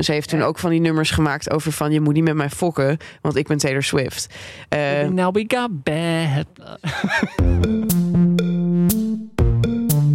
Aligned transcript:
Ze 0.00 0.12
heeft 0.12 0.28
toen 0.28 0.42
ook 0.42 0.58
van 0.58 0.70
die 0.70 0.80
nummers 0.80 1.10
gemaakt 1.10 1.50
over 1.50 1.72
van 1.72 1.92
je 1.92 2.00
moet 2.00 2.14
niet 2.14 2.24
met 2.24 2.34
mij 2.34 2.50
fokken, 2.50 2.98
want 3.20 3.36
ik 3.36 3.46
ben 3.46 3.58
Taylor 3.58 3.82
Swift. 3.82 4.26
Uh, 4.74 5.08
Now 5.08 5.34
we 5.34 5.44
got 5.48 5.82
bad. 5.82 6.46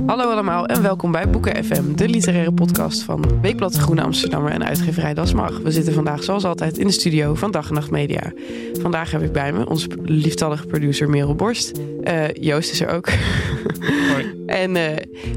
Hallo 0.07 0.31
allemaal 0.31 0.65
en 0.65 0.81
welkom 0.81 1.11
bij 1.11 1.29
Boeken 1.29 1.63
FM, 1.63 1.95
de 1.95 2.07
literaire 2.07 2.51
podcast 2.51 3.01
van 3.01 3.41
Weekblad 3.41 3.73
de 3.73 3.79
Groene 3.79 4.01
Amsterdammer 4.01 4.51
en 4.51 4.65
uitgeverij 4.65 5.13
Das 5.13 5.33
Mag. 5.33 5.59
We 5.59 5.71
zitten 5.71 5.93
vandaag 5.93 6.23
zoals 6.23 6.43
altijd 6.43 6.77
in 6.77 6.87
de 6.87 6.93
studio 6.93 7.35
van 7.35 7.51
Dag 7.51 7.67
en 7.67 7.73
Nacht 7.73 7.91
Media. 7.91 8.31
Vandaag 8.79 9.11
heb 9.11 9.21
ik 9.21 9.31
bij 9.31 9.53
me 9.53 9.69
onze 9.69 9.87
lieftallige 10.03 10.65
producer 10.65 11.09
Merel 11.09 11.35
Borst. 11.35 11.79
Uh, 12.03 12.23
Joost 12.33 12.71
is 12.71 12.81
er 12.81 12.89
ook. 12.89 13.09
Hoi. 14.11 14.43
en 14.63 14.75
uh, 14.75 14.83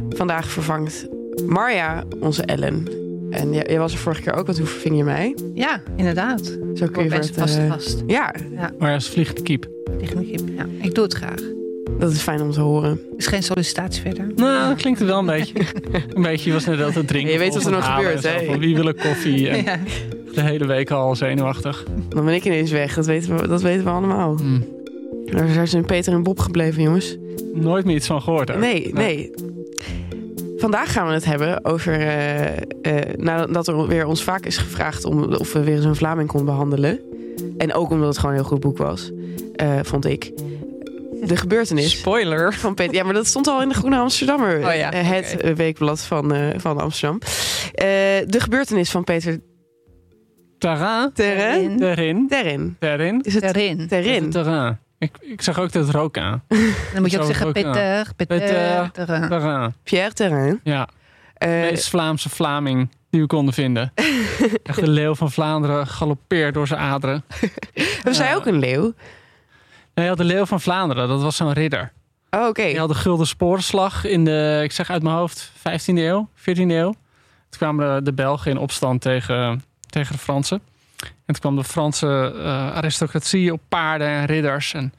vandaag 0.09 0.47
vervangt 0.47 1.09
Marja 1.47 2.05
onze 2.21 2.43
Ellen. 2.43 3.00
En 3.31 3.53
jij, 3.53 3.79
was 3.79 3.93
er 3.93 3.99
vorige 3.99 4.23
keer 4.23 4.33
ook, 4.35 4.47
want 4.47 4.59
hoe 4.59 4.67
verving 4.67 4.97
je 4.97 5.05
mij? 5.05 5.35
Ja, 5.55 5.83
inderdaad. 5.97 6.59
Zo 6.75 6.87
kun 6.87 7.03
je 7.03 7.09
best 7.09 7.29
het, 7.29 7.39
vast, 7.39 7.59
uh, 7.59 7.71
vast. 7.73 8.03
Ja, 8.07 8.35
Ja, 8.55 8.71
Maar 8.79 8.95
als 8.95 9.09
vliegende 9.09 9.43
kiep. 9.43 9.69
tegen 9.99 10.15
mijn 10.17 10.31
kip. 10.31 10.41
Ja, 10.57 10.67
ik 10.83 10.95
doe 10.95 11.05
het 11.05 11.15
graag. 11.15 11.41
dat 11.99 12.13
is 12.13 12.21
fijn 12.21 12.41
om 12.41 12.51
te 12.51 12.61
horen. 12.61 13.01
is 13.17 13.27
geen 13.27 13.43
sollicitatie 13.43 14.03
verder. 14.03 14.27
Nou, 14.37 14.69
dat 14.69 14.77
klinkt 14.79 15.01
er 15.01 15.07
wel 15.07 15.19
een 15.19 15.27
beetje. 15.27 15.55
Een 16.15 16.23
beetje 16.23 16.49
je 16.49 16.55
was 16.55 16.65
net 16.65 16.83
aan 16.83 16.93
het 16.93 17.07
drinken. 17.09 17.33
Je 17.33 17.39
weet 17.39 17.55
wat 17.55 17.65
er 17.65 17.71
nog 17.71 17.95
gebeurt, 17.95 18.23
hè? 18.23 18.45
Van 18.45 18.59
wie 18.59 18.75
wil 18.75 18.89
ik 18.89 18.97
koffie? 18.97 19.49
En 19.51 19.65
Ja. 19.65 19.79
De 20.35 20.41
hele 20.43 20.67
week 20.67 20.91
al 20.91 21.17
zenuwachtig. 21.17 21.85
Dan 22.09 22.25
ben 22.25 22.35
ik 22.35 22.45
ineens 22.45 22.71
weg, 22.71 22.95
dat 22.95 23.07
weten 23.07 23.37
we, 23.37 23.49
dat 23.49 23.63
weten 23.63 23.85
we 23.85 23.91
allemaal. 23.91 24.37
Daar 25.25 25.69
zijn 25.69 25.85
Peter 25.85 26.13
en 26.13 26.23
Bob 26.23 26.39
gebleven, 26.39 26.83
jongens. 26.83 27.17
Nooit 27.55 27.85
meer 27.85 27.97
iets 27.97 28.07
van 28.07 28.23
gehoord. 28.23 28.51
ook. 28.51 28.59
Nee, 28.59 28.91
nee. 28.95 29.31
Vandaag 30.61 30.93
gaan 30.93 31.07
we 31.07 31.13
het 31.13 31.25
hebben 31.25 31.65
over. 31.65 31.93
eh, 32.01 32.57
eh, 32.57 33.15
nadat 33.17 33.69
er 33.69 33.87
weer 33.87 34.07
ons 34.07 34.23
vaak 34.23 34.47
is 34.47 34.57
gevraagd 34.57 35.05
om 35.05 35.23
of 35.35 35.53
we 35.53 35.63
weer 35.65 35.75
eens 35.77 35.85
een 35.85 35.97
Vlaming 35.97 36.29
konden 36.29 36.47
behandelen. 36.55 37.01
En 37.59 37.75
ook 37.75 37.91
omdat 37.91 38.09
het 38.09 38.19
gewoon 38.19 38.35
een 38.35 38.41
heel 38.41 38.49
goed 38.51 38.61
boek 38.61 38.79
was, 38.79 39.11
eh, 39.57 39.79
vond 39.83 40.05
ik. 40.07 40.33
De 41.27 41.37
gebeurtenis 41.37 41.99
Spoiler. 41.99 42.53
van 42.55 42.75
Peter. 42.75 42.95
Ja, 42.95 43.05
maar 43.05 43.15
dat 43.15 43.27
stond 43.27 43.47
al 43.49 43.63
in 43.63 43.69
de 43.69 43.75
Groene 43.75 43.97
Amsterdammer. 43.99 44.57
Oh 44.67 44.75
ja, 44.75 44.91
het 44.93 45.57
weekblad 45.57 46.01
van, 46.01 46.33
eh, 46.35 46.49
van 46.57 46.79
Amsterdam. 46.81 47.19
Eh, 47.73 47.87
de 48.27 48.41
gebeurtenis 48.41 48.91
van 48.91 49.05
Peter 49.05 49.41
Terrain. 50.59 51.13
Terren. 51.13 51.77
Terin. 51.77 52.29
Terren. 52.29 52.77
Terin. 52.79 53.21
Is 53.23 53.35
het 53.35 53.43
Erin. 53.43 53.87
Terrin? 53.89 54.31
Terrain. 54.31 54.79
Ik, 55.01 55.17
ik 55.21 55.43
zag 55.43 55.59
ook 55.59 55.73
dat 55.73 55.91
rook 55.91 56.19
aan. 56.19 56.43
Dan 56.93 57.03
moet 57.03 57.11
je 57.11 57.19
ook 57.19 57.27
zeggen. 57.27 57.53
Peter, 57.53 57.73
Peter, 58.17 58.39
Peter. 58.39 58.91
Terrain. 58.93 59.29
Terrain. 59.29 59.75
Pierre 59.83 60.13
Terren. 60.13 60.61
Ja. 60.65 60.89
Eh, 61.35 61.49
De 61.51 61.69
meest 61.71 61.89
Vlaamse 61.89 62.29
Vlaming 62.29 62.89
die 63.11 63.21
we 63.21 63.27
konden 63.27 63.55
vinden. 63.55 63.93
Echt 64.63 64.81
de 64.81 64.89
leeuw 64.89 65.15
van 65.15 65.31
Vlaanderen 65.31 65.87
galoppeert 65.87 66.55
door 66.55 66.67
zijn 66.67 66.81
aderen. 66.81 67.25
hebben 67.97 68.15
zij 68.15 68.37
ook 68.37 68.47
een 68.47 68.59
leeuw? 68.59 68.93
Nee, 69.95 70.09
had 70.09 70.17
de 70.17 70.25
leeuw 70.25 70.47
van 70.47 70.61
Vlaanderen. 70.61 71.09
Dat 71.09 71.23
was 71.23 71.37
zo'n 71.37 71.53
ridder. 71.53 71.93
Oh, 72.31 72.47
oké. 72.47 72.63
Die 72.63 72.79
had 72.79 72.89
de 72.89 72.95
Gulden 72.95 73.27
Sporenslag 73.27 74.05
in 74.05 74.25
de, 74.25 74.61
ik 74.63 74.73
zeg 74.73 74.91
uit 74.91 75.03
mijn 75.03 75.15
hoofd, 75.17 75.53
15e 75.59 75.95
eeuw, 75.95 76.29
14e 76.39 76.43
eeuw. 76.55 76.93
Toen 77.49 77.59
kwamen 77.59 77.95
de, 77.95 78.03
de 78.03 78.13
Belgen 78.13 78.51
in 78.51 78.59
opstand 78.59 79.01
tegen, 79.01 79.63
tegen 79.87 80.13
de 80.13 80.19
Fransen. 80.19 80.61
En 81.01 81.11
toen 81.27 81.41
kwam 81.41 81.57
de 81.57 81.65
Franse 81.65 82.35
eh, 82.37 82.45
aristocratie 82.77 83.53
op 83.53 83.61
paarden 83.69 84.09
en 84.09 84.25
ridders. 84.25 84.75
En 84.75 84.93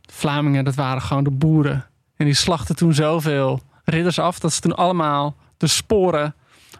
de 0.00 0.12
Vlamingen, 0.12 0.64
dat 0.64 0.74
waren 0.74 1.02
gewoon 1.02 1.24
de 1.24 1.30
boeren. 1.30 1.86
En 2.16 2.24
die 2.24 2.34
slachten 2.34 2.76
toen 2.76 2.94
zoveel 2.94 3.62
ridders 3.84 4.18
af 4.18 4.38
dat 4.38 4.52
ze 4.52 4.60
toen 4.60 4.76
allemaal 4.76 5.36
de 5.56 5.66
sporen 5.66 6.34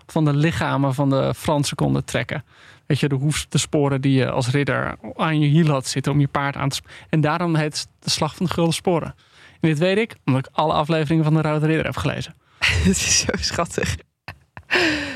van 0.06 0.24
de 0.24 0.34
lichamen 0.34 0.94
van 0.94 1.10
de 1.10 1.34
Fransen 1.36 1.76
konden 1.76 2.04
trekken. 2.04 2.44
Weet 2.86 3.00
je, 3.00 3.08
de 3.08 3.14
hoef, 3.14 3.46
sporen 3.50 4.00
die 4.00 4.12
je 4.12 4.30
als 4.30 4.50
ridder 4.50 4.96
aan 5.16 5.40
je 5.40 5.46
hiel 5.46 5.66
had 5.66 5.86
zitten 5.86 6.12
om 6.12 6.20
je 6.20 6.28
paard 6.28 6.56
aan 6.56 6.68
te 6.68 6.80
En 7.08 7.20
daarom 7.20 7.54
heet 7.54 7.78
het 7.78 7.88
de 7.98 8.10
slag 8.10 8.36
van 8.36 8.46
de 8.46 8.52
gulden 8.52 8.74
sporen. 8.74 9.14
En 9.60 9.68
dit 9.68 9.78
weet 9.78 9.98
ik 9.98 10.16
omdat 10.24 10.46
ik 10.46 10.52
alle 10.52 10.72
afleveringen 10.72 11.24
van 11.24 11.34
de 11.34 11.42
Rode 11.42 11.66
Ridder 11.66 11.84
heb 11.84 11.96
gelezen. 11.96 12.34
Het 12.84 12.96
is 12.96 13.18
zo 13.18 13.32
schattig. 13.36 13.96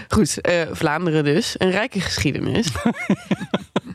Goed, 0.08 0.40
eh, 0.40 0.62
Vlaanderen 0.72 1.24
dus. 1.24 1.54
Een 1.58 1.70
rijke 1.70 2.00
geschiedenis. 2.00 2.68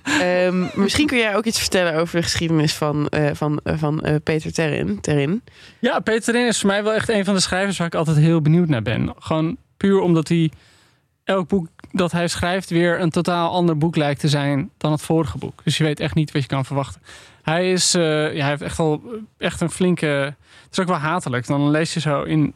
Ehm, 0.04 0.66
misschien 0.74 1.08
kun 1.08 1.18
jij 1.18 1.36
ook 1.36 1.46
iets 1.46 1.60
vertellen 1.60 1.96
over 1.96 2.16
de 2.16 2.24
geschiedenis 2.24 2.74
van, 2.74 3.08
eh, 3.08 3.30
van, 3.34 3.60
eh, 3.64 3.74
van 3.78 4.04
Peter 4.24 4.54
Terrin. 4.54 5.02
Terrin. 5.02 5.44
Ja, 5.80 6.00
Peter 6.00 6.34
Rin 6.34 6.48
is 6.48 6.60
voor 6.60 6.70
mij 6.70 6.84
wel 6.84 6.94
echt 6.94 7.10
een 7.10 7.26
van 7.26 7.34
de 7.34 7.40
schrijvers 7.40 7.78
waar 7.78 7.88
ik 7.88 7.96
altijd 7.96 8.18
heel 8.18 8.42
benieuwd 8.42 8.68
naar 8.68 8.82
ben. 8.82 9.14
Gewoon 9.20 9.58
puur 9.78 10.00
omdat 10.00 10.28
hij 10.28 10.52
elk 11.24 11.48
boek 11.48 11.68
dat 11.92 12.12
hij 12.12 12.28
schrijft 12.28 12.70
weer 12.70 13.00
een 13.00 13.10
totaal 13.10 13.52
ander 13.52 13.78
boek 13.78 13.96
lijkt 13.96 14.20
te 14.20 14.30
zijn 14.30 14.70
dan 14.78 14.92
het 14.92 15.02
vorige 15.02 15.38
boek. 15.38 15.62
Dus 15.64 15.78
je 15.78 15.84
weet 15.84 16.00
echt 16.00 16.16
niet 16.16 16.32
wat 16.32 16.42
je 16.42 16.48
kan 16.48 16.66
verwachten. 16.66 17.02
Hij 17.42 17.72
is, 17.72 17.92
ja, 17.92 18.00
hij 18.00 18.50
heeft 18.50 18.62
echt 18.62 18.80
al 18.80 19.02
echt 19.38 19.62
een 19.62 19.72
flinke. 19.72 20.06
Het 20.06 20.72
is 20.72 20.80
ook 20.80 20.88
wel 20.88 20.98
hatelijk. 20.98 21.48
Dan 21.48 21.70
lees 21.70 21.94
je 21.94 22.00
zo 22.00 22.24
in. 22.24 22.54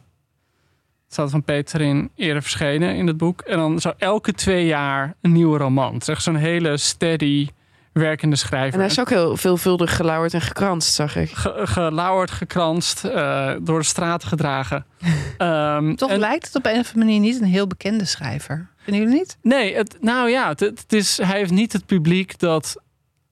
Het 1.08 1.16
staat 1.16 1.30
van 1.30 1.42
Peter 1.42 1.80
in 1.80 2.10
eerder 2.14 2.42
verschenen 2.42 2.94
in 2.96 3.06
het 3.06 3.16
boek. 3.16 3.40
En 3.40 3.56
dan 3.58 3.80
zo 3.80 3.92
elke 3.98 4.32
twee 4.32 4.66
jaar 4.66 5.14
een 5.20 5.32
nieuwe 5.32 5.58
roman. 5.58 6.00
Echt 6.06 6.22
zo'n 6.22 6.36
hele 6.36 6.76
steady 6.76 7.48
werkende 7.92 8.36
schrijver. 8.36 8.72
En 8.74 8.78
hij 8.80 8.88
is 8.88 9.00
ook 9.00 9.08
heel 9.08 9.36
veelvuldig 9.36 9.96
gelauwerd 9.96 10.34
en 10.34 10.40
gekranst, 10.40 10.94
zag 10.94 11.16
ik. 11.16 11.30
Ge- 11.30 11.60
gelauwerd, 11.64 12.30
gekranst, 12.30 13.04
eh, 13.04 13.52
door 13.60 13.78
de 13.78 13.84
straat 13.84 14.24
gedragen. 14.24 14.84
Ehm, 15.38 15.94
Toch 15.94 16.10
en- 16.10 16.18
lijkt 16.18 16.46
het 16.46 16.54
op 16.54 16.64
een 16.66 16.78
of 16.78 16.86
andere 16.86 16.98
manier 17.04 17.20
niet 17.20 17.40
een 17.40 17.46
heel 17.46 17.66
bekende 17.66 18.04
schrijver. 18.04 18.68
Vinden 18.76 19.02
jullie 19.02 19.18
niet? 19.18 19.38
Nee, 19.42 19.74
het, 19.76 19.96
nou 20.00 20.30
ja, 20.30 20.48
het, 20.48 20.60
het 20.60 20.92
is, 20.92 21.16
hij 21.22 21.38
heeft 21.38 21.50
niet 21.50 21.72
het 21.72 21.86
publiek 21.86 22.38
dat 22.38 22.76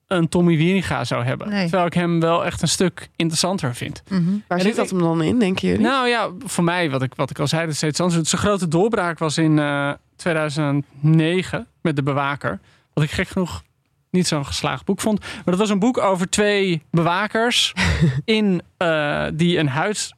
een 0.07 0.29
Tommy 0.29 0.57
Wieringa 0.57 1.03
zou 1.03 1.23
hebben. 1.23 1.49
Nee. 1.49 1.61
Terwijl 1.61 1.85
ik 1.85 1.93
hem 1.93 2.19
wel 2.19 2.45
echt 2.45 2.61
een 2.61 2.67
stuk 2.67 3.09
interessanter 3.15 3.75
vind. 3.75 4.03
Waar 4.47 4.57
En 4.57 4.59
zit 4.63 4.71
ik- 4.71 4.75
dat 4.75 4.89
hem 4.89 4.99
dan 4.99 5.21
in, 5.21 5.39
denken 5.39 5.67
jullie? 5.67 5.83
Nou 5.85 6.07
ja, 6.07 6.29
voor 6.45 6.63
mij, 6.63 6.89
wat 6.89 7.01
ik, 7.01 7.13
wat 7.15 7.29
ik 7.29 7.39
al 7.39 7.47
zei, 7.47 7.65
dat 7.65 7.75
steeds 7.75 7.99
anders. 7.99 8.29
Zijn 8.29 8.41
grote 8.41 8.67
doorbraak 8.67 9.19
was 9.19 9.37
in 9.37 9.59
eh, 9.59 9.91
2009 10.15 11.67
met 11.81 11.95
De 11.95 12.03
Bewaker. 12.03 12.59
Wat 12.93 13.03
ik 13.03 13.11
gek 13.11 13.27
genoeg 13.27 13.63
niet 14.09 14.27
zo'n 14.27 14.45
geslaagd 14.45 14.85
boek 14.85 15.01
vond. 15.01 15.19
Maar 15.19 15.41
dat 15.45 15.57
was 15.57 15.69
een 15.69 15.79
boek 15.79 15.97
over 15.97 16.29
twee 16.29 16.81
bewakers 16.91 17.73
in, 18.25 18.61
eh, 18.77 19.25
die 19.33 19.57
een 19.57 19.67
huis 19.69 20.13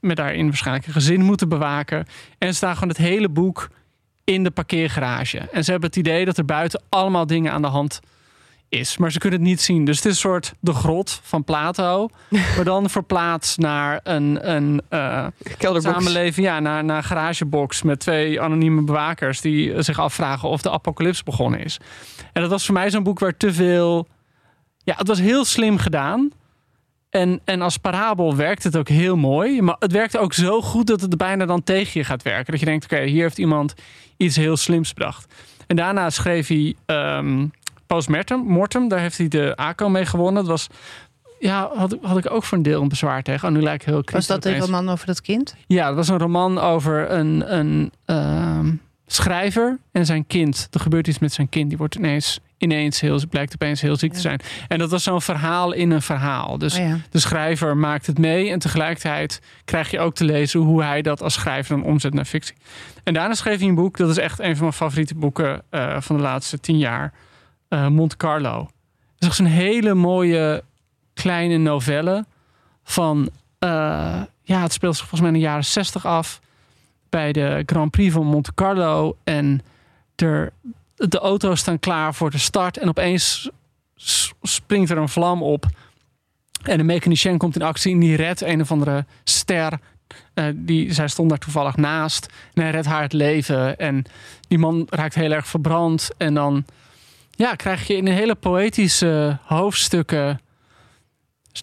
met 0.00 0.16
daarin 0.16 0.46
waarschijnlijk 0.46 0.86
een 0.86 0.92
gezin 0.92 1.22
moeten 1.22 1.48
bewaken. 1.48 2.06
En 2.38 2.48
ze 2.48 2.54
staan 2.54 2.74
gewoon 2.74 2.88
het 2.88 2.98
hele 2.98 3.28
boek 3.28 3.68
in 4.24 4.44
de 4.44 4.50
parkeergarage. 4.50 5.38
En 5.38 5.64
ze 5.64 5.70
hebben 5.70 5.88
het 5.88 5.98
idee 5.98 6.24
dat 6.24 6.38
er 6.38 6.44
buiten 6.44 6.82
allemaal 6.88 7.26
dingen 7.26 7.52
aan 7.52 7.62
de 7.62 7.68
hand 7.68 8.00
is. 8.72 8.96
Maar 8.96 9.12
ze 9.12 9.18
kunnen 9.18 9.38
het 9.38 9.48
niet 9.48 9.60
zien. 9.60 9.84
Dus 9.84 9.96
het 9.96 10.04
is 10.04 10.10
een 10.10 10.18
soort 10.18 10.52
de 10.60 10.72
grot 10.72 11.20
van 11.22 11.44
Plato. 11.44 12.08
maar 12.56 12.64
dan 12.64 12.90
verplaatst 12.90 13.58
naar 13.58 14.00
een, 14.02 14.50
een 14.50 14.82
Kelderbox. 15.58 15.94
samenleving. 15.94 16.46
Ja, 16.46 16.60
naar, 16.60 16.84
naar 16.84 16.96
een 16.96 17.04
garagebox 17.04 17.82
met 17.82 18.00
twee 18.00 18.40
anonieme 18.40 18.82
bewakers... 18.82 19.40
die 19.40 19.82
zich 19.82 19.98
afvragen 19.98 20.48
of 20.48 20.62
de 20.62 20.70
apocalyps 20.70 21.22
begonnen 21.22 21.64
is. 21.64 21.78
En 22.32 22.40
dat 22.42 22.50
was 22.50 22.64
voor 22.64 22.74
mij 22.74 22.90
zo'n 22.90 23.02
boek 23.02 23.18
waar 23.18 23.36
te 23.36 23.52
veel... 23.52 24.08
Ja, 24.84 24.94
het 24.96 25.08
was 25.08 25.20
heel 25.20 25.44
slim 25.44 25.78
gedaan. 25.78 26.30
En, 27.10 27.40
en 27.44 27.62
als 27.62 27.76
parabel 27.76 28.36
werkt 28.36 28.62
het 28.62 28.76
ook 28.76 28.88
heel 28.88 29.16
mooi. 29.16 29.62
Maar 29.62 29.76
het 29.78 29.92
werkte 29.92 30.18
ook 30.18 30.32
zo 30.32 30.62
goed 30.62 30.86
dat 30.86 31.00
het 31.00 31.16
bijna 31.16 31.46
dan 31.46 31.62
tegen 31.62 32.00
je 32.00 32.06
gaat 32.06 32.22
werken. 32.22 32.50
Dat 32.50 32.60
je 32.60 32.66
denkt, 32.66 32.84
oké, 32.84 33.02
hier 33.02 33.22
heeft 33.22 33.38
iemand 33.38 33.74
iets 34.16 34.36
heel 34.36 34.56
slims 34.56 34.92
bedacht. 34.92 35.34
En 35.66 35.76
daarna 35.76 36.10
schreef 36.10 36.48
hij 36.48 36.74
ehm, 36.86 37.46
Postmortem, 37.92 38.40
Mortem, 38.40 38.88
daar 38.88 38.98
heeft 38.98 39.18
hij 39.18 39.28
de 39.28 39.56
ACO 39.56 39.88
mee 39.88 40.06
gewonnen. 40.06 40.34
Dat 40.42 40.50
was, 40.50 40.66
ja, 41.38 41.70
had, 41.74 41.96
had 42.02 42.18
ik 42.18 42.30
ook 42.30 42.44
voor 42.44 42.58
een 42.58 42.62
deel 42.62 42.82
een 42.82 42.88
bezwaar 42.88 43.22
tegen. 43.22 43.48
Oh, 43.48 43.54
nu 43.54 43.62
lijkt 43.62 43.82
ik 43.82 43.88
heel 43.88 43.96
Was 43.96 44.04
kritisch 44.04 44.26
dat 44.26 44.42
de 44.42 44.48
opeens. 44.48 44.64
roman 44.64 44.88
over 44.88 45.06
dat 45.06 45.20
kind? 45.20 45.54
Ja, 45.66 45.86
dat 45.86 45.96
was 45.96 46.08
een 46.08 46.18
roman 46.18 46.58
over 46.58 47.10
een, 47.10 47.56
een 47.56 47.92
ehm, 48.04 48.72
schrijver 49.06 49.78
en 49.92 50.06
zijn 50.06 50.26
kind. 50.26 50.68
Er 50.70 50.80
gebeurt 50.80 51.06
iets 51.06 51.18
met 51.18 51.32
zijn 51.32 51.48
kind. 51.48 51.68
Die 51.68 51.78
wordt 51.78 51.94
ineens, 51.94 52.40
ineens 52.58 53.00
heel, 53.00 53.20
blijkt 53.30 53.54
opeens 53.54 53.80
heel 53.80 53.96
ziek 53.96 54.12
te 54.12 54.20
zijn. 54.20 54.40
En 54.68 54.78
dat 54.78 54.90
was 54.90 55.02
zo'n 55.02 55.22
verhaal 55.22 55.72
in 55.72 55.90
een 55.90 56.02
verhaal. 56.02 56.58
Dus 56.58 56.78
oh 56.78 56.86
ja. 56.86 56.98
de 57.10 57.18
schrijver 57.18 57.76
maakt 57.76 58.06
het 58.06 58.18
mee. 58.18 58.50
En 58.50 58.58
tegelijkertijd 58.58 59.40
krijg 59.64 59.90
je 59.90 60.00
ook 60.00 60.14
te 60.14 60.24
lezen 60.24 60.60
hoe 60.60 60.82
hij 60.82 61.02
dat 61.02 61.22
als 61.22 61.34
schrijver 61.34 61.76
dan 61.76 61.84
omzet 61.84 62.14
naar 62.14 62.24
fictie. 62.24 62.56
En 63.04 63.14
daarna 63.14 63.34
schreef 63.34 63.58
hij 63.58 63.68
een 63.68 63.74
boek. 63.74 63.96
Dat 63.96 64.10
is 64.10 64.18
echt 64.18 64.38
een 64.38 64.52
van 64.52 64.64
mijn 64.64 64.72
favoriete 64.72 65.14
boeken 65.14 65.62
eh, 65.70 66.00
van 66.00 66.16
de 66.16 66.22
laatste 66.22 66.60
tien 66.60 66.78
jaar. 66.78 67.12
Eh, 67.72 67.88
Monte 67.88 68.16
Carlo. 68.16 68.58
Het 68.60 69.18
is 69.18 69.26
echt 69.26 69.36
zo'n 69.36 69.46
hele 69.46 69.94
mooie 69.94 70.64
kleine 71.14 71.56
novelle. 71.56 72.24
Van, 72.84 73.30
eh, 73.58 74.22
ja, 74.42 74.62
het 74.62 74.72
speelt 74.72 74.96
zich 74.96 75.08
volgens 75.08 75.20
mij 75.20 75.30
in 75.30 75.36
de 75.36 75.44
jaren 75.44 75.64
zestig 75.64 76.06
af. 76.06 76.40
Bij 77.08 77.32
de 77.32 77.62
Grand 77.66 77.90
Prix 77.90 78.12
van 78.12 78.26
Monte 78.26 78.54
Carlo. 78.54 79.16
En 79.24 79.62
er, 80.16 80.52
de 80.94 81.18
auto's 81.18 81.60
staan 81.60 81.78
klaar 81.78 82.14
voor 82.14 82.30
de 82.30 82.38
start. 82.38 82.78
En 82.78 82.88
opeens 82.88 83.50
springt 84.42 84.90
er 84.90 84.98
een 84.98 85.08
vlam 85.08 85.42
op. 85.42 85.66
En 86.62 86.76
de 86.76 86.84
mechanicien 86.84 87.38
komt 87.38 87.56
in 87.56 87.62
actie 87.62 87.92
en 87.92 88.00
die 88.00 88.16
redt 88.16 88.40
een 88.40 88.60
of 88.60 88.70
andere 88.70 89.04
ster. 89.24 89.78
Eh, 90.34 90.44
die, 90.54 90.92
zij 90.92 91.08
stond 91.08 91.28
daar 91.28 91.38
toevallig 91.38 91.76
naast. 91.76 92.28
En 92.54 92.62
hij 92.62 92.70
redt 92.70 92.86
haar 92.86 93.02
het 93.02 93.12
leven. 93.12 93.78
En 93.78 94.04
die 94.48 94.58
man 94.58 94.86
raakt 94.90 95.14
heel 95.14 95.32
erg 95.32 95.46
verbrand. 95.46 96.10
En 96.16 96.34
dan 96.34 96.64
ja, 97.36 97.54
krijg 97.54 97.86
je 97.86 97.96
in 97.96 98.06
een 98.06 98.12
hele 98.14 98.34
poëtische 98.34 99.38
hoofdstukken 99.44 100.40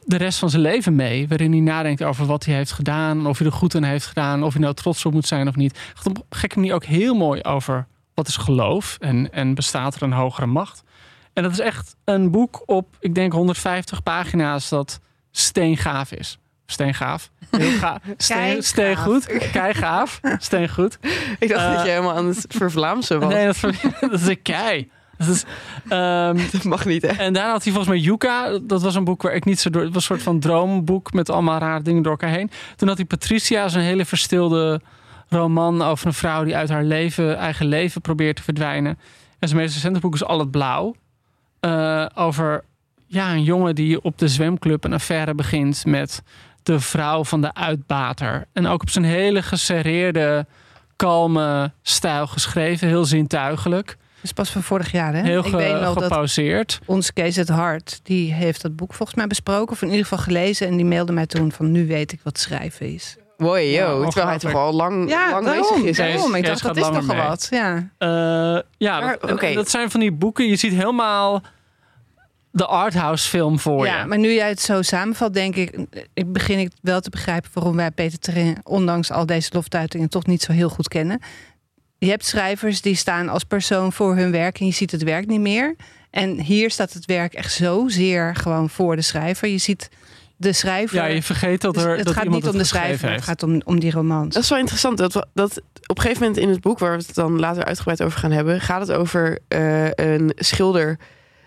de 0.05 0.17
rest 0.17 0.39
van 0.39 0.49
zijn 0.49 0.61
leven 0.61 0.95
mee. 0.95 1.27
Waarin 1.27 1.51
hij 1.51 1.61
nadenkt 1.61 2.03
over 2.03 2.25
wat 2.25 2.45
hij 2.45 2.55
heeft 2.55 2.71
gedaan. 2.71 3.27
Of 3.27 3.37
hij 3.37 3.47
er 3.47 3.53
goed 3.53 3.75
aan 3.75 3.83
heeft 3.83 4.05
gedaan. 4.05 4.43
Of 4.43 4.53
hij 4.53 4.61
nou 4.61 4.73
trots 4.73 5.05
op 5.05 5.13
moet 5.13 5.27
zijn 5.27 5.47
of 5.47 5.55
niet. 5.55 5.77
Het 5.89 5.97
gaat 5.97 6.07
op 6.07 6.17
een 6.29 6.37
gekke 6.37 6.59
manier 6.59 6.73
ook 6.73 6.85
heel 6.85 7.15
mooi 7.15 7.41
over 7.41 7.87
wat 8.13 8.27
is 8.27 8.37
geloof. 8.37 8.97
En, 8.99 9.31
en 9.33 9.53
bestaat 9.53 9.95
er 9.95 10.01
een 10.01 10.11
hogere 10.11 10.45
macht. 10.45 10.83
En 11.33 11.43
dat 11.43 11.51
is 11.51 11.59
echt 11.59 11.95
een 12.05 12.31
boek 12.31 12.63
op, 12.65 12.95
ik 12.99 13.15
denk 13.15 13.33
150 13.33 14.03
pagina's 14.03 14.69
dat 14.69 14.99
steengaaf 15.31 16.11
is. 16.11 16.37
Steengaaf. 16.65 17.29
Heel 17.49 17.77
gaaf. 17.77 17.97
Steen, 18.17 18.63
steengoed. 18.63 19.49
Keigaaf. 19.51 20.19
Steengoed. 20.37 20.99
Ik 21.39 21.49
dacht 21.49 21.65
Eh, 21.65 21.73
dat 21.75 21.83
je 21.85 21.89
helemaal 21.89 22.15
aan 22.15 22.27
het 22.27 22.45
vervlaamsen 22.47 23.19
was. 23.19 23.33
Nee, 23.33 23.45
dat, 23.45 23.61
dat 24.11 24.21
is 24.21 24.27
een 24.27 24.41
kei. 24.41 24.91
Dat 25.19 25.27
is, 25.27 25.43
ehm, 25.89 26.37
Dat 26.51 26.63
mag 26.63 26.85
niet, 26.85 27.01
hè? 27.01 27.07
en 27.07 27.33
daarna 27.33 27.51
had 27.51 27.63
hij 27.63 27.73
volgens 27.73 27.93
mij 27.93 28.03
Yuka. 28.03 28.59
Dat 28.61 28.81
was 28.81 28.95
een 28.95 29.03
boek 29.03 29.21
waar 29.21 29.33
ik 29.33 29.45
niet 29.45 29.59
zo 29.59 29.69
door... 29.69 29.81
Het 29.81 29.93
was 29.93 30.01
een 30.01 30.15
soort 30.15 30.23
van 30.23 30.39
droomboek 30.39 31.13
met 31.13 31.29
allemaal 31.29 31.59
rare 31.59 31.83
dingen 31.83 32.01
door 32.03 32.11
elkaar 32.11 32.29
heen. 32.29 32.51
Toen 32.75 32.87
had 32.87 32.97
hij 32.97 33.05
Patricia, 33.05 33.67
zo'n 33.67 33.81
hele 33.81 34.05
verstilde 34.05 34.81
roman 35.29 35.81
over 35.81 36.07
een 36.07 36.13
vrouw... 36.13 36.43
die 36.43 36.55
uit 36.55 36.69
haar 36.69 36.83
leven, 36.83 37.37
eigen 37.37 37.65
leven 37.65 38.01
probeert 38.01 38.35
te 38.35 38.43
verdwijnen. 38.43 38.99
En 39.39 39.47
zijn 39.47 39.61
meest 39.61 39.73
recente 39.73 39.99
boek 39.99 40.13
is 40.13 40.23
Al 40.23 40.39
het 40.39 40.51
Blauw. 40.51 40.95
Eh, 41.59 42.05
over 42.15 42.63
ja, 43.05 43.31
een 43.31 43.43
jongen 43.43 43.75
die 43.75 44.01
op 44.01 44.17
de 44.17 44.27
zwemclub 44.27 44.83
een 44.83 44.93
affaire 44.93 45.35
begint... 45.35 45.85
met 45.85 46.23
de 46.63 46.79
vrouw 46.79 47.23
van 47.23 47.41
de 47.41 47.53
uitbater. 47.53 48.45
En 48.53 48.67
ook 48.67 48.81
op 48.81 48.89
zijn 48.89 49.05
hele 49.05 49.41
geserreerde, 49.41 50.45
kalme 50.95 51.71
stijl 51.81 52.27
geschreven. 52.27 52.87
Heel 52.87 53.05
zintuigelijk. 53.05 53.97
Dat 54.21 54.23
is 54.23 54.33
pas 54.33 54.49
van 54.49 54.63
vorig 54.63 54.91
jaar, 54.91 55.13
hè? 55.13 55.21
Heel 55.21 55.39
ik 55.45 55.49
ge- 55.49 55.55
weet 55.57 55.81
nog 55.81 55.93
dat 55.93 56.03
gepauzeerd. 56.03 56.79
ons 56.85 57.13
Kees 57.13 57.35
het 57.35 57.49
Hart, 57.49 57.99
die 58.03 58.33
heeft 58.33 58.61
dat 58.61 58.75
boek 58.75 58.93
volgens 58.93 59.17
mij 59.17 59.27
besproken, 59.27 59.71
of 59.71 59.81
in 59.81 59.87
ieder 59.89 60.03
geval 60.03 60.17
gelezen. 60.23 60.67
En 60.67 60.75
die 60.75 60.85
mailde 60.85 61.11
mij 61.11 61.25
toen 61.25 61.51
van, 61.51 61.71
nu 61.71 61.87
weet 61.87 62.11
ik 62.11 62.19
wat 62.23 62.39
schrijven 62.39 62.93
is. 62.93 63.15
Mooi, 63.37 63.65
Ja, 63.69 63.79
yo. 63.89 64.03
terwijl 64.03 64.27
hij 64.27 64.37
toch 64.39 64.53
al 64.53 64.73
lang, 64.73 65.09
lang 65.09 65.45
bezig 65.45 65.77
is. 65.83 65.97
daarom. 65.97 66.35
Ik 66.35 66.41
Kees 66.43 66.49
dacht, 66.51 66.63
dat 66.63 66.75
is 66.77 66.81
langer 66.81 66.99
toch 67.01 67.09
al 67.09 67.15
mee. 67.15 67.27
wat. 67.27 67.47
Ja. 67.49 67.89
Eh, 67.97 68.61
ja, 68.77 68.99
Maar, 68.99 69.17
dat, 69.19 69.53
dat 69.53 69.69
zijn 69.69 69.91
van 69.91 69.99
die 69.99 70.11
boeken. 70.11 70.47
Je 70.47 70.55
ziet 70.55 70.73
helemaal 70.73 71.41
de 72.51 72.65
arthouse 72.65 73.29
film 73.29 73.59
voor 73.59 73.85
ja, 73.85 73.99
je. 73.99 74.05
maar 74.05 74.17
nu 74.17 74.33
jij 74.33 74.49
het 74.49 74.61
zo 74.61 74.81
samenvat, 74.81 75.33
denk 75.33 75.55
ik, 75.55 75.77
ik 76.13 76.31
begin 76.33 76.59
ik 76.59 76.71
wel 76.81 76.99
te 77.01 77.09
begrijpen 77.09 77.49
waarom 77.53 77.75
wij 77.75 77.91
Peter 77.91 78.19
Terrein, 78.19 78.57
ondanks 78.63 79.11
al 79.11 79.25
deze 79.25 79.49
loftuitingen, 79.53 80.09
toch 80.09 80.25
niet 80.25 80.41
zo 80.41 80.51
heel 80.51 80.69
goed 80.69 80.87
kennen. 80.87 81.19
Je 81.99 82.09
hebt 82.09 82.25
schrijvers 82.25 82.81
die 82.81 82.95
staan 82.95 83.29
als 83.29 83.43
persoon 83.43 83.93
voor 83.93 84.15
hun 84.15 84.31
werk 84.31 84.59
en 84.59 84.65
je 84.65 84.71
ziet 84.71 84.91
het 84.91 85.03
werk 85.03 85.27
niet 85.27 85.39
meer. 85.39 85.75
En 86.09 86.39
hier 86.41 86.71
staat 86.71 86.93
het 86.93 87.05
werk 87.05 87.33
echt 87.33 87.53
zozeer 87.53 88.35
gewoon 88.35 88.69
voor 88.69 88.95
de 88.95 89.01
schrijver. 89.01 89.47
Je 89.47 89.57
ziet 89.57 89.89
de 90.37 90.53
schrijver. 90.53 90.95
Ja, 90.97 91.05
je 91.05 91.23
vergeet 91.23 91.61
dat 91.61 91.73
Dus 91.73 91.83
er 91.83 91.95
het 91.97 92.05
dat 92.05 92.13
gaat 92.13 92.23
iemand 92.23 92.43
niet 92.43 92.51
om 92.51 92.57
de 92.57 92.63
schrijver, 92.63 93.11
het 93.11 93.21
gaat 93.21 93.43
om, 93.43 93.61
om 93.65 93.79
die 93.79 93.91
romans. 93.91 94.33
Dat 94.33 94.43
is 94.43 94.49
wel 94.49 94.57
interessant. 94.59 94.97
Dat, 94.97 95.13
we- 95.13 95.27
dat 95.33 95.61
op 95.87 95.97
een 95.97 96.01
gegeven 96.03 96.23
moment 96.23 96.41
in 96.43 96.49
het 96.49 96.61
boek, 96.61 96.79
waar 96.79 96.97
we 96.97 97.03
het 97.05 97.15
dan 97.15 97.39
later 97.39 97.63
uitgebreid 97.63 98.03
over 98.03 98.19
gaan 98.19 98.31
hebben, 98.31 98.61
gaat 98.61 98.87
het 98.87 98.91
over 98.97 99.39
eh, 99.47 99.89
een 99.91 100.31
schilder 100.35 100.97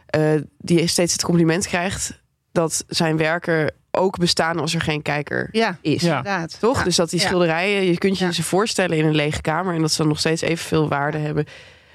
eh, 0.07 0.31
die 0.59 0.87
steeds 0.87 1.13
het 1.13 1.23
compliment 1.25 1.67
krijgt 1.67 2.21
dat 2.53 2.85
zijn 2.89 3.17
werken 3.17 3.73
ook 3.97 4.19
bestaan 4.19 4.59
als 4.59 4.75
er 4.75 4.81
geen 4.81 5.03
kijker 5.03 5.49
ja, 5.53 5.79
is. 5.81 6.03
Ja. 6.03 6.09
inderdaad. 6.17 6.57
Toch? 6.61 6.79
Ja. 6.79 6.85
Dus 6.85 6.97
dat 6.97 7.11
die 7.11 7.21
schilderijen, 7.21 7.85
je 7.85 7.99
kunt 7.99 8.19
je 8.19 8.25
Ja. 8.25 8.33
ze 8.33 8.43
voorstellen 8.43 8.97
in 8.97 9.05
een 9.05 9.15
lege 9.15 9.41
kamer 9.41 9.75
en 9.75 9.81
dat 9.81 9.91
ze 9.91 9.97
dan 9.99 10.09
nog 10.09 10.19
steeds 10.19 10.43
evenveel 10.43 10.89
waarde 10.89 11.19
hebben 11.19 11.45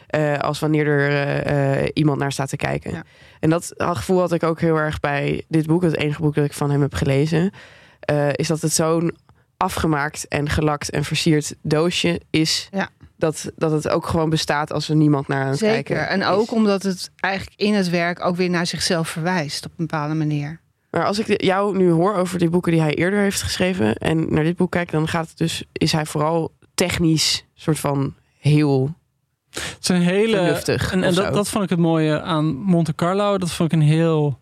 eh, 0.08 0.38
als 0.38 0.60
wanneer 0.60 0.88
er 0.88 1.10
eh, 1.10 1.80
eh, 1.84 1.90
iemand 1.94 2.20
naar 2.20 2.32
staat 2.32 2.50
te 2.50 2.56
kijken. 2.56 2.92
Ja. 2.92 3.04
En 3.40 3.50
dat 3.50 3.74
gevoel 3.78 4.20
had 4.20 4.34
ik 4.34 4.44
ook 4.44 4.60
heel 4.60 4.76
erg 4.76 5.00
bij 5.00 5.44
dit 5.48 5.66
boek, 5.68 5.82
het 5.82 5.98
enige 5.98 6.22
boek 6.22 6.36
dat 6.36 6.46
ik 6.46 6.54
van 6.54 6.72
hem 6.72 6.82
heb 6.82 6.94
gelezen, 6.94 7.52
eh, 8.00 8.30
is 8.34 8.48
dat 8.48 8.62
het 8.62 8.74
zo'n 8.74 9.18
afgemaakt 9.58 10.28
en 10.28 10.50
gelakt 10.50 10.90
en 10.90 11.04
versierd 11.04 11.56
doosje 11.62 12.22
is. 12.30 12.68
Ja. 12.72 12.90
Dat, 13.18 13.52
dat 13.56 13.72
het 13.72 13.88
ook 13.90 14.08
gewoon 14.08 14.30
bestaat 14.30 14.72
als 14.74 14.90
er 14.90 14.96
niemand 14.96 15.28
naar 15.28 15.44
aan 15.44 15.50
het 15.50 15.58
Zeker. 15.58 15.84
kijken 15.84 16.10
En 16.10 16.20
is. 16.20 16.28
ook 16.28 16.52
omdat 16.52 16.84
het 16.84 17.12
eigenlijk 17.16 17.60
in 17.60 17.74
het 17.74 17.90
werk 17.90 18.26
ook 18.26 18.36
weer 18.36 18.50
naar 18.50 18.66
zichzelf 18.66 19.10
verwijst 19.10 19.66
op 19.66 19.72
een 19.78 19.86
bepaalde 19.88 20.14
manier. 20.14 20.60
Maar 20.98 21.06
als 21.06 21.20
ik 21.20 21.26
de- 21.26 21.46
jou 21.46 21.78
nu 21.78 21.90
hoor 21.90 22.16
over 22.16 22.40
die 22.40 22.50
boeken 22.50 22.72
die 22.72 22.82
hij 22.82 22.94
eerder 22.96 23.20
heeft 23.20 23.42
geschreven 23.42 23.96
en 23.96 24.34
naar 24.34 24.44
dit 24.44 24.56
boek 24.56 24.72
kijk, 24.72 24.92
dan 24.92 25.08
gaat 25.08 25.30
het 25.30 25.38
dus, 25.38 25.64
is 25.72 25.92
hij 25.92 26.06
vooral 26.06 26.52
technisch 26.74 27.46
soort 27.54 27.80
van 27.80 28.16
heel 28.38 28.96
Het 29.50 29.78
is 29.80 29.88
een 29.88 30.02
hele. 30.02 30.38
En, 30.92 31.02
dat, 31.02 31.34
dat 31.34 31.50
vond 31.50 31.64
ik 31.64 31.70
het 31.70 31.80
mooie 31.80 32.22
aan 32.22 32.46
Monte 32.56 32.96
Carlo. 32.96 33.38
Dat 33.38 33.52
vond 33.52 33.74
ik 33.74 33.80
een 33.80 33.86
heel 33.86 34.40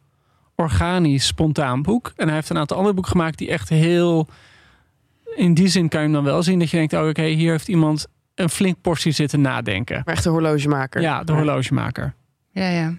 organisch, 0.56 1.26
spontaan 1.26 1.82
boek. 1.82 2.14
En 2.16 2.26
hij 2.26 2.36
heeft 2.36 2.50
een 2.50 2.58
aantal 2.58 2.78
andere 2.78 2.96
boeken 2.96 3.12
gemaakt 3.12 3.38
die 3.38 3.50
echt 3.50 3.70
heel. 3.70 4.28
In 5.36 5.54
die 5.54 5.68
zin 5.68 5.90
kan 5.90 6.00
je 6.00 6.06
hem 6.06 6.16
dan 6.16 6.24
wel 6.24 6.44
zien 6.44 6.60
dat 6.60 6.70
je 6.70 6.78
denkt: 6.78 6.94
oh, 6.94 7.08
oké, 7.08 7.24
hier 7.24 7.52
heeft 7.52 7.68
iemand 7.68 8.08
een 8.36 8.50
flink 8.50 8.82
portie 8.82 9.12
zitten 9.12 9.42
nadenken. 9.42 10.02
Maar 10.06 10.14
echt 10.16 10.26
een 10.26 10.32
horlogemaker. 10.32 11.02
Ja, 11.02 11.24
de 11.24 11.32
horlogemaker. 11.34 12.14
Ja, 12.52 12.70
ja. 12.70 12.94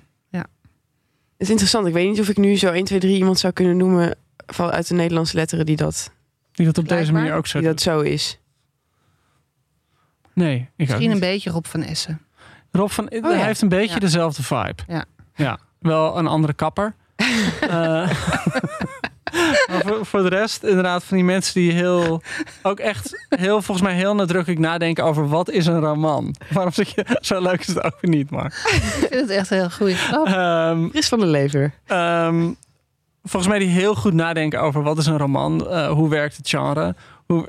Het 1.38 1.46
is 1.46 1.50
interessant. 1.50 1.86
Ik 1.86 1.92
weet 1.92 2.08
niet 2.08 2.20
of 2.20 2.28
ik 2.28 2.36
nu 2.36 2.56
zo 2.56 2.70
1, 2.72 2.84
2, 2.84 2.98
3 2.98 3.16
iemand 3.16 3.38
zou 3.38 3.52
kunnen 3.52 3.76
noemen 3.76 4.16
van 4.46 4.70
uit 4.70 4.88
de 4.88 4.94
Nederlandse 4.94 5.36
letteren 5.36 5.66
die 5.66 5.76
dat, 5.76 6.10
Die 6.52 6.66
dat 6.66 6.78
op 6.78 6.88
deze 6.88 7.12
manier 7.12 7.34
ook 7.34 7.46
zo 7.46 7.58
die 7.58 7.68
dat 7.68 7.80
zo 7.80 8.00
is. 8.00 8.38
Nee, 10.32 10.56
ik 10.56 10.62
ook 10.62 10.68
Misschien 10.76 11.00
niet. 11.00 11.10
een 11.12 11.18
beetje 11.20 11.50
Rob 11.50 11.64
van 11.64 11.82
Essen. 11.82 12.20
Rob 12.70 12.88
van, 12.90 13.06
hij 13.08 13.20
ja. 13.20 13.44
heeft 13.44 13.62
een 13.62 13.68
beetje 13.68 13.94
Ja. 13.94 14.00
dezelfde 14.00 14.42
vibe. 14.42 14.74
Ja. 14.86 15.04
ja. 15.34 15.58
Wel 15.78 16.18
een 16.18 16.26
andere 16.26 16.52
kapper. 16.52 16.94
Eh, 17.60 18.10
maar 19.68 19.82
voor, 19.86 20.06
voor 20.06 20.22
de 20.22 20.28
rest, 20.28 20.62
inderdaad, 20.62 21.04
van 21.04 21.16
die 21.16 21.26
mensen 21.26 21.54
die 21.54 21.72
heel, 21.72 22.22
ook 22.62 22.78
echt 22.80 23.26
heel, 23.28 23.62
volgens 23.62 23.86
mij 23.86 23.96
heel 23.96 24.14
nadrukkelijk 24.14 24.60
nadenken 24.60 25.04
over 25.04 25.28
wat 25.28 25.50
is 25.50 25.66
een 25.66 25.80
roman. 25.80 26.34
Waarom 26.52 26.72
zeg 26.72 26.94
je, 26.94 27.18
zo 27.20 27.40
leuk 27.40 27.60
is 27.60 27.66
het 27.66 27.84
ook 27.84 28.02
niet, 28.02 28.30
maar. 28.30 28.46
Ik 28.46 29.06
vind 29.10 29.20
het 29.20 29.30
echt 29.30 29.50
een 29.50 29.58
heel 29.58 29.94
grap. 29.94 30.26
Ehm, 30.26 30.88
Chris 30.88 31.08
van 31.08 31.18
der 31.18 31.28
Lever. 31.28 31.72
ehm, 31.86 32.50
volgens 33.22 33.52
mij 33.52 33.58
die 33.58 33.68
heel 33.68 33.94
goed 33.94 34.12
nadenken 34.14 34.60
over 34.60 34.82
wat 34.82 34.98
is 34.98 35.06
een 35.06 35.18
roman, 35.18 35.68
eh, 35.68 35.90
hoe 35.90 36.08
werkt 36.08 36.36
het 36.36 36.48
genre. 36.48 36.94
Hoe... 37.26 37.48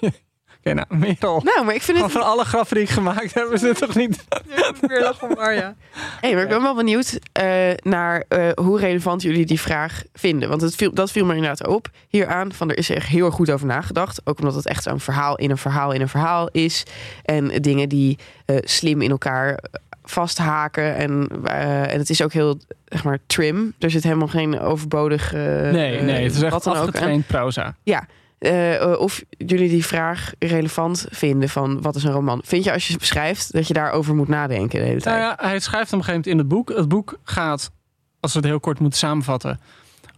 Oké, 0.66 0.74
nou, 0.74 0.86
Merel. 1.00 1.40
Nou, 1.44 1.64
maar 1.64 1.74
ik 1.74 1.82
vind 1.82 1.98
Van, 1.98 2.06
het... 2.06 2.16
van 2.16 2.26
alle 2.26 2.44
grappen 2.44 2.74
die 2.74 2.84
ik 2.84 2.90
gemaakt 2.90 3.34
heb, 3.34 3.52
is 3.52 3.60
dit 3.60 3.78
toch 3.78 3.94
niet... 3.94 4.24
Hey, 6.20 6.34
maar 6.34 6.42
ik 6.42 6.48
ben 6.48 6.62
wel 6.62 6.74
benieuwd 6.74 7.18
eh, 7.32 7.70
naar 7.82 8.24
eh, 8.28 8.48
hoe 8.54 8.78
relevant 8.78 9.22
jullie 9.22 9.46
die 9.46 9.60
vraag 9.60 10.02
vinden. 10.12 10.48
Want 10.48 10.60
het 10.60 10.74
viel, 10.74 10.94
dat 10.94 11.10
viel 11.10 11.24
me 11.24 11.34
inderdaad 11.34 11.66
op 11.66 11.90
hieraan. 12.08 12.52
Van 12.52 12.70
er 12.70 12.78
is 12.78 12.90
er 12.90 12.96
echt 12.96 13.08
heel 13.08 13.26
erg 13.26 13.34
goed 13.34 13.50
over 13.50 13.66
nagedacht. 13.66 14.20
Ook 14.24 14.38
omdat 14.38 14.54
het 14.54 14.66
echt 14.66 14.82
zo'n 14.82 15.00
verhaal 15.00 15.36
in 15.36 15.50
een 15.50 15.58
verhaal 15.58 15.92
in 15.92 16.00
een 16.00 16.08
verhaal 16.08 16.48
is. 16.52 16.82
En 17.22 17.48
dingen 17.48 17.88
die 17.88 18.18
eh, 18.44 18.56
slim 18.60 19.02
in 19.02 19.10
elkaar 19.10 19.58
vasthaken. 20.04 20.96
En, 20.96 21.28
eh, 21.44 21.92
en 21.92 21.98
het 21.98 22.10
is 22.10 22.22
ook 22.22 22.32
heel, 22.32 22.58
zeg 22.84 23.04
maar, 23.04 23.18
trim. 23.26 23.74
Er 23.78 23.90
zit 23.90 24.02
helemaal 24.02 24.28
geen 24.28 24.60
overbodig... 24.60 25.32
Nee, 25.32 26.00
nee, 26.00 26.24
het 26.24 26.34
is 26.34 26.42
echt 26.42 26.66
afgetraind 26.66 27.26
proza. 27.26 27.66
Eh, 27.66 27.72
eh, 28.46 28.98
of 28.98 29.22
jullie 29.28 29.68
die 29.68 29.86
vraag 29.86 30.32
relevant 30.38 31.06
vinden 31.10 31.48
van 31.48 31.82
wat 31.82 31.96
is 31.96 32.04
een 32.04 32.12
roman. 32.12 32.40
Vind 32.44 32.64
je 32.64 32.72
als 32.72 32.88
je 32.88 32.98
beschrijft 32.98 33.52
dat 33.52 33.66
je 33.68 33.74
daarover 33.74 34.14
moet 34.14 34.28
nadenken 34.28 34.78
de 34.78 34.86
hele 34.86 35.00
tijd? 35.00 35.18
Nou 35.18 35.28
ja, 35.28 35.48
hij 35.48 35.60
schrijft 35.60 35.92
op 35.92 35.98
een 35.98 36.04
gegeven 36.04 36.12
moment 36.12 36.26
in 36.26 36.38
het 36.38 36.48
boek. 36.48 36.78
Het 36.78 36.88
boek 36.88 37.18
gaat, 37.22 37.70
als 38.20 38.32
we 38.32 38.38
het 38.38 38.48
heel 38.48 38.60
kort 38.60 38.78
moeten 38.78 38.98
samenvatten, 38.98 39.60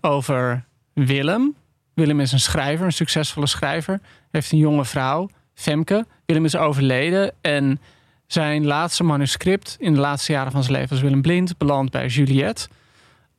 over 0.00 0.64
Willem. 0.92 1.54
Willem 1.94 2.20
is 2.20 2.32
een 2.32 2.40
schrijver, 2.40 2.86
een 2.86 2.92
succesvolle 2.92 3.46
schrijver. 3.46 4.00
Heeft 4.30 4.52
een 4.52 4.58
jonge 4.58 4.84
vrouw, 4.84 5.28
Femke. 5.54 6.06
Willem 6.26 6.44
is 6.44 6.56
overleden 6.56 7.32
en 7.40 7.80
zijn 8.26 8.66
laatste 8.66 9.04
manuscript 9.04 9.76
in 9.78 9.94
de 9.94 10.00
laatste 10.00 10.32
jaren 10.32 10.52
van 10.52 10.62
zijn 10.62 10.74
leven 10.76 10.90
als 10.90 11.00
Willem 11.00 11.22
Blind 11.22 11.58
belandt 11.58 11.92
bij 11.92 12.06
Juliette. 12.06 12.68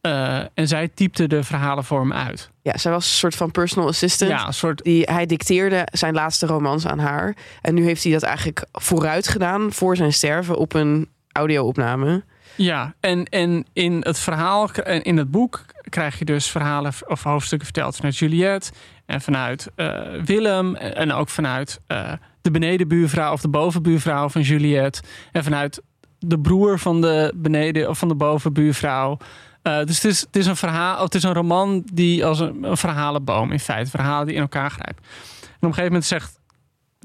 Uh, 0.01 0.37
en 0.53 0.67
zij 0.67 0.87
typte 0.87 1.27
de 1.27 1.43
verhalen 1.43 1.83
voor 1.83 1.99
hem 1.99 2.13
uit. 2.13 2.49
Ja, 2.71 2.77
zij 2.77 2.91
was 2.91 3.05
een 3.05 3.17
soort 3.17 3.35
van 3.35 3.51
personal 3.51 3.87
assistant. 3.87 4.31
Ja, 4.31 4.47
een 4.47 4.53
soort... 4.53 4.83
die, 4.83 5.03
hij 5.03 5.25
dicteerde 5.25 5.87
zijn 5.91 6.13
laatste 6.13 6.45
romans 6.45 6.87
aan 6.87 6.99
haar. 6.99 7.35
En 7.61 7.73
nu 7.73 7.83
heeft 7.83 8.03
hij 8.03 8.11
dat 8.11 8.23
eigenlijk 8.23 8.65
vooruit 8.71 9.27
gedaan 9.27 9.71
voor 9.71 9.95
zijn 9.95 10.13
sterven 10.13 10.57
op 10.57 10.73
een 10.73 11.09
audio-opname. 11.31 12.23
Ja, 12.55 12.93
en, 12.99 13.25
en 13.25 13.65
in 13.73 13.97
het 13.99 14.19
verhaal, 14.19 14.69
in 15.01 15.17
het 15.17 15.31
boek, 15.31 15.65
krijg 15.89 16.19
je 16.19 16.25
dus 16.25 16.47
verhalen 16.47 16.93
of 17.07 17.23
hoofdstukken 17.23 17.67
verteld 17.67 17.95
vanuit 17.95 18.17
Juliette 18.17 18.71
en 19.05 19.21
vanuit 19.21 19.71
uh, 19.75 19.99
Willem 20.25 20.75
en 20.75 21.11
ook 21.11 21.29
vanuit 21.29 21.79
uh, 21.87 22.11
de 22.41 22.51
benedenbuurvrouw 22.51 23.31
of 23.31 23.41
de 23.41 23.49
bovenbuurvrouw 23.49 24.29
van 24.29 24.41
Juliette 24.41 25.01
en 25.31 25.43
vanuit 25.43 25.81
de 26.19 26.39
broer 26.39 26.79
van 26.79 27.01
de 27.01 27.33
beneden 27.35 27.89
of 27.89 27.97
van 27.97 28.07
de 28.07 28.15
bovenbuurvrouw. 28.15 29.17
Uh, 29.63 29.83
dus 29.83 30.01
het 30.01 30.11
is, 30.11 30.25
is 30.31 30.45
een 30.45 30.55
verhaal, 30.55 31.03
het 31.03 31.15
is 31.15 31.23
een 31.23 31.33
roman 31.33 31.83
die 31.93 32.25
als 32.25 32.39
een, 32.39 32.63
een 32.63 32.77
verhalenboom 32.77 33.51
in 33.51 33.59
feite, 33.59 33.89
verhalen 33.89 34.25
die 34.25 34.35
in 34.35 34.41
elkaar 34.41 34.71
grijpen. 34.71 35.03
En 35.41 35.47
op 35.47 35.63
een 35.63 35.67
gegeven 35.67 35.85
moment 35.85 36.05
zegt, 36.05 36.39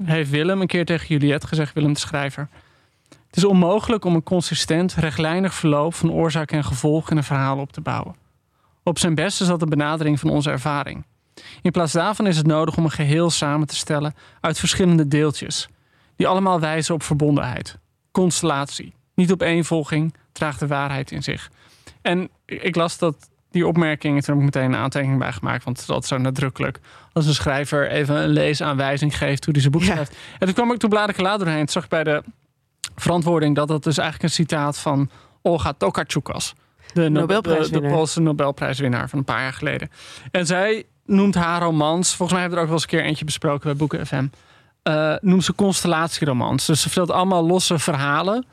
heeft 0.03 0.29
Willem 0.29 0.61
een 0.61 0.67
keer 0.67 0.85
tegen 0.85 1.07
Juliette 1.07 1.47
gezegd, 1.47 1.73
Willem 1.73 1.93
de 1.93 1.99
schrijver. 1.99 2.49
Het 3.09 3.43
is 3.43 3.45
onmogelijk 3.45 4.05
om 4.05 4.15
een 4.15 4.23
consistent, 4.23 4.93
rechtlijnig 4.93 5.53
verloop 5.53 5.93
van 5.93 6.11
oorzaak 6.11 6.51
en 6.51 6.63
gevolg 6.63 7.11
in 7.11 7.17
een 7.17 7.23
verhaal 7.23 7.57
op 7.57 7.71
te 7.71 7.81
bouwen. 7.81 8.15
Op 8.83 8.99
zijn 8.99 9.15
best 9.15 9.41
is 9.41 9.47
dat 9.47 9.59
de 9.59 9.65
benadering 9.65 10.19
van 10.19 10.29
onze 10.29 10.49
ervaring. 10.49 11.05
In 11.61 11.71
plaats 11.71 11.91
daarvan 11.91 12.27
is 12.27 12.37
het 12.37 12.47
nodig 12.47 12.77
om 12.77 12.83
een 12.83 12.91
geheel 12.91 13.29
samen 13.29 13.67
te 13.67 13.75
stellen 13.75 14.15
uit 14.41 14.59
verschillende 14.59 15.07
deeltjes, 15.07 15.69
die 16.15 16.27
allemaal 16.27 16.59
wijzen 16.59 16.93
op 16.93 17.03
verbondenheid, 17.03 17.77
constellatie, 18.11 18.93
niet 19.15 19.31
op 19.31 19.41
eenvolging, 19.41 20.13
draagt 20.31 20.59
de 20.59 20.67
waarheid 20.67 21.11
in 21.11 21.23
zich. 21.23 21.49
En 22.05 22.29
ik 22.45 22.75
las 22.75 22.97
dat 22.97 23.29
die 23.51 23.67
opmerking, 23.67 24.23
toen 24.23 24.33
heb 24.37 24.47
ik 24.47 24.53
meteen 24.53 24.73
een 24.73 24.79
aantekening 24.79 25.19
bij 25.19 25.31
gemaakt, 25.31 25.63
want 25.63 25.77
het 25.77 25.87
is 25.87 25.93
altijd 25.93 26.13
zo 26.13 26.17
nadrukkelijk. 26.17 26.79
Als 27.13 27.25
een 27.25 27.33
schrijver 27.33 27.89
even 27.89 28.15
een 28.15 28.29
leesaanwijzing 28.29 29.17
geeft 29.17 29.43
hoe 29.43 29.53
hij 29.53 29.61
zijn 29.61 29.73
boek 29.73 29.83
schrijft. 29.83 30.15
En 30.39 30.45
toen 30.45 30.53
kwam 30.53 30.71
ik, 30.71 30.79
toen 30.79 30.89
bladerde 30.89 31.13
ik 31.13 31.25
later 31.25 31.45
doorheen, 31.45 31.67
zag 31.67 31.83
ik 31.83 31.89
bij 31.89 32.03
de 32.03 32.23
verantwoording 32.95 33.55
dat 33.55 33.67
dat 33.67 33.83
dus 33.83 33.97
eigenlijk 33.97 34.29
een 34.29 34.35
citaat 34.35 34.77
van 34.77 35.09
Olga 35.41 35.73
Tokarczuk 35.73 36.27
was. 36.27 36.53
De, 36.93 37.11
de, 37.11 37.69
de 37.71 37.81
Poolse 37.81 38.21
Nobelprijswinnaar 38.21 39.09
van 39.09 39.19
een 39.19 39.25
paar 39.25 39.41
jaar 39.41 39.53
geleden. 39.53 39.89
En 40.31 40.45
zij 40.45 40.83
noemt 41.05 41.35
haar 41.35 41.61
romans, 41.61 42.15
volgens 42.15 42.31
mij 42.31 42.39
hebben 42.39 42.59
we 42.59 42.65
er 42.65 42.71
ook 42.71 42.73
wel 42.73 42.83
eens 42.83 42.93
een 42.93 42.99
keer 42.99 43.09
eentje 43.09 43.25
besproken 43.25 43.67
bij 43.67 43.75
Boeken 43.75 44.07
FM. 44.07 44.27
Uh, 44.83 45.15
noemt 45.21 45.43
ze 45.43 45.55
constellatieromans. 45.55 46.65
Dus 46.65 46.81
ze 46.81 46.89
vertelt 46.89 47.11
allemaal 47.11 47.45
losse 47.45 47.79
verhalen 47.79 48.45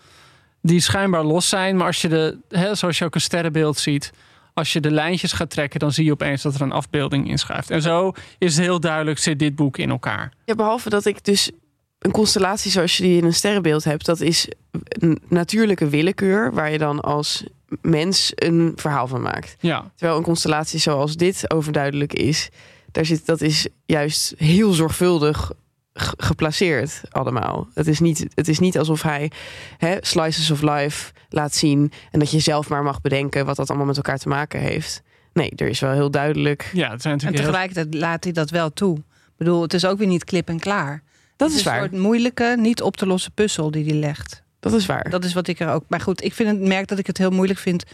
die 0.62 0.80
schijnbaar 0.80 1.24
los 1.24 1.48
zijn. 1.48 1.76
Maar 1.76 1.86
als 1.86 2.00
je 2.00 2.08
de, 2.08 2.38
hè, 2.48 2.74
zoals 2.74 2.98
je 2.98 3.04
ook 3.04 3.14
een 3.14 3.20
sterrenbeeld 3.20 3.78
ziet, 3.78 4.12
als 4.54 4.72
je 4.72 4.80
de 4.80 4.90
lijntjes 4.90 5.32
gaat 5.32 5.50
trekken, 5.50 5.80
dan 5.80 5.92
zie 5.92 6.04
je 6.04 6.12
opeens 6.12 6.42
dat 6.42 6.54
er 6.54 6.60
een 6.60 6.72
afbeelding 6.72 7.28
inschuift. 7.28 7.70
En 7.70 7.82
zo 7.82 8.12
is 8.38 8.56
het 8.56 8.64
heel 8.64 8.80
duidelijk, 8.80 9.18
zit 9.18 9.38
dit 9.38 9.54
boek 9.56 9.78
in 9.78 9.90
elkaar. 9.90 10.32
Ja, 10.44 10.54
behalve 10.54 10.90
dat 10.90 11.04
ik 11.04 11.24
dus 11.24 11.50
een 11.98 12.10
constellatie 12.10 12.70
zoals 12.70 12.96
je 12.96 13.02
die 13.02 13.16
in 13.16 13.24
een 13.24 13.34
sterrenbeeld 13.34 13.84
hebt, 13.84 14.06
dat 14.06 14.20
is 14.20 14.48
een 14.88 15.22
natuurlijke 15.28 15.88
willekeur 15.88 16.52
waar 16.52 16.70
je 16.70 16.78
dan 16.78 17.00
als 17.00 17.44
mens 17.80 18.32
een 18.34 18.72
verhaal 18.76 19.06
van 19.06 19.22
maakt. 19.22 19.56
Ja. 19.60 19.90
Terwijl 19.94 20.18
een 20.18 20.24
constellatie 20.24 20.80
zoals 20.80 21.16
dit 21.16 21.50
overduidelijk 21.50 22.12
is, 22.12 22.48
daar 22.92 23.04
zit, 23.04 23.26
dat 23.26 23.40
is 23.40 23.66
juist 23.86 24.34
heel 24.36 24.72
zorgvuldig 24.72 25.52
geplaceerd 25.94 27.00
allemaal. 27.10 27.68
Het 27.74 27.86
is 27.86 28.00
niet, 28.00 28.26
het 28.34 28.48
is 28.48 28.58
niet 28.58 28.78
alsof 28.78 29.02
hij 29.02 29.30
hè, 29.78 29.96
slices 30.00 30.50
of 30.50 30.62
life 30.62 31.12
laat 31.28 31.54
zien 31.54 31.92
en 32.10 32.18
dat 32.18 32.30
je 32.30 32.38
zelf 32.38 32.68
maar 32.68 32.82
mag 32.82 33.00
bedenken 33.00 33.46
wat 33.46 33.56
dat 33.56 33.68
allemaal 33.68 33.86
met 33.86 33.96
elkaar 33.96 34.18
te 34.18 34.28
maken 34.28 34.60
heeft. 34.60 35.02
Nee, 35.32 35.52
er 35.56 35.68
is 35.68 35.80
wel 35.80 35.92
heel 35.92 36.10
duidelijk. 36.10 36.70
Ja, 36.72 36.90
het 36.90 37.02
zijn 37.02 37.20
en 37.20 37.34
tegelijkertijd 37.34 37.94
laat 37.94 38.24
hij 38.24 38.32
dat 38.32 38.50
wel 38.50 38.72
toe. 38.72 38.96
Ik 38.98 39.36
bedoel, 39.36 39.62
het 39.62 39.74
is 39.74 39.84
ook 39.84 39.98
weer 39.98 40.06
niet 40.06 40.24
klip 40.24 40.48
en 40.48 40.58
klaar. 40.58 41.02
Dat 41.36 41.50
is, 41.50 41.56
is 41.56 41.62
waar. 41.62 41.82
Een 41.82 41.88
soort 41.88 42.02
moeilijke, 42.02 42.54
niet 42.58 42.82
op 42.82 42.96
te 42.96 43.06
lossen 43.06 43.32
puzzel 43.32 43.70
die 43.70 43.84
hij 43.84 43.94
legt. 43.94 44.42
Dat 44.60 44.72
is 44.72 44.86
waar. 44.86 45.10
Dat 45.10 45.24
is 45.24 45.32
wat 45.32 45.48
ik 45.48 45.60
er 45.60 45.68
ook. 45.68 45.84
Maar 45.88 46.00
goed, 46.00 46.24
ik 46.24 46.32
vind 46.32 46.48
het 46.48 46.60
merk 46.68 46.88
dat 46.88 46.98
ik 46.98 47.06
het 47.06 47.18
heel 47.18 47.30
moeilijk 47.30 47.58
vind 47.58 47.84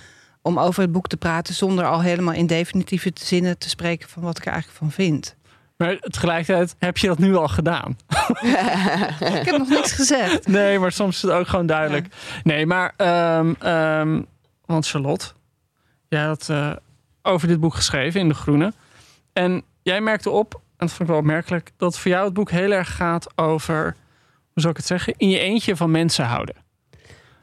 om 0.42 0.58
over 0.58 0.82
het 0.82 0.92
boek 0.92 1.06
te 1.08 1.16
praten 1.16 1.54
zonder 1.54 1.84
al 1.84 2.02
helemaal 2.02 2.34
in 2.34 2.46
definitieve 2.46 3.10
zinnen 3.14 3.58
te 3.58 3.68
spreken 3.68 4.08
van 4.08 4.22
wat 4.22 4.38
ik 4.38 4.46
er 4.46 4.52
eigenlijk 4.52 4.78
van 4.78 4.92
vind. 4.92 5.36
Maar 5.78 5.98
tegelijkertijd 5.98 6.76
heb 6.78 6.96
je 6.96 7.06
dat 7.06 7.18
nu 7.18 7.36
al 7.36 7.48
gedaan. 7.48 7.96
ik 9.38 9.44
heb 9.44 9.58
nog 9.58 9.68
niks 9.68 9.92
gezegd. 9.92 10.46
Nee, 10.46 10.78
maar 10.78 10.92
soms 10.92 11.16
is 11.16 11.22
het 11.22 11.30
ook 11.30 11.46
gewoon 11.46 11.66
duidelijk. 11.66 12.06
Nee, 12.42 12.66
maar 12.66 12.94
um, 13.38 13.56
um, 13.66 14.26
want 14.64 14.86
Charlotte, 14.88 15.26
jij 16.08 16.22
had 16.22 16.48
uh, 16.50 16.72
over 17.22 17.48
dit 17.48 17.60
boek 17.60 17.74
geschreven 17.74 18.20
in 18.20 18.28
De 18.28 18.34
Groene. 18.34 18.72
En 19.32 19.62
jij 19.82 20.00
merkte 20.00 20.30
op, 20.30 20.54
en 20.54 20.60
dat 20.76 20.88
vond 20.88 21.00
ik 21.00 21.06
wel 21.06 21.18
opmerkelijk, 21.18 21.70
dat 21.76 21.98
voor 21.98 22.10
jou 22.10 22.24
het 22.24 22.34
boek 22.34 22.50
heel 22.50 22.70
erg 22.70 22.96
gaat 22.96 23.38
over, 23.38 23.82
hoe 24.52 24.62
zou 24.62 24.70
ik 24.70 24.76
het 24.76 24.86
zeggen, 24.86 25.14
in 25.16 25.28
je 25.28 25.38
eentje 25.38 25.76
van 25.76 25.90
mensen 25.90 26.24
houden. 26.24 26.54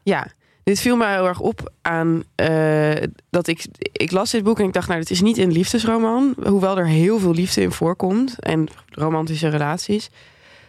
Ja, 0.04 0.28
dit 0.66 0.80
viel 0.80 0.96
mij 0.96 1.14
heel 1.14 1.28
erg 1.28 1.40
op 1.40 1.74
aan 1.82 2.24
uh, 2.42 2.92
dat 3.30 3.48
ik, 3.48 3.66
ik 3.92 4.12
las 4.12 4.32
dit 4.32 4.44
boek 4.44 4.60
en 4.60 4.66
ik 4.66 4.74
dacht, 4.74 4.88
nou, 4.88 5.00
dit 5.00 5.10
is 5.10 5.22
niet 5.22 5.38
een 5.38 5.52
liefdesroman, 5.52 6.36
hoewel 6.44 6.78
er 6.78 6.88
heel 6.88 7.20
veel 7.20 7.34
liefde 7.34 7.62
in 7.62 7.72
voorkomt 7.72 8.40
en 8.40 8.68
romantische 8.90 9.48
relaties, 9.48 10.10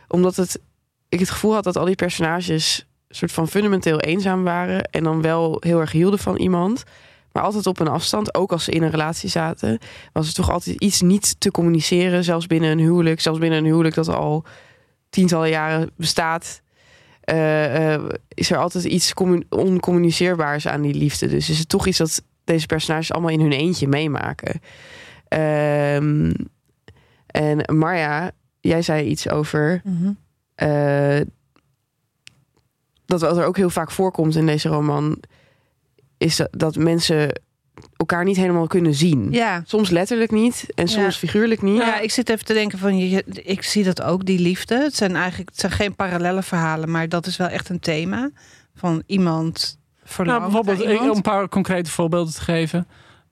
omdat 0.08 0.36
het, 0.36 0.60
ik 1.08 1.18
het 1.18 1.30
gevoel 1.30 1.54
had 1.54 1.64
dat 1.64 1.76
al 1.76 1.84
die 1.84 1.94
personages 1.94 2.86
soort 3.08 3.32
van 3.32 3.48
fundamenteel 3.48 4.00
eenzaam 4.00 4.44
waren 4.44 4.84
en 4.84 5.04
dan 5.04 5.22
wel 5.22 5.56
heel 5.60 5.80
erg 5.80 5.92
hielden 5.92 6.18
van 6.18 6.36
iemand, 6.36 6.82
maar 7.32 7.42
altijd 7.42 7.66
op 7.66 7.80
een 7.80 7.88
afstand, 7.88 8.34
ook 8.34 8.52
als 8.52 8.64
ze 8.64 8.70
in 8.70 8.82
een 8.82 8.90
relatie 8.90 9.28
zaten, 9.28 9.78
was 10.12 10.28
er 10.28 10.34
toch 10.34 10.50
altijd 10.50 10.80
iets 10.80 11.00
niet 11.00 11.40
te 11.40 11.50
communiceren, 11.50 12.24
zelfs 12.24 12.46
binnen 12.46 12.70
een 12.70 12.78
huwelijk, 12.78 13.20
zelfs 13.20 13.38
binnen 13.38 13.58
een 13.58 13.64
huwelijk 13.64 13.94
dat 13.94 14.08
al 14.08 14.44
tientallen 15.10 15.48
jaren 15.48 15.90
bestaat 15.96 16.64
uh, 17.30 17.94
uh, 17.94 18.08
is 18.28 18.50
er 18.50 18.58
altijd 18.58 18.84
iets 18.84 19.12
oncommuniceerbaars 19.48 20.68
aan 20.68 20.82
die 20.82 20.94
liefde. 20.94 21.26
Dus 21.26 21.50
is 21.50 21.58
het 21.58 21.68
toch 21.68 21.86
iets 21.86 21.98
dat 21.98 22.22
deze 22.44 22.66
personages 22.66 23.12
allemaal 23.12 23.30
in 23.30 23.40
hun 23.40 23.52
eentje 23.52 23.88
meemaken. 23.88 24.60
Um, 25.28 26.32
en 27.26 27.76
Marja, 27.76 28.30
jij 28.60 28.82
zei 28.82 29.06
iets 29.06 29.28
over 29.28 29.80
mm 29.84 29.96
-hmm. 29.96 30.18
uh, 30.68 31.20
dat 33.06 33.20
wat 33.20 33.36
er 33.36 33.44
ook 33.44 33.56
heel 33.56 33.70
vaak 33.70 33.90
voorkomt 33.90 34.36
in 34.36 34.46
deze 34.46 34.68
roman, 34.68 35.22
is 36.18 36.36
dat, 36.36 36.48
dat 36.50 36.76
mensen 36.76 37.40
elkaar 37.96 38.24
niet 38.24 38.36
helemaal 38.36 38.66
kunnen 38.66 38.94
zien. 38.94 39.28
Ja. 39.30 39.62
Soms 39.66 39.90
letterlijk 39.90 40.30
niet 40.30 40.66
en 40.74 40.88
soms 40.88 41.20
ja. 41.20 41.26
figuurlijk 41.26 41.62
niet. 41.62 41.76
Ja, 41.76 42.00
ik 42.00 42.10
zit 42.10 42.28
even 42.28 42.44
te 42.44 42.52
denken 42.52 42.78
van, 42.78 42.98
je, 42.98 43.24
ik 43.42 43.62
zie 43.62 43.84
dat 43.84 44.02
ook, 44.02 44.24
die 44.24 44.38
liefde. 44.38 44.82
Het 44.82 44.96
zijn 44.96 45.16
eigenlijk 45.16 45.50
het 45.50 45.60
zijn 45.60 45.72
geen 45.72 45.94
parallele 45.94 46.42
verhalen, 46.42 46.90
maar 46.90 47.08
dat 47.08 47.26
is 47.26 47.36
wel 47.36 47.48
echt 47.48 47.68
een 47.68 47.80
thema 47.80 48.30
van 48.74 49.02
iemand 49.06 49.78
nou, 50.16 50.40
bijvoorbeeld, 50.40 50.80
iemand. 50.80 51.10
om 51.10 51.16
een 51.16 51.22
paar 51.22 51.48
concrete 51.48 51.90
voorbeelden 51.90 52.34
te 52.34 52.40
geven. 52.40 52.86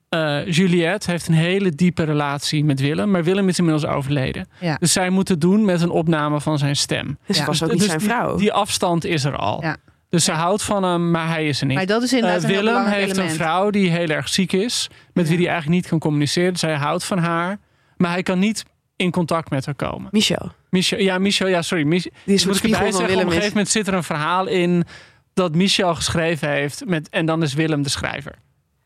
Uh, 0.09 0.51
Juliette 0.51 1.11
heeft 1.11 1.27
een 1.27 1.33
hele 1.33 1.71
diepe 1.71 2.03
relatie 2.03 2.65
met 2.65 2.79
Willem, 2.79 3.11
maar 3.11 3.23
Willem 3.23 3.47
is 3.47 3.57
inmiddels 3.57 3.85
overleden. 3.85 4.47
Ja. 4.59 4.75
Dus 4.79 4.91
zij 4.91 5.09
moeten 5.09 5.39
doen 5.39 5.65
met 5.65 5.81
een 5.81 5.89
opname 5.89 6.41
van 6.41 6.57
zijn 6.57 6.75
stem. 6.75 7.17
Dus 7.25 7.37
ja. 7.37 7.45
was 7.45 7.63
ook 7.63 7.69
niet 7.71 7.79
dus 7.79 7.87
zijn 7.87 8.01
vrouw. 8.01 8.29
Die, 8.29 8.39
die 8.39 8.53
afstand 8.53 9.05
is 9.05 9.23
er 9.23 9.35
al. 9.35 9.61
Ja. 9.61 9.77
Dus 10.09 10.23
ze 10.23 10.31
houdt 10.31 10.63
van 10.63 10.83
hem, 10.83 11.11
maar 11.11 11.27
hij 11.27 11.47
is 11.47 11.59
er 11.61 11.65
niet. 11.67 11.75
Maar 11.77 11.85
dat 11.85 12.03
is 12.03 12.13
inderdaad 12.13 12.43
uh, 12.43 12.49
een 12.49 12.55
Willem 12.55 12.85
heeft 12.85 13.03
element. 13.11 13.29
een 13.29 13.35
vrouw 13.35 13.69
die 13.69 13.89
heel 13.89 14.07
erg 14.07 14.27
ziek 14.29 14.51
is, 14.53 14.89
met 15.13 15.23
Ja. 15.25 15.29
wie 15.29 15.39
hij 15.39 15.47
eigenlijk 15.49 15.81
niet 15.81 15.87
kan 15.89 15.99
communiceren. 15.99 16.55
Zij 16.55 16.75
houdt 16.75 17.03
van 17.03 17.17
haar, 17.17 17.57
maar 17.97 18.11
hij 18.11 18.23
kan 18.23 18.39
niet 18.39 18.63
in 18.95 19.11
contact 19.11 19.49
met 19.49 19.65
haar 19.65 19.75
komen. 19.75 20.07
Michel. 20.11 20.51
Michel, 20.69 20.99
ja, 20.99 21.17
Michel, 21.17 21.47
ja, 21.47 21.61
sorry. 21.61 21.83
Mich 21.83 22.03
Die 22.03 22.35
is 22.35 22.45
moet 22.45 22.55
ik 22.55 22.63
erbij 22.63 22.91
zeggen, 22.91 23.15
op 23.15 23.21
een 23.23 23.27
gegeven 23.27 23.47
moment 23.49 23.69
zit 23.69 23.87
er 23.87 23.93
een 23.93 24.03
verhaal 24.03 24.45
in 24.47 24.83
dat 25.33 25.55
Michel 25.55 25.95
geschreven 25.95 26.49
heeft 26.49 26.85
met, 26.85 27.09
en 27.09 27.25
dan 27.25 27.43
is 27.43 27.53
Willem 27.53 27.81
de 27.81 27.89
schrijver. 27.89 28.33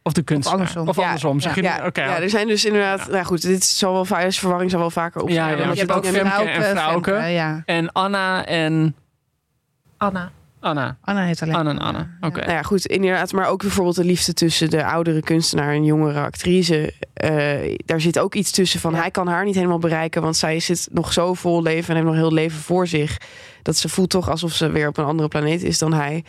Of 0.04 0.14
de 0.14 0.22
kunstenaar. 0.22 0.60
andersom. 0.60 0.88
Of 0.88 0.96
Ja, 0.96 1.04
andersom. 1.04 1.40
Zeg 1.40 1.56
je 1.56 1.62
Ja, 1.62 1.86
Oké, 1.86 2.04
ja, 2.04 2.22
er 2.22 2.30
zijn 2.30 2.48
dus 2.48 2.66
inderdaad... 2.66 3.08
Nou 3.10 3.26
goed, 3.26 3.42
dit 3.42 3.64
zal 3.64 3.94
wel, 3.94 4.06
va- 4.06 4.20
deze 4.22 4.40
verwarring 4.40 4.72
zal 4.72 4.80
wel 4.80 4.90
vaker 4.92 5.22
opstaan. 5.22 5.44
Ja, 5.50 5.50
je 5.50 5.58
je 5.58 5.80
hebt 5.80 5.92
ook 5.92 6.06
Femke 6.06 7.12
en 7.12 7.32
ja. 7.32 7.62
En 7.66 7.92
Anna 7.92 8.46
en 8.46 8.96
Anna. 9.98 10.32
Anna. 10.60 10.98
Anna 11.02 11.24
heet 11.24 11.42
alleen. 11.42 11.56
Anna 11.56 11.70
en 11.70 11.80
Anna. 11.80 12.10
Oké. 12.22 12.40
Nou 12.40 12.52
ja, 12.52 12.62
goed, 12.62 12.86
inderdaad. 12.86 13.32
Maar 13.32 13.48
ook 13.48 13.62
bijvoorbeeld 13.62 13.96
de 13.96 14.04
liefde 14.04 14.34
tussen 14.34 14.70
de 14.70 14.86
oudere 14.86 15.22
kunstenaar 15.22 15.74
en 15.74 15.84
jongere 15.84 16.20
actrice. 16.20 16.94
Eh, 17.14 17.76
daar 17.86 18.02
zit 18.02 18.20
ook 18.20 18.36
iets 18.36 18.52
tussen 18.52 18.80
van 18.80 18.96
hij 18.96 19.12
kan 19.12 19.28
haar 19.28 19.46
niet 19.46 19.56
helemaal 19.56 19.80
bereiken. 19.80 20.22
Want 20.22 20.38
zij 20.38 20.60
zit 20.60 20.88
nog 20.92 21.14
zo 21.14 21.34
vol 21.34 21.62
leven 21.62 21.90
en 21.90 21.96
heeft 21.96 22.08
nog 22.08 22.16
heel 22.16 22.34
leven 22.34 22.60
voor 22.60 22.88
zich. 22.88 23.18
Dat 23.62 23.78
ze 23.78 23.90
voelt 23.90 24.10
toch 24.10 24.30
alsof 24.30 24.54
ze 24.54 24.70
weer 24.72 24.88
op 24.88 24.98
een 24.98 25.06
andere 25.06 25.28
planeet 25.28 25.64
is 25.64 25.78
dan 25.78 25.94
hij. 25.94 26.24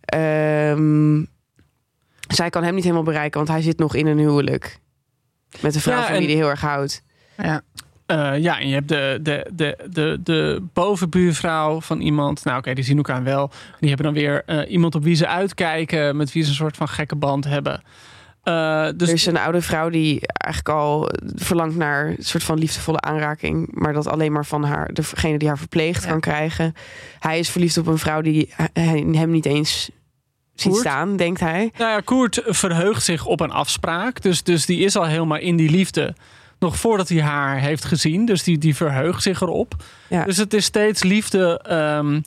Ehm, 0.00 1.24
zij 2.28 2.50
kan 2.50 2.62
hem 2.62 2.74
niet 2.74 2.84
helemaal 2.84 3.04
bereiken, 3.04 3.38
want 3.38 3.52
hij 3.52 3.62
zit 3.62 3.78
nog 3.78 3.94
in 3.94 4.06
een 4.06 4.18
huwelijk. 4.18 4.78
Met 5.60 5.74
een 5.74 5.80
vrouw 5.80 6.00
Ja, 6.00 6.06
van 6.06 6.16
wie 6.16 6.26
hij 6.26 6.36
heel 6.36 6.48
erg 6.48 6.60
houdt. 6.60 7.02
Ja. 7.36 7.62
Eh, 8.08 8.38
ja, 8.38 8.60
en 8.60 8.68
je 8.68 8.74
hebt 8.74 8.88
de, 8.88 9.18
de, 9.22 9.46
de, 9.52 9.78
de, 9.90 10.18
de 10.22 10.62
bovenbuurvrouw 10.72 11.80
van 11.80 12.00
iemand. 12.00 12.44
Nou, 12.44 12.58
oké, 12.58 12.74
die 12.74 12.84
zien 12.84 12.96
elkaar 12.96 13.22
wel. 13.22 13.50
Die 13.80 13.88
hebben 13.88 14.06
dan 14.06 14.14
weer 14.14 14.42
eh, 14.46 14.70
iemand 14.70 14.94
op 14.94 15.02
wie 15.02 15.14
ze 15.14 15.26
uitkijken, 15.26 16.16
met 16.16 16.32
wie 16.32 16.42
ze 16.42 16.48
een 16.48 16.54
soort 16.54 16.76
van 16.76 16.88
gekke 16.88 17.16
band 17.16 17.44
hebben. 17.44 17.82
Eh, 18.42 18.88
dus 18.96 19.08
er 19.08 19.14
is 19.14 19.26
een 19.26 19.38
oude 19.38 19.62
vrouw 19.62 19.88
die 19.88 20.20
eigenlijk 20.26 20.78
al 20.78 21.10
verlangt 21.34 21.76
naar 21.76 22.06
een 22.06 22.16
soort 22.18 22.42
van 22.44 22.58
liefdevolle 22.58 23.00
aanraking. 23.00 23.68
Maar 23.72 23.92
dat 23.92 24.06
alleen 24.06 24.32
maar 24.32 24.46
van 24.46 24.64
haar, 24.64 24.92
degene 24.94 25.38
die 25.38 25.48
haar 25.48 25.58
verpleegt 25.58 26.02
Ja. 26.02 26.10
kan 26.10 26.20
krijgen. 26.20 26.74
Hij 27.18 27.38
is 27.38 27.50
verliefd 27.50 27.78
op 27.78 27.86
een 27.86 27.98
vrouw 27.98 28.20
die 28.20 28.54
hem 29.12 29.30
niet 29.30 29.46
eens 29.46 29.90
ziet 30.54 30.72
Koert? 30.72 30.84
staan, 30.84 31.16
denkt 31.16 31.40
hij. 31.40 31.70
Nou 31.78 31.90
ja, 31.90 32.00
Koert 32.00 32.42
verheugt 32.46 33.02
zich 33.04 33.26
op 33.26 33.40
een 33.40 33.52
afspraak. 33.52 34.22
Dus, 34.22 34.42
dus 34.42 34.66
die 34.66 34.78
is 34.84 34.96
al 34.96 35.06
helemaal 35.06 35.38
in 35.38 35.56
die 35.56 35.70
liefde. 35.70 36.14
Nog 36.58 36.76
voordat 36.76 37.08
hij 37.08 37.22
haar 37.22 37.58
heeft 37.58 37.84
gezien. 37.84 38.24
Dus 38.24 38.42
die, 38.42 38.58
die 38.58 38.76
verheugt 38.76 39.22
zich 39.22 39.40
erop. 39.40 39.74
Ja. 40.08 40.24
Dus 40.24 40.36
het 40.36 40.54
is 40.54 40.64
steeds 40.64 41.02
liefde 41.02 41.60
ehm, 41.62 42.20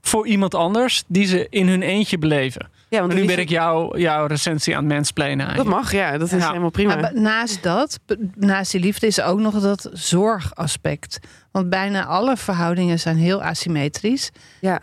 voor 0.00 0.26
iemand 0.26 0.54
anders 0.54 1.04
die 1.06 1.26
ze 1.26 1.46
in 1.50 1.68
hun 1.68 1.82
eentje 1.82 2.18
beleven. 2.18 2.68
Ja, 2.88 3.00
want 3.00 3.12
En 3.12 3.18
nu 3.18 3.26
ben 3.26 3.38
ik 3.38 3.48
jou, 3.48 4.00
jouw 4.00 4.26
recensie 4.26 4.76
aan 4.76 4.84
het 4.84 4.92
mansplainen. 4.94 5.56
Dat 5.56 5.66
mag, 5.66 5.92
ja. 5.92 6.18
Dat 6.18 6.32
is 6.32 6.40
Ja. 6.40 6.48
helemaal 6.48 6.70
prima. 6.70 6.96
Maar 6.96 7.20
naast 7.20 7.62
dat, 7.62 7.98
naast 8.34 8.72
die 8.72 8.80
liefde, 8.80 9.06
is 9.06 9.20
ook 9.20 9.38
nog 9.38 9.60
dat 9.60 9.90
zorgaspect. 9.92 11.18
Want 11.50 11.70
bijna 11.70 12.04
alle 12.04 12.36
verhoudingen 12.36 12.98
zijn 12.98 13.16
heel 13.16 13.42
asymmetrisch. 13.42 14.30
Ja. 14.60 14.80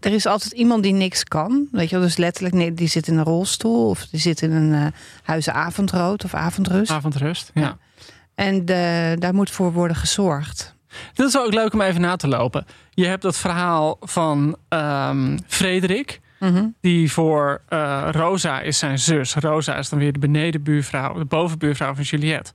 Er 0.00 0.12
is 0.12 0.26
altijd 0.26 0.52
iemand 0.52 0.82
die 0.82 0.92
niks 0.92 1.24
kan. 1.24 1.68
Weet 1.72 1.88
je 1.90 1.96
wel, 1.96 2.04
dus 2.04 2.16
letterlijk, 2.16 2.54
nee, 2.54 2.74
die 2.74 2.88
zit 2.88 3.08
in 3.08 3.18
een 3.18 3.24
rolstoel 3.24 3.88
of 3.88 4.06
die 4.06 4.20
zit 4.20 4.42
in 4.42 4.52
een 4.52 4.72
eh 4.74 4.86
huizen 5.22 5.54
avondrood 5.54 6.24
of 6.24 6.34
avondrust. 6.34 6.90
Avondrust, 6.92 7.50
ja. 7.54 7.78
En 8.36 8.64
de, 8.64 9.16
daar 9.18 9.34
moet 9.34 9.50
voor 9.50 9.72
worden 9.72 9.96
gezorgd. 9.96 10.74
Dat 11.14 11.26
is 11.26 11.32
wel 11.32 11.44
ook 11.44 11.54
leuk 11.54 11.72
om 11.72 11.80
even 11.80 12.00
na 12.00 12.16
te 12.16 12.28
lopen. 12.28 12.66
Je 12.90 13.06
hebt 13.06 13.22
dat 13.22 13.36
verhaal 13.36 13.96
van 14.00 14.56
ehm, 14.68 15.38
Frederik. 15.46 16.20
Die 16.80 17.12
voor 17.12 17.62
eh, 17.68 18.08
Rosa 18.10 18.60
is 18.60 18.78
zijn 18.78 18.98
zus. 18.98 19.34
Rosa 19.34 19.76
is 19.76 19.88
dan 19.88 19.98
weer 19.98 20.12
de 20.12 20.18
benedenbuurvrouw, 20.18 21.14
de 21.14 21.24
bovenbuurvrouw 21.24 21.94
van 21.94 22.04
Juliette. 22.04 22.52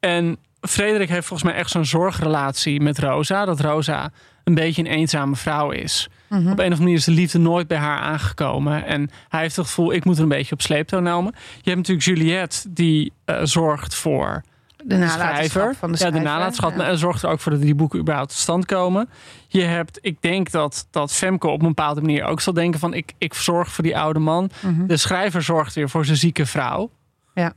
En 0.00 0.36
Frederik 0.60 1.08
heeft 1.08 1.26
volgens 1.26 1.50
mij 1.50 1.58
echt 1.58 1.70
zo'n 1.70 1.84
zorgrelatie 1.84 2.80
met 2.80 2.98
Rosa. 2.98 3.44
Dat 3.44 3.60
Rosa 3.60 4.10
een 4.44 4.54
beetje 4.54 4.82
een 4.82 4.90
eenzame 4.90 5.36
vrouw 5.36 5.70
is. 5.70 6.08
Op 6.30 6.36
een 6.36 6.44
of 6.44 6.50
andere 6.50 6.76
manier 6.76 6.94
is 6.94 7.04
de 7.04 7.10
liefde 7.10 7.38
nooit 7.38 7.66
bij 7.66 7.78
haar 7.78 7.98
aangekomen. 7.98 8.84
En 8.86 9.10
hij 9.28 9.40
heeft 9.40 9.56
het 9.56 9.66
gevoel, 9.66 9.92
ik 9.92 10.04
moet 10.04 10.16
er 10.16 10.22
een 10.22 10.28
beetje 10.28 10.54
op 10.54 10.62
sleeptouw 10.62 11.00
nemen. 11.00 11.34
Je 11.62 11.70
hebt 11.70 11.76
natuurlijk 11.76 12.06
Juliette, 12.06 12.72
die 12.72 13.12
eh, 13.24 13.40
zorgt 13.42 13.94
voor 13.94 14.42
De 14.84 14.96
nalatenschap 14.96 15.76
van 15.76 15.92
de 15.92 15.98
ja, 15.98 16.10
de 16.10 16.18
nalatenschap. 16.18 16.76
Ja. 16.76 16.84
En 16.84 16.98
zorgt 16.98 17.22
er 17.22 17.28
ook 17.28 17.40
voor 17.40 17.52
dat 17.52 17.60
die 17.60 17.74
boeken 17.74 17.98
überhaupt 17.98 18.30
tot 18.30 18.38
stand 18.38 18.66
komen. 18.66 19.08
Je 19.48 19.62
hebt, 19.62 19.98
ik 20.00 20.22
denk 20.22 20.50
dat, 20.50 20.86
dat 20.90 21.12
Femke 21.12 21.48
op 21.48 21.60
een 21.60 21.68
bepaalde 21.68 22.00
manier 22.00 22.24
ook 22.24 22.40
zal 22.40 22.52
denken 22.52 22.80
van... 22.80 22.94
ik, 22.94 23.12
ik 23.18 23.34
zorg 23.34 23.72
voor 23.72 23.84
die 23.84 23.98
oude 23.98 24.18
man. 24.18 24.50
Mhm. 24.60 24.86
De 24.86 24.96
schrijver 24.96 25.42
zorgt 25.42 25.74
weer 25.74 25.88
voor 25.88 26.04
zijn 26.04 26.16
zieke 26.16 26.46
vrouw. 26.46 26.90
Ja. 27.34 27.54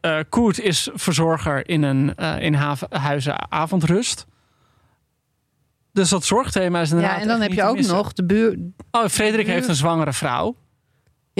Eh, 0.00 0.18
eh, 0.18 0.24
Koert 0.28 0.60
is 0.60 0.90
verzorger 0.94 1.68
in 1.68 1.82
een 1.82 2.14
eh, 2.16 2.42
in 2.42 2.54
huizen 2.90 3.50
avondrust. 3.52 4.26
Dus 5.92 6.08
dat 6.08 6.24
zorgthema 6.24 6.80
is 6.80 6.90
inderdaad 6.90 7.16
Ja, 7.16 7.22
en 7.22 7.28
dan 7.28 7.40
heb 7.40 7.52
je 7.52 7.62
ook 7.62 7.80
nog 7.80 8.12
de 8.12 8.24
buur. 8.24 8.58
Oh, 8.90 9.06
Frederik 9.06 9.44
buur- 9.44 9.54
heeft 9.54 9.68
een 9.68 9.74
zwangere 9.74 10.12
vrouw. 10.12 10.56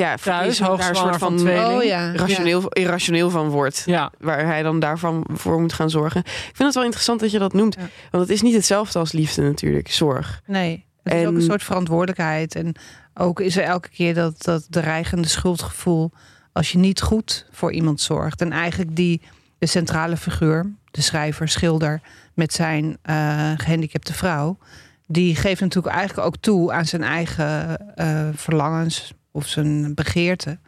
Ja, 0.00 0.16
Thuis, 0.16 0.48
is 0.48 0.58
daar 0.58 0.70
een 0.70 0.94
soort 0.94 1.16
van 1.16 1.18
van 1.18 1.36
tweeling. 1.36 1.78
Oh 1.78 1.84
ja. 1.84 2.12
rationeel, 2.12 2.68
irrationeel 2.68 3.30
van 3.30 3.48
wordt. 3.48 3.82
Ja, 3.86 4.12
Waar 4.18 4.46
hij 4.46 4.62
dan 4.62 4.80
daarvan 4.80 5.26
voor 5.32 5.60
moet 5.60 5.72
gaan 5.72 5.90
zorgen. 5.90 6.20
Ik 6.20 6.50
vind 6.52 6.58
het 6.58 6.74
wel 6.74 6.84
interessant 6.84 7.20
dat 7.20 7.30
je 7.30 7.38
dat 7.38 7.52
noemt. 7.52 7.74
Ja. 7.74 7.88
Want 8.10 8.22
het 8.22 8.32
is 8.32 8.42
niet 8.42 8.54
hetzelfde 8.54 8.98
als 8.98 9.12
liefde 9.12 9.42
natuurlijk, 9.42 9.90
zorg. 9.90 10.40
Nee, 10.46 10.86
het 11.02 11.14
is 11.14 11.26
ook 11.26 11.34
een 11.34 11.42
soort 11.42 11.62
verantwoordelijkheid. 11.62 12.54
En 12.54 12.74
ook 13.14 13.40
is 13.40 13.56
er 13.56 13.62
elke 13.62 13.88
keer 13.88 14.14
dat, 14.14 14.42
dat 14.42 14.66
dreigende 14.70 15.28
schuldgevoel 15.28 16.10
als 16.52 16.72
je 16.72 16.78
niet 16.78 17.00
goed 17.00 17.46
voor 17.50 17.72
iemand 17.72 18.00
zorgt. 18.00 18.40
En 18.40 18.52
eigenlijk 18.52 18.96
die, 18.96 19.20
de 19.58 19.66
centrale 19.66 20.16
figuur, 20.16 20.72
de 20.90 21.02
schrijver, 21.02 21.48
schilder 21.48 22.00
met 22.34 22.52
zijn 22.52 22.98
eh, 23.02 23.52
gehandicapte 23.56 24.12
vrouw, 24.12 24.58
die 25.06 25.36
geeft 25.36 25.60
natuurlijk 25.60 25.94
eigenlijk 25.94 26.26
ook 26.26 26.36
toe 26.36 26.72
aan 26.72 26.86
zijn 26.86 27.02
eigen 27.02 27.78
eh, 27.96 28.28
verlangens 28.34 29.12
of 29.30 29.46
zijn 29.46 29.94
begeerte. 29.94 30.58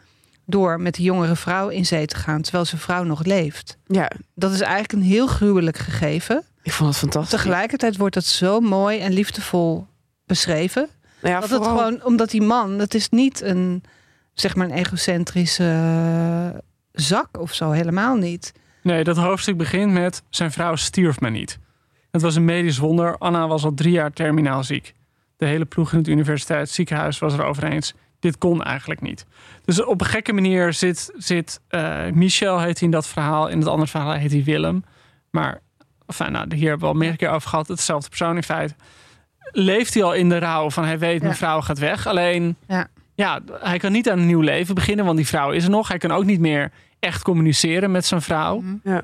Door 0.46 0.80
met 0.80 0.94
de 0.94 1.02
jongere 1.02 1.36
vrouw 1.36 1.68
in 1.68 1.86
zee 1.86 2.06
te 2.06 2.16
gaan 2.16 2.42
terwijl 2.42 2.64
zijn 2.64 2.80
vrouw 2.80 3.02
nog 3.04 3.24
leeft. 3.24 3.78
Ja, 3.86 4.10
Dat 4.34 4.52
is 4.52 4.60
eigenlijk 4.60 4.92
een 4.92 5.02
heel 5.02 5.26
gruwelijk 5.26 5.76
gegeven. 5.78 6.42
ik 6.62 6.72
vond 6.72 6.88
het 6.90 6.98
fantastisch. 6.98 7.38
Tegelijkertijd 7.38 7.96
wordt 7.96 8.14
het 8.14 8.24
zo 8.24 8.60
mooi 8.60 8.98
en 8.98 9.12
liefdevol 9.12 9.86
beschreven. 10.26 10.88
Nou 11.22 11.34
ja, 11.34 11.40
dat 11.40 11.50
het 11.50 11.62
gewoon, 11.66 12.04
omdat 12.04 12.30
die 12.30 12.42
man, 12.42 12.78
dat 12.78 12.94
is 12.94 13.08
niet 13.08 13.40
een, 13.40 13.82
zeg 14.32 14.54
maar, 14.54 14.66
een 14.66 14.76
egocentrische 14.76 16.62
zak 16.92 17.38
of 17.38 17.54
zo, 17.54 17.70
helemaal 17.70 18.16
niet. 18.16 18.52
nee, 18.82 19.04
dat 19.04 19.16
hoofdstuk 19.16 19.56
begint 19.56 19.92
met... 19.92 20.22
zijn 20.30 20.52
vrouw 20.52 20.76
stierf 20.76 21.20
maar 21.20 21.30
niet. 21.30 21.58
Het 22.10 22.22
was 22.22 22.34
een 22.36 22.44
medisch 22.44 22.78
wonder. 22.78 23.18
Anna 23.18 23.46
was 23.46 23.64
al 23.64 23.74
drie 23.74 23.92
jaar 23.92 24.12
terminaal 24.12 24.64
ziek. 24.64 24.94
De 25.36 25.46
hele 25.46 25.64
ploeg 25.64 25.92
in 25.92 25.98
het 25.98 26.08
universiteitsziekenhuis 26.08 27.18
was 27.18 27.32
er 27.34 27.42
over 27.44 27.64
eens. 27.64 27.94
Dit 28.22 28.38
kon 28.38 28.62
eigenlijk 28.62 29.00
niet. 29.00 29.26
Dus 29.64 29.84
op 29.84 30.00
een 30.00 30.06
gekke 30.06 30.32
manier 30.32 30.72
zit, 30.72 31.10
zit 31.16 31.60
eh, 31.68 32.06
Michel, 32.12 32.60
heet 32.60 32.78
hij 32.78 32.88
in 32.88 32.90
dat 32.90 33.06
verhaal. 33.06 33.48
In 33.48 33.58
het 33.58 33.68
andere 33.68 33.90
verhaal 33.90 34.12
heet 34.12 34.30
hij 34.32 34.44
Willem. 34.44 34.84
Maar 35.30 35.60
enfin, 36.06 36.32
nou, 36.32 36.54
hier 36.54 36.68
hebben 36.68 36.80
we 36.88 36.92
al 36.92 36.98
meerdere 36.98 37.18
keer 37.18 37.30
over 37.30 37.48
gehad. 37.48 37.68
Hetzelfde 37.68 38.08
persoon 38.08 38.36
in 38.36 38.42
feite. 38.42 38.74
Leeft 39.52 39.94
hij 39.94 40.02
al 40.02 40.12
in 40.14 40.28
de 40.28 40.38
rouw 40.38 40.70
van 40.70 40.84
hij 40.84 40.98
weet, 40.98 41.22
mijn 41.22 41.34
vrouw 41.34 41.60
gaat 41.60 41.78
weg. 41.78 42.06
Alleen, 42.06 42.56
Ja. 42.68 42.86
ja, 43.14 43.40
hij 43.60 43.78
kan 43.78 43.92
niet 43.92 44.10
aan 44.10 44.18
een 44.18 44.26
nieuw 44.26 44.40
leven 44.40 44.74
beginnen, 44.74 45.04
want 45.04 45.16
die 45.16 45.26
vrouw 45.26 45.50
is 45.50 45.64
er 45.64 45.70
nog. 45.70 45.88
Hij 45.88 45.98
kan 45.98 46.10
ook 46.12 46.24
niet 46.24 46.40
meer 46.40 46.72
echt 46.98 47.22
communiceren 47.22 47.90
met 47.90 48.04
zijn 48.04 48.22
vrouw. 48.22 48.62
Ja. 48.82 49.02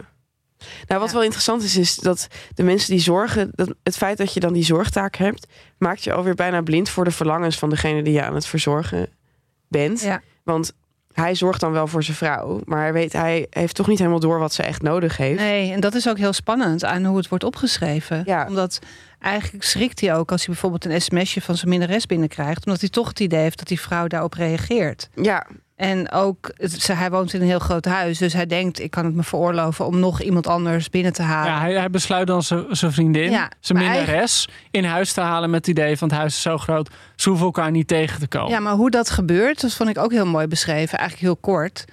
Nou, 0.86 1.00
wat 1.00 1.08
Ja. 1.08 1.14
wel 1.14 1.24
interessant 1.24 1.62
is, 1.62 1.76
is 1.76 1.94
dat 1.96 2.26
de 2.54 2.62
mensen 2.62 2.90
die 2.90 3.00
zorgen, 3.00 3.50
dat 3.54 3.74
het 3.82 3.96
feit 3.96 4.18
dat 4.18 4.32
je 4.34 4.40
dan 4.40 4.52
die 4.52 4.64
zorgtaak 4.64 5.16
hebt, 5.16 5.46
maakt 5.78 6.04
je 6.04 6.12
alweer 6.12 6.34
bijna 6.34 6.62
blind 6.62 6.88
voor 6.88 7.04
de 7.04 7.10
verlangens 7.10 7.58
van 7.58 7.70
degene 7.70 8.02
die 8.02 8.12
je 8.12 8.22
aan 8.22 8.34
het 8.34 8.46
verzorgen 8.46 9.08
bent. 9.68 10.00
Ja. 10.00 10.20
Want 10.44 10.72
hij 11.12 11.34
zorgt 11.34 11.60
dan 11.60 11.72
wel 11.72 11.86
voor 11.86 12.02
zijn 12.02 12.16
vrouw, 12.16 12.60
maar 12.64 12.80
hij, 12.82 12.92
weet, 12.92 13.12
hij 13.12 13.46
heeft 13.50 13.74
toch 13.74 13.86
niet 13.86 13.98
helemaal 13.98 14.20
door 14.20 14.38
wat 14.38 14.52
ze 14.52 14.62
echt 14.62 14.82
nodig 14.82 15.16
heeft. 15.16 15.40
Nee, 15.40 15.72
en 15.72 15.80
dat 15.80 15.94
is 15.94 16.08
ook 16.08 16.18
heel 16.18 16.32
spannend 16.32 16.84
aan 16.84 17.04
hoe 17.04 17.16
het 17.16 17.28
wordt 17.28 17.44
opgeschreven. 17.44 18.22
Ja. 18.26 18.46
Omdat 18.48 18.78
eigenlijk 19.18 19.64
schrikt 19.64 20.00
hij 20.00 20.14
ook 20.14 20.30
als 20.30 20.40
hij 20.40 20.48
bijvoorbeeld 20.54 20.84
een 20.84 21.00
sms'je 21.00 21.40
van 21.40 21.56
zijn 21.56 21.68
minnares 21.70 22.06
binnenkrijgt. 22.06 22.66
Omdat 22.66 22.80
hij 22.80 22.88
toch 22.90 23.08
het 23.08 23.20
idee 23.20 23.40
heeft 23.40 23.58
dat 23.58 23.68
die 23.68 23.80
vrouw 23.80 24.06
daarop 24.06 24.32
reageert. 24.34 25.08
Ja, 25.14 25.46
En 25.78 26.10
ook, 26.12 26.50
ze- 26.78 26.92
hij 26.92 27.10
woont 27.10 27.32
in 27.32 27.40
een 27.40 27.46
heel 27.46 27.58
groot 27.58 27.84
huis. 27.84 28.18
Dus 28.18 28.32
hij 28.32 28.46
denkt, 28.46 28.80
ik 28.80 28.90
kan 28.90 29.04
het 29.04 29.14
me 29.14 29.22
veroorloven 29.22 29.86
om 29.86 29.98
nog 29.98 30.20
iemand 30.22 30.46
anders 30.46 30.90
binnen 30.90 31.12
te 31.12 31.22
halen. 31.22 31.52
Ja, 31.52 31.60
hij, 31.60 31.74
hij 31.74 31.90
besluit 31.90 32.26
dan 32.26 32.42
zijn 32.42 32.92
vriendin, 32.92 33.30
Ja, 33.30 33.50
zijn 33.60 33.78
minnares, 33.78 34.48
in 34.70 34.84
huis 34.84 35.12
te 35.12 35.20
halen 35.20 35.50
met 35.50 35.66
het 35.66 35.76
idee 35.78 35.96
van 35.96 36.08
het 36.08 36.16
huis 36.16 36.34
is 36.34 36.42
zo 36.42 36.58
groot, 36.58 36.90
ze 37.16 37.28
hoeven 37.28 37.46
elkaar 37.46 37.70
niet 37.70 37.88
tegen 37.88 38.18
te 38.20 38.26
komen. 38.28 38.50
Ja, 38.50 38.60
maar 38.60 38.72
hoe 38.74 38.90
dat 38.90 39.10
gebeurt, 39.10 39.60
dat 39.60 39.72
vond 39.74 39.88
ik 39.88 39.98
ook 39.98 40.12
heel 40.12 40.26
mooi 40.26 40.46
beschreven. 40.46 40.98
Eigenlijk 40.98 41.20
heel 41.28 41.36
kort. 41.36 41.84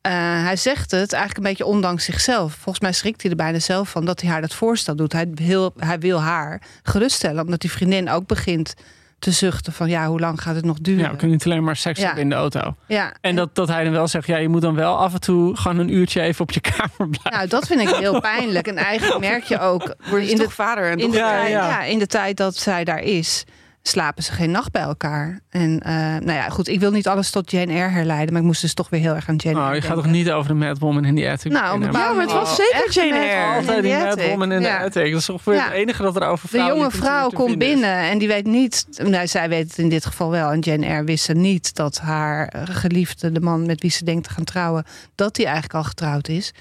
Eh, 0.00 0.12
hij 0.44 0.56
zegt 0.56 0.90
het 0.90 1.12
eigenlijk 1.12 1.36
een 1.44 1.50
beetje 1.52 1.66
ondanks 1.72 2.04
zichzelf. 2.04 2.52
Volgens 2.52 2.80
mij 2.80 2.92
schrikt 2.92 3.22
hij 3.22 3.30
er 3.30 3.36
bijna 3.36 3.58
zelf 3.58 3.88
van 3.88 4.04
dat 4.04 4.20
hij 4.20 4.30
haar 4.30 4.40
dat 4.40 4.54
voorstel 4.54 4.96
doet. 4.96 5.12
Hij 5.12 5.30
wil, 5.34 5.72
hij 5.78 5.98
wil 5.98 6.20
haar 6.20 6.62
geruststellen, 6.82 7.44
omdat 7.44 7.60
die 7.60 7.70
vriendin 7.70 8.10
ook 8.10 8.26
begint 8.26 8.74
te 9.22 9.30
zuchten 9.30 9.72
van 9.72 9.88
ja, 9.88 10.06
hoe 10.06 10.20
lang 10.20 10.42
gaat 10.42 10.54
het 10.54 10.64
nog 10.64 10.78
duren? 10.80 11.02
Ja, 11.02 11.10
we 11.10 11.16
kunnen 11.16 11.36
niet 11.36 11.44
alleen 11.44 11.64
maar 11.64 11.76
seks 11.76 11.98
Ja. 11.98 12.04
hebben 12.04 12.22
in 12.22 12.28
de 12.28 12.34
auto. 12.34 12.74
Ja, 12.86 13.12
En 13.20 13.36
dat, 13.36 13.54
dat 13.54 13.68
hij 13.68 13.84
dan 13.84 13.92
wel 13.92 14.08
zegt, 14.08 14.26
ja, 14.26 14.36
je 14.36 14.48
moet 14.48 14.62
dan 14.62 14.74
wel 14.74 14.96
af 14.98 15.12
en 15.12 15.20
toe 15.20 15.56
gewoon 15.56 15.78
een 15.78 15.94
uurtje 15.94 16.20
even 16.20 16.40
op 16.42 16.50
je 16.50 16.60
kamer 16.60 16.88
blijven. 16.96 17.30
nou, 17.30 17.46
dat 17.48 17.66
vind 17.66 17.80
ik 17.80 17.88
heel 17.88 18.20
pijnlijk. 18.20 18.66
En 18.66 18.76
eigenlijk 18.76 19.20
merk 19.20 19.42
je 19.44 19.58
ook 19.60 19.94
word 20.10 20.24
je 20.24 20.30
in 20.30 20.36
de, 20.36 20.42
toch 20.42 20.54
vader 20.54 20.84
en 20.84 20.98
in 20.98 21.10
de, 21.10 21.16
dochter. 21.16 21.24
Ja, 21.26 21.36
tijd, 21.40 21.50
ja. 21.50 21.68
ja, 21.68 21.82
in 21.82 21.98
de 21.98 22.06
tijd 22.06 22.36
dat 22.36 22.56
zij 22.56 22.84
daar 22.84 23.02
is, 23.02 23.44
slapen 23.82 24.22
ze 24.22 24.32
geen 24.32 24.50
nacht 24.50 24.72
bij 24.72 24.82
elkaar. 24.82 25.40
En 25.50 25.80
eh, 25.80 25.92
nou 25.94 26.32
ja, 26.32 26.48
goed, 26.48 26.68
ik 26.68 26.80
wil 26.80 26.90
niet 26.90 27.08
alles 27.08 27.30
tot 27.30 27.50
Jane 27.50 27.72
Eyre 27.72 27.88
herleiden, 27.88 28.32
maar 28.32 28.40
ik 28.40 28.46
moest 28.46 28.60
dus 28.60 28.74
toch 28.74 28.88
weer 28.88 29.00
heel 29.00 29.14
erg 29.14 29.28
aan 29.28 29.36
Jane 29.36 29.56
Oh, 29.58 29.62
Eyre 29.62 29.74
je 29.76 29.82
gaat 29.82 29.96
toch 29.96 30.06
niet 30.06 30.30
over 30.30 30.48
de 30.48 30.54
Mad 30.54 30.78
Woman 30.78 31.04
in 31.04 31.16
the 31.16 31.30
Attic 31.30 31.52
Nou, 31.52 31.84
Ja, 31.84 31.90
maar 31.90 32.16
het 32.20 32.32
was 32.32 32.56
zeker 32.56 32.82
echt 32.84 32.94
Jane 32.94 33.16
Eyre. 33.18 33.56
Altijd 33.56 33.82
die 33.82 33.94
Mad. 33.96 34.24
Woman 34.26 34.52
in 34.52 34.62
the. 34.62 34.78
Attic. 34.78 35.10
Dat 35.12 35.20
is 35.20 35.28
ongeveer 35.28 35.54
Ja. 35.54 35.64
het 35.64 35.72
enige 35.72 36.02
dat 36.02 36.16
er 36.16 36.26
over 36.26 36.48
De 36.50 36.56
jonge 36.58 36.90
vrouw 36.90 37.28
komt 37.28 37.58
binnen 37.58 37.96
en 37.96 38.18
die 38.18 38.28
weet 38.28 38.46
niet, 38.46 38.86
nou, 38.96 39.26
zij 39.26 39.48
weet 39.48 39.68
het 39.68 39.78
in 39.78 39.88
dit 39.88 40.06
geval 40.06 40.30
wel. 40.30 40.50
En 40.50 40.58
Jane 40.58 40.86
Eyre 40.86 41.04
wist 41.04 41.24
ze 41.24 41.32
niet 41.32 41.74
dat 41.74 41.98
haar 41.98 42.52
geliefde, 42.70 43.32
de 43.32 43.40
man 43.40 43.66
met 43.66 43.80
wie 43.80 43.90
ze 43.90 44.04
denkt 44.04 44.24
te 44.24 44.30
gaan 44.30 44.44
trouwen, 44.44 44.84
dat 45.14 45.36
hij 45.36 45.46
eigenlijk 45.46 45.74
al 45.74 45.84
getrouwd 45.84 46.28
is. 46.28 46.52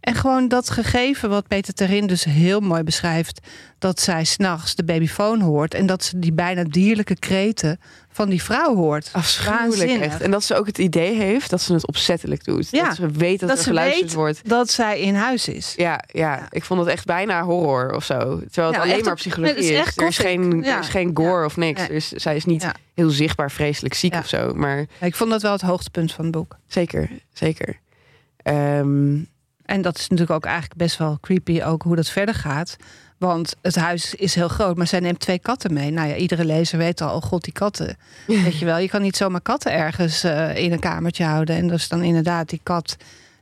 En 0.00 0.14
gewoon 0.14 0.48
dat 0.48 0.70
gegeven 0.70 1.30
wat 1.30 1.48
Peter 1.48 1.74
Terin 1.74 2.06
dus 2.06 2.24
heel 2.24 2.60
mooi 2.60 2.82
beschrijft, 2.82 3.40
dat 3.78 4.00
zij 4.00 4.24
s'nachts 4.24 4.74
de 4.74 4.84
babyfoon 4.84 5.40
hoort 5.40 5.74
en 5.74 5.86
dat 5.86 6.04
ze 6.04 6.18
die 6.18 6.32
bijna 6.32 6.64
dierlijke 6.64 7.18
kreten 7.18 7.80
van 8.12 8.28
die 8.28 8.42
vrouw 8.42 8.74
hoort. 8.74 9.08
Afschuwelijk 9.12 9.70
Waanzinnig. 9.70 10.00
echt. 10.06 10.20
En 10.20 10.30
dat 10.30 10.44
ze 10.44 10.54
ook 10.54 10.66
het 10.66 10.78
idee 10.78 11.14
heeft 11.14 11.50
dat 11.50 11.60
ze 11.60 11.72
het 11.72 11.86
opzettelijk 11.86 12.44
doet. 12.44 12.68
Ja, 12.70 12.84
dat 12.86 12.96
ze 12.96 13.08
weet 13.10 13.40
dat, 13.40 13.48
dat 13.48 13.58
er 13.58 13.64
ze 13.64 13.68
geluisterd 13.68 14.04
weet 14.06 14.14
wordt. 14.14 14.48
dat 14.48 14.70
zij 14.70 15.00
in 15.00 15.14
huis 15.14 15.48
is. 15.48 15.72
Ja, 15.76 16.04
ja, 16.12 16.46
ik 16.50 16.64
vond 16.64 16.80
het 16.80 16.88
echt 16.88 17.04
bijna 17.04 17.42
horror 17.42 17.94
of 17.94 18.04
zo. 18.04 18.18
Terwijl 18.50 18.66
het 18.72 18.76
Ja, 18.76 18.82
alleen 18.92 19.04
maar 19.04 19.14
psychologie 19.14 19.56
is 19.56 19.70
Er 19.96 20.06
is, 20.06 20.18
geen, 20.18 20.64
er 20.64 20.78
is 20.80 20.88
geen 20.88 21.10
gore 21.14 21.44
of 21.44 21.56
niks. 21.56 21.88
Dus 21.88 22.08
zij 22.08 22.36
is 22.36 22.44
niet 22.44 22.70
heel 22.94 23.10
zichtbaar 23.10 23.50
vreselijk 23.50 23.94
ziek 23.94 24.14
of 24.14 24.28
zo. 24.28 24.54
Maar 24.54 24.86
Ik 25.00 25.14
vond 25.14 25.30
dat 25.30 25.42
wel 25.42 25.52
het 25.52 25.60
hoogtepunt 25.60 26.12
van 26.12 26.24
het 26.24 26.32
boek. 26.34 26.56
zeker, 26.66 27.10
zeker. 27.32 27.78
Ehm, 28.42 29.18
En 29.70 29.82
dat 29.82 29.98
is 29.98 30.08
natuurlijk 30.08 30.30
ook 30.30 30.44
eigenlijk 30.44 30.76
best 30.76 30.98
wel 30.98 31.18
creepy, 31.20 31.62
ook 31.62 31.82
hoe 31.82 31.96
dat 31.96 32.08
verder 32.08 32.34
gaat. 32.34 32.76
Want 33.18 33.56
het 33.62 33.76
huis 33.76 34.14
is 34.14 34.34
heel 34.34 34.48
groot, 34.48 34.76
maar 34.76 34.86
zij 34.86 35.00
neemt 35.00 35.20
twee 35.20 35.38
katten 35.38 35.72
mee. 35.72 35.90
Nou 35.90 36.08
ja, 36.08 36.14
iedere 36.14 36.44
lezer 36.44 36.78
weet 36.78 37.00
al, 37.00 37.16
oh 37.16 37.22
god, 37.22 37.44
die 37.44 37.52
katten. 37.52 37.96
Weet 38.26 38.58
je 38.58 38.64
wel, 38.64 38.78
je 38.78 38.88
kan 38.88 39.02
niet 39.02 39.16
zomaar 39.16 39.40
katten 39.40 39.72
ergens 39.72 40.24
eh, 40.24 40.56
in 40.56 40.72
een 40.72 40.78
kamertje 40.78 41.24
houden. 41.24 41.56
En 41.56 41.68
dus 41.68 41.88
dan 41.88 42.02
inderdaad, 42.02 42.48
die 42.48 42.60
kat, 42.62 42.96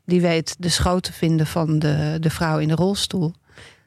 die 0.05 0.21
weet 0.21 0.57
de 0.59 0.69
schoot 0.69 1.03
te 1.03 1.13
vinden 1.13 1.47
van 1.47 1.79
de, 1.79 2.17
de 2.21 2.31
vrouw 2.31 2.59
in 2.59 2.69
de 2.69 2.75
rolstoel. 2.75 3.33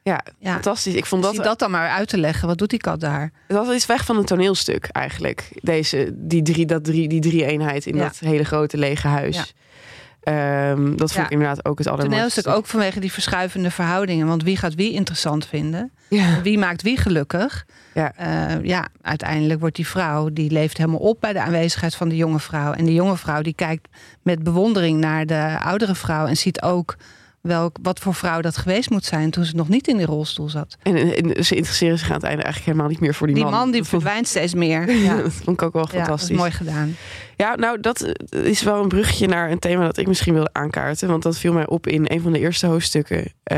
ja, 0.04 0.24
Ja, 0.40 0.54
fantastisch. 0.54 0.94
Ik 0.94 1.06
vond 1.06 1.24
dat, 1.24 1.36
dat, 1.36 1.46
dat 1.46 1.60
dan 1.60 1.72
maar 1.72 1.90
uit 1.90 2.08
te 2.08 2.18
leggen. 2.18 2.48
Wat 2.48 2.58
doet 2.58 2.70
die 2.70 2.80
kat 2.80 3.00
daar? 3.00 3.32
dat 3.48 3.70
is 3.70 3.86
weg 3.86 4.06
van 4.06 4.18
een 4.18 4.26
toneelstuk 4.26 4.86
eigenlijk. 4.92 5.50
Deze, 5.62 6.12
die 6.14 6.42
drie, 6.42 6.66
dat 6.66 6.84
drie, 6.84 7.08
die 7.08 7.22
drie 7.22 7.46
eenheid 7.46 7.86
in 7.86 7.96
Ja. 7.96 8.04
dat 8.04 8.20
hele 8.20 8.44
grote 8.44 8.78
lege 8.78 9.08
huis. 9.08 9.36
Ja. 9.36 9.46
Ehm, 10.22 10.86
dat 10.90 10.98
vond 10.98 11.14
Ja. 11.14 11.24
ik 11.24 11.30
inderdaad 11.32 11.66
ook 11.66 11.78
het 11.78 11.88
allermooiste. 11.88 12.16
Toneelstuk 12.18 12.48
ook 12.48 12.66
vanwege 12.66 13.00
die 13.00 13.12
verschuivende 13.12 13.72
verhoudingen. 13.72 14.28
Want 14.28 14.44
wie 14.44 14.58
gaat 14.58 14.76
wie 14.76 14.94
interessant 14.94 15.46
vinden? 15.46 15.92
Ja. 16.10 16.42
Wie 16.42 16.58
maakt 16.58 16.82
wie 16.82 16.98
gelukkig? 16.98 17.66
Ja. 17.94 18.14
Eh, 18.16 18.64
ja, 18.64 18.88
uiteindelijk 19.02 19.60
wordt 19.60 19.76
die 19.76 19.88
vrouw, 19.88 20.30
die 20.34 20.52
leeft 20.52 20.78
helemaal 20.78 21.00
op 21.00 21.18
bij 21.22 21.34
de 21.34 21.42
aanwezigheid 21.42 21.96
van 21.96 22.10
de 22.10 22.16
jonge 22.16 22.40
vrouw. 22.40 22.72
En 22.72 22.86
die 22.86 22.94
jonge 22.94 23.18
vrouw 23.18 23.42
die 23.42 23.54
kijkt 23.54 23.88
met 24.22 24.44
bewondering 24.44 25.00
naar 25.00 25.26
de 25.26 25.58
oudere 25.64 25.96
vrouw 25.96 26.26
en 26.26 26.38
ziet 26.38 26.62
ook 26.62 26.96
welk, 27.42 27.78
wat 27.82 28.00
voor 28.00 28.14
vrouw 28.14 28.42
dat 28.42 28.58
geweest 28.58 28.90
moet 28.90 29.06
zijn 29.06 29.32
toen 29.32 29.46
ze 29.46 29.56
nog 29.56 29.68
niet 29.70 29.88
in 29.88 29.98
die 29.98 30.06
rolstoel 30.06 30.50
zat. 30.50 30.78
En, 30.84 30.96
en 30.96 31.44
ze 31.46 31.56
interesseren 31.56 31.98
zich 31.98 32.08
aan 32.08 32.14
het 32.16 32.24
einde 32.24 32.44
eigenlijk 32.44 32.66
helemaal 32.66 32.88
niet 32.92 33.00
meer 33.00 33.14
voor 33.16 33.28
die, 33.28 33.36
Die 33.36 33.46
man, 33.46 33.72
die 33.72 33.80
Dat 33.82 33.88
vond- 33.90 34.02
verdwijnt 34.02 34.28
steeds 34.28 34.54
meer. 34.54 34.92
Ja, 35.04 35.22
dat 35.22 35.34
vond 35.34 35.62
ik 35.62 35.62
ook 35.62 35.74
wel 35.74 35.82
ja 35.82 35.92
dat 35.92 35.98
fantastisch. 35.98 36.30
is 36.30 36.38
mooi 36.38 36.52
gedaan. 36.52 36.96
Ja, 37.38 37.56
nou, 37.56 37.80
dat 37.80 38.02
eh, 38.02 38.44
is 38.46 38.64
wel 38.64 38.82
een 38.82 38.88
bruggetje 38.88 39.28
naar 39.28 39.52
een 39.52 39.60
thema 39.60 39.84
dat 39.86 39.98
ik 39.98 40.08
misschien 40.08 40.34
wilde 40.34 40.50
aankaarten. 40.54 41.08
Want 41.08 41.24
dat 41.24 41.38
viel 41.38 41.54
mij 41.54 41.68
op 41.68 41.88
in 41.88 42.06
een 42.10 42.22
van 42.22 42.32
de 42.32 42.40
eerste 42.40 42.66
hoofdstukken. 42.68 43.32
Eh, 43.44 43.58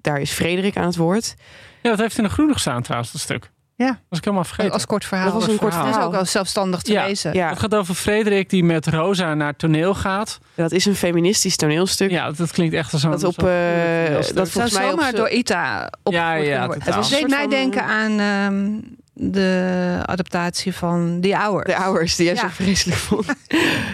daar 0.00 0.20
is 0.20 0.30
Frederik 0.30 0.76
aan 0.76 0.86
het 0.86 0.96
woord. 0.96 1.34
Ja, 1.82 1.90
dat 1.90 1.98
heeft 1.98 2.18
in 2.18 2.24
de 2.24 2.30
groene 2.30 2.52
gestaan 2.52 2.82
trouwens, 2.82 3.12
dat 3.12 3.20
stuk. 3.20 3.50
Ja. 3.78 3.98
Was 4.08 4.18
ik 4.18 4.24
helemaal 4.24 4.44
vergeten. 4.44 4.72
Als 4.72 4.86
kort 4.86 5.04
verhaal. 5.04 5.24
Dat 5.24 5.34
was 5.34 5.48
een 5.48 5.58
kort 5.58 5.74
Het 5.74 5.82
is 5.82 5.88
verhaal. 5.88 6.06
ook 6.06 6.12
wel 6.12 6.24
zelfstandig 6.24 6.82
te 6.82 6.92
Ja. 6.92 7.06
lezen. 7.06 7.32
Ja, 7.32 7.48
Het 7.48 7.58
gaat 7.58 7.74
over 7.74 7.94
Frederik 7.94 8.50
die 8.50 8.64
met 8.64 8.86
Rosa 8.86 9.34
naar 9.34 9.56
toneel 9.56 9.94
gaat. 9.94 10.38
dat 10.54 10.72
is 10.72 10.84
een 10.84 10.94
feministisch 10.94 11.56
toneelstuk. 11.56 12.10
Ja, 12.10 12.30
dat 12.30 12.50
klinkt 12.52 12.74
echt 12.74 12.92
als 12.92 13.02
zo'n... 13.02 13.10
Dat 13.10 13.24
op, 13.24 13.42
eh, 13.42 14.14
dat 14.34 14.50
volgens 14.50 14.72
mij 14.74 14.84
op 14.84 14.90
zomaar 14.90 15.12
door 15.14 15.28
Ita 15.28 15.90
op 16.02 16.12
Ja, 16.12 16.34
ja. 16.34 16.68
Het 16.68 16.84
deed 17.10 17.22
Een 17.22 17.28
mij 17.30 17.46
denken 17.48 17.84
aan 17.84 18.18
ehm, 18.20 18.78
de 19.18 19.98
adaptatie 20.04 20.72
van 20.74 21.18
The 21.20 21.34
Hours. 21.36 21.66
De 21.66 21.76
ouders, 21.76 22.16
die 22.16 22.26
jij 22.26 22.36
zo 22.36 22.46
vreselijk 22.48 22.98
vond. 22.98 23.26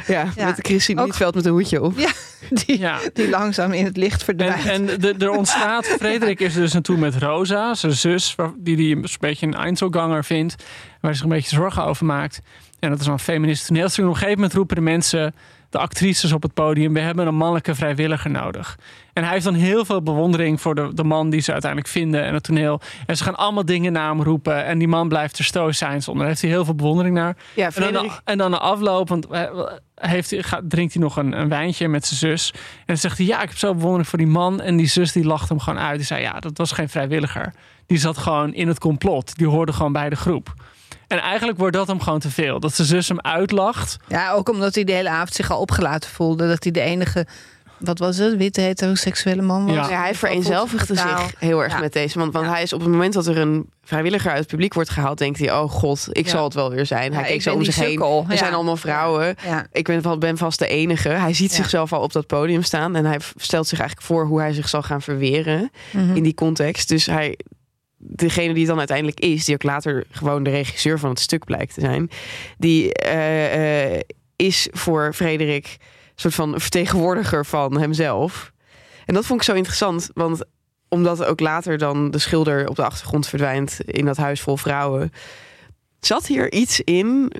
ja, 0.06 0.26
Ja. 0.36 0.46
met 0.46 0.58
Christine 0.58 1.00
Ook- 1.00 1.06
Nietveld 1.06 1.34
met 1.34 1.44
een 1.44 1.52
hoedje 1.52 1.82
op. 1.82 1.98
Ja, 1.98 2.10
die, 2.50 2.78
Ja. 2.78 2.98
die 3.12 3.28
langzaam 3.28 3.72
in 3.72 3.84
het 3.84 3.96
licht 3.96 4.18
En, 4.18 4.24
verdwijnt. 4.24 4.64
en 4.66 4.86
de, 5.00 5.14
er 5.18 5.30
ontstaat, 5.30 5.86
Frederik 6.00 6.40
is 6.40 6.54
dus 6.54 6.72
naartoe 6.72 6.96
met 6.98 7.16
Rosa, 7.16 7.74
zijn 7.74 7.92
zus, 7.92 8.34
waar- 8.34 8.52
die 8.56 8.76
hij 8.76 8.90
een 8.90 9.06
beetje 9.20 9.46
een 9.46 9.54
Einzelganger 9.54 10.24
vindt, 10.24 10.54
waar 10.58 10.66
hij 11.00 11.12
zich 11.14 11.22
een 11.22 11.28
beetje 11.28 11.56
zorgen 11.56 11.84
over 11.84 12.06
maakt. 12.06 12.40
En 12.78 12.90
dat 12.90 13.00
is 13.00 13.06
een 13.06 13.18
feministisch 13.18 13.66
toneelstuk. 13.66 13.98
En 13.98 14.04
op 14.04 14.10
een 14.10 14.16
gegeven 14.18 14.38
moment 14.38 14.56
roepen 14.56 14.76
de 14.76 14.82
mensen, 14.82 15.34
de 15.72 15.78
actrices 15.78 16.32
op 16.32 16.42
het 16.42 16.54
podium, 16.54 16.92
we 16.92 17.00
hebben 17.00 17.26
een 17.26 17.34
mannelijke 17.34 17.74
vrijwilliger 17.74 18.30
nodig. 18.30 18.78
En 19.12 19.22
hij 19.22 19.32
heeft 19.32 19.44
dan 19.44 19.54
heel 19.54 19.84
veel 19.84 20.02
bewondering 20.02 20.60
voor 20.60 20.74
de, 20.74 20.90
de 20.94 21.04
man 21.04 21.30
die 21.30 21.40
ze 21.40 21.52
uiteindelijk 21.52 21.90
vinden 21.90 22.24
en 22.24 22.34
het 22.34 22.42
toneel. 22.42 22.80
En 23.06 23.16
ze 23.16 23.24
gaan 23.24 23.36
allemaal 23.36 23.64
dingen 23.64 23.92
naar 23.92 24.08
hem 24.08 24.22
roepen 24.22 24.64
en 24.64 24.78
die 24.78 24.88
man 24.88 25.08
blijft 25.08 25.38
er 25.38 25.44
stoïcijns 25.44 26.08
onder. 26.08 26.20
Daar 26.20 26.30
heeft 26.30 26.42
hij 26.42 26.50
heel 26.50 26.64
veel 26.64 26.74
bewondering 26.74 27.14
naar. 27.14 27.36
Ja, 27.54 27.70
En 27.74 27.92
dan, 27.92 28.10
en 28.24 28.38
dan 28.38 28.50
de 28.50 28.58
afloop, 28.58 29.08
want 29.08 29.26
eh, 29.26 29.42
heeft 29.94 30.30
hij, 30.30 30.42
gaat, 30.42 30.62
drinkt 30.68 30.92
hij 30.92 31.02
nog 31.02 31.16
een, 31.16 31.40
een 31.40 31.48
wijntje 31.48 31.88
met 31.88 32.06
zijn 32.06 32.18
zus. 32.18 32.50
En 32.54 32.84
dan 32.86 32.96
zegt 32.96 33.18
hij, 33.18 33.26
ja, 33.26 33.42
ik 33.42 33.48
heb 33.48 33.58
zo 33.58 33.74
bewondering 33.74 34.08
voor 34.08 34.18
die 34.18 34.26
man. 34.26 34.60
En 34.60 34.76
die 34.76 34.86
zus 34.86 35.12
die 35.12 35.24
lacht 35.24 35.48
hem 35.48 35.60
gewoon 35.60 35.78
uit. 35.78 35.96
Die 35.96 36.06
zei, 36.06 36.20
ja, 36.20 36.40
dat 36.40 36.58
was 36.58 36.72
geen 36.72 36.88
vrijwilliger. 36.88 37.54
Die 37.86 37.98
zat 37.98 38.18
gewoon 38.18 38.54
in 38.54 38.68
het 38.68 38.78
complot. 38.78 39.36
Die 39.36 39.46
hoorde 39.46 39.72
gewoon 39.72 39.92
bij 39.92 40.08
de 40.08 40.16
groep. 40.16 40.54
En 41.12 41.18
eigenlijk 41.18 41.58
wordt 41.58 41.76
dat 41.76 41.86
hem 41.86 42.00
gewoon 42.00 42.18
te 42.18 42.30
veel. 42.30 42.60
Dat 42.60 42.74
zijn 42.74 42.88
zus 42.88 43.08
hem 43.08 43.20
uitlacht. 43.20 43.96
Ja, 44.08 44.32
ook 44.32 44.48
omdat 44.48 44.74
hij 44.74 44.84
de 44.84 44.92
hele 44.92 45.08
avond 45.08 45.34
zich 45.34 45.50
al 45.50 45.60
opgelaten 45.60 46.10
voelde. 46.10 46.48
Dat 46.48 46.62
hij 46.62 46.72
de 46.72 46.80
enige, 46.80 47.26
wat 47.78 47.98
was 47.98 48.16
het, 48.16 48.36
witte 48.36 48.60
heteroseksuele 48.60 49.42
man 49.42 49.66
was. 49.66 49.74
Ja. 49.74 49.88
Ja, 49.90 50.00
hij 50.00 50.14
vereenzelvigde 50.14 50.94
zich 50.94 51.32
heel 51.38 51.62
erg 51.62 51.72
Ja. 51.72 51.78
met 51.78 51.92
deze. 51.92 52.18
Want, 52.18 52.32
want 52.32 52.46
Ja. 52.46 52.52
hij 52.52 52.62
is 52.62 52.72
op 52.72 52.80
het 52.80 52.88
moment 52.88 53.12
dat 53.12 53.26
er 53.26 53.38
een 53.38 53.70
vrijwilliger 53.84 54.30
uit 54.30 54.38
het 54.38 54.48
publiek 54.48 54.74
wordt 54.74 54.90
gehaald, 54.90 55.18
denkt 55.18 55.38
hij: 55.38 55.52
Oh 55.52 55.70
god, 55.70 56.08
ik 56.10 56.24
Ja. 56.24 56.30
zal 56.30 56.44
het 56.44 56.54
wel 56.54 56.70
weer 56.70 56.86
zijn. 56.86 57.12
Ja, 57.12 57.18
hij 57.18 57.26
keek 57.28 57.42
zo 57.42 57.54
om 57.54 57.64
zich 57.64 57.76
heen. 57.76 58.02
Er 58.28 58.36
zijn 58.38 58.54
allemaal 58.54 58.76
vrouwen. 58.76 59.34
Ja. 59.46 59.66
Ik 59.72 59.84
ben, 59.84 60.18
ben 60.18 60.36
vast 60.36 60.58
de 60.58 60.66
enige. 60.66 61.08
Hij 61.08 61.34
ziet 61.34 61.50
Ja. 61.50 61.56
zichzelf 61.56 61.92
al 61.92 62.00
op 62.00 62.12
dat 62.12 62.26
podium 62.26 62.62
staan. 62.62 62.96
En 62.96 63.04
hij 63.04 63.18
stelt 63.36 63.68
zich 63.68 63.78
eigenlijk 63.78 64.08
voor 64.08 64.26
hoe 64.26 64.40
hij 64.40 64.52
zich 64.52 64.68
zal 64.68 64.82
gaan 64.82 65.02
verweren 65.02 65.70
Mhm. 65.92 66.16
in 66.16 66.22
die 66.22 66.34
context. 66.34 66.88
Dus 66.88 67.06
hij, 67.06 67.38
degene 68.04 68.54
die 68.54 68.66
dan 68.66 68.78
uiteindelijk 68.78 69.20
is, 69.20 69.44
die 69.44 69.54
ook 69.54 69.62
later 69.62 70.04
gewoon 70.10 70.42
de 70.42 70.50
regisseur 70.50 70.98
van 70.98 71.10
het 71.10 71.20
stuk 71.20 71.44
blijkt 71.44 71.74
te 71.74 71.80
zijn, 71.80 72.10
die 72.58 72.94
eh, 72.94 73.94
eh, 73.94 74.00
is 74.36 74.68
voor 74.72 75.12
Frederik 75.14 75.66
een 75.66 75.78
soort 76.14 76.34
van 76.34 76.60
vertegenwoordiger 76.60 77.46
van 77.46 77.80
hemzelf. 77.80 78.52
En 79.04 79.14
dat 79.14 79.26
vond 79.26 79.40
ik 79.40 79.46
zo 79.46 79.54
interessant, 79.54 80.10
want 80.14 80.44
omdat 80.88 81.24
ook 81.24 81.40
later 81.40 81.78
dan 81.78 82.10
de 82.10 82.18
schilder 82.18 82.68
op 82.68 82.76
de 82.76 82.84
achtergrond 82.84 83.28
verdwijnt 83.28 83.80
in 83.80 84.04
dat 84.04 84.16
huis 84.16 84.40
vol 84.40 84.56
vrouwen, 84.56 85.12
zat 86.00 86.26
hier 86.26 86.52
iets 86.52 86.80
in, 86.80 87.32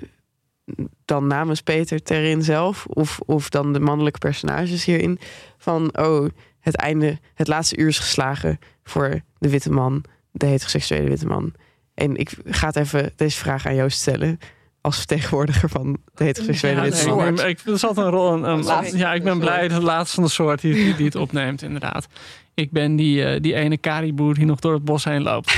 dan 1.05 1.27
namens 1.27 1.61
Peter 1.61 2.03
Terin 2.03 2.43
zelf, 2.43 2.85
of, 2.85 3.19
of 3.25 3.49
dan 3.49 3.73
de 3.73 3.79
mannelijke 3.79 4.19
personages 4.19 4.85
hierin, 4.85 5.19
van 5.57 5.97
oh, 5.97 6.27
het 6.59 6.75
einde, 6.75 7.19
het 7.33 7.47
laatste 7.47 7.77
uur 7.77 7.87
is 7.87 7.99
geslagen 7.99 8.59
voor 8.83 9.21
de 9.37 9.49
witte 9.49 9.71
man, 9.71 10.03
de 10.33 10.45
heteroseksuele 10.45 11.09
witte 11.09 11.27
man. 11.27 11.53
En 11.93 12.15
ik 12.15 12.33
ga 12.45 12.67
het 12.67 12.75
even 12.75 13.11
deze 13.15 13.37
vraag 13.37 13.65
aan 13.65 13.75
Joost 13.75 13.99
stellen. 13.99 14.39
Als 14.81 14.97
vertegenwoordiger 14.97 15.69
van 15.69 15.97
de 16.13 16.23
heteroseksuele 16.23 16.75
Ja, 16.75 16.81
witte 16.83 17.05
nee, 17.05 17.15
man. 17.15 17.27
ik, 17.27 17.35
ben- 17.35 17.73
ik, 17.73 17.79
zat 17.79 17.97
een 17.97 18.09
rol. 18.09 18.33
Een, 18.33 18.43
een- 18.43 18.63
Laatste 18.63 18.97
ja, 18.97 19.13
ik 19.13 19.23
ben 19.23 19.39
blij 19.39 19.61
dat 19.61 19.71
het 19.71 19.83
laatste 19.83 20.15
van 20.15 20.23
de 20.23 20.29
soort 20.29 20.61
die, 20.61 20.73
die, 20.73 20.95
die 20.95 21.05
het 21.05 21.15
opneemt, 21.15 21.61
inderdaad. 21.61 22.07
Ik 22.53 22.71
ben 22.71 22.95
die, 22.95 23.23
eh, 23.25 23.41
die 23.41 23.53
ene 23.53 23.77
kariboer 23.77 24.33
die 24.33 24.45
nog 24.45 24.59
door 24.59 24.73
het 24.73 24.85
bos 24.85 25.03
heen 25.03 25.21
loopt. 25.23 25.57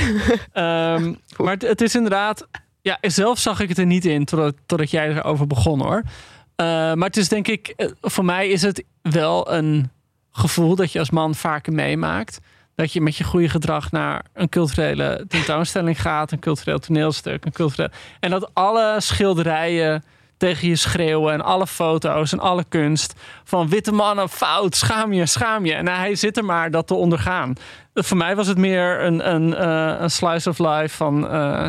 Ehm, 0.52 1.14
maar 1.36 1.52
het, 1.52 1.62
het 1.62 1.80
is 1.80 1.94
inderdaad. 1.94 2.46
Ja, 2.80 2.98
zelf 3.00 3.38
zag 3.38 3.60
ik 3.60 3.68
het 3.68 3.78
er 3.78 3.86
niet 3.86 4.04
in 4.04 4.24
totdat, 4.24 4.54
totdat 4.66 4.90
jij 4.90 5.08
erover 5.16 5.46
begon 5.46 5.80
hoor. 5.82 6.02
Eh, 6.56 6.66
maar 6.66 7.06
het 7.06 7.16
is 7.16 7.28
denk 7.28 7.48
ik, 7.48 7.68
eh, 7.76 7.88
voor 8.00 8.24
mij 8.24 8.48
is 8.48 8.62
het 8.62 8.84
wel 9.02 9.52
een 9.52 9.90
gevoel 10.30 10.74
dat 10.74 10.92
je 10.92 10.98
als 10.98 11.10
man 11.10 11.34
vaker 11.34 11.72
meemaakt. 11.72 12.38
Dat 12.76 12.92
je 12.92 13.00
met 13.00 13.16
je 13.16 13.24
goede 13.24 13.48
gedrag 13.48 13.90
naar 13.90 14.24
een 14.34 14.48
culturele 14.48 15.24
tentoonstelling 15.28 16.00
gaat, 16.00 16.32
een 16.32 16.38
cultureel 16.38 16.78
toneelstuk, 16.78 17.44
een 17.44 17.52
cultureel. 17.52 17.88
En 18.20 18.30
dat 18.30 18.50
alle 18.52 18.94
schilderijen 18.98 20.04
tegen 20.36 20.68
je 20.68 20.76
schreeuwen 20.76 21.32
en 21.32 21.40
alle 21.40 21.66
foto's 21.66 22.32
en 22.32 22.38
alle 22.38 22.64
kunst 22.68 23.14
van 23.44 23.68
witte 23.68 23.92
mannen, 23.92 24.28
fout, 24.28 24.76
schaam 24.76 25.12
je, 25.12 25.26
schaam 25.26 25.64
je. 25.64 25.74
En 25.74 25.88
hij 25.88 26.14
zit 26.14 26.36
er 26.36 26.44
maar 26.44 26.70
dat 26.70 26.86
te 26.86 26.94
ondergaan. 26.94 27.54
Voor 27.94 28.16
mij 28.16 28.36
was 28.36 28.46
het 28.46 28.58
meer 28.58 29.04
een, 29.04 29.34
een, 29.34 29.54
eh, 29.54 30.00
een 30.00 30.10
slice 30.10 30.48
of 30.48 30.58
life 30.58 30.96
van 30.96 31.28
eh, 31.28 31.66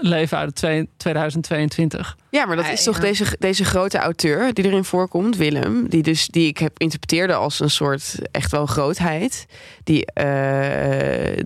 leven 0.00 0.38
uit 0.38 0.46
het 0.46 0.56
twee- 0.56 0.88
2022. 0.96 2.16
Ja, 2.30 2.46
maar 2.46 2.56
dat 2.56 2.64
Ja, 2.64 2.70
is 2.70 2.82
toch 2.82 2.96
ja. 2.96 3.02
deze, 3.02 3.36
deze 3.38 3.64
grote 3.64 3.98
auteur 3.98 4.54
die 4.54 4.64
erin 4.64 4.84
voorkomt, 4.84 5.36
Willem, 5.36 5.88
die 5.88 6.02
dus 6.02 6.26
die 6.28 6.46
ik 6.48 6.58
heb 6.58 6.78
interpreteerde 6.78 7.34
als 7.34 7.60
een 7.60 7.70
soort 7.70 8.14
echt 8.30 8.50
wel 8.50 8.66
grootheid, 8.66 9.46
die, 9.84 10.06
eh, 10.06 11.44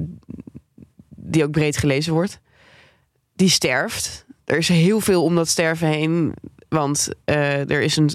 die 1.08 1.44
ook 1.44 1.50
breed 1.50 1.76
gelezen 1.76 2.12
wordt. 2.12 2.38
Die 3.36 3.48
sterft 3.48 4.24
er 4.44 4.56
is 4.56 4.68
heel 4.68 5.00
veel 5.00 5.22
om 5.24 5.34
dat 5.34 5.48
sterven 5.48 5.88
heen. 5.88 6.34
Want 6.68 7.08
eh, 7.24 7.70
er 7.70 7.80
is 7.80 7.96
een 7.96 8.10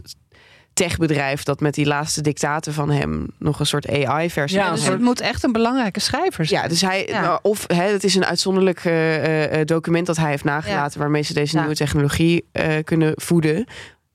techbedrijf 0.88 1.44
dat 1.44 1.60
met 1.60 1.74
die 1.74 1.86
laatste 1.86 2.22
dictaten 2.22 2.74
van 2.74 2.90
hem 2.92 3.28
nog 3.38 3.60
een 3.60 3.66
soort 3.66 3.88
AI-versie. 3.90 4.58
Ja, 4.60 4.66
van 4.66 4.76
Dus 4.76 4.86
het 4.88 5.00
moet 5.02 5.20
echt 5.22 5.44
een 5.44 5.52
belangrijke 5.52 6.00
schrijver 6.00 6.46
zijn. 6.46 6.62
ja, 6.64 6.68
dus 6.68 6.82
hij, 6.82 7.06
Ja. 7.08 7.22
nou, 7.22 7.40
of 7.42 7.64
hè, 7.68 7.84
het 7.84 8.04
is 8.04 8.16
een 8.16 8.26
uitzonderlijk 8.26 8.86
eh, 8.86 9.60
eh, 9.60 9.66
document 9.66 10.06
dat 10.06 10.18
hij 10.18 10.30
heeft 10.30 10.44
nagelaten, 10.44 11.00
waarmee 11.00 11.22
ze 11.22 11.34
deze 11.34 11.54
Ja. 11.56 11.60
nieuwe 11.60 11.76
technologie 11.76 12.46
eh, 12.52 12.84
kunnen 12.84 13.12
voeden. 13.16 13.66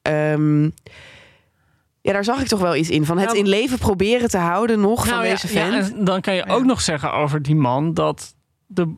Ehm, 0.03 0.63
ja, 2.01 2.13
daar 2.13 2.25
zag 2.25 2.41
ik 2.41 2.47
toch 2.47 2.61
wel 2.61 2.77
iets 2.77 2.91
in. 2.91 3.05
Van 3.05 3.17
het 3.19 3.27
Nou, 3.27 3.39
in 3.39 3.49
leven 3.49 3.79
proberen 3.79 4.29
te 4.29 4.39
houden 4.39 4.81
nog 4.81 5.01
van 5.07 5.15
Nou 5.15 5.25
ja, 5.25 5.31
deze 5.31 5.49
vent. 5.49 5.93
en 5.93 6.05
dan 6.05 6.21
kan 6.21 6.35
je 6.35 6.47
ook 6.49 6.65
nog 6.65 6.81
zeggen 6.81 7.13
over 7.13 7.43
die 7.43 7.57
man 7.57 7.95
dat 7.95 8.35
de 8.67 8.95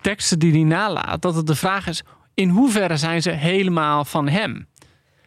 teksten 0.00 0.38
die 0.38 0.52
hij 0.52 0.62
nalaat, 0.62 1.22
dat 1.22 1.34
het 1.34 1.46
de 1.46 1.54
vraag 1.54 1.86
is: 1.86 2.02
in 2.34 2.48
hoeverre 2.48 2.96
zijn 2.96 3.22
ze 3.22 3.30
helemaal 3.30 4.04
van 4.04 4.28
hem? 4.28 4.66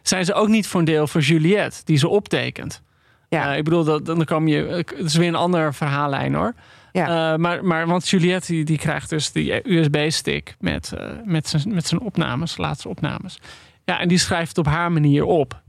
Zijn 0.02 0.24
ze 0.24 0.34
ook 0.34 0.48
niet 0.48 0.66
voor 0.66 0.80
een 0.80 0.86
deel 0.86 1.06
voor 1.06 1.20
Juliette, 1.20 1.80
die 1.84 1.96
ze 1.96 2.08
optekent? 2.08 2.82
Ja. 3.28 3.50
Eh, 3.50 3.56
ik 3.58 3.64
bedoel, 3.64 3.84
dat, 3.84 4.06
dan 4.06 4.24
kom 4.24 4.48
je. 4.48 4.56
Het 4.64 4.98
is 4.98 5.14
weer 5.14 5.28
een 5.28 5.34
ander 5.34 5.74
verhaallijn 5.74 6.34
hoor. 6.34 6.54
Ja. 6.92 7.32
Eh, 7.32 7.38
maar, 7.38 7.64
maar 7.64 7.86
want 7.86 8.08
Juliette 8.08 8.52
die, 8.52 8.64
die 8.64 8.78
krijgt 8.78 9.10
dus 9.10 9.32
die 9.32 9.74
USB-stick 9.74 10.56
met, 10.60 10.92
eh, 10.92 11.08
met, 11.24 11.48
zijn, 11.48 11.74
met 11.74 11.86
zijn 11.86 12.00
opnames, 12.00 12.56
laatste 12.56 12.88
opnames. 12.88 13.38
Ja, 13.84 14.00
en 14.00 14.08
die 14.08 14.18
schrijft 14.18 14.48
het 14.48 14.66
op 14.66 14.72
haar 14.72 14.92
manier 14.92 15.24
op. 15.24 15.60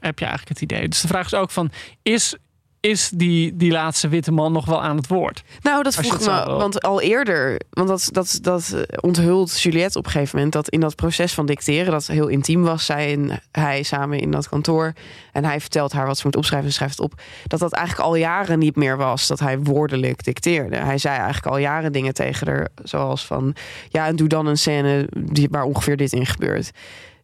Heb 0.00 0.18
je 0.18 0.24
eigenlijk 0.24 0.58
het 0.58 0.70
idee. 0.70 0.88
Dus 0.88 1.00
de 1.00 1.08
vraag 1.08 1.26
is 1.26 1.34
ook 1.34 1.50
van, 1.50 1.70
is, 2.02 2.36
is 2.82 3.10
die, 3.14 3.56
die 3.56 3.70
laatste 3.70 4.08
witte 4.08 4.32
man 4.32 4.52
nog 4.52 4.64
wel 4.64 4.82
aan 4.82 4.96
het 4.96 5.06
woord? 5.06 5.42
Nou, 5.60 5.82
dat 5.82 5.94
vroeg 5.94 6.20
me, 6.20 6.44
want 6.44 6.82
al 6.82 7.00
eerder, 7.00 7.60
want 7.70 7.88
dat, 7.88 8.08
dat, 8.10 8.38
dat 8.40 8.72
eh, 8.72 8.82
onthult 9.00 9.60
Juliette 9.60 9.98
op 9.98 10.04
een 10.04 10.10
gegeven 10.10 10.36
moment, 10.36 10.52
dat 10.52 10.68
in 10.68 10.80
dat 10.80 10.94
proces 10.94 11.34
van 11.34 11.46
dicteren, 11.46 11.92
dat 11.92 12.06
heel 12.06 12.26
intiem 12.26 12.62
was, 12.62 12.84
zij 12.84 13.12
en 13.12 13.40
hij 13.52 13.82
samen 13.82 14.20
in 14.20 14.30
dat 14.30 14.48
kantoor, 14.48 14.92
en 15.32 15.44
hij 15.44 15.60
vertelt 15.60 15.92
haar 15.92 16.06
wat 16.06 16.18
ze 16.18 16.22
moet 16.26 16.36
opschrijven 16.36 16.68
en 16.68 16.74
schrijft 16.74 16.96
het 16.96 17.04
op, 17.04 17.20
dat 17.46 17.60
dat 17.60 17.72
eigenlijk 17.72 18.08
al 18.08 18.14
jaren 18.16 18.58
niet 18.58 18.76
meer 18.76 18.96
was, 18.96 19.26
dat 19.26 19.40
hij 19.40 19.58
woordelijk 19.58 20.24
dicteerde. 20.24 20.76
Hij 20.76 20.98
zei 20.98 21.16
eigenlijk 21.16 21.46
al 21.46 21.58
jaren 21.58 21.92
dingen 21.92 22.14
tegen 22.14 22.46
haar, 22.46 22.68
zoals 22.84 23.26
van, 23.26 23.54
ja, 23.88 24.06
en 24.06 24.16
doe 24.16 24.28
dan 24.28 24.46
een 24.46 24.58
scène 24.58 25.08
die, 25.18 25.48
waar 25.50 25.64
ongeveer 25.64 25.96
dit 25.96 26.12
in 26.12 26.26
gebeurt. 26.26 26.72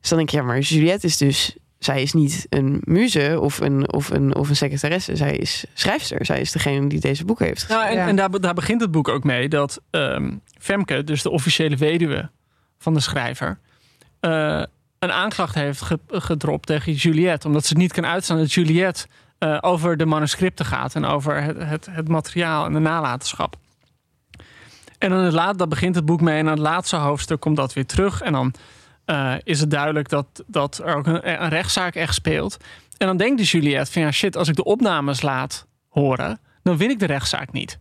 Dus 0.00 0.08
dan 0.08 0.18
denk 0.18 0.30
je, 0.30 0.36
ja, 0.36 0.42
maar 0.42 0.58
Juliette 0.58 1.06
is 1.06 1.16
dus 1.16 1.56
zij 1.78 2.02
is 2.02 2.12
niet 2.12 2.46
een 2.48 2.80
muze 2.84 3.38
of 3.40 3.60
een, 3.60 3.92
of 3.92 4.10
een, 4.10 4.34
of 4.34 4.48
een 4.48 4.56
secretaresse. 4.56 5.16
Zij 5.16 5.36
is 5.36 5.64
schrijfster. 5.74 6.24
Zij 6.24 6.40
is 6.40 6.52
degene 6.52 6.88
die 6.88 7.00
deze 7.00 7.24
boeken 7.24 7.46
heeft 7.46 7.62
geschreven. 7.62 7.84
Nou, 7.84 7.96
en, 7.96 8.02
Ja. 8.02 8.08
en 8.08 8.16
daar, 8.16 8.40
daar 8.40 8.54
begint 8.54 8.80
het 8.80 8.90
boek 8.90 9.08
ook 9.08 9.24
mee 9.24 9.48
dat 9.48 9.80
ehm, 9.90 10.30
Femke, 10.58 11.04
dus 11.04 11.22
de 11.22 11.30
officiële 11.30 11.76
weduwe 11.76 12.30
van 12.78 12.94
de 12.94 13.00
schrijver, 13.00 13.58
eh, 14.20 14.62
een 14.98 15.12
aanklacht 15.12 15.54
heeft 15.54 15.80
ge- 15.82 15.98
gedropt 16.08 16.66
tegen 16.66 16.92
Juliette. 16.92 17.46
Omdat 17.46 17.62
ze 17.64 17.68
het 17.68 17.78
niet 17.78 17.92
kan 17.92 18.06
uitstaan 18.06 18.38
dat 18.38 18.52
Juliette 18.52 19.06
eh, 19.38 19.58
over 19.60 19.96
de 19.96 20.06
manuscripten 20.06 20.66
gaat 20.66 20.94
en 20.94 21.04
over 21.04 21.42
het, 21.42 21.56
het, 21.58 21.86
het 21.90 22.08
materiaal 22.08 22.64
en 22.66 22.72
de 22.72 22.78
nalatenschap. 22.78 23.56
En 24.98 25.10
dan 25.10 25.18
het 25.18 25.32
laat, 25.32 25.58
dat 25.58 25.68
begint 25.68 25.94
het 25.94 26.04
boek 26.04 26.20
mee. 26.20 26.38
En 26.38 26.44
aan 26.46 26.52
het 26.52 26.58
laatste 26.58 26.96
hoofdstuk 26.96 27.40
komt 27.40 27.56
dat 27.56 27.72
weer 27.72 27.86
terug. 27.86 28.20
En 28.22 28.32
dan 28.32 28.54
eh, 29.08 29.34
is 29.42 29.60
het 29.60 29.70
duidelijk 29.70 30.08
dat, 30.08 30.26
dat 30.46 30.78
er 30.84 30.94
ook 30.96 31.06
een, 31.06 31.42
een 31.42 31.48
rechtszaak 31.48 31.94
echt 31.94 32.14
speelt. 32.14 32.56
En 32.96 33.06
dan 33.06 33.16
denkt 33.16 33.38
de 33.38 33.44
Juliette 33.44 33.92
van 33.92 34.02
ja 34.02 34.10
shit, 34.10 34.36
als 34.36 34.48
ik 34.48 34.56
de 34.56 34.64
opnames 34.64 35.22
laat 35.22 35.66
horen, 35.88 36.40
dan 36.62 36.76
win 36.76 36.90
ik 36.90 36.98
de 36.98 37.06
rechtszaak 37.06 37.52
niet. 37.52 37.76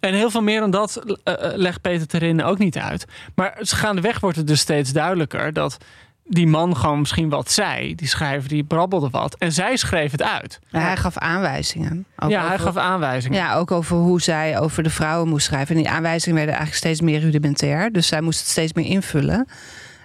En 0.00 0.14
heel 0.14 0.30
veel 0.30 0.42
meer 0.42 0.60
dan 0.60 0.70
dat 0.70 1.02
eh, 1.24 1.34
legt 1.54 1.80
Peter 1.80 2.06
Terin 2.06 2.42
ook 2.42 2.58
niet 2.58 2.78
uit. 2.78 3.04
Maar 3.34 3.56
gaandeweg 3.60 4.20
wordt 4.20 4.36
het 4.36 4.46
dus 4.46 4.60
steeds 4.60 4.92
duidelijker 4.92 5.52
dat 5.52 5.76
die 6.24 6.46
man 6.46 6.76
gewoon 6.76 6.98
misschien 6.98 7.28
wat 7.28 7.50
zei. 7.50 7.94
Die 7.94 8.08
schrijver 8.08 8.48
die 8.48 8.64
brabbelde 8.64 9.10
wat. 9.10 9.36
En 9.38 9.52
zij 9.52 9.76
schreef 9.76 10.10
het 10.10 10.22
uit. 10.22 10.58
Maar 10.70 10.82
hij 10.82 10.96
gaf 10.96 11.18
aanwijzingen. 11.18 12.06
Ook 12.18 12.30
ja, 12.30 12.46
hij 12.46 12.58
gaf 12.58 12.76
aanwijzingen. 12.76 13.38
Ja, 13.38 13.54
ook 13.54 13.70
over 13.70 13.96
hoe 13.96 14.20
zij 14.20 14.58
over 14.58 14.82
de 14.82 14.90
vrouwen 14.90 15.28
moest 15.28 15.46
schrijven. 15.46 15.76
En 15.76 15.82
die 15.82 15.90
aanwijzingen 15.90 16.36
werden 16.36 16.54
eigenlijk 16.54 16.84
steeds 16.84 17.00
meer 17.00 17.20
rudimentair. 17.20 17.92
Dus 17.92 18.06
zij 18.06 18.20
moest 18.20 18.38
het 18.38 18.48
steeds 18.48 18.72
meer 18.72 18.86
invullen. 18.86 19.46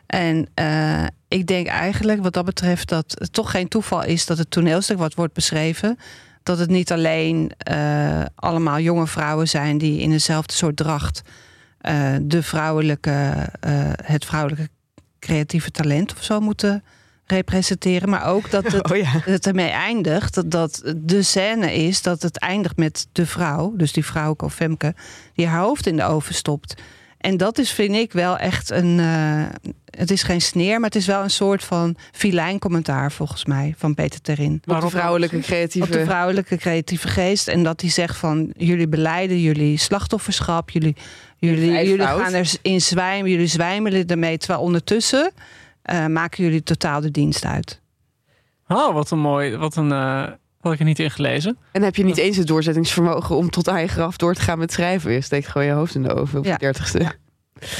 En 0.07 0.47
eh, 0.53 1.05
ik 1.27 1.47
denk 1.47 1.67
eigenlijk 1.67 2.23
wat 2.23 2.33
dat 2.33 2.45
betreft 2.45 2.89
dat 2.89 3.15
het 3.17 3.33
toch 3.33 3.51
geen 3.51 3.67
toeval 3.67 4.03
is 4.03 4.25
dat 4.25 4.37
het 4.37 4.51
toneelstuk 4.51 4.97
wat 4.97 5.13
wordt 5.13 5.33
beschreven. 5.33 5.99
Dat 6.43 6.59
het 6.59 6.69
niet 6.69 6.91
alleen 6.91 7.51
eh, 7.57 8.21
allemaal 8.35 8.79
jonge 8.79 9.07
vrouwen 9.07 9.47
zijn 9.47 9.77
die 9.77 9.99
in 9.99 10.11
eenzelfde 10.11 10.53
soort 10.53 10.75
dracht 10.75 11.21
eh, 11.77 12.15
de 12.21 12.43
vrouwelijke, 12.43 13.49
het 14.03 14.25
vrouwelijke 14.25 14.69
creatieve 15.19 15.71
talent 15.71 16.13
of 16.13 16.23
zo 16.23 16.39
moeten 16.39 16.83
representeren. 17.25 18.09
Maar 18.09 18.25
ook 18.25 18.51
dat 18.51 18.71
het 18.71 18.89
Oh 18.91 18.97
ja. 18.97 19.19
het 19.23 19.47
ermee 19.47 19.69
eindigt, 19.69 20.33
dat, 20.33 20.51
dat 20.51 20.93
de 20.97 21.21
scène 21.21 21.73
is 21.73 22.01
dat 22.01 22.21
het 22.21 22.39
eindigt 22.39 22.77
met 22.77 23.07
de 23.11 23.25
vrouw, 23.25 23.73
dus 23.75 23.91
die 23.91 24.05
vrouw 24.05 24.33
of 24.37 24.53
Femke, 24.53 24.95
die 25.33 25.47
haar 25.47 25.61
hoofd 25.61 25.87
in 25.87 25.95
de 25.95 26.03
oven 26.03 26.35
stopt. 26.35 26.75
En 27.25 27.37
dat 27.37 27.57
is, 27.57 27.71
vind 27.71 27.95
ik, 27.95 28.11
wel 28.11 28.37
echt 28.37 28.69
een. 28.69 28.99
eh, 28.99 29.43
het 29.85 30.11
is 30.11 30.23
geen 30.23 30.41
sneer, 30.41 30.75
maar 30.79 30.89
het 30.89 30.95
is 30.95 31.05
wel 31.05 31.23
een 31.23 31.29
soort 31.29 31.63
van 31.63 31.95
filijn 32.11 32.59
commentaar, 32.59 33.11
volgens 33.11 33.45
mij, 33.45 33.73
van 33.77 33.93
Peter 33.93 34.21
Terin. 34.21 34.61
Op 34.65 34.81
de 34.81 34.89
vrouwelijke 34.89 35.35
Op 35.35 35.41
creatieve... 35.41 35.91
de 35.91 36.05
vrouwelijke 36.05 36.57
creatieve 36.57 37.07
geest. 37.07 37.47
En 37.47 37.63
dat 37.63 37.81
hij 37.81 37.89
zegt 37.89 38.17
van 38.17 38.53
jullie 38.57 38.87
beleiden 38.87 39.41
jullie 39.41 39.77
slachtofferschap, 39.77 40.69
jullie, 40.69 40.95
jullie, 41.37 41.71
jullie 41.71 42.05
fout. 42.05 42.21
gaan 42.21 42.33
erin 42.33 42.81
zwijmen, 42.81 43.31
jullie 43.31 43.47
zwijmelen 43.47 44.07
ermee. 44.07 44.37
Terwijl 44.37 44.61
ondertussen 44.61 45.31
eh, 45.81 46.05
maken 46.05 46.43
jullie 46.43 46.63
totaal 46.63 47.01
de 47.01 47.11
dienst 47.11 47.45
uit. 47.45 47.81
Oh, 48.67 48.93
wat 48.93 49.11
een 49.11 49.19
mooi. 49.19 49.57
Wat 49.57 49.75
een. 49.75 49.91
eh 49.91 50.23
had 50.65 50.73
ik 50.73 50.79
er 50.79 50.85
niet 50.85 50.99
in 50.99 51.11
gelezen. 51.11 51.57
En 51.71 51.81
heb 51.83 51.95
je 51.95 52.03
niet 52.03 52.17
eens 52.17 52.37
het 52.37 52.47
doorzettingsvermogen 52.47 53.35
om 53.35 53.49
tot 53.49 53.69
aan 53.69 53.81
je 53.81 53.87
graf 53.87 54.17
door 54.17 54.33
te 54.33 54.41
gaan 54.41 54.57
met 54.57 54.71
schrijven. 54.71 55.11
Je 55.11 55.21
steekt 55.21 55.47
gewoon 55.47 55.67
je 55.67 55.73
hoofd 55.73 55.95
in 55.95 56.03
de 56.03 56.13
oven 56.15 56.39
op 56.39 56.45
Ja. 56.45 56.51
de 56.53 56.59
dertigste. 56.59 56.99
Ja. 56.99 57.13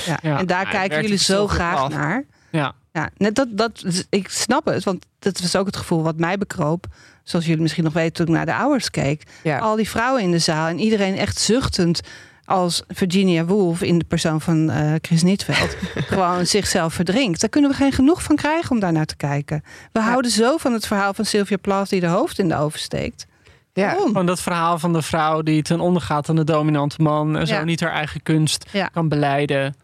Ja. 0.06 0.20
Ja, 0.22 0.40
en 0.40 0.46
daar 0.46 0.70
kijken 0.70 1.02
jullie 1.02 1.18
zo 1.18 1.48
graag 1.48 1.78
af. 1.80 1.90
naar. 1.90 2.24
Ja. 2.52 2.74
Ja, 2.92 3.10
net 3.18 3.36
dat, 3.36 3.48
dat, 3.52 4.06
ik 4.10 4.30
snap 4.30 4.66
het, 4.66 4.84
want 4.84 5.06
dat 5.20 5.40
was 5.42 5.56
ook 5.56 5.66
het 5.66 5.78
gevoel 5.78 6.04
wat 6.04 6.18
mij 6.18 6.38
bekroop. 6.38 6.86
Zoals 7.24 7.46
jullie 7.46 7.62
misschien 7.62 7.84
nog 7.84 7.94
weten 7.94 8.14
toen 8.14 8.26
ik 8.26 8.32
naar 8.32 8.46
de 8.46 8.52
Hours 8.52 8.90
keek. 8.92 9.24
Ja. 9.44 9.58
Al 9.58 9.76
die 9.76 9.90
vrouwen 9.90 10.22
in 10.22 10.32
de 10.32 10.40
zaal 10.40 10.68
en 10.68 10.80
iedereen 10.80 11.18
echt 11.18 11.38
zuchtend 11.38 12.02
als 12.46 12.84
Virginia 12.88 13.46
Woolf 13.46 13.82
in 13.82 13.98
de 13.98 14.06
persoon 14.06 14.42
van 14.42 14.70
eh, 14.70 14.94
Chris 15.02 15.24
Nietveld 15.24 15.76
gewoon 16.14 16.46
zichzelf 16.46 16.94
verdrinkt. 16.94 17.40
Daar 17.42 17.50
kunnen 17.50 17.70
we 17.72 17.76
geen 17.76 17.92
genoeg 17.92 18.24
van 18.24 18.36
krijgen 18.36 18.72
om 18.72 18.80
daar 18.80 18.92
naar 18.92 19.06
te 19.06 19.16
kijken. 19.16 19.64
We 19.92 20.00
houden 20.00 20.32
zo 20.32 20.58
van 20.58 20.74
het 20.74 20.88
verhaal 20.88 21.14
van 21.14 21.26
Sylvia 21.26 21.58
Plath 21.58 21.90
die 21.90 22.00
de 22.00 22.08
hoofd 22.08 22.40
in 22.40 22.48
de 22.48 22.56
oven 22.58 22.80
steekt. 22.80 23.26
Ja. 23.74 23.86
Waarom? 23.94 24.14
Van 24.14 24.26
dat 24.26 24.42
verhaal 24.42 24.80
van 24.80 24.94
de 24.94 25.02
vrouw 25.02 25.42
die 25.42 25.62
ten 25.62 25.80
onder 25.80 26.02
gaat 26.02 26.30
aan 26.30 26.36
de 26.36 26.44
dominante 26.44 27.02
man. 27.02 27.38
En 27.38 27.48
zo 27.48 27.54
Ja. 27.54 27.64
niet 27.64 27.80
haar 27.80 27.92
eigen 27.92 28.24
kunst 28.24 28.66
Ja. 28.72 28.86
kan 28.88 29.10
beleiden. 29.10 29.76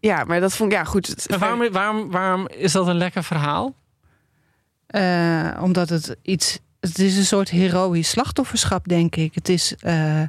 ja, 0.00 0.24
maar 0.24 0.40
dat 0.40 0.52
vond 0.56 0.72
ik... 0.72 0.78
Ja, 0.78 0.84
goed. 0.84 1.26
En 1.26 1.38
waarom, 1.38 1.70
waarom, 1.72 2.10
waarom 2.10 2.48
is 2.48 2.72
dat 2.72 2.86
een 2.86 2.96
lekker 2.96 3.24
verhaal? 3.24 3.74
Eh, 4.86 5.58
omdat 5.60 5.88
het 5.88 6.16
iets. 6.22 6.58
Het 6.80 6.98
is 6.98 7.16
een 7.16 7.24
soort 7.24 7.50
heroïsch 7.50 8.10
slachtofferschap, 8.10 8.88
denk 8.88 9.16
ik. 9.16 9.34
Het 9.34 9.48
is. 9.48 9.74
eh, 9.78 10.20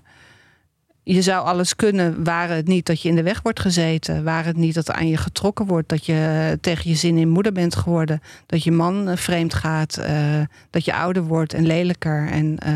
je 1.08 1.22
zou 1.22 1.46
alles 1.46 1.76
kunnen, 1.76 2.24
waren 2.24 2.56
het 2.56 2.68
niet 2.68 2.86
dat 2.86 3.02
je 3.02 3.10
in 3.10 3.16
de 3.16 3.24
weg 3.24 3.42
wordt 3.42 3.60
gezeten. 3.60 4.24
Waren 4.24 4.46
het 4.46 4.58
niet 4.58 4.74
dat 4.74 4.92
aan 4.92 5.08
je 5.08 5.18
getrokken 5.18 5.66
wordt. 5.66 5.90
Dat 5.90 6.06
je 6.06 6.58
tegen 6.62 6.90
je 6.90 6.96
zin 6.96 7.18
in 7.18 7.30
moeder 7.30 7.52
bent 7.52 7.76
geworden. 7.76 8.22
Dat 8.46 8.64
je 8.64 8.72
man 8.72 9.08
eh, 9.08 9.18
vreemd 9.18 9.54
gaat. 9.54 9.98
eh, 9.98 10.42
dat 10.70 10.86
je 10.86 10.94
ouder 10.94 11.24
wordt 11.24 11.54
en 11.54 11.66
lelijker. 11.66 12.28
En 12.28 12.58
eh, 12.60 12.74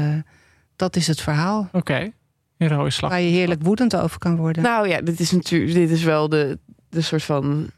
dat 0.76 0.96
is 0.96 1.08
het 1.08 1.22
verhaal. 1.22 1.70
Oké, 1.72 2.12
heroïsch 2.58 2.98
slag. 2.98 3.12
Waar 3.12 3.22
je 3.22 3.30
heerlijk 3.30 3.63
woedend 3.63 3.96
over 3.96 4.20
kan 4.20 4.36
worden. 4.36 4.63
Nou 4.63 4.88
ja, 4.88 5.02
dit 5.02 5.20
is 5.20 5.32
natuurlijk... 5.32 5.74
Dit 5.74 5.89
is 5.89 6.04
wel 6.04 6.30
de, 6.30 6.58
de 6.89 7.02
soort 7.02 7.24
van 7.24 7.70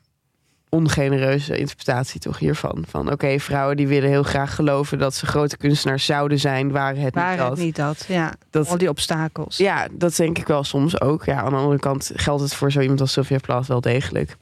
ongenereuze 0.71 1.57
interpretatie 1.57 2.19
toch 2.19 2.39
hiervan. 2.39 2.83
Van 2.87 3.11
oké, 3.11 3.39
vrouwen 3.39 3.77
die 3.77 3.87
willen 3.87 4.09
heel 4.09 4.23
graag 4.23 4.55
geloven 4.55 4.97
dat 4.97 5.15
ze 5.15 5.25
grote 5.25 5.57
kunstenaars 5.57 6.05
zouden 6.05 6.39
zijn, 6.39 6.71
waren 6.71 7.01
het 7.01 7.15
niet 7.15 7.23
waren 7.23 7.37
dat. 7.37 7.49
het 7.49 7.59
niet 7.59 7.75
dat. 7.75 8.05
Ja, 8.07 8.33
dat 8.49 8.67
al 8.69 8.77
die 8.77 8.89
obstakels. 8.89 9.57
Ja, 9.57 9.87
dat 9.91 10.15
denk 10.15 10.37
ik 10.37 10.47
wel 10.47 10.63
soms 10.63 11.01
ook. 11.01 11.25
Ja, 11.25 11.41
aan 11.41 11.49
de 11.49 11.55
andere 11.55 11.79
kant 11.79 12.11
geldt 12.13 12.41
het 12.41 12.53
voor 12.53 12.71
zo 12.71 12.79
iemand 12.79 13.01
als 13.01 13.11
Sylvia 13.11 13.37
Plath 13.37 13.67
wel 13.67 13.81
degelijk. 13.81 14.35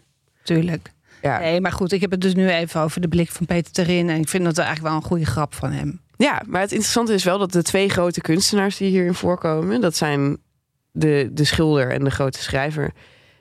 Tuurlijk. 0.43 0.91
Ja. 1.21 1.39
Nee, 1.39 1.61
maar 1.61 1.71
goed, 1.71 1.91
ik 1.91 2.01
heb 2.01 2.11
het 2.11 2.21
dus 2.21 2.35
nu 2.35 2.49
even 2.49 2.81
over 2.81 3.01
de 3.01 3.07
blik 3.07 3.31
van 3.31 3.45
Peter 3.45 3.71
Terin. 3.71 4.09
En 4.09 4.19
ik 4.19 4.29
vind 4.29 4.43
dat 4.43 4.57
eigenlijk 4.57 4.87
wel 4.87 4.97
een 4.97 5.07
goede 5.07 5.25
grap 5.25 5.53
van 5.53 5.71
hem. 5.71 6.01
ja, 6.17 6.41
maar 6.47 6.61
het 6.61 6.71
interessante 6.71 7.13
is 7.13 7.23
wel 7.23 7.37
dat 7.37 7.51
de 7.51 7.63
twee 7.63 7.89
grote 7.89 8.21
kunstenaars 8.21 8.77
die 8.77 8.89
hierin 8.89 9.13
voorkomen, 9.13 9.81
dat 9.81 9.95
zijn 9.95 10.37
de, 10.91 11.29
de 11.31 11.43
schilder 11.43 11.91
en 11.91 12.03
de 12.03 12.09
grote 12.11 12.41
schrijver. 12.41 12.91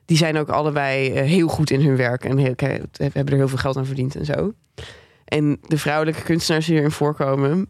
Die 0.08 0.16
zijn 0.16 0.36
ook 0.38 0.48
allebei 0.48 1.12
eh, 1.12 1.22
heel 1.26 1.48
goed 1.48 1.70
in 1.70 1.80
hun 1.80 1.96
werk 1.96 2.24
en 2.24 2.38
heel, 2.38 2.54
hebben 2.96 3.26
er 3.26 3.34
heel 3.38 3.48
veel 3.48 3.58
geld 3.58 3.76
aan 3.76 3.86
verdiend 3.86 4.16
en 4.16 4.24
zo. 4.24 4.52
En 5.24 5.58
de 5.66 5.78
vrouwelijke 5.78 6.22
kunstenaars 6.22 6.64
die 6.66 6.74
hierin 6.74 6.90
voorkomen, 6.92 7.68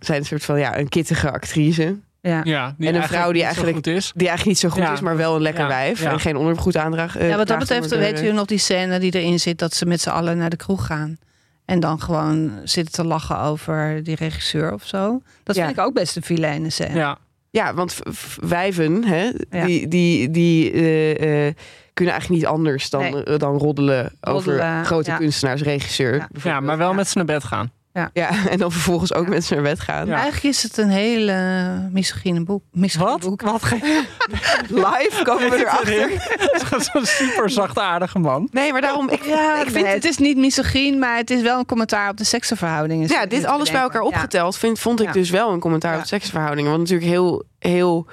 zijn 0.00 0.18
een 0.18 0.26
soort 0.26 0.44
van 0.44 0.58
ja, 0.58 0.78
een 0.78 0.88
kittige 0.88 1.30
actrice. 1.30 1.96
Ja. 2.20 2.40
Ja, 2.44 2.74
En 2.78 2.94
een 2.94 3.02
vrouw 3.02 3.32
die 3.32 3.42
eigenlijk- 3.42 3.74
goed 3.74 3.86
is. 3.86 4.12
Die 4.14 4.28
eigenlijk 4.28 4.44
niet 4.46 4.58
zo 4.58 4.68
goed 4.78 4.86
Ja. 4.88 4.92
is, 4.92 5.00
maar 5.00 5.16
wel 5.16 5.34
een 5.34 5.42
lekker 5.42 5.62
Ja. 5.62 5.68
wijf. 5.68 6.02
Ja. 6.02 6.10
En 6.12 6.20
geen 6.20 6.36
ondergoed 6.36 6.76
aandraagt. 6.76 7.16
eh, 7.16 7.28
Ja, 7.28 7.36
wat 7.36 7.46
dat 7.46 7.58
betreft 7.58 7.88
weet 7.96 8.22
u 8.22 8.32
nog 8.32 8.46
die 8.46 8.58
scène 8.58 8.98
die 8.98 9.14
erin 9.14 9.40
zit... 9.40 9.58
dat 9.58 9.74
ze 9.74 9.86
met 9.86 10.00
z'n 10.00 10.08
allen 10.08 10.38
naar 10.38 10.50
de 10.50 10.56
kroeg 10.56 10.86
gaan. 10.86 11.16
En 11.64 11.80
dan 11.80 12.00
gewoon 12.00 12.52
zitten 12.64 12.92
te 12.94 13.04
lachen 13.04 13.38
over 13.38 14.02
die 14.02 14.16
regisseur 14.16 14.72
of 14.72 14.86
zo. 14.86 15.22
Dat 15.42 15.56
Ja. 15.56 15.64
vind 15.66 15.78
ik 15.78 15.84
ook 15.84 15.94
best 15.94 16.16
een 16.16 16.22
vilijne 16.22 16.70
scène. 16.70 16.94
Ja. 16.94 17.18
Ja, 17.50 17.74
want 17.74 17.98
wijven, 18.40 19.04
hè, 19.04 19.30
Ja. 19.50 19.64
die, 19.66 19.88
die, 19.88 20.30
die 20.30 20.72
eh, 20.72 21.46
eh, 21.46 21.54
kunnen 21.92 22.12
eigenlijk 22.14 22.42
niet 22.42 22.50
anders 22.52 22.90
dan, 22.90 23.00
Nee. 23.00 23.24
eh, 23.24 23.38
dan 23.38 23.56
roddelen, 23.56 24.12
over 24.20 24.84
grote 24.84 25.10
ja. 25.10 25.16
kunstenaars, 25.16 25.62
regisseur. 25.62 26.28
Ja. 26.42 26.60
maar 26.60 26.78
wel 26.78 26.88
Ja. 26.88 26.94
met 26.94 27.08
ze 27.08 27.16
naar 27.16 27.26
bed 27.26 27.44
gaan. 27.44 27.70
Ja, 28.12 28.30
en 28.50 28.58
dan 28.58 28.72
vervolgens 28.72 29.14
ook 29.14 29.24
Ja. 29.24 29.30
met 29.30 29.44
ze 29.44 29.54
naar 29.54 29.62
bed 29.62 29.80
gaan. 29.80 30.06
Ja. 30.06 30.12
Eigenlijk 30.14 30.42
is 30.44 30.62
het 30.62 30.76
een 30.76 30.88
hele 30.90 31.34
misogyne 31.92 32.44
boek. 32.44 32.62
Misogyne 32.72 33.10
Wat? 33.10 33.20
Boek. 33.20 33.42
Wat? 33.42 33.62
Live 34.68 35.20
komen 35.22 35.50
we 35.50 35.56
erachter. 35.56 36.10
Zo'n 36.92 37.04
super 37.06 37.50
zachtaardige 37.50 38.18
man. 38.18 38.48
Nee, 38.52 38.72
maar 38.72 38.80
daarom, 38.80 39.08
ik, 39.08 39.24
Ja, 39.24 39.60
ik 39.62 39.70
vind 39.70 39.86
het 39.86 40.04
is 40.04 40.18
niet 40.18 40.36
misogyn, 40.36 40.98
maar 40.98 41.16
het 41.16 41.30
is 41.30 41.42
wel 41.42 41.58
een 41.58 41.66
commentaar 41.66 42.10
op 42.10 42.16
de 42.16 42.24
seksenverhoudingen. 42.24 43.08
Ja, 43.08 43.26
dit 43.26 43.44
alles 43.44 43.70
bij 43.70 43.80
elkaar 43.80 44.02
opgeteld 44.02 44.56
vind, 44.56 44.78
vond 44.78 45.00
ik 45.00 45.12
dus 45.12 45.30
wel 45.30 45.52
een 45.52 45.60
commentaar 45.60 45.98
op 45.98 46.04
seksverhoudingen. 46.04 46.70
Wat 46.70 46.80
natuurlijk 46.80 47.08
heel, 47.10 47.42
heel 47.58 48.06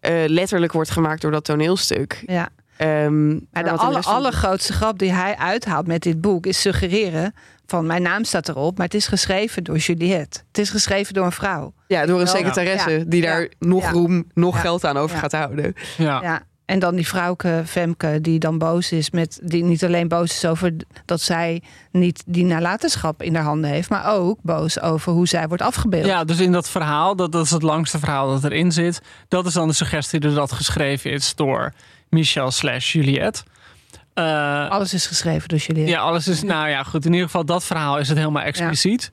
eh, 0.00 0.12
letterlijk 0.26 0.72
wordt 0.72 0.90
gemaakt 0.90 1.20
door 1.22 1.30
dat 1.30 1.44
toneelstuk. 1.44 2.22
Ja. 2.26 2.48
Ehm, 2.76 3.28
Maar 3.28 3.64
de 3.64 3.70
wat 3.70 3.92
de 3.92 4.08
allergrootste 4.08 4.72
grap 4.72 4.98
die 4.98 5.12
hij 5.12 5.36
uithaalt 5.36 5.86
met 5.86 6.02
dit 6.02 6.20
boek 6.20 6.46
is 6.46 6.60
suggereren 6.60 7.34
van 7.66 7.86
mijn 7.86 8.02
naam 8.02 8.24
staat 8.24 8.48
erop, 8.48 8.76
maar 8.76 8.86
het 8.86 8.94
is 8.94 9.06
geschreven 9.06 9.64
door 9.64 9.76
Juliette. 9.76 10.40
Het 10.48 10.58
is 10.58 10.70
geschreven 10.70 11.14
door 11.14 11.24
een 11.24 11.32
vrouw. 11.32 11.72
Ja, 11.86 12.06
door 12.06 12.20
een 12.20 12.26
secretaresse 12.28 12.90
Ja. 12.90 13.04
die 13.06 13.22
daar 13.22 13.40
Ja. 13.40 13.48
nog 13.58 13.82
Ja. 13.82 13.90
roem, 13.90 14.26
nog 14.34 14.54
Ja. 14.54 14.60
geld 14.60 14.84
aan 14.84 14.96
over 14.96 15.14
Ja. 15.16 15.20
gaat 15.22 15.32
houden. 15.32 15.74
Ja. 15.96 16.20
Ja. 16.22 16.42
En 16.64 16.78
dan 16.78 16.94
die 16.94 17.06
vrouwke 17.08 17.62
Femke 17.66 18.18
die 18.20 18.38
dan 18.38 18.58
boos 18.58 18.92
is 18.92 19.10
met 19.10 19.38
die 19.42 19.64
niet 19.64 19.84
alleen 19.84 20.08
boos 20.08 20.30
is 20.30 20.44
over 20.44 20.72
dat 21.04 21.20
zij 21.20 21.62
niet 21.90 22.22
die 22.26 22.44
nalatenschap 22.44 23.22
in 23.22 23.34
haar 23.34 23.44
handen 23.44 23.70
heeft, 23.70 23.88
maar 23.90 24.14
ook 24.14 24.38
boos 24.42 24.80
over 24.80 25.12
hoe 25.12 25.28
zij 25.28 25.48
wordt 25.48 25.62
afgebeeld. 25.62 26.06
Ja, 26.06 26.24
dus 26.24 26.40
in 26.40 26.52
dat 26.52 26.68
verhaal, 26.68 27.16
dat, 27.16 27.32
dat 27.32 27.44
is 27.44 27.50
het 27.50 27.62
langste 27.62 27.98
verhaal 27.98 28.28
dat 28.28 28.44
erin 28.44 28.72
zit. 28.72 29.00
Dat 29.28 29.46
is 29.46 29.52
dan 29.52 29.68
de 29.68 29.74
suggestie 29.74 30.20
dat 30.20 30.34
dat 30.34 30.52
geschreven 30.52 31.10
is 31.10 31.34
door 31.34 31.72
Michel 32.08 32.50
slash 32.50 32.92
Juliette. 32.92 33.42
Eh, 34.16 34.68
Alles 34.70 34.94
is 34.94 35.06
geschreven 35.06 35.48
door 35.48 35.58
Juliette. 35.58 35.90
ja, 35.92 36.00
alles 36.00 36.28
is, 36.28 36.42
nou 36.42 36.68
ja, 36.68 36.82
goed. 36.82 37.04
In 37.04 37.10
ieder 37.12 37.26
geval, 37.26 37.44
dat 37.44 37.64
verhaal 37.64 37.98
is 37.98 38.08
het 38.08 38.18
helemaal 38.18 38.42
expliciet. 38.42 39.12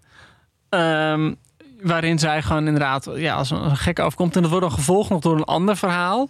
Ehm, 0.70 1.34
waarin 1.82 2.20
zij 2.20 2.42
gewoon 2.42 2.66
inderdaad 2.66 3.08
ja, 3.16 3.36
als 3.36 3.50
een 3.50 3.78
gek 3.78 4.00
afkomt. 4.00 4.36
En 4.36 4.42
dat 4.42 4.52
wordt 4.52 4.66
dan 4.66 4.76
gevolgd 4.76 5.10
nog 5.10 5.20
door 5.22 5.36
een 5.36 5.44
ander 5.44 5.78
verhaal. 5.78 6.30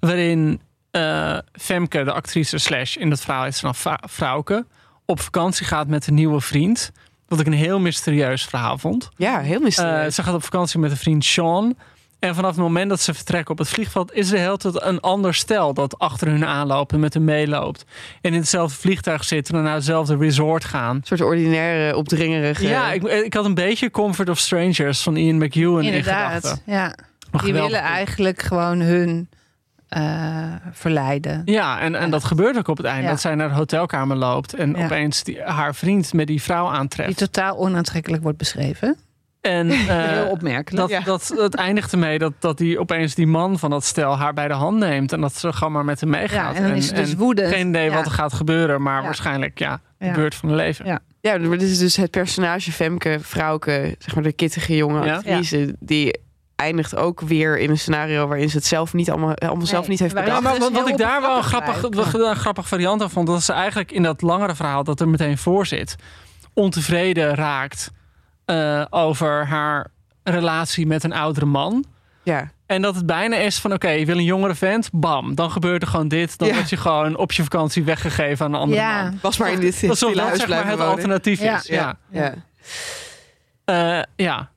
Waarin 0.00 0.60
eh, 0.90 1.38
Femke, 1.52 2.04
de 2.04 2.12
actrice 2.12 2.58
slash, 2.58 2.96
in 2.96 3.10
dat 3.10 3.20
verhaal 3.20 3.46
is 3.46 3.60
dan 3.60 3.74
Vrouwke, 4.08 4.66
op 5.06 5.20
vakantie 5.20 5.66
gaat 5.66 5.86
met 5.88 6.06
een 6.06 6.14
nieuwe 6.14 6.40
vriend. 6.40 6.90
Wat 7.28 7.40
ik 7.40 7.46
een 7.46 7.52
heel 7.52 7.78
mysterieus 7.80 8.44
verhaal 8.44 8.78
vond. 8.78 9.08
Ja, 9.16 9.38
heel 9.40 9.56
Eh, 9.56 9.62
mysterieus. 9.62 10.14
ze 10.14 10.22
gaat 10.22 10.34
op 10.34 10.42
vakantie 10.44 10.78
met 10.78 10.90
een 10.90 10.96
vriend 10.96 11.24
Sean. 11.24 11.76
En 12.22 12.34
vanaf 12.34 12.50
het 12.50 12.60
moment 12.60 12.88
dat 12.88 13.00
ze 13.00 13.14
vertrekken 13.14 13.50
op 13.52 13.58
het 13.58 13.68
vliegveld... 13.68 14.12
is 14.12 14.32
er 14.32 14.38
heel 14.38 14.56
tijd 14.56 14.82
een 14.82 15.00
ander 15.00 15.34
stel 15.34 15.74
dat 15.74 15.98
achter 15.98 16.28
hun 16.28 16.44
aanloopt 16.46 16.92
en 16.92 17.00
met 17.00 17.14
hen 17.14 17.24
meeloopt. 17.24 17.84
En 18.20 18.32
in 18.32 18.38
hetzelfde 18.38 18.76
vliegtuig 18.78 19.24
zitten 19.24 19.54
en 19.54 19.62
naar 19.62 19.74
hetzelfde 19.74 20.16
resort 20.16 20.64
gaan. 20.64 20.96
een 20.96 21.02
soort 21.04 21.20
ordinaire, 21.20 21.96
opdringerige... 21.96 22.66
Ja, 22.68 22.92
ik, 22.92 23.02
ik 23.02 23.34
had 23.34 23.44
een 23.44 23.54
beetje 23.54 23.90
Comfort 23.90 24.28
of 24.28 24.38
Strangers 24.38 25.02
van 25.02 25.16
Ian 25.16 25.36
McEwan 25.38 25.78
in 25.82 25.86
Inderdaad. 25.92 26.34
gedachten. 26.34 26.62
Ja. 26.66 26.94
Die 27.42 27.52
willen 27.52 27.80
eigenlijk 27.80 28.42
gewoon 28.42 28.80
hun 28.80 29.28
eh, 29.88 30.02
verleiden. 30.72 31.42
Ja, 31.44 31.80
en, 31.80 31.94
en 31.94 32.10
dat 32.10 32.24
gebeurt 32.24 32.56
ook 32.58 32.68
op 32.68 32.76
het 32.76 32.86
einde. 32.86 33.02
Ja. 33.02 33.08
Dat 33.10 33.20
zij 33.20 33.34
naar 33.34 33.48
de 33.48 33.54
hotelkamer 33.54 34.16
loopt 34.16 34.54
en 34.54 34.74
Ja. 34.76 34.84
opeens 34.84 35.22
die, 35.24 35.42
haar 35.42 35.74
vriend 35.74 36.12
met 36.12 36.26
die 36.26 36.42
vrouw 36.42 36.68
Die 36.68 36.78
aantreft. 36.78 37.16
totaal 37.16 37.56
onaantrekkelijk 37.58 38.22
wordt 38.22 38.38
beschreven. 38.38 38.96
En 39.42 39.70
eh, 39.70 39.86
Heel 39.86 40.26
opmerkelijk. 40.26 40.76
dat, 40.76 40.90
Ja. 40.90 41.00
dat, 41.00 41.34
het 41.36 41.54
eindigt 41.54 41.92
ermee 41.92 42.18
dat, 42.18 42.32
dat 42.38 42.58
die 42.58 42.78
opeens 42.78 43.14
die 43.14 43.26
man 43.26 43.58
van 43.58 43.70
dat 43.70 43.84
stel 43.84 44.16
haar 44.18 44.32
bij 44.34 44.48
de 44.48 44.54
hand 44.54 44.78
neemt. 44.78 45.12
En 45.12 45.20
dat 45.20 45.34
ze 45.34 45.52
gewoon 45.52 45.72
maar 45.72 45.84
met 45.84 46.00
hem 46.00 46.10
meegaat. 46.10 46.54
Ja, 46.56 46.62
en 46.62 46.68
dan 46.68 46.76
is 46.76 46.86
ze 46.88 46.94
dus 46.94 47.14
woedend. 47.14 47.54
Geen 47.54 47.68
idee 47.68 47.84
Ja. 47.90 47.94
wat 47.94 48.04
er 48.06 48.10
gaat 48.10 48.32
gebeuren, 48.32 48.82
maar 48.82 48.98
Ja. 48.98 49.04
waarschijnlijk 49.04 49.58
ja, 49.58 49.80
de 49.98 50.06
Ja. 50.06 50.12
beurt 50.12 50.34
van 50.34 50.48
het 50.48 50.58
leven. 50.58 50.86
Ja. 50.86 50.98
Ja, 51.20 51.38
maar 51.38 51.58
dit 51.58 51.68
is 51.68 51.78
dus 51.78 51.96
het 51.96 52.10
personage 52.10 52.72
Femke, 52.72 53.18
vrouwke, 53.20 53.96
zeg 53.98 54.14
maar 54.14 54.24
de 54.24 54.32
kittige 54.32 54.76
jonge 54.76 55.04
Ja. 55.04 55.14
actrice, 55.16 55.74
die 55.80 56.18
eindigt 56.56 56.96
ook 56.96 57.20
weer 57.20 57.58
in 57.58 57.70
een 57.70 57.78
scenario 57.78 58.26
waarin 58.26 58.50
ze 58.50 58.56
het 58.56 58.66
zelf 58.66 58.92
niet 58.92 59.10
allemaal, 59.10 59.34
allemaal 59.36 59.66
zelf 59.66 59.88
niet 59.88 59.98
heeft 59.98 60.14
Ja, 60.14 60.20
bedacht. 60.24 60.42
maar 60.42 60.58
wat, 60.58 60.72
wat 60.72 60.88
ik 60.88 60.96
daar 60.96 61.20
wel 61.20 61.36
een 61.36 61.42
grappig, 61.42 61.82
een 62.12 62.36
grappig 62.36 62.68
variant 62.68 63.02
aan 63.02 63.10
vond, 63.10 63.26
dat 63.26 63.42
ze 63.42 63.52
eigenlijk 63.52 63.92
in 63.92 64.02
dat 64.02 64.22
langere 64.22 64.54
verhaal 64.54 64.84
dat 64.84 65.00
er 65.00 65.08
meteen 65.08 65.38
voor 65.38 65.66
zit, 65.66 65.96
ontevreden 66.54 67.34
raakt 67.34 67.90
eh, 68.52 68.84
over 68.90 69.46
haar 69.46 69.86
relatie 70.22 70.86
met 70.86 71.04
een 71.04 71.12
oudere 71.12 71.46
man. 71.46 71.84
Ja, 72.22 72.50
En 72.66 72.82
dat 72.82 72.94
het 72.94 73.06
bijna 73.06 73.36
is 73.36 73.58
van, 73.58 73.72
oké, 73.72 73.88
je 73.88 74.06
wil 74.06 74.16
een 74.16 74.24
jongere 74.24 74.54
vent, 74.54 74.88
bam, 74.92 75.34
dan 75.34 75.50
gebeurt 75.50 75.82
er 75.82 75.88
gewoon 75.88 76.08
dit. 76.08 76.38
Dan 76.38 76.48
Ja. 76.48 76.54
word 76.54 76.70
je 76.70 76.76
gewoon 76.76 77.16
op 77.16 77.32
je 77.32 77.42
vakantie 77.42 77.84
weggegeven 77.84 78.46
aan 78.46 78.52
een 78.54 78.60
andere 78.60 78.80
Ja. 78.80 79.02
man. 79.02 79.18
was 79.22 79.36
maar 79.38 79.52
in 79.52 79.60
dit 79.60 79.80
dat 79.80 80.00
huis 80.00 80.18
zeg 80.18 80.18
maar 80.38 80.46
blijven 80.46 80.68
het 80.68 80.78
wonen. 80.78 80.92
alternatief 80.94 81.40
Ja. 81.40 81.56
is. 81.56 81.66
Ja. 81.66 81.98
Ja. 82.10 82.34
Eh, 83.64 84.02
ja. 84.16 84.50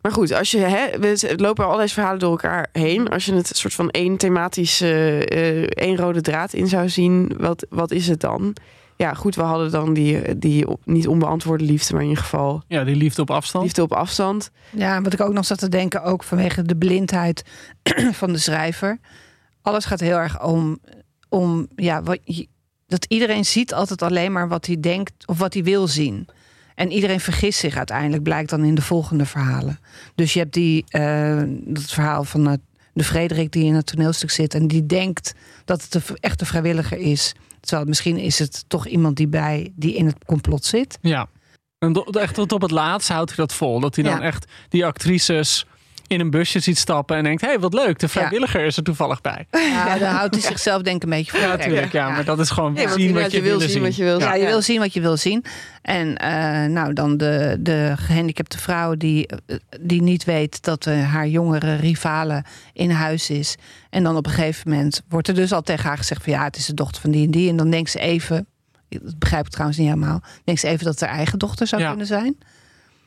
Maar 0.00 0.12
goed, 0.12 0.32
als 0.32 0.50
je, 0.50 0.58
hè, 0.58 0.98
we 0.98 1.32
lopen 1.36 1.64
allerlei 1.64 1.88
verhalen 1.88 2.18
door 2.18 2.30
elkaar 2.30 2.66
heen. 2.72 3.08
Als 3.08 3.24
je 3.24 3.34
het 3.34 3.56
soort 3.56 3.74
van 3.74 3.90
één 3.90 4.16
thematisch, 4.16 4.80
eh, 4.80 5.18
eh, 5.60 5.66
één 5.68 5.96
rode 5.96 6.20
draad 6.20 6.52
in 6.52 6.66
zou 6.66 6.88
zien, 6.88 7.32
wat, 7.38 7.66
wat 7.68 7.90
is 7.90 8.08
het 8.08 8.20
dan? 8.20 8.54
Ja, 9.00 9.14
goed, 9.14 9.34
we 9.34 9.42
hadden 9.42 9.70
dan 9.70 9.94
die, 9.94 10.38
die 10.38 10.68
op- 10.68 10.80
niet 10.84 11.08
onbeantwoorde 11.08 11.64
liefde, 11.64 11.92
maar 11.92 12.02
in 12.02 12.08
ieder 12.08 12.22
geval 12.24 12.62
ja, 12.68 12.84
die 12.84 12.96
liefde 12.96 13.22
op 13.22 13.30
afstand. 13.30 13.64
liefde 13.64 13.82
op 13.82 13.92
afstand. 13.92 14.50
Ja, 14.76 15.00
wat 15.02 15.12
ik 15.12 15.20
ook 15.20 15.32
nog 15.32 15.44
zat 15.46 15.58
te 15.58 15.68
denken, 15.68 16.02
ook 16.02 16.22
vanwege 16.22 16.62
de 16.62 16.76
blindheid 16.76 17.42
van 18.20 18.32
de 18.32 18.38
schrijver. 18.38 18.98
Alles 19.62 19.84
gaat 19.84 20.00
heel 20.00 20.16
erg 20.16 20.42
om, 20.44 20.78
om 21.28 21.68
ja, 21.76 22.02
wat, 22.02 22.18
je- 22.24 22.48
dat 22.86 23.04
iedereen 23.04 23.44
ziet 23.44 23.74
altijd 23.74 24.02
alleen 24.02 24.32
maar 24.32 24.48
wat 24.48 24.66
hij 24.66 24.80
denkt 24.80 25.26
of 25.26 25.38
wat 25.38 25.54
hij 25.54 25.62
wil 25.64 25.86
zien. 25.88 26.26
En 26.74 26.92
iedereen 26.92 27.20
vergist 27.20 27.58
zich 27.58 27.76
uiteindelijk, 27.76 28.22
blijkt 28.22 28.50
dan 28.50 28.64
in 28.64 28.74
de 28.74 28.82
volgende 28.82 29.24
verhalen. 29.26 29.78
Dus 30.14 30.32
je 30.32 30.38
hebt 30.38 30.52
die, 30.54 30.84
eh, 30.88 31.42
dat 31.46 31.82
verhaal 31.90 32.24
van 32.24 32.48
eh, 32.48 32.52
de 32.92 33.04
Frederik 33.04 33.52
die 33.52 33.64
in 33.64 33.74
het 33.74 33.86
toneelstuk 33.86 34.30
zit 34.30 34.54
en 34.54 34.68
die 34.68 34.86
denkt 34.86 35.34
dat 35.64 35.82
het 35.82 35.94
een 35.94 36.16
echte 36.20 36.46
vrijwilliger 36.46 36.98
is. 36.98 37.34
Terwijl 37.60 37.88
misschien 37.88 38.16
is 38.16 38.38
het 38.38 38.64
toch 38.68 38.86
iemand 38.86 39.16
die 39.16 39.28
bij 39.28 39.72
die 39.76 39.94
in 39.94 40.06
het 40.06 40.24
complot 40.24 40.64
zit. 40.64 40.98
Ja. 41.00 41.28
En 41.78 41.92
echt 41.94 42.34
tot 42.34 42.52
op 42.52 42.62
het 42.62 42.70
laatst 42.70 43.08
houdt 43.08 43.28
hij 43.36 43.46
dat 43.46 43.54
vol. 43.54 43.80
Dat 43.80 43.94
hij 43.94 44.04
dan 44.04 44.18
Ja. 44.18 44.22
echt 44.22 44.46
die 44.68 44.86
actrices 44.86 45.66
in 46.10 46.20
een 46.20 46.30
busje 46.30 46.60
ziet 46.60 46.78
stappen 46.78 47.16
en 47.16 47.24
denkt: 47.24 47.40
hé, 47.40 47.48
hey, 47.48 47.58
wat 47.58 47.74
leuk, 47.74 47.98
de 47.98 48.08
vrijwilliger 48.08 48.64
is 48.64 48.76
er 48.76 48.82
toevallig 48.82 49.20
bij. 49.20 49.46
Ja, 49.50 49.98
dan 49.98 50.08
houdt 50.08 50.34
hij 50.34 50.42
zichzelf 50.44 50.82
denk 50.82 50.96
ik 50.96 51.02
een 51.02 51.08
beetje 51.10 51.30
voor 51.30 51.40
Ja, 51.40 51.46
natuurlijk. 51.56 51.92
Ja, 51.92 52.10
maar 52.10 52.24
dat 52.24 52.38
is 52.38 52.50
gewoon 52.50 52.72
Nee, 52.72 52.84
want 52.88 53.00
zien 53.00 53.14
wat 53.14 53.32
je, 53.32 53.42
wil 53.42 53.60
zien 53.60 53.82
wat 53.82 53.96
je 53.96 54.04
wil 54.04 54.18
Ja, 54.20 54.32
zien. 54.32 54.40
je 54.40 54.46
wil 54.46 54.62
zien 54.62 54.78
wat 54.78 54.92
je 54.92 55.00
wil 55.00 55.16
zien. 55.16 55.44
En 55.82 56.16
eh, 56.16 56.64
nou, 56.70 56.92
dan 56.92 57.16
de, 57.16 57.56
de 57.60 57.92
gehandicapte 57.96 58.58
vrouw 58.58 58.94
die, 58.94 59.26
eh, 59.26 59.56
die 59.80 60.02
niet 60.02 60.24
weet 60.24 60.62
dat 60.62 60.86
eh, 60.86 61.10
haar 61.12 61.26
jongere 61.28 61.74
rivale 61.74 62.44
in 62.72 62.90
huis 62.90 63.30
is. 63.30 63.56
En 63.90 64.02
dan 64.02 64.16
op 64.16 64.26
een 64.26 64.32
gegeven 64.32 64.70
moment 64.70 65.02
wordt 65.08 65.28
er 65.28 65.34
dus 65.34 65.52
al 65.52 65.62
tegen 65.62 65.88
haar 65.88 65.98
gezegd 65.98 66.22
van 66.24 66.32
ja, 66.32 66.44
het 66.44 66.56
is 66.56 66.66
de 66.66 66.74
dochter 66.74 67.00
van 67.00 67.10
die 67.10 67.24
en 67.24 67.30
die. 67.30 67.48
En 67.48 67.56
dan 67.56 67.70
denkt 67.70 67.90
ze 67.90 67.98
even, 67.98 68.46
dat 68.88 69.18
begrijp 69.18 69.44
ik 69.44 69.50
trouwens 69.50 69.78
niet 69.78 69.88
helemaal, 69.88 70.22
denkt 70.44 70.60
ze 70.60 70.66
even 70.68 70.84
dat 70.84 71.00
het 71.00 71.08
haar 71.08 71.16
eigen 71.18 71.38
dochter 71.38 71.66
zou 71.66 71.82
Ja. 71.82 71.88
kunnen 71.88 72.06
zijn. 72.06 72.36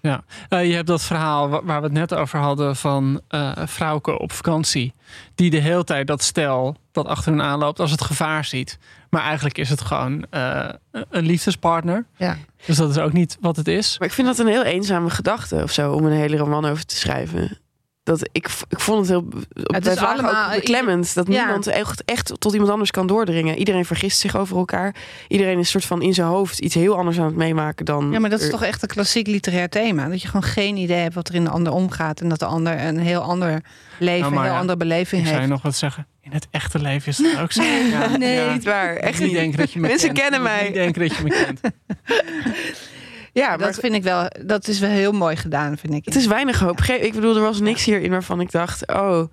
Ja, 0.07 0.23
Eh, 0.49 0.67
je 0.67 0.73
hebt 0.73 0.87
dat 0.87 1.01
verhaal 1.01 1.49
wa- 1.49 1.63
waar 1.63 1.79
we 1.79 1.83
het 1.85 1.93
net 1.95 2.13
over 2.13 2.39
hadden 2.39 2.75
van 2.75 3.21
eh 3.27 3.51
vrouwke 3.65 4.19
op 4.19 4.31
vakantie. 4.31 4.93
Die 5.35 5.49
de 5.49 5.57
hele 5.57 5.83
tijd 5.83 6.07
dat 6.07 6.21
stel 6.23 6.75
dat 6.91 7.05
achter 7.07 7.31
hen 7.31 7.41
aanloopt 7.41 7.79
als 7.79 7.91
het 7.91 8.01
gevaar 8.01 8.45
ziet. 8.45 8.77
Maar 9.09 9.21
eigenlijk 9.23 9.57
is 9.57 9.69
het 9.69 9.81
gewoon 9.81 10.25
eh, 10.29 10.69
een 11.09 11.25
liefdespartner. 11.25 12.05
Ja. 12.17 12.37
Dus 12.65 12.77
dat 12.77 12.89
is 12.89 12.97
ook 12.97 13.13
niet 13.13 13.37
wat 13.41 13.55
het 13.55 13.67
is. 13.67 13.99
Maar 13.99 14.07
ik 14.07 14.13
vind 14.13 14.27
dat 14.27 14.39
een 14.39 14.47
heel 14.47 14.63
eenzame 14.63 15.09
gedachte 15.09 15.55
of 15.63 15.71
zo, 15.71 15.91
om 15.93 16.05
een 16.05 16.11
hele 16.11 16.37
roman 16.37 16.65
over 16.65 16.85
te 16.85 16.95
schrijven. 16.95 17.57
Dat 18.03 18.29
ik, 18.31 18.47
ik 18.69 18.79
vond 18.79 18.99
het 18.99 19.07
heel 19.09 19.27
het 19.53 19.85
is 19.87 19.97
allemaal- 19.97 20.55
beklemmend 20.55 21.13
dat 21.15 21.27
Ja. 21.27 21.43
niemand 21.43 21.67
echt, 21.67 22.03
echt 22.05 22.33
tot 22.39 22.53
iemand 22.53 22.71
anders 22.71 22.91
kan 22.91 23.07
doordringen. 23.07 23.57
Iedereen 23.57 23.85
vergist 23.85 24.19
zich 24.19 24.35
over 24.35 24.57
elkaar. 24.57 24.95
Iedereen 25.27 25.59
is 25.59 25.69
soort 25.69 25.85
van 25.85 26.01
in 26.01 26.13
zijn 26.13 26.27
hoofd 26.27 26.59
iets 26.59 26.75
heel 26.75 26.97
anders 26.97 27.19
aan 27.19 27.25
het 27.25 27.35
meemaken 27.35 27.85
dan. 27.85 28.11
Ja, 28.11 28.19
maar 28.19 28.29
dat 28.29 28.39
is 28.39 28.45
er- 28.45 28.51
toch 28.51 28.63
echt 28.63 28.81
een 28.81 28.87
klassiek 28.87 29.27
literair 29.27 29.69
thema. 29.69 30.07
Dat 30.09 30.21
je 30.21 30.27
gewoon 30.27 30.43
geen 30.43 30.77
idee 30.77 30.97
hebt 31.01 31.15
wat 31.15 31.27
er 31.29 31.35
in 31.35 31.43
de 31.43 31.49
ander 31.49 31.73
omgaat. 31.73 32.21
En 32.21 32.29
dat 32.29 32.39
de 32.39 32.45
ander 32.45 32.79
een 32.85 32.99
heel 32.99 33.21
ander 33.21 33.61
leven, 33.99 34.19
Nou, 34.21 34.35
een 34.35 34.41
heel 34.43 34.51
ja, 34.53 34.59
andere 34.59 34.77
beleving 34.77 35.21
Ik 35.21 35.27
zou 35.27 35.39
heeft. 35.39 35.47
je 35.47 35.53
nog 35.53 35.61
wat 35.63 35.75
zeggen. 35.75 36.07
In 36.21 36.31
het 36.31 36.47
echte 36.51 36.79
leven 36.79 37.07
is 37.07 37.17
het 37.17 37.39
ook 37.39 37.51
zo. 37.51 37.63
Ja, 37.63 38.07
Nee, 38.17 38.35
ja. 38.35 38.53
niet 38.53 38.63
waar. 38.63 38.95
Echt 38.95 39.19
niet 39.19 39.27
niet. 39.27 39.37
denken 39.37 39.57
dat 39.59 39.71
je 39.71 39.79
me 39.79 39.87
Mensen 39.87 40.13
kent. 40.13 40.19
kennen 40.19 40.39
Niet 40.41 40.49
mij. 40.61 40.71
denken 40.71 41.01
dat 41.07 41.15
je 41.17 41.23
me 41.23 41.29
kent. 41.29 41.59
Ja, 43.33 43.47
maar 43.47 43.57
dat 43.57 43.75
vind 43.75 43.93
ik 43.93 44.03
wel, 44.03 44.27
dat 44.45 44.67
is 44.67 44.79
wel 44.79 44.89
heel 44.89 45.11
mooi 45.11 45.35
gedaan, 45.35 45.77
vind 45.77 45.93
ik. 45.93 46.05
het 46.05 46.15
is 46.15 46.25
weinig 46.27 46.59
hoop. 46.59 46.81
Ik 46.81 47.13
bedoel, 47.13 47.35
er 47.35 47.41
was 47.41 47.59
niks 47.59 47.85
hierin 47.85 48.11
waarvan 48.11 48.39
ik 48.39 48.51
dacht... 48.51 48.87
oh, 48.87 49.23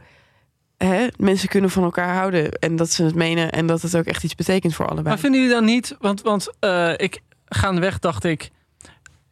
hè, 0.76 1.06
mensen 1.16 1.48
kunnen 1.48 1.70
van 1.70 1.82
elkaar 1.82 2.14
houden. 2.14 2.52
En 2.52 2.76
dat 2.76 2.90
ze 2.90 3.04
het 3.04 3.14
menen 3.14 3.52
en 3.52 3.66
dat 3.66 3.82
het 3.82 3.96
ook 3.96 4.04
echt 4.04 4.24
iets 4.24 4.34
betekent 4.34 4.74
voor 4.74 4.86
allebei. 4.86 5.08
Maar 5.08 5.18
vinden 5.18 5.40
jullie 5.40 5.54
dan 5.54 5.64
niet? 5.64 5.96
Want, 5.98 6.22
want 6.22 6.52
eh, 6.60 6.92
ik 6.96 7.20
gaandeweg 7.44 7.98
dacht 7.98 8.24
ik. 8.24 8.50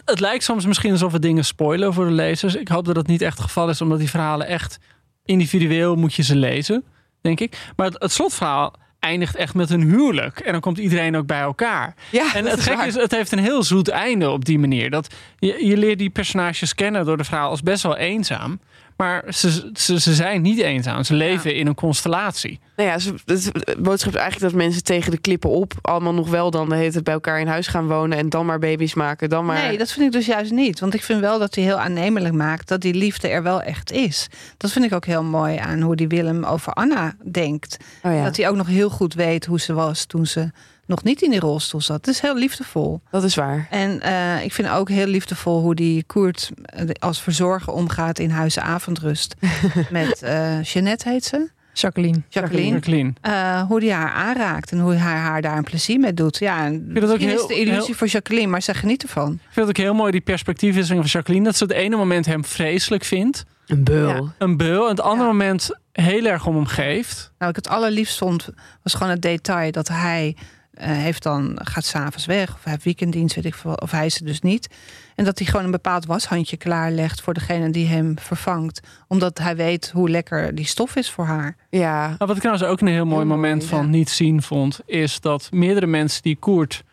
Het 0.04 0.20
lijkt 0.20 0.44
soms 0.44 0.66
misschien 0.66 0.92
alsof 0.92 1.12
we 1.12 1.18
dingen 1.18 1.44
spoilen 1.44 1.94
voor 1.94 2.04
de 2.04 2.10
lezers. 2.10 2.54
Ik 2.54 2.68
hoop 2.68 2.84
dat 2.84 2.94
dat 2.94 3.06
niet 3.06 3.22
echt 3.22 3.36
het 3.36 3.46
geval 3.46 3.68
is, 3.68 3.80
omdat 3.80 3.98
die 3.98 4.10
verhalen 4.10 4.46
echt 4.46 4.78
individueel 5.24 5.96
moet 5.96 6.14
je 6.14 6.22
ze 6.22 6.36
lezen, 6.36 6.84
denk 7.20 7.40
ik. 7.40 7.70
Maar 7.76 7.86
het, 7.86 8.02
het 8.02 8.12
slotverhaal 8.12 8.74
eindigt 9.00 9.36
echt 9.36 9.54
met 9.54 9.70
een 9.70 9.82
huwelijk. 9.82 10.38
En 10.38 10.52
dan 10.52 10.60
komt 10.60 10.78
iedereen 10.78 11.16
ook 11.16 11.26
bij 11.26 11.40
elkaar. 11.40 11.94
ja, 12.10 12.34
En 12.34 12.46
het 12.46 12.60
gekke 12.60 12.86
is, 12.86 12.94
het 12.94 13.10
heeft 13.10 13.32
een 13.32 13.38
heel 13.38 13.62
zoet 13.62 13.88
einde 13.88 14.30
op 14.30 14.44
die 14.44 14.58
manier. 14.58 14.90
Dat 14.90 15.14
je, 15.38 15.66
je 15.66 15.76
leert 15.76 15.98
die 15.98 16.10
personages 16.10 16.74
kennen 16.74 17.04
door 17.04 17.16
de 17.16 17.24
verhaal 17.24 17.50
als 17.50 17.62
best 17.62 17.82
wel 17.82 17.96
eenzaam. 17.96 18.60
Maar 18.98 19.24
ze, 19.28 19.70
ze, 19.74 20.00
ze 20.00 20.14
zijn 20.14 20.42
niet 20.42 20.58
eenzaam. 20.58 21.04
Ze 21.04 21.14
leven 21.14 21.54
in 21.54 21.66
een 21.66 21.74
constellatie. 21.74 22.60
Nou 22.76 22.88
ja, 22.88 23.12
het 23.24 23.52
boodschap 23.78 24.12
is 24.12 24.20
eigenlijk 24.20 24.52
dat 24.52 24.62
mensen 24.62 24.84
tegen 24.84 25.10
de 25.10 25.18
klippen 25.18 25.50
op... 25.50 25.72
allemaal 25.82 26.14
nog 26.14 26.30
wel 26.30 26.50
dan 26.50 26.68
de 26.68 26.74
hele 26.74 26.90
tijd 26.90 27.04
bij 27.04 27.14
elkaar 27.14 27.40
in 27.40 27.46
huis 27.46 27.66
gaan 27.66 27.86
wonen... 27.86 28.18
en 28.18 28.28
dan 28.28 28.46
maar 28.46 28.58
baby's 28.58 28.94
maken, 28.94 29.28
dan 29.28 29.44
maar... 29.44 29.62
Nee, 29.62 29.78
dat 29.78 29.92
vind 29.92 30.06
ik 30.06 30.12
dus 30.12 30.26
juist 30.26 30.52
niet. 30.52 30.80
Want 30.80 30.94
ik 30.94 31.02
vind 31.02 31.20
wel 31.20 31.38
dat 31.38 31.54
hij 31.54 31.64
heel 31.64 31.78
aannemelijk 31.78 32.34
maakt 32.34 32.68
dat 32.68 32.80
die 32.80 32.94
liefde 32.94 33.28
er 33.28 33.42
wel 33.42 33.62
echt 33.62 33.92
is. 33.92 34.28
Dat 34.56 34.72
vind 34.72 34.84
ik 34.84 34.92
ook 34.92 35.06
heel 35.06 35.24
mooi 35.24 35.56
aan 35.56 35.80
hoe 35.80 35.96
die 35.96 36.08
Willem 36.08 36.44
over 36.44 36.72
Anna 36.72 37.16
denkt. 37.30 37.76
Oh 38.02 38.12
ja, 38.12 38.24
Dat 38.24 38.36
hij 38.36 38.48
ook 38.48 38.56
nog 38.56 38.66
heel 38.66 38.90
goed 38.90 39.14
weet 39.14 39.46
hoe 39.46 39.60
ze 39.60 39.72
was 39.72 40.04
toen 40.04 40.26
ze 40.26 40.50
nog 40.88 41.02
niet 41.02 41.22
in 41.22 41.30
die 41.30 41.40
rolstoel 41.40 41.80
zat. 41.80 41.96
Het 41.96 42.06
is 42.14 42.20
heel 42.20 42.36
liefdevol. 42.36 43.00
dat 43.10 43.24
is 43.24 43.34
waar. 43.34 43.66
En 43.70 44.00
eh, 44.00 44.44
ik 44.44 44.52
vind 44.52 44.68
ook 44.68 44.88
heel 44.88 45.06
liefdevol 45.06 45.60
hoe 45.60 45.74
die 45.74 46.04
Koert 46.04 46.50
eh, 46.64 46.84
als 46.98 47.20
verzorger 47.22 47.72
omgaat 47.72 48.18
in 48.18 48.30
Huizen 48.30 48.62
Avondrust. 48.62 49.34
Met 49.90 50.22
eh 50.22 50.62
Jeannette 50.62 51.08
heet 51.08 51.24
ze. 51.24 51.48
Jacqueline. 51.72 52.22
Jacqueline. 52.28 52.72
Jacqueline. 52.72 53.12
Eh, 53.20 53.62
hoe 53.62 53.80
die 53.80 53.92
haar 53.92 54.10
aanraakt 54.12 54.72
en 54.72 54.78
hoe 54.80 54.94
hij 54.94 55.16
haar 55.16 55.42
daar 55.42 55.56
een 55.56 55.64
plezier 55.64 56.00
mee 56.00 56.14
doet. 56.14 56.38
Ja, 56.38 56.64
en 56.64 56.72
vind 56.72 56.94
het 56.94 57.04
ook 57.04 57.08
misschien 57.10 57.26
is 57.28 57.32
heel- 57.32 57.40
het 57.40 57.48
de 57.48 57.60
illusie 57.60 57.84
heel- 57.84 57.94
voor 57.94 58.06
Jacqueline, 58.06 58.46
maar 58.46 58.62
ze 58.62 58.74
geniet 58.74 59.02
ervan. 59.02 59.32
Ik 59.32 59.38
vind 59.50 59.66
het 59.66 59.68
ook 59.78 59.84
heel 59.84 59.94
mooi, 59.94 60.10
die 60.12 60.20
perspectiefwisseling 60.20 61.02
van 61.02 61.10
Jacqueline. 61.12 61.44
Dat 61.44 61.56
ze 61.56 61.64
het 61.64 61.72
ene 61.72 61.96
moment 61.96 62.26
hem 62.26 62.44
vreselijk 62.44 63.04
vindt. 63.04 63.44
Een 63.66 63.84
beul. 63.84 64.08
Ja. 64.08 64.32
Een 64.38 64.56
beul. 64.56 64.82
En 64.84 64.90
het 64.90 65.00
andere 65.00 65.22
Ja. 65.28 65.32
moment 65.32 65.70
heel 65.92 66.24
erg 66.24 66.46
om 66.46 66.54
hem 66.54 66.66
geeft. 66.66 67.32
Nou, 67.38 67.50
ik 67.50 67.56
het 67.56 67.68
allerliefst 67.68 68.18
vond, 68.18 68.48
was 68.82 68.94
gewoon 68.94 69.12
het 69.12 69.22
detail 69.22 69.70
dat 69.72 69.88
hij 69.88 70.36
heeft 70.78 71.22
dan, 71.22 71.58
gaat 71.62 71.84
s'avonds 71.84 72.26
weg. 72.26 72.54
Of 72.54 72.62
hij 72.62 72.72
heeft 72.72 72.84
weekenddienst, 72.84 73.34
weet 73.34 73.44
ik 73.44 73.54
veel. 73.54 73.74
Of 73.74 73.90
hij 73.90 74.06
is 74.06 74.16
er 74.20 74.26
dus 74.26 74.40
niet. 74.40 74.68
En 75.14 75.24
dat 75.24 75.38
hij 75.38 75.46
gewoon 75.46 75.64
een 75.64 75.70
bepaald 75.70 76.06
washandje 76.06 76.56
klaarlegt 76.56 77.20
voor 77.20 77.34
degene 77.34 77.70
die 77.70 77.86
hem 77.86 78.18
vervangt. 78.18 78.80
Omdat 79.08 79.38
hij 79.38 79.56
weet 79.56 79.90
hoe 79.90 80.10
lekker 80.10 80.54
die 80.54 80.64
stof 80.66 80.96
is 80.96 81.10
voor 81.10 81.24
haar. 81.24 81.56
Ja, 81.70 82.06
Maar 82.18 82.26
wat 82.26 82.36
ik 82.36 82.42
trouwens 82.42 82.68
ook 82.68 82.80
een 82.80 82.86
heel 82.86 83.04
mooi 83.04 83.16
Heel 83.16 83.26
mooi, 83.26 83.40
moment 83.40 83.64
van 83.64 83.82
ja. 83.82 83.88
niet 83.90 84.10
zien 84.10 84.42
vond, 84.42 84.80
is 84.86 85.20
dat 85.20 85.48
meerdere 85.52 85.86
mensen 85.86 86.22
die 86.22 86.36
Koert 86.36 86.84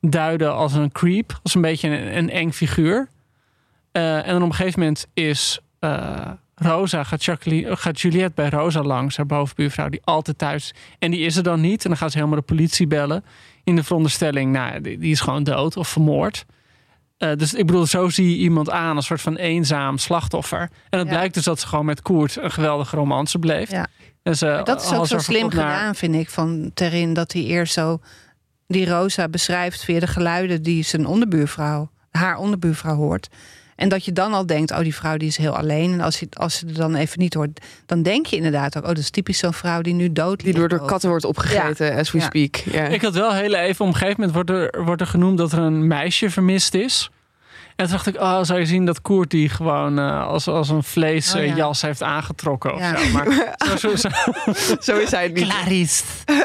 duiden 0.00 0.54
als 0.54 0.74
een 0.74 0.92
creep, 0.92 1.40
als 1.42 1.54
een 1.54 1.60
beetje 1.60 1.88
een, 1.88 2.16
een 2.16 2.30
eng 2.30 2.50
figuur. 2.50 3.08
Eh, 3.92 4.16
en 4.16 4.32
dan 4.32 4.42
op 4.42 4.48
een 4.48 4.54
gegeven 4.54 4.80
moment 4.80 5.06
is 5.14 5.60
eh, 5.78 6.30
Rosa, 6.62 7.04
gaat, 7.04 7.24
Jacqueline, 7.24 7.76
gaat 7.76 8.00
Juliette 8.00 8.32
bij 8.34 8.48
Rosa 8.48 8.82
langs, 8.82 9.16
haar 9.16 9.26
bovenbuurvrouw, 9.26 9.88
die 9.88 10.00
altijd 10.04 10.38
thuis 10.38 10.64
is. 10.64 10.74
En 10.98 11.10
die 11.10 11.20
is 11.20 11.36
er 11.36 11.42
dan 11.42 11.60
niet. 11.60 11.82
En 11.82 11.88
dan 11.88 11.98
gaat 11.98 12.10
ze 12.12 12.16
helemaal 12.18 12.38
de 12.38 12.44
politie 12.44 12.86
bellen. 12.86 13.24
In 13.64 13.76
de 13.76 13.82
veronderstelling, 13.84 14.52
nou, 14.52 14.80
die, 14.80 14.98
die 14.98 15.10
is 15.10 15.20
gewoon 15.20 15.44
dood 15.44 15.76
of 15.76 15.88
vermoord. 15.88 16.44
Eh, 17.18 17.32
dus 17.36 17.54
ik 17.54 17.66
bedoel, 17.66 17.86
zo 17.86 18.08
zie 18.08 18.30
je 18.30 18.36
iemand 18.36 18.70
aan, 18.70 18.96
een 18.96 19.02
soort 19.02 19.20
van 19.20 19.36
eenzaam 19.36 19.98
slachtoffer. 19.98 20.60
En 20.88 20.98
het 20.98 21.08
Ja. 21.08 21.14
blijkt 21.14 21.34
dus 21.34 21.44
dat 21.44 21.60
ze 21.60 21.66
gewoon 21.66 21.84
met 21.84 22.02
Koert 22.02 22.36
een 22.36 22.50
geweldige 22.50 22.96
romance 22.96 23.38
beleeft. 23.38 23.70
Ja. 23.70 23.86
En 24.22 24.36
ze, 24.36 24.60
dat 24.64 24.82
is 24.82 24.92
ook 24.92 25.06
zo 25.06 25.18
slim 25.18 25.40
naar- 25.42 25.50
gedaan, 25.50 25.94
vind 25.94 26.14
ik, 26.14 26.30
van 26.30 26.70
Terin. 26.74 27.14
Dat 27.14 27.32
hij 27.32 27.42
eerst 27.42 27.72
zo 27.72 28.00
die 28.66 28.86
Rosa 28.88 29.28
beschrijft 29.28 29.84
via 29.84 30.00
de 30.00 30.06
geluiden 30.06 30.62
die 30.62 30.82
zijn 30.82 31.06
onderbuurvrouw, 31.06 31.90
haar 32.10 32.36
onderbuurvrouw 32.36 32.96
hoort. 32.96 33.28
En 33.80 33.88
dat 33.88 34.04
je 34.04 34.12
dan 34.12 34.32
al 34.32 34.46
denkt, 34.46 34.70
oh, 34.70 34.78
die 34.78 34.94
vrouw 34.94 35.16
die 35.16 35.28
is 35.28 35.36
heel 35.36 35.56
alleen. 35.56 35.92
En 35.92 36.00
als 36.00 36.20
je, 36.20 36.26
als 36.36 36.60
je 36.60 36.66
er 36.66 36.74
dan 36.74 36.94
even 36.94 37.18
niet 37.18 37.34
hoort, 37.34 37.60
dan 37.86 38.02
denk 38.02 38.26
je 38.26 38.36
inderdaad 38.36 38.76
ook, 38.76 38.82
oh, 38.82 38.88
dat 38.88 38.98
is 38.98 39.10
typisch 39.10 39.38
zo'n 39.38 39.52
vrouw 39.52 39.80
die 39.80 39.94
nu 39.94 40.12
dood 40.12 40.40
die 40.40 40.54
door 40.54 40.68
de 40.68 40.84
katten 40.84 41.08
wordt 41.08 41.24
opgegeten, 41.24 41.94
as 41.96 42.10
we 42.12 42.18
Ja. 42.18 42.24
speak. 42.24 42.56
Ja. 42.56 42.82
Ik 42.86 43.02
had 43.02 43.14
wel 43.14 43.32
heel 43.34 43.54
even, 43.54 43.84
op 43.84 43.92
een 43.92 43.96
gegeven 43.98 44.14
moment 44.26 44.34
wordt 44.34 44.50
er, 44.74 44.84
wordt 44.84 45.00
er 45.00 45.06
genoemd 45.06 45.38
dat 45.38 45.52
er 45.52 45.58
een 45.58 45.86
meisje 45.86 46.30
vermist 46.30 46.74
is. 46.74 47.10
En 47.76 47.86
toen 47.86 47.94
dacht 47.94 48.06
ik, 48.06 48.16
oh, 48.20 48.42
zou 48.42 48.58
je 48.58 48.66
zien 48.66 48.84
dat 48.86 49.00
Koert 49.02 49.30
die 49.30 49.48
gewoon 49.48 49.98
eh, 49.98 50.26
als, 50.26 50.48
als 50.48 50.68
een 50.68 50.82
vleesjas 50.82 51.50
Oh, 51.50 51.56
ja. 51.56 51.72
heeft 51.88 52.02
aangetrokken 52.02 52.74
of 52.74 52.80
Ja. 52.80 52.96
zo. 52.98 53.12
Maar 53.12 53.26
zo, 53.68 53.76
zo, 53.76 53.96
zo, 53.96 54.08
Zo 54.92 54.96
is 54.98 55.10
hij 55.10 55.22
het 55.22 55.34
niet. 55.34 55.48
Clarice. 55.48 56.04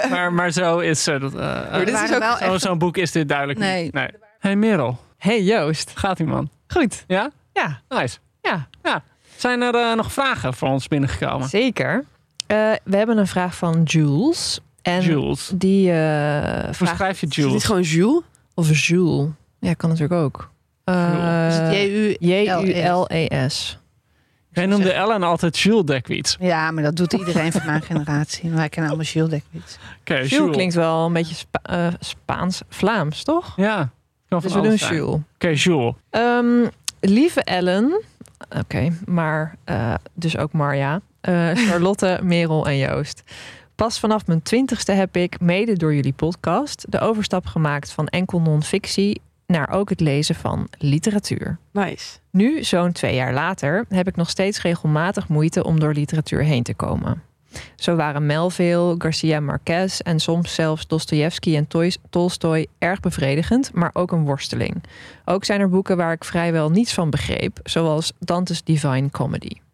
maar, 0.09 0.33
maar 0.33 0.51
zo 0.51 0.79
is 0.79 1.03
ze. 1.03 1.11
eh, 1.13 1.21
Maar 1.31 1.85
dit 1.85 1.93
is 1.93 2.01
ook 2.13 2.19
wel 2.19 2.37
zo- 2.37 2.43
echt- 2.53 2.61
Zo'n 2.61 2.77
boek 2.77 2.97
is 2.97 3.11
dit 3.11 3.27
duidelijk 3.27 3.59
Nee. 3.59 3.83
niet. 3.83 3.93
Nee. 3.93 4.07
Hey 4.39 4.55
Merel, 4.55 4.99
Hey 5.25 5.43
Joost. 5.43 5.91
gaat 5.95 6.19
ie 6.19 6.25
man? 6.25 6.49
Goed. 6.67 7.03
Ja? 7.07 7.31
Ja, 7.53 7.81
Nice. 7.89 8.17
ja 8.41 8.67
Ja. 8.83 9.03
Zijn 9.35 9.61
er 9.61 9.75
eh, 9.75 9.95
nog 9.95 10.13
vragen 10.13 10.53
voor 10.53 10.69
ons 10.69 10.87
binnengekomen? 10.87 11.47
zeker. 11.49 12.05
Eh, 12.47 12.57
we 12.83 12.97
hebben 12.97 13.17
een 13.17 13.27
vraag 13.27 13.55
van 13.55 13.83
Jules. 13.83 14.59
En 14.81 15.01
Jules. 15.01 15.51
die 15.55 15.91
eh 15.91 16.63
Hoe 16.65 16.73
vraagt... 16.73 16.95
schrijf 16.95 17.19
je 17.19 17.27
Is 17.27 17.33
dit 17.35 17.45
Jules? 17.45 17.63
gewoon 17.63 17.81
Jules? 17.81 18.21
Of 18.53 18.77
Jules. 18.87 19.27
Ja, 19.59 19.73
kan 19.73 19.89
natuurlijk 19.89 20.21
ook. 20.21 20.49
Eh, 20.83 21.47
Is 21.47 21.55
het 21.55 21.71
J-U? 21.73 22.15
J-U-L-E-S. 22.19 23.77
Jij 24.51 24.65
noemde 24.65 24.91
Ellen 24.93 25.23
altijd 25.23 25.59
Jules 25.59 25.85
Dekwits. 25.85 26.37
Ja, 26.39 26.71
maar 26.71 26.83
dat 26.83 26.95
doet 26.95 27.13
iedereen 27.13 27.51
van 27.51 27.65
mijn 27.65 27.81
generatie. 27.81 28.49
Wij 28.49 28.69
kennen 28.69 28.91
allemaal 28.91 29.11
Jules 29.11 29.29
Dekwits. 29.29 29.77
Oké, 29.99 30.13
Jules 30.13 30.29
Jules. 30.29 30.55
klinkt 30.55 30.73
wel 30.73 31.05
een 31.05 31.13
beetje 31.13 31.35
Spa- 31.35 31.91
Spaans-Vlaams, 31.99 33.23
toch? 33.23 33.53
Ja. 33.55 33.89
Kan 34.27 34.39
Dus 34.39 34.53
we 34.53 34.61
doen. 34.61 34.75
Jules. 34.75 35.19
Oké, 35.35 35.47
Jules. 35.47 35.93
Ehm, 36.09 36.67
lieve 36.99 37.43
Ellen, 37.43 38.01
oké, 38.59 38.89
maar 39.05 39.55
eh, 39.63 39.93
dus 40.13 40.37
ook 40.37 40.53
Marja, 40.53 41.01
eh, 41.21 41.51
Charlotte, 41.67 42.19
Merel 42.23 42.67
en 42.67 42.77
Joost. 42.77 43.23
Pas 43.75 43.99
vanaf 43.99 44.27
mijn 44.27 44.41
twintigste 44.41 44.91
heb 44.91 45.15
ik, 45.15 45.39
mede 45.39 45.73
door 45.73 45.93
jullie 45.95 46.13
podcast, 46.13 46.85
de 46.89 46.99
overstap 46.99 47.45
gemaakt 47.45 47.91
van 47.91 48.07
enkel 48.07 48.41
non-fictie 48.41 49.21
naar 49.47 49.69
ook 49.69 49.89
het 49.89 49.99
lezen 49.99 50.35
van 50.35 50.67
literatuur. 50.77 51.57
Nice. 51.71 52.17
Nu, 52.31 52.63
zo'n 52.63 52.91
twee 52.91 53.15
jaar 53.15 53.33
later, 53.33 53.85
heb 53.89 54.07
ik 54.07 54.15
nog 54.15 54.29
steeds 54.29 54.61
regelmatig 54.61 55.27
moeite 55.27 55.63
om 55.63 55.79
door 55.79 55.93
literatuur 55.93 56.43
heen 56.43 56.63
te 56.63 56.73
komen. 56.73 57.23
Zo 57.75 57.95
waren 57.95 58.25
Melville, 58.25 58.95
Garcia 58.97 59.39
Marquez 59.39 59.99
en 59.99 60.19
soms 60.19 60.53
zelfs 60.53 60.87
Dostoevsky 60.87 61.55
en 61.55 61.67
Tolstoy 62.09 62.67
erg 62.79 62.99
bevredigend, 62.99 63.73
maar 63.73 63.89
ook 63.93 64.11
een 64.11 64.25
worsteling. 64.25 64.83
Ook 65.25 65.45
zijn 65.45 65.59
er 65.59 65.69
boeken 65.69 65.97
waar 65.97 66.11
ik 66.11 66.23
vrijwel 66.23 66.69
niets 66.69 66.93
van 66.93 67.09
begreep, 67.09 67.59
zoals 67.63 68.13
Dante's 68.19 68.63
Divine 68.63 69.09
Comedy. 69.09 69.64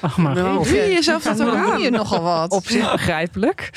Ach, 0.00 0.16
maar 0.16 0.34
Nou, 0.34 0.56
goed. 0.56 0.68
doe 0.68 0.76
je 0.76 0.88
jezelf 0.92 1.22
dat 1.22 1.42
ook 1.42 1.54
aan? 1.54 1.80
je 1.80 1.90
nogal 1.90 2.22
wat. 2.22 2.50
Op 2.52 2.66
zich 2.68 2.92
begrijpelijk. 2.92 3.70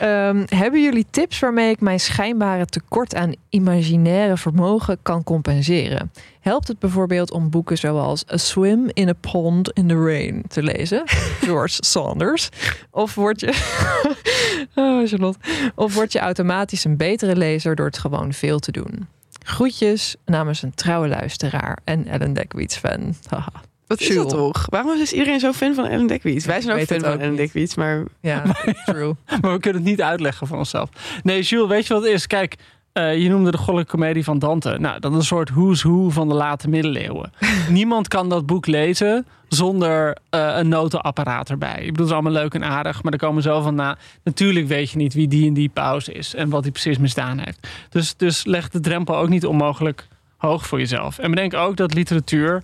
Ehm, 0.00 0.44
hebben 0.48 0.82
jullie 0.82 1.06
tips 1.10 1.38
waarmee 1.38 1.70
ik 1.70 1.80
mijn 1.80 2.00
schijnbare 2.00 2.66
tekort 2.66 3.14
aan 3.14 3.34
imaginaire 3.48 4.36
vermogen 4.36 4.98
kan 5.02 5.24
compenseren? 5.24 6.12
Helpt 6.40 6.68
het 6.68 6.78
bijvoorbeeld 6.78 7.30
om 7.30 7.50
boeken 7.50 7.78
zoals 7.78 8.24
A 8.32 8.36
Swim 8.36 8.90
in 8.92 9.08
a 9.08 9.12
Pond 9.20 9.70
in 9.72 9.86
the 9.88 10.04
Rain 10.04 10.42
te 10.48 10.62
lezen? 10.62 11.02
George 11.40 11.76
Saunders. 11.84 12.48
Of 12.90 13.14
word 13.14 13.40
je, 13.40 13.46
oh, 14.74 15.06
Charlotte. 15.08 15.38
Of 15.74 15.94
word 15.94 16.12
je 16.12 16.18
automatisch 16.18 16.84
een 16.84 16.96
betere 16.96 17.36
lezer 17.36 17.74
door 17.76 17.86
het 17.86 17.98
gewoon 17.98 18.32
veel 18.32 18.58
te 18.58 18.72
doen? 18.72 19.06
Groetjes 19.44 20.16
namens 20.24 20.62
een 20.62 20.74
trouwe 20.74 21.08
luisteraar 21.08 21.78
en 21.84 22.06
Ellen 22.06 22.32
Dekwits 22.32 22.76
fan. 22.76 23.14
Haha. 23.28 23.52
Wat 23.86 24.00
is 24.00 24.14
dat 24.14 24.28
toch? 24.28 24.66
Waarom 24.70 25.00
is 25.00 25.12
iedereen 25.12 25.40
zo 25.40 25.52
fan 25.52 25.74
van 25.74 25.84
Ellen 25.84 26.06
Dekwits? 26.06 26.46
Wij 26.46 26.60
zijn 26.60 26.80
ook 26.80 26.86
fan 26.86 27.00
van 27.00 27.20
Ellen. 27.20 27.36
Dekwits, 27.36 27.74
maar 27.74 28.04
ja, 28.20 28.42
true. 28.84 29.14
Maar 29.40 29.52
we 29.52 29.58
kunnen 29.60 29.82
het 29.82 29.90
niet 29.90 30.02
uitleggen 30.02 30.46
voor 30.46 30.58
onszelf. 30.58 30.90
Nee, 31.22 31.42
Jules, 31.42 31.68
weet 31.68 31.86
je 31.86 31.94
wat 31.94 32.02
het 32.02 32.12
is? 32.12 32.26
Kijk, 32.26 32.56
eh, 32.92 33.16
je 33.22 33.28
noemde 33.28 33.50
de 33.50 33.56
goddelijke 33.56 33.90
comedie 33.90 34.24
van 34.24 34.38
Dante. 34.38 34.76
Nou, 34.78 35.00
dat 35.00 35.10
is 35.10 35.16
een 35.16 35.24
soort 35.24 35.50
who's 35.50 35.82
who 35.82 36.10
van 36.10 36.28
de 36.28 36.34
late 36.34 36.68
middeleeuwen. 36.68 37.32
Niemand 37.68 38.08
kan 38.08 38.28
dat 38.28 38.46
boek 38.46 38.66
lezen 38.66 39.26
zonder 39.48 40.16
eh, 40.30 40.56
een 40.56 40.68
notenapparaat 40.68 41.50
erbij. 41.50 41.78
Ik 41.78 41.86
bedoel, 41.86 41.96
het 41.96 42.06
is 42.06 42.12
allemaal 42.12 42.32
leuk 42.32 42.54
en 42.54 42.64
aardig, 42.64 43.02
maar 43.02 43.12
er 43.12 43.18
komen 43.18 43.42
zo 43.42 43.60
van 43.60 43.74
na. 43.74 43.96
Natuurlijk 44.24 44.66
weet 44.66 44.90
je 44.90 44.96
niet 44.96 45.14
wie 45.14 45.28
die 45.28 45.46
en 45.46 45.54
die 45.54 45.68
pauze 45.68 46.12
is 46.12 46.34
en 46.34 46.48
wat 46.48 46.62
hij 46.62 46.72
precies 46.72 46.98
misdaan 46.98 47.38
heeft. 47.38 47.68
Dus, 47.90 48.16
dus 48.16 48.44
leg 48.44 48.68
de 48.68 48.80
drempel 48.80 49.16
ook 49.16 49.28
niet 49.28 49.46
onmogelijk 49.46 50.08
hoog 50.36 50.66
voor 50.66 50.78
jezelf. 50.78 51.18
En 51.18 51.30
bedenk 51.30 51.54
ook 51.54 51.76
dat 51.76 51.94
literatuur 51.94 52.62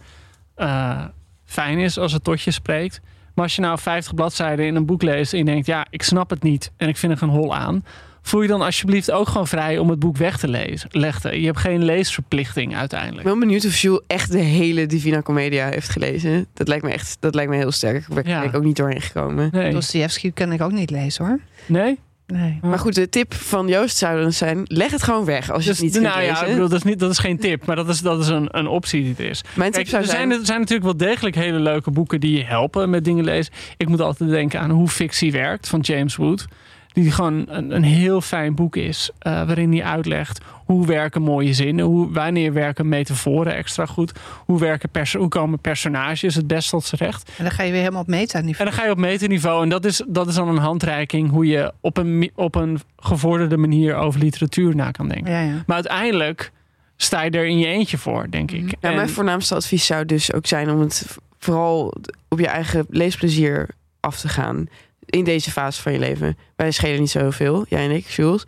eh, 0.62 1.04
fijn 1.44 1.78
is 1.78 1.98
als 1.98 2.12
het 2.12 2.24
tot 2.24 2.42
je 2.42 2.50
spreekt. 2.50 3.00
Maar 3.34 3.44
als 3.44 3.54
je 3.54 3.60
nou 3.62 3.78
50 3.78 4.14
bladzijden 4.14 4.66
in 4.66 4.74
een 4.74 4.86
boek 4.86 5.02
leest 5.02 5.32
en 5.32 5.38
je 5.38 5.44
denkt, 5.44 5.66
ja, 5.66 5.86
ik 5.90 6.02
snap 6.02 6.30
het 6.30 6.42
niet 6.42 6.72
en 6.76 6.88
ik 6.88 6.96
vind 6.96 7.12
er 7.12 7.22
een 7.22 7.28
hol 7.28 7.54
aan. 7.54 7.84
voel 8.22 8.42
je 8.42 8.48
dan 8.48 8.62
alsjeblieft 8.62 9.10
ook 9.10 9.28
gewoon 9.28 9.46
vrij 9.46 9.78
om 9.78 9.90
het 9.90 9.98
boek 9.98 10.16
weg 10.16 10.38
te 10.38 10.48
lezen, 10.48 10.88
leggen. 10.92 11.40
Je 11.40 11.46
hebt 11.46 11.58
geen 11.58 11.84
leesverplichting 11.84 12.76
uiteindelijk. 12.76 13.18
Ik 13.26 13.30
ben 13.30 13.38
benieuwd 13.40 13.64
of 13.66 13.76
Jules 13.76 14.00
echt 14.06 14.32
de 14.32 14.38
hele 14.38 14.86
Divina 14.86 15.22
Commedia 15.22 15.68
heeft 15.68 15.88
gelezen. 15.88 16.46
Dat 16.54 16.68
lijkt 16.68 16.84
me 16.84 16.90
echt, 16.92 17.16
dat 17.20 17.34
lijkt 17.34 17.50
me 17.50 17.56
heel 17.56 17.72
sterk. 17.72 18.04
Daar 18.08 18.22
ben 18.22 18.32
Ja. 18.32 18.42
ik 18.42 18.54
ook 18.56 18.62
niet 18.64 18.76
doorheen 18.76 19.00
gekomen. 19.00 19.48
Nee. 19.52 19.72
Dostoevsky 19.72 20.32
kan 20.32 20.52
ik 20.52 20.60
ook 20.62 20.72
niet 20.72 20.90
lezen 20.90 21.24
hoor. 21.26 21.40
nee? 21.66 21.98
Nee. 22.32 22.58
Maar 22.62 22.78
goed, 22.78 22.94
de 22.94 23.08
tip 23.08 23.34
van 23.34 23.68
Joost 23.68 23.96
zou 23.96 24.20
dan 24.20 24.32
zijn: 24.32 24.62
leg 24.64 24.90
het 24.90 25.02
gewoon 25.02 25.24
weg 25.24 25.50
als 25.50 25.62
je 25.62 25.68
Dus, 25.68 25.78
het 25.78 25.86
niet 25.86 25.94
kunt 25.96 26.06
nou 26.14 26.22
ja, 26.22 26.30
lezen. 26.30 26.46
ik 26.46 26.52
bedoel, 26.52 26.68
dat 26.68 26.78
is, 26.78 26.84
niet, 26.84 26.98
dat 26.98 27.10
is 27.10 27.18
geen 27.18 27.38
tip, 27.38 27.66
maar 27.66 27.76
dat 27.76 27.88
is, 27.88 28.00
dat 28.00 28.20
is 28.20 28.28
een, 28.28 28.48
een 28.50 28.66
optie 28.66 29.00
die 29.00 29.10
het 29.10 29.20
is. 29.20 29.44
Mijn 29.54 29.72
tip 29.72 29.80
Kijk, 29.80 29.88
zou 29.88 30.02
er, 30.02 30.08
zijn: 30.08 30.28
zijn, 30.28 30.40
er 30.40 30.46
zijn 30.46 30.60
natuurlijk 30.60 30.98
wel 30.98 31.08
degelijk 31.08 31.34
hele 31.34 31.60
leuke 31.60 31.90
boeken 31.90 32.20
die 32.20 32.36
je 32.36 32.44
helpen 32.44 32.90
met 32.90 33.04
dingen 33.04 33.24
lezen. 33.24 33.52
Ik 33.76 33.88
moet 33.88 34.00
altijd 34.00 34.30
denken 34.30 34.60
aan 34.60 34.70
Hoe 34.70 34.88
Fictie 34.88 35.32
Werkt 35.32 35.68
van 35.68 35.80
James 35.80 36.16
Wood. 36.16 36.46
Die 36.93 37.11
gewoon 37.11 37.45
een, 37.49 37.74
een 37.74 37.82
heel 37.82 38.20
fijn 38.20 38.55
boek 38.55 38.76
is. 38.76 39.11
eh, 39.18 39.32
waarin 39.32 39.72
hij 39.72 39.84
uitlegt 39.84 40.40
hoe 40.64 40.86
werken 40.86 41.22
mooie 41.22 41.53
zinnen. 41.53 41.84
Hoe, 41.84 42.12
wanneer 42.12 42.53
werken 42.53 42.88
metaforen 42.88 43.55
extra 43.55 43.86
goed. 43.86 44.12
Hoe, 44.45 44.59
werken 44.61 44.88
perso- 44.90 45.18
hoe 45.18 45.28
komen 45.28 45.59
personages 45.59 46.34
het 46.34 46.47
best 46.47 46.70
tot 46.70 46.84
z'n 46.84 46.97
recht. 46.97 47.30
En 47.38 47.45
dan 47.45 47.53
ga 47.53 47.62
je 47.62 47.70
weer 47.70 47.80
helemaal 47.80 48.01
op 48.01 48.09
En 48.09 48.14
metaniveau. 48.18 48.64
dan 48.70 48.78
ga 48.78 48.84
je 48.84 48.90
op 48.90 48.99
meterniveau. 48.99 49.62
En 49.62 49.68
dat 49.68 49.84
is, 49.84 50.03
dat 50.09 50.28
is 50.28 50.34
dan 50.34 50.49
een 50.49 50.57
handreiking 50.57 51.30
hoe 51.30 51.47
je 51.47 51.72
op 51.80 51.97
een, 51.97 52.30
op 52.34 52.55
een 52.55 52.80
gevorderde 52.97 53.57
manier 53.57 53.95
over 53.95 54.20
literatuur 54.20 54.74
na 54.76 54.90
kan 54.90 55.09
denken. 55.09 55.32
Ja, 55.32 55.40
ja. 55.40 55.62
Maar 55.66 55.76
uiteindelijk 55.76 56.53
sta 56.97 57.22
je 57.22 57.30
er 57.30 57.47
in 57.47 57.59
je 57.59 57.66
eentje 57.66 57.99
voor, 57.99 58.26
denk 58.30 58.51
ik. 58.51 58.70
Ja, 58.70 58.76
En- 58.90 58.95
mijn 58.97 59.09
voornaamste 59.09 59.55
advies 59.55 59.86
zou 59.86 60.05
dus 60.07 60.32
ook 60.32 60.47
zijn 60.47 60.70
om 60.70 60.80
het 60.80 61.16
vooral 61.38 61.95
op 62.28 62.38
je 62.38 62.47
eigen 62.49 62.86
leesplezier 62.88 63.68
af 64.01 64.20
te 64.20 64.28
gaan. 64.28 64.66
In 65.12 65.24
deze 65.24 65.50
fase 65.50 65.82
van 65.82 65.92
je 65.92 65.98
leven. 65.98 66.36
Wij 66.56 66.70
schelen 66.70 67.00
niet 67.00 67.10
zoveel, 67.10 67.66
jij 67.68 67.84
en 67.84 67.90
ik, 67.90 68.06
Jules. 68.06 68.44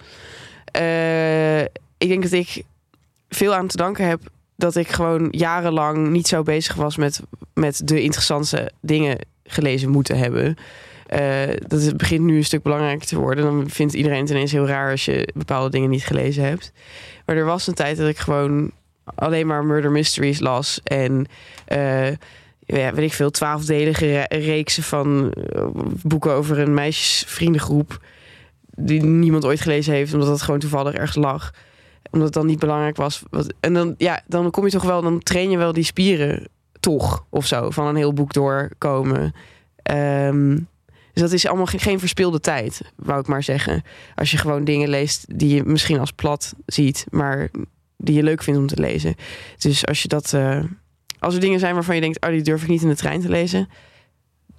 Eh, 0.65 1.61
ik 1.99 2.09
denk 2.09 2.23
dat 2.23 2.33
ik 2.33 2.63
veel 3.29 3.55
aan 3.55 3.67
te 3.67 3.77
danken 3.77 4.09
heb 4.09 4.21
dat 4.57 4.77
ik 4.77 4.89
gewoon 4.89 5.29
jarenlang 5.31 6.09
niet 6.09 6.29
zo 6.29 6.43
bezig 6.43 6.75
was 6.75 6.97
met, 6.97 7.21
met 7.55 7.81
de 7.85 8.03
interessantste 8.03 8.73
dingen 8.81 9.19
gelezen 9.45 9.91
moeten 9.91 10.19
hebben. 10.19 10.57
Eh, 11.07 11.21
dat 11.67 11.83
het 11.83 11.97
begint 11.97 12.25
nu 12.25 12.37
een 12.37 12.45
stuk 12.45 12.63
belangrijker 12.63 13.07
te 13.07 13.19
worden. 13.19 13.45
Dan 13.45 13.71
vindt 13.71 13.95
iedereen 13.95 14.31
ineens 14.31 14.53
heel 14.53 14.67
raar 14.67 14.91
als 14.91 15.05
je 15.05 15.29
bepaalde 15.35 15.71
dingen 15.71 15.91
niet 15.91 16.05
gelezen 16.05 16.45
hebt. 16.45 16.73
Maar 17.27 17.37
er 17.37 17.45
was 17.45 17.67
een 17.67 17.75
tijd 17.75 17.97
dat 17.97 18.09
ik 18.09 18.19
gewoon 18.19 18.71
alleen 19.15 19.47
maar 19.47 19.65
murder 19.65 19.91
mysteries 19.91 20.41
las. 20.41 20.81
En 20.85 21.27
eh, 21.65 22.09
ja, 22.67 22.95
weet 22.95 23.05
ik 23.11 23.13
veel, 23.13 23.31
twaalfdelige 23.31 24.07
re- 24.07 24.37
reeksen 24.39 24.83
van 24.83 25.33
eh, 25.33 25.67
boeken 26.03 26.33
over 26.33 26.59
een 26.59 26.75
meisjesvriendengroep. 26.75 28.05
Die 28.77 29.03
niemand 29.03 29.45
ooit 29.45 29.61
gelezen 29.61 29.95
heeft, 29.95 30.13
omdat 30.13 30.29
het 30.29 30.43
gewoon 30.43 30.61
toevallig 30.61 30.95
ergens 30.95 31.17
lag. 31.17 31.51
Omdat 32.11 32.27
het 32.27 32.37
dan 32.37 32.47
niet 32.47 32.59
belangrijk 32.59 32.97
was. 32.97 33.23
En 33.61 33.75
dan, 33.75 33.95
ja, 33.99 34.23
dan 34.27 34.51
kom 34.51 34.65
je 34.65 34.71
toch 34.71 34.83
wel, 34.83 35.03
dan 35.03 35.19
train 35.23 35.51
je 35.51 35.57
wel 35.57 35.73
die 35.73 35.85
spieren 35.85 36.49
toch 36.81 37.25
of 37.31 37.47
zo. 37.47 37.71
Van 37.71 37.87
een 37.87 37.97
heel 37.97 38.13
boek 38.13 38.33
doorkomen. 38.33 39.35
Ehm, 39.83 40.59
dus 41.13 41.23
dat 41.23 41.33
is 41.33 41.47
allemaal 41.47 41.67
geen, 41.67 41.81
geen 41.81 41.99
verspilde 41.99 42.41
tijd, 42.41 42.81
wou 42.97 43.21
ik 43.21 43.27
maar 43.27 43.43
zeggen. 43.43 43.83
Als 44.15 44.31
je 44.31 44.37
gewoon 44.39 44.65
dingen 44.65 44.89
leest 44.89 45.39
die 45.39 45.55
je 45.55 45.65
misschien 45.65 45.99
als 46.01 46.13
plat 46.13 46.55
ziet, 46.67 47.07
maar 47.11 47.49
die 47.97 48.15
je 48.15 48.23
leuk 48.23 48.43
vindt 48.43 48.61
om 48.61 48.67
te 48.67 48.81
lezen. 48.81 49.15
Dus 49.59 49.87
als 49.87 50.03
je 50.03 50.09
dat. 50.09 50.33
eh, 50.33 50.65
als 51.25 51.35
er 51.35 51.41
dingen 51.41 51.59
zijn 51.61 51.75
waarvan 51.75 51.95
je 51.95 52.01
denkt, 52.01 52.25
oh, 52.27 52.31
die 52.31 52.43
durf 52.43 52.63
ik 52.63 52.69
niet 52.69 52.83
in 52.83 52.89
de 52.89 52.97
trein 52.97 53.21
te 53.21 53.29
lezen, 53.29 53.69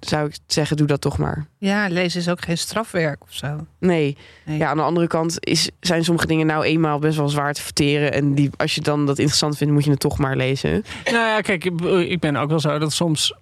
zou 0.00 0.26
ik 0.28 0.36
zeggen, 0.46 0.76
doe 0.76 0.86
dat 0.86 1.00
toch 1.00 1.18
maar. 1.18 1.46
ja, 1.58 1.86
lezen 1.88 2.20
is 2.20 2.28
ook 2.28 2.40
geen 2.44 2.58
strafwerk 2.58 3.22
of 3.22 3.32
zo. 3.34 3.66
Nee. 3.78 4.16
Nee. 4.44 4.58
Ja, 4.58 4.68
aan 4.68 4.76
de 4.76 4.82
andere 4.82 5.06
kant 5.06 5.36
is, 5.40 5.70
zijn 5.80 6.04
sommige 6.04 6.26
dingen 6.26 6.46
nou 6.46 6.64
eenmaal 6.64 6.98
best 6.98 7.16
wel 7.16 7.28
zwaar 7.28 7.52
te 7.54 7.62
verteren. 7.62 8.12
En 8.12 8.34
die, 8.34 8.50
als 8.56 8.74
je 8.74 8.80
dan 8.80 9.06
dat 9.06 9.18
interessant 9.18 9.56
vindt, 9.56 9.72
moet 9.72 9.84
je 9.84 9.90
het 9.90 10.00
toch 10.00 10.18
maar 10.18 10.36
lezen. 10.36 10.84
Nou 11.04 11.16
ja, 11.16 11.40
kijk, 11.40 11.64
ik- 12.08 12.20
ben 12.20 12.36
ook 12.36 12.48
wel 12.48 12.60
zo 12.60 12.78
dat 12.78 12.92
soms 12.92 13.34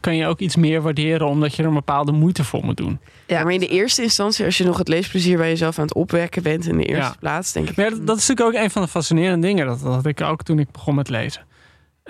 kan 0.00 0.16
je 0.16 0.26
ook 0.26 0.38
iets 0.40 0.56
meer 0.56 0.82
waarderen 0.82 1.26
omdat 1.26 1.54
je 1.54 1.62
er 1.62 1.68
een 1.68 1.74
bepaalde 1.74 2.12
moeite 2.12 2.44
voor 2.44 2.64
moet 2.64 2.76
doen. 2.76 2.98
Ja, 3.26 3.42
maar 3.44 3.52
in 3.52 3.60
de 3.60 3.68
eerste 3.68 4.02
instantie, 4.02 4.44
als 4.44 4.58
je 4.58 4.64
nog 4.64 4.78
het 4.78 4.88
leesplezier 4.88 5.36
bij 5.36 5.48
jezelf 5.48 5.78
aan 5.78 5.84
het 5.84 5.94
opwekken 5.94 6.42
bent 6.42 6.66
in 6.66 6.76
de 6.76 6.84
eerste 6.84 7.12
Ja. 7.12 7.16
plaats, 7.20 7.52
denk 7.52 7.68
ik. 7.68 7.76
Maar 7.76 7.84
ja, 7.84 7.90
dat, 7.90 8.06
dat 8.06 8.16
is 8.18 8.28
natuurlijk 8.28 8.56
ook 8.56 8.62
een 8.64 8.70
van 8.70 8.82
de 8.82 8.88
fascinerende 8.88 9.46
dingen. 9.46 9.66
Dat, 9.66 9.80
dat 9.82 9.94
had 9.94 10.06
ik 10.06 10.20
ook 10.20 10.42
toen 10.42 10.58
ik 10.58 10.70
begon 10.70 10.94
met 10.94 11.08
lezen. 11.08 11.42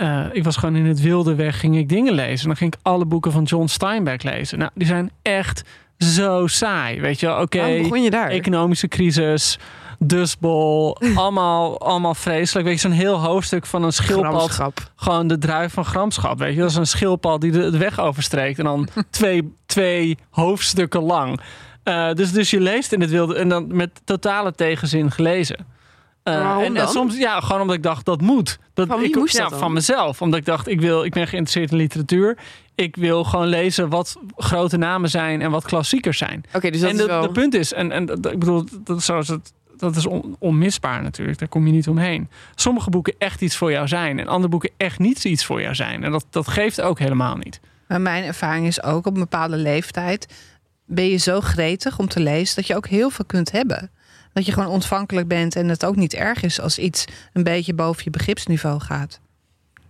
Eh, 0.01 0.25
ik 0.33 0.45
was 0.45 0.57
gewoon 0.57 0.77
in 0.77 0.87
het 0.87 1.01
wilde 1.01 1.35
weg, 1.35 1.61
ging 1.61 1.77
ik 1.77 1.89
dingen 1.89 2.13
lezen. 2.13 2.41
En 2.41 2.47
dan 2.47 2.57
ging 2.57 2.75
ik 2.75 2.81
alle 2.83 3.05
boeken 3.05 3.33
van 3.33 3.43
John 3.43 3.67
Steinbeck 3.67 4.23
lezen. 4.23 4.59
Nou, 4.59 4.71
die 4.75 4.87
zijn 4.87 5.11
echt 5.23 5.63
zo 5.99 6.47
saai. 6.47 7.01
Weet 7.01 7.21
je 7.21 7.27
wel, 7.27 7.41
oké, 7.41 8.09
daar? 8.09 8.29
economische 8.29 8.89
crisis, 8.89 9.59
Dustbol, 9.99 10.97
allemaal, 11.15 11.81
allemaal 11.81 12.15
vreselijk. 12.15 12.67
Weet 12.67 12.75
je, 12.75 12.89
zo'n 12.89 12.97
heel 12.97 13.19
hoofdstuk 13.19 13.67
van 13.67 13.83
een 13.83 13.93
schildpad. 13.93 14.35
Gramschap. 14.35 14.91
Gewoon 14.97 15.27
de 15.27 15.39
druif 15.39 15.73
van 15.73 15.85
gramschap, 15.85 16.39
weet 16.39 16.55
je. 16.55 16.61
Dat 16.61 16.71
is 16.71 16.77
een 16.77 16.87
schildpad 16.87 17.41
die 17.41 17.51
de, 17.51 17.71
de 17.71 17.79
weg 17.79 18.01
overstreekt. 18.01 18.59
En 18.59 18.65
dan 18.65 18.89
twee, 19.11 19.55
twee 19.67 20.19
hoofdstukken 20.31 21.03
lang. 21.03 21.41
Eh, 21.83 22.13
dus, 22.13 22.33
dus 22.33 22.51
je 22.51 22.61
leest 22.61 22.93
in 22.93 23.01
het 23.01 23.11
wilde 23.11 23.35
en 23.35 23.49
dan 23.49 23.77
met 23.77 23.91
totale 24.05 24.53
tegenzin 24.53 25.11
gelezen. 25.11 25.67
Eh, 26.23 26.35
en, 26.35 26.65
en 26.65 26.75
dan? 26.75 26.89
soms, 26.89 27.17
ja, 27.17 27.41
gewoon 27.41 27.61
omdat 27.61 27.77
ik 27.77 27.83
dacht 27.83 28.05
dat 28.05 28.21
moet. 28.21 28.59
Dat, 28.75 28.87
Van 28.89 28.99
wie 28.99 29.09
ik, 29.09 29.15
moest 29.15 29.37
ja, 29.37 29.49
dat? 29.49 29.59
Van 29.59 29.73
mezelf. 29.73 30.23
Omdat 30.23 30.39
ik 30.39 30.45
dacht, 30.45 30.69
ik, 30.69 30.81
wil, 30.81 31.05
ik 31.05 31.13
ben 31.13 31.27
geïnteresseerd 31.27 31.71
in 31.71 31.77
literatuur. 31.77 32.39
Ik 32.75 32.97
wil 32.97 33.25
gewoon 33.25 33.47
lezen 33.47 33.89
wat 33.89 34.17
grote 34.37 34.77
namen 34.77 35.11
zijn 35.11 35.43
en 35.43 35.51
wat 35.51 35.65
klassiekers 35.65 36.19
zijn. 36.19 36.45
Oké, 36.55 36.71
dus 36.71 36.81
dat 36.81 36.91
en 36.91 36.99
is 36.99 37.07
wel... 37.07 37.23
de 37.23 37.31
punt 37.31 37.55
is, 37.55 37.73
en, 37.73 37.93
en 37.93 38.09
ik 38.09 38.39
bedoel, 38.39 38.65
dat 38.85 38.99
is 38.99 39.05
zoals 39.05 39.29
het. 39.29 39.53
Dat 39.77 39.97
is 39.97 40.07
on- 40.07 40.37
onmisbaar 40.39 41.03
natuurlijk. 41.03 41.39
Daar 41.39 41.49
kom 41.49 41.67
je 41.67 41.73
niet 41.73 41.89
omheen. 41.89 42.29
Sommige 42.55 42.91
boeken 42.91 43.15
echt 43.19 43.41
iets 43.41 43.57
voor 43.57 43.71
jou 43.71 43.89
zijn. 43.89 44.19
En 44.19 44.27
andere 44.27 44.49
boeken 44.49 44.71
echt 44.77 44.99
niet 44.99 45.25
iets 45.25 45.45
voor 45.45 45.61
jou 45.61 45.75
zijn. 45.75 46.05
En 46.05 46.11
dat, 46.11 46.27
dat 46.31 46.49
geeft 46.49 46.81
ook 46.81 46.99
helemaal 46.99 47.37
niet. 47.37 47.61
Maar 47.89 48.01
mijn 48.01 48.25
ervaring 48.25 48.67
is 48.67 48.83
ook 48.83 49.07
op 49.07 49.15
een 49.15 49.21
bepaalde 49.21 49.57
leeftijd 49.57 50.27
ben 50.85 51.09
je 51.09 51.17
zo 51.17 51.41
gretig 51.41 51.99
om 51.99 52.09
te 52.09 52.21
lezen 52.21 52.57
dat 52.57 52.67
je 52.67 52.77
ook 52.77 52.87
heel 52.87 53.11
veel 53.11 53.25
kunt 53.25 53.51
hebben. 53.51 53.91
Dat 54.33 54.47
je 54.47 54.53
gewoon 54.53 54.69
ontvankelijk 54.69 55.29
bent 55.29 55.57
en 55.57 55.69
het 55.69 55.85
ook 55.85 55.97
niet 55.97 56.15
erg 56.15 56.43
is 56.43 56.61
als 56.61 56.79
iets 56.79 57.05
een 57.33 57.43
beetje 57.43 57.75
boven 57.75 58.05
je 58.05 58.11
begripsniveau 58.11 58.81
gaat. 58.81 59.21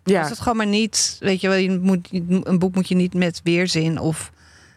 ja. 0.04 0.22
Is 0.22 0.28
het 0.28 0.38
gewoon 0.38 0.56
maar 0.56 0.66
niet, 0.66 1.16
weet 1.20 1.40
je 1.40 1.48
wel, 1.48 1.56
je 1.56 1.78
moet, 1.78 2.08
een 2.42 2.58
boek 2.58 2.74
moet 2.74 2.88
je 2.88 2.94
niet 2.94 3.14
met 3.14 3.40
weerzin 3.44 3.98
of 3.98 4.32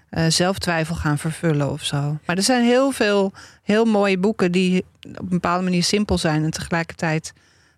eh, 0.10 0.26
zelftwijfel 0.28 0.96
gaan 0.96 1.18
vervullen 1.18 1.72
of 1.72 1.84
zo. 1.84 2.18
Maar 2.26 2.38
er 2.38 2.44
zijn 2.44 2.64
heel 2.66 2.92
veel 2.92 3.34
heel 3.64 3.86
mooie 3.86 4.18
boeken 4.18 4.52
die 4.52 4.86
op 5.02 5.20
een 5.20 5.28
bepaalde 5.30 5.64
manier 5.64 5.84
simpel 5.84 6.18
zijn 6.18 6.44
en 6.44 6.52
tegelijkertijd 6.52 7.34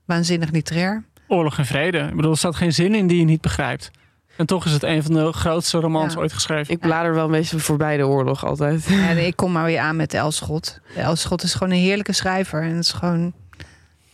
waanzinnig 0.06 0.52
literair. 0.52 1.04
Oorlog 1.28 1.58
en 1.58 1.66
vrede. 1.66 2.00
Ik 2.00 2.16
bedoel, 2.16 2.32
er 2.32 2.38
staat 2.38 2.56
geen 2.56 2.74
zin 2.74 2.96
in 2.96 3.08
die 3.08 3.20
je 3.20 3.26
niet 3.26 3.42
begrijpt. 3.42 3.92
En 4.38 4.46
toch 4.46 4.66
is 4.66 4.72
het 4.72 4.84
een 4.84 5.04
van 5.04 5.14
de 5.14 5.32
grootste 5.34 5.80
romans 5.80 6.14
Ja. 6.14 6.20
ooit 6.20 6.34
geschreven. 6.34 6.74
Ik 6.74 6.80
blader 6.80 7.14
wel 7.14 7.30
meestal 7.30 7.60
voorbij 7.60 7.98
de 7.98 8.08
oorlog 8.08 8.46
altijd. 8.46 8.86
En 8.88 9.26
ik 9.26 9.36
kom 9.36 9.52
maar 9.52 9.66
weer 9.66 9.80
aan 9.80 9.96
met 9.96 10.14
Elschot. 10.14 10.80
Elschot 10.96 11.44
is 11.44 11.54
gewoon 11.54 11.74
een 11.74 11.80
heerlijke 11.80 12.14
schrijver. 12.14 12.62
En 12.62 12.76
het 12.76 12.84
is 12.84 12.92
gewoon 12.92 13.34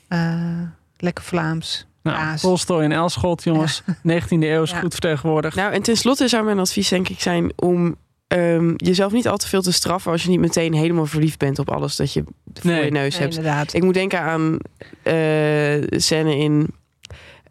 eh, 0.07 0.61
lekker 0.97 1.23
Vlaams. 1.23 1.85
Nou. 2.03 2.37
Tolstoy 2.37 2.83
en 2.83 2.91
Elschot, 2.91 3.43
jongens. 3.43 3.81
19e 3.81 3.89
eeuw 4.29 4.61
is 4.63 4.71
Ja. 4.71 4.79
goed 4.79 4.91
vertegenwoordigd. 4.91 5.55
Nou, 5.55 5.73
en 5.73 5.81
tenslotte 5.81 6.27
zou 6.27 6.43
mijn 6.45 6.59
advies 6.59 6.87
denk 6.89 7.09
ik 7.09 7.19
zijn 7.19 7.51
om 7.55 7.95
ehm, 8.27 8.73
jezelf 8.75 9.11
niet 9.11 9.27
al 9.27 9.37
te 9.37 9.47
veel 9.47 9.61
te 9.61 9.71
straffen 9.71 10.11
als 10.11 10.23
je 10.23 10.29
niet 10.29 10.39
meteen 10.39 10.73
helemaal 10.73 11.05
verliefd 11.05 11.39
bent 11.39 11.59
op 11.59 11.71
alles 11.71 11.95
dat 11.95 12.13
je 12.13 12.23
voor 12.53 12.71
Nee. 12.71 12.85
je 12.85 12.91
neus 12.91 13.11
Nee, 13.13 13.21
hebt. 13.21 13.35
inderdaad. 13.37 13.73
Ik 13.73 13.83
moet 13.83 13.93
denken 13.93 14.19
aan 14.21 14.57
eh 15.03 15.83
scène 15.89 16.37
in 16.37 16.67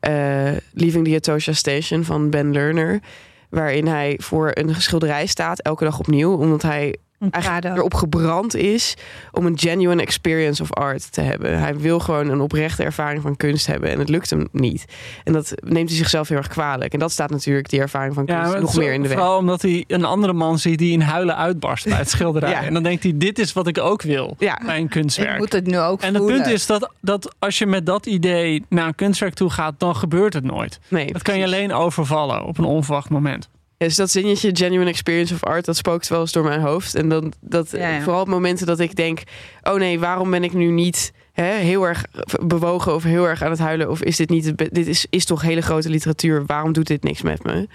eh, 0.01 0.57
Leaving 0.73 1.05
the 1.05 1.15
Etosha 1.15 1.53
Station 1.53 2.05
van 2.05 2.31
Ben 2.31 2.53
Lerner. 2.53 3.01
Waarin 3.49 3.87
hij 3.87 4.19
voor 4.23 4.51
een 4.55 4.75
schilderij 4.75 5.27
staat, 5.27 5.61
elke 5.61 5.85
dag 5.85 5.99
opnieuw. 5.99 6.37
Omdat 6.37 6.63
hij 6.63 6.97
eigenlijk 7.21 7.61
Prado. 7.63 7.77
erop 7.77 7.95
gebrand 7.95 8.55
is 8.55 8.95
om 9.33 9.47
een 9.47 9.59
genuine 9.59 10.03
experience 10.03 10.63
of 10.63 10.73
art 10.75 11.13
te 11.13 11.21
hebben. 11.21 11.59
Hij 11.59 11.77
wil 11.77 11.99
gewoon 12.01 12.29
een 12.29 12.41
oprechte 12.41 12.83
ervaring 12.83 13.23
van 13.23 13.37
kunst 13.37 13.67
hebben. 13.67 13.91
En 13.91 13.99
het 13.99 14.09
lukt 14.09 14.31
hem 14.31 14.49
niet. 14.53 14.85
En 15.25 15.33
dat 15.33 15.53
neemt 15.65 15.89
hij 15.89 15.99
zichzelf 15.99 16.29
heel 16.29 16.37
erg 16.39 16.47
kwalijk. 16.49 16.93
En 16.93 16.99
dat 16.99 17.13
staat 17.13 17.31
natuurlijk, 17.31 17.69
die 17.71 17.81
ervaring 17.81 18.15
van 18.15 18.27
kunst, 18.27 18.59
nog 18.59 18.77
meer 18.77 18.93
in 18.93 19.03
de 19.03 19.09
weg. 19.09 19.17
Vooral 19.19 19.39
omdat 19.39 19.63
hij 19.63 19.85
een 19.87 20.05
andere 20.05 20.33
man 20.33 20.59
ziet 20.59 20.79
die 20.79 20.93
in 20.93 21.01
huilen 21.01 21.37
uitbarst 21.37 21.85
bij 21.89 21.99
het 21.99 22.11
schilderij. 22.17 22.51
Ja. 22.51 22.63
En 22.65 22.75
dan 22.75 22.83
denkt 22.83 23.03
hij, 23.03 23.13
dit 23.17 23.39
is 23.39 23.53
wat 23.53 23.67
ik 23.67 23.79
ook 23.79 24.03
wil 24.03 24.35
Ja. 24.39 24.59
bij 24.67 24.77
een 24.77 24.85
Ik 24.85 24.91
kunstwerk. 24.91 25.39
moet 25.39 25.53
het 25.53 25.67
nu 25.67 25.79
ook 25.79 26.01
En 26.01 26.09
het 26.15 26.17
voelen. 26.23 26.43
punt 26.43 26.55
is 26.55 26.67
dat, 26.67 26.91
dat 27.01 27.35
als 27.39 27.59
je 27.59 27.67
met 27.67 27.87
dat 27.87 28.07
idee 28.07 28.65
naar 28.69 28.87
een 28.87 28.95
kunstwerk 28.95 29.35
toe 29.35 29.51
gaat, 29.51 29.75
dan 29.79 29.97
gebeurt 29.97 30.35
het 30.35 30.45
nooit. 30.45 30.79
Nee, 30.89 31.13
Dat 31.13 31.23
kan 31.23 31.39
je 31.39 31.45
alleen 31.45 31.73
overvallen 31.73 32.45
op 32.45 32.59
een 32.59 32.65
onverwacht 32.65 33.09
moment. 33.11 33.49
Ja, 33.81 33.87
dus 33.87 33.97
dat 33.97 34.11
zinnetje, 34.11 34.51
genuine 34.53 34.91
experience 34.91 35.35
of 35.35 35.45
art, 35.45 35.65
dat 35.65 35.77
spookt 35.77 36.09
wel 36.09 36.21
eens 36.21 36.33
door 36.33 36.45
mijn 36.45 36.61
hoofd. 36.61 36.95
En 36.95 37.09
dan, 37.09 37.33
dat, 37.41 37.71
Ja, 37.71 37.89
ja. 37.89 38.03
vooral 38.03 38.21
op 38.21 38.29
momenten 38.29 38.67
dat 38.67 38.81
ik 38.81 38.97
denk, 38.97 39.23
oh 39.63 39.75
nee, 39.75 40.01
waarom 40.01 40.31
ben 40.31 40.45
ik 40.45 40.53
nu 40.53 40.71
niet 40.71 41.13
hè, 41.33 41.53
heel 41.53 41.87
erg 41.87 42.05
bewogen 42.43 42.95
of 42.95 43.03
heel 43.03 43.29
erg 43.29 43.43
aan 43.43 43.51
het 43.51 43.59
huilen? 43.59 43.91
Of 43.91 44.03
is 44.03 44.17
dit 44.17 44.29
niet, 44.29 44.57
dit 44.57 44.87
is, 44.87 45.07
is 45.11 45.25
toch 45.25 45.43
hele 45.43 45.61
grote 45.61 45.89
literatuur, 45.89 46.47
waarom 46.47 46.73
doet 46.73 46.87
dit 46.87 47.03
niks 47.03 47.23
met 47.23 47.45
me? 47.45 47.69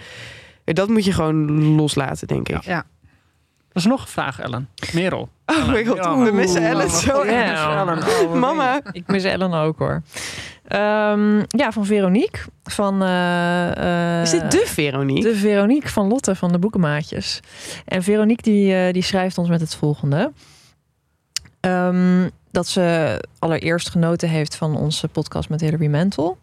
Dat 0.64 0.90
moet 0.90 1.06
je 1.06 1.12
gewoon 1.12 1.64
loslaten, 1.76 2.28
denk 2.28 2.50
ik. 2.50 2.64
Ja. 2.64 2.86
Er 3.76 3.82
is 3.82 3.88
nog 3.88 4.02
een 4.02 4.08
vraag, 4.08 4.40
Ellen. 4.40 4.70
Merel. 4.94 5.30
Oh 5.46 5.68
my 5.68 5.86
god, 5.86 5.96
Ja. 5.98 6.18
we 6.18 6.32
missen 6.32 6.66
Ellen 6.68 6.90
zo 6.90 7.26
Ja. 7.26 7.88
erg. 7.88 8.30
Mama. 8.34 8.80
Ik 8.92 9.08
mis 9.08 9.24
Ellen 9.24 9.54
ook 9.54 9.78
hoor. 9.80 10.02
Ehm, 10.68 11.38
ja, 11.48 11.72
van 11.72 11.86
Veronique. 11.86 12.40
Van, 12.64 13.04
eh, 13.04 14.18
eh, 14.18 14.22
Is 14.24 14.30
dit 14.32 14.52
de 14.52 14.64
Veronique? 14.66 15.30
De 15.30 15.36
Veronique 15.36 15.90
van 15.90 16.08
Lotte 16.08 16.36
van 16.36 16.52
de 16.52 16.60
Boekenmaatjes. 16.60 17.40
En 17.86 18.04
Veronique 18.04 18.42
die, 18.52 18.76
eh, 18.76 18.94
die 18.94 19.02
schrijft 19.04 19.38
ons 19.38 19.50
met 19.50 19.60
het 19.62 19.76
volgende. 19.76 20.32
Ehm, 21.60 22.30
dat 22.52 22.68
ze 22.68 23.18
allereerst 23.40 23.90
genoten 23.90 24.30
heeft 24.30 24.56
van 24.56 24.78
onze 24.78 25.08
podcast 25.08 25.50
met 25.50 25.62
Hilary 25.62 25.88
Mantel. 25.88 26.38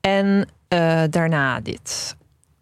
En 0.00 0.48
eh, 0.68 1.02
daarna 1.10 1.60
dit. 1.60 2.16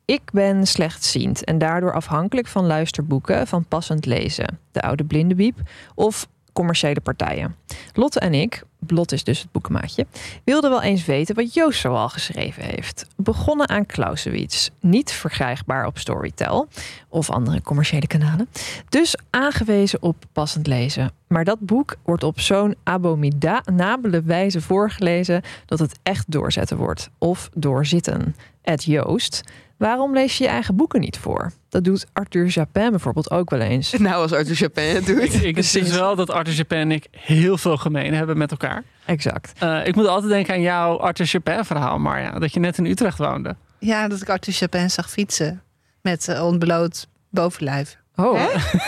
Ik 0.06 0.22
ben 0.32 0.66
slechtziend 0.66 1.44
en 1.44 1.58
daardoor 1.58 1.92
afhankelijk 1.92 2.46
van 2.46 2.66
luisterboeken 2.66 3.46
van 3.46 3.64
passend 3.64 4.06
lezen. 4.06 4.58
De 4.72 4.82
oude 4.82 5.04
blindenbiep 5.04 5.60
of 5.94 6.28
commerciële 6.52 7.00
partijen. 7.00 7.56
Lotte 7.92 8.20
en 8.20 8.34
ik, 8.34 8.62
Lot 8.86 9.12
is 9.12 9.24
dus 9.24 9.40
het 9.40 9.52
boekenmaatje, 9.52 10.06
wilden 10.44 10.70
wel 10.70 10.82
eens 10.82 11.04
weten 11.04 11.34
wat 11.34 11.54
Joost 11.54 11.80
zoal 11.80 12.08
geschreven 12.08 12.62
heeft. 12.62 13.06
Begonnen 13.16 13.68
aan 13.68 13.86
Clausewitz, 13.86 14.68
niet 14.80 15.12
verkrijgbaar 15.12 15.86
op 15.86 15.98
Storytel 15.98 16.68
of 17.08 17.30
andere 17.30 17.62
commerciële 17.62 18.06
kanalen. 18.06 18.48
Dus 18.88 19.16
aangewezen 19.30 20.02
op 20.02 20.24
passend 20.32 20.66
lezen. 20.66 21.10
Maar 21.26 21.44
dat 21.44 21.60
boek 21.60 21.96
wordt 22.02 22.22
op 22.24 22.40
zo'n 22.40 22.74
abominabele 22.82 24.22
wijze 24.22 24.60
voorgelezen 24.60 25.42
dat 25.66 25.78
het 25.78 25.98
echt 26.02 26.30
doorzetten 26.30 26.76
wordt. 26.76 27.10
Of 27.18 27.50
doorzitten. 27.54 28.36
Ed 28.62 28.84
Joost, 28.84 29.42
waarom 29.84 30.14
lees 30.14 30.38
je 30.38 30.44
je 30.44 30.50
eigen 30.50 30.76
boeken 30.76 31.00
niet 31.00 31.18
voor? 31.18 31.52
Dat 31.68 31.84
doet 31.84 32.06
Arthur 32.12 32.46
Japin 32.46 32.90
bijvoorbeeld 32.90 33.30
ook 33.30 33.50
wel 33.50 33.60
eens. 33.60 33.92
Nou, 33.98 34.14
als 34.14 34.32
Arthur 34.32 34.54
Chapin 34.54 34.94
het 34.94 35.06
doet. 35.06 35.42
Ik, 35.44 35.56
is 35.56 35.72
wel 35.72 36.16
dat 36.16 36.30
Arthur 36.30 36.54
Chapin 36.54 36.78
en 36.78 36.90
ik 36.90 37.06
heel 37.10 37.58
veel 37.58 37.76
gemeen 37.76 38.14
hebben 38.14 38.38
met 38.38 38.50
elkaar. 38.50 38.82
Exact. 39.04 39.52
Eh, 39.58 39.86
ik 39.86 39.94
moet 39.94 40.06
altijd 40.06 40.32
denken 40.32 40.54
aan 40.54 40.60
jouw 40.60 40.98
Arthur 40.98 41.26
Chapin 41.26 41.64
verhaal, 41.64 41.98
Marja. 41.98 42.30
Dat 42.38 42.52
je 42.52 42.60
net 42.60 42.78
in 42.78 42.86
Utrecht 42.86 43.18
woonde. 43.18 43.56
Ja, 43.78 44.08
dat 44.08 44.20
ik 44.20 44.28
Arthur 44.28 44.52
Chapin 44.52 44.90
zag 44.90 45.10
fietsen 45.10 45.62
met 46.00 46.28
eh, 46.28 46.46
ontbloot 46.46 47.08
bovenlijf. 47.30 47.96
Oh, 48.16 48.40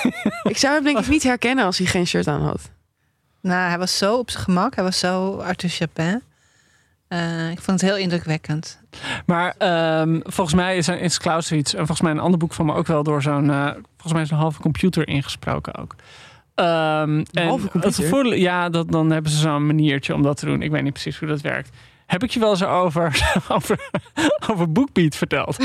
Ik 0.42 0.57
zou 0.57 0.74
hem 0.74 0.84
denk 0.84 0.99
ik 0.99 1.09
niet 1.09 1.22
herkennen 1.22 1.64
als 1.64 1.78
hij 1.78 1.86
geen 1.86 2.07
shirt 2.07 2.26
aan 2.28 2.42
had. 2.42 2.70
Nou, 3.40 3.68
hij 3.68 3.78
was 3.78 3.99
zo 3.99 4.16
op 4.16 4.30
zijn 4.30 4.44
gemak. 4.44 4.74
Hij 4.74 4.84
was 4.84 4.99
zo 4.99 5.36
Arthur 5.36 5.68
Chapin. 5.68 6.22
Eh, 7.09 7.50
ik 7.50 7.61
vond 7.61 7.80
het 7.80 7.90
heel 7.90 7.98
indrukwekkend. 7.98 8.80
Maar 9.26 9.54
ehm, 9.59 10.20
volgens 10.22 10.57
mij 10.57 10.76
is, 10.76 10.88
is 10.88 11.18
Clausewitz 11.18 11.70
en 11.72 11.78
volgens 11.78 12.00
mij 12.00 12.11
een 12.11 12.18
ander 12.18 12.38
boek 12.38 12.52
van 12.54 12.66
me 12.66 12.74
ook 12.74 12.86
wel 12.86 13.02
door 13.02 13.22
zo'n, 13.22 13.50
eh, 13.50 13.64
volgens 13.92 14.12
mij 14.12 14.22
is 14.22 14.30
een 14.30 14.36
halve 14.36 14.61
computer 14.61 15.09
ingesproken 15.09 15.74
ook. 15.74 15.94
Ehm, 16.54 17.24
en 17.32 17.46
halve 17.46 17.68
computer? 17.68 18.00
Het 18.02 18.09
voordeel- 18.11 18.34
ja, 18.34 18.68
dat, 18.68 18.90
dan 18.90 19.11
hebben 19.11 19.30
ze 19.32 19.38
zo'n 19.38 19.66
maniertje 19.66 20.14
om 20.14 20.22
dat 20.22 20.36
te 20.36 20.46
doen. 20.46 20.62
Ik 20.62 20.70
weet 20.70 20.82
niet 20.82 20.92
precies 20.92 21.18
hoe 21.18 21.28
dat 21.28 21.40
werkt. 21.40 21.70
Heb 22.07 22.22
ik 22.22 22.30
je 22.30 22.40
wel 22.40 22.50
eens 22.50 22.64
over, 22.84 23.34
over, 23.48 23.90
over 24.50 24.72
Bookbeat 24.72 25.16
verteld? 25.16 25.57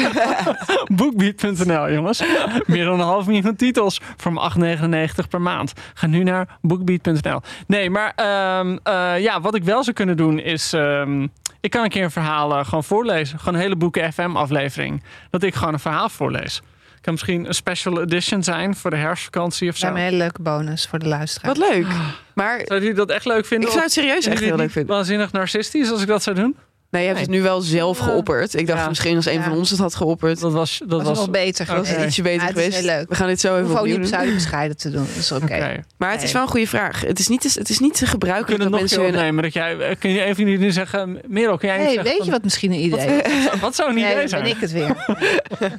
Bookbeat.nl, 0.99 1.91
jongens. 1.91 2.23
Meer 2.65 2.85
dan 2.85 2.99
een 2.99 3.05
half 3.05 3.27
miljoen 3.27 3.55
titels 3.55 4.01
voor 4.17 4.33
maar 4.33 4.53
8,99 4.59 5.27
per 5.29 5.41
maand. 5.41 5.73
Ga 5.93 6.07
nu 6.07 6.23
naar 6.23 6.57
bookbeat.nl. 6.61 7.41
Nee, 7.67 7.89
maar 7.89 8.13
ehm, 8.15 8.77
eh, 8.83 9.19
ja, 9.19 9.41
wat 9.41 9.55
ik 9.55 9.63
wel 9.63 9.83
zou 9.83 9.95
kunnen 9.95 10.17
doen 10.17 10.39
is... 10.39 10.73
ehm, 10.73 11.27
ik 11.59 11.69
kan 11.69 11.83
een 11.83 11.89
keer 11.89 12.03
een 12.03 12.11
verhaal 12.11 12.57
eh, 12.57 12.65
gewoon 12.65 12.83
voorlezen. 12.83 13.39
Gewoon 13.39 13.53
een 13.53 13.59
hele 13.59 13.75
boeken 13.75 14.13
FM 14.13 14.35
aflevering. 14.35 15.03
Dat 15.29 15.43
ik 15.43 15.55
gewoon 15.55 15.73
een 15.73 15.79
verhaal 15.79 16.09
voorlees. 16.09 16.61
Kan 17.01 17.13
misschien 17.13 17.45
een 17.47 17.53
special 17.55 18.01
edition 18.01 18.43
zijn 18.43 18.75
voor 18.75 18.89
de 18.89 18.95
herfstvakantie 18.95 19.69
of 19.69 19.77
Dat 19.79 19.89
zo. 19.89 19.95
is 19.95 19.99
een 20.01 20.05
hele 20.05 20.17
leuke 20.17 20.41
bonus 20.41 20.87
voor 20.87 20.99
de 20.99 21.07
luisteraar. 21.07 21.55
Wat 21.55 21.69
leuk. 21.71 21.85
Maar 22.33 22.55
Zouden 22.57 22.79
jullie 22.79 22.93
dat 22.93 23.09
echt 23.09 23.25
leuk 23.25 23.45
vinden? 23.45 23.65
ik 23.67 23.71
zou 23.73 23.83
het 23.83 23.93
serieus 23.93 24.25
echt 24.25 24.39
heel 24.43 24.55
leuk 24.55 24.71
vinden. 24.71 24.95
Waanzinnig 24.95 25.31
narcistisch 25.31 25.91
als 25.91 26.01
ik 26.01 26.07
dat 26.07 26.23
zou 26.23 26.35
doen. 26.35 26.55
Nee, 26.91 27.01
je 27.01 27.07
hebt 27.07 27.19
het 27.19 27.29
nu 27.29 27.41
wel 27.41 27.61
zelf 27.61 27.97
geopperd. 27.97 28.53
Ik 28.55 28.67
dacht 28.67 28.79
Ja. 28.81 28.87
misschien 28.87 29.15
als 29.15 29.25
een 29.25 29.33
Ja. 29.33 29.43
van 29.43 29.51
ons 29.57 29.69
het 29.69 29.79
had 29.79 29.95
geopperd. 29.95 30.39
Dat 30.39 30.51
was, 30.51 30.77
dat 30.87 30.89
Dat 31.05 31.17
was 31.17 31.29
beter 31.29 31.65
Dat 31.65 31.75
was 31.77 31.87
geweest. 31.89 32.05
ietsje 32.07 32.21
beter 32.21 32.41
Ja, 32.41 32.47
het 32.47 32.57
is 32.57 32.63
geweest. 32.63 32.85
heel 32.87 32.95
leuk. 32.97 33.09
We 33.09 33.15
gaan 33.15 33.27
dit 33.27 33.39
zo 33.39 33.55
even 33.57 33.77
opnieuw 33.79 33.97
niet 33.97 34.11
doen. 34.11 34.33
bescheiden 34.33 34.77
te 34.77 34.89
doen. 34.91 35.05
Dat 35.07 35.15
is 35.15 35.31
oké. 35.31 35.83
Maar 35.97 36.09
het 36.11 36.17
is 36.17 36.23
Nee. 36.23 36.33
wel 36.33 36.41
een 36.41 36.47
goede 36.47 36.67
vraag. 36.67 37.01
Het 37.01 37.19
is 37.19 37.27
niet, 37.27 37.55
het 37.55 37.69
is 37.69 37.79
niet 37.79 37.97
te 37.97 38.05
gebruikelijk 38.05 38.47
kunnen 38.59 38.71
dat 38.71 38.79
mensen... 38.79 39.01
hun- 39.01 39.13
opnemen. 39.15 39.43
Dat 39.43 39.53
jij, 39.53 39.95
kun 39.99 40.09
je 40.09 40.21
even 40.23 40.45
nu 40.45 40.71
zeggen, 40.71 41.19
Merel, 41.27 41.57
kun 41.57 41.67
jij 41.67 41.77
Hey, 41.77 41.85
zeggen 41.93 42.03
weet 42.11 42.25
je 42.25 42.31
wat 42.31 42.43
misschien 42.43 42.71
een 42.71 42.79
idee 42.83 43.21
is? 43.21 43.43
Wat, 43.49 43.59
wat 43.67 43.75
zou 43.75 43.89
een 43.89 43.95
Nee, 43.95 44.03
idee 44.03 44.15
dan 44.19 44.27
zijn? 44.29 44.43
ben 44.43 44.51
ik 44.51 44.59
het 44.61 44.71
weer. 44.71 44.95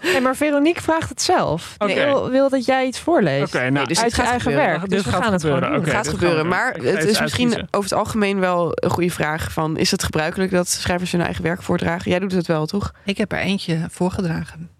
nee, 0.12 0.20
maar 0.20 0.36
Veronique 0.36 0.82
vraagt 0.82 1.08
het 1.08 1.22
zelf. 1.22 1.74
Ik 1.86 1.94
wil, 1.94 2.30
wil 2.30 2.48
dat 2.48 2.64
jij 2.64 2.86
iets 2.86 2.98
voorleest. 2.98 3.54
Oké, 3.54 3.70
nou, 3.70 3.86
dus 3.86 3.96
Uit 3.96 4.06
het 4.06 4.16
je 4.16 4.22
gaat 4.22 4.30
eigen 4.30 4.54
werk. 4.54 4.88
Dus 4.90 5.02
we 5.02 5.10
gaat 5.10 5.22
gaan 5.22 5.32
het 5.32 5.42
gewoon. 5.42 5.76
Oké, 5.76 5.90
gaat 5.90 6.08
gebeuren. 6.08 6.48
Maar 6.48 6.72
het 6.82 7.04
is 7.04 7.20
misschien 7.20 7.52
over 7.70 7.90
het 7.90 7.92
algemeen 7.98 8.40
wel 8.40 8.72
een 8.74 8.90
goede 8.90 9.10
vraag 9.10 9.52
van... 9.52 9.76
is 9.76 9.90
het 9.90 10.02
gebruikelijk 10.02 10.50
dat 10.50 10.68
schrijvers 10.68 11.01
hun 11.10 11.20
eigen 11.20 11.42
werk 11.42 11.62
voordragen? 11.62 12.10
Jij 12.10 12.18
doet 12.20 12.32
het 12.32 12.46
wel, 12.46 12.66
toch? 12.66 12.92
Ik 13.04 13.16
heb 13.16 13.32
er 13.32 13.38
eentje 13.38 13.86
voorgedragen. 13.90 14.70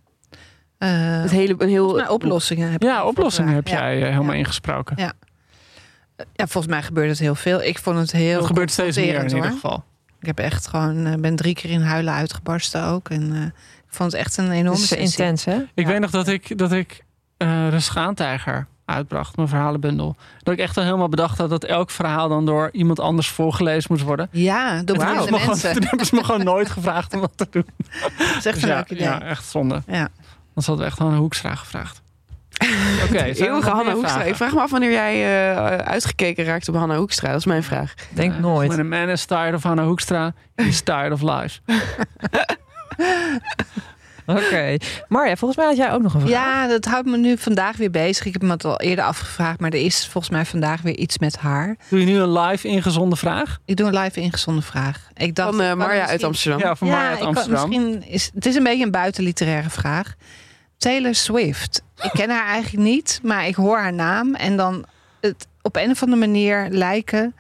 Eh, 0.79 0.89
Het 1.23 1.31
hele, 1.31 1.55
een 1.59 1.69
heel... 1.69 2.07
oplossingen 2.09 2.71
heb 2.73 2.83
Ja, 2.83 3.05
oplossingen 3.07 3.55
heb 3.55 3.67
jij 3.69 3.97
eh, 4.03 4.09
helemaal 4.11 4.33
Ja. 4.33 4.39
ingesproken. 4.39 4.97
Ja. 4.99 5.13
Ja, 6.17 6.47
volgens 6.47 6.73
mij 6.73 6.83
gebeurt 6.83 7.09
het 7.09 7.19
heel 7.19 7.35
veel. 7.35 7.63
Ik 7.63 7.79
vond 7.79 7.99
het 7.99 8.13
heel 8.13 8.39
Dat 8.39 8.47
gebeurt 8.47 8.71
steeds 8.71 8.97
meer 8.97 9.15
in 9.25 9.35
ieder 9.35 9.51
geval. 9.51 9.85
Ik 10.21 10.27
heb 10.27 10.39
echt 10.39 10.67
gewoon, 10.67 11.07
eh, 11.07 11.15
ben 11.15 11.37
drie 11.37 11.55
keer 11.55 11.71
in 11.71 11.81
huilen 11.81 12.13
uitgebarsten 12.15 12.85
ook. 12.85 13.09
En 13.09 13.33
eh, 13.33 13.43
ik 13.87 13.99
vond 13.99 14.13
het 14.13 14.21
echt 14.21 14.37
een 14.37 14.51
enorme 14.51 14.81
Het 14.81 14.91
intens, 14.91 15.45
hè? 15.45 15.57
Ik 15.75 15.85
Ja. 15.87 15.87
weet 15.87 16.01
nog 16.01 16.11
dat 16.11 16.29
ik, 16.29 16.59
dat 16.59 16.73
ik 16.73 17.05
eh 17.37 17.71
de 17.71 17.81
Schaantijger 17.81 18.67
uitbracht, 18.93 19.37
mijn 19.37 19.49
verhalenbundel. 19.49 20.17
Dat 20.43 20.55
ik 20.55 20.61
echt 20.61 20.77
al 20.77 20.85
helemaal 20.85 21.09
bedacht 21.09 21.39
had 21.39 21.51
dat 21.51 21.65
elk 21.65 21.91
verhaal 21.91 22.29
dan 22.29 22.47
door 22.47 22.69
iemand 22.73 23.01
anders 23.01 23.29
voorgelezen 23.29 23.87
moest 23.93 24.03
worden. 24.05 24.29
Ja, 24.31 24.69
door 24.69 24.79
En 24.79 24.85
toen, 24.87 24.97
hebben 24.97 25.07
bepaalde 25.07 25.25
ze 25.27 25.31
me 25.33 25.39
gewoon, 25.39 25.49
mensen. 25.51 25.73
toen 25.73 25.87
hebben 25.89 26.07
ze 26.07 26.15
me 26.15 26.25
gewoon 26.25 26.45
nooit 26.45 26.71
gevraagd 26.71 27.15
om 27.15 27.21
wat 27.21 27.33
te 27.37 27.47
doen. 27.51 27.67
Dat 28.01 28.11
is 28.39 28.47
echt 28.47 28.55
Dus 28.55 28.63
een 28.63 28.69
ja, 28.69 28.77
leuk 28.77 28.91
idee. 28.91 29.03
ja, 29.03 29.23
echt 29.23 29.45
zonde. 29.45 29.83
Ja. 29.87 30.09
Dan 30.55 30.65
hadden 30.65 30.79
we 30.79 30.85
echt 30.85 30.97
gewoon 30.97 31.13
een 31.13 31.19
hoekstra 31.27 31.55
gevraagd. 31.55 32.01
Oké, 33.05 33.27
nog 33.27 33.37
Eeuwige 33.37 33.71
Hanna 33.71 33.93
Hoekstra. 33.93 34.13
vragen? 34.13 34.29
Ik 34.29 34.37
vraag 34.37 34.53
me 34.55 34.61
af 34.61 34.71
wanneer 34.71 34.91
jij 34.93 35.15
eh, 35.55 35.77
uitgekeken 35.77 36.45
raakt 36.45 36.69
op 36.69 36.75
Hanna 36.75 36.97
Hoekstra. 36.97 37.29
Dat 37.31 37.39
is 37.39 37.45
mijn 37.47 37.63
vraag. 37.63 37.95
Denk 38.15 38.39
nooit. 38.39 38.69
When 38.75 38.93
a 38.93 38.99
man 38.99 39.09
is 39.09 39.25
tired 39.25 39.55
of 39.55 39.63
Hanna 39.63 39.85
Hoekstra, 39.85 40.33
he's 40.55 40.81
tired 40.81 41.13
of 41.13 41.23
life. 41.23 41.61
Oké. 44.37 44.77
Marja, 45.09 45.37
volgens 45.37 45.59
mij 45.61 45.69
had 45.69 45.77
jij 45.77 45.93
ook 45.93 46.03
nog 46.03 46.15
een 46.15 46.21
vraag. 46.21 46.33
Ja, 46.33 46.67
dat 46.67 46.85
houdt 46.85 47.09
me 47.09 47.17
nu 47.17 47.39
vandaag 47.39 47.77
weer 47.77 47.91
bezig. 47.91 48.27
Ik 48.27 48.33
heb 48.33 48.43
me 48.43 48.51
het 48.51 48.65
al 48.65 48.81
eerder 48.81 49.05
afgevraagd, 49.05 49.61
maar 49.61 49.71
er 49.71 49.85
is 49.85 50.07
volgens 50.07 50.33
mij 50.33 50.45
vandaag 50.45 50.81
weer 50.81 50.97
iets 50.97 51.19
met 51.19 51.37
haar. 51.37 51.77
Doe 51.89 52.01
je 52.01 52.07
nu 52.07 52.17
een 52.19 52.33
live 52.39 52.69
ingezonde 52.69 53.17
vraag? 53.17 53.59
Ik 53.65 53.77
doe 53.77 53.87
een 53.87 53.99
live 53.99 54.21
ingezonden 54.21 54.63
vraag. 54.63 55.09
Ik 55.15 55.35
dacht, 55.35 55.57
Van 55.57 55.61
eh, 55.65 55.75
Marja 55.75 55.87
misschien- 55.87 56.09
uit 56.11 56.25
Amsterdam. 56.25 56.61
Ja, 56.61 56.75
van 56.77 56.89
Marja 56.89 57.09
uit 57.09 57.19
kan- 57.19 57.27
Amsterdam. 57.27 57.69
misschien 57.69 58.09
is 58.09 58.31
het 58.35 58.47
is 58.47 58.55
een 58.55 58.63
beetje 58.63 58.85
een 58.85 58.91
buitenliteraire 58.91 59.71
vraag. 59.71 60.15
Taylor 60.77 61.15
Swift. 61.15 61.83
Ik 62.01 62.11
ken 62.13 62.31
haar 62.31 62.47
eigenlijk 62.47 62.83
niet, 62.85 63.21
maar 63.23 63.47
ik 63.47 63.55
hoor 63.55 63.79
haar 63.79 63.93
naam 63.93 64.35
en 64.35 64.57
dan 64.57 64.85
het 65.21 65.47
op 65.63 65.77
een 65.77 65.91
of 65.91 66.03
andere 66.03 66.21
manier 66.21 66.67
lijken 66.71 67.35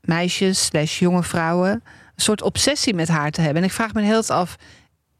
meisjes 0.00 0.64
slash 0.64 0.98
jonge 0.98 1.22
vrouwen 1.22 1.70
een 1.70 2.24
soort 2.24 2.42
obsessie 2.42 2.94
met 2.94 3.08
haar 3.08 3.30
te 3.30 3.40
hebben. 3.40 3.62
En 3.62 3.68
ik 3.68 3.74
vraag 3.74 3.92
me 3.94 4.02
heel 4.02 4.22
af, 4.26 4.56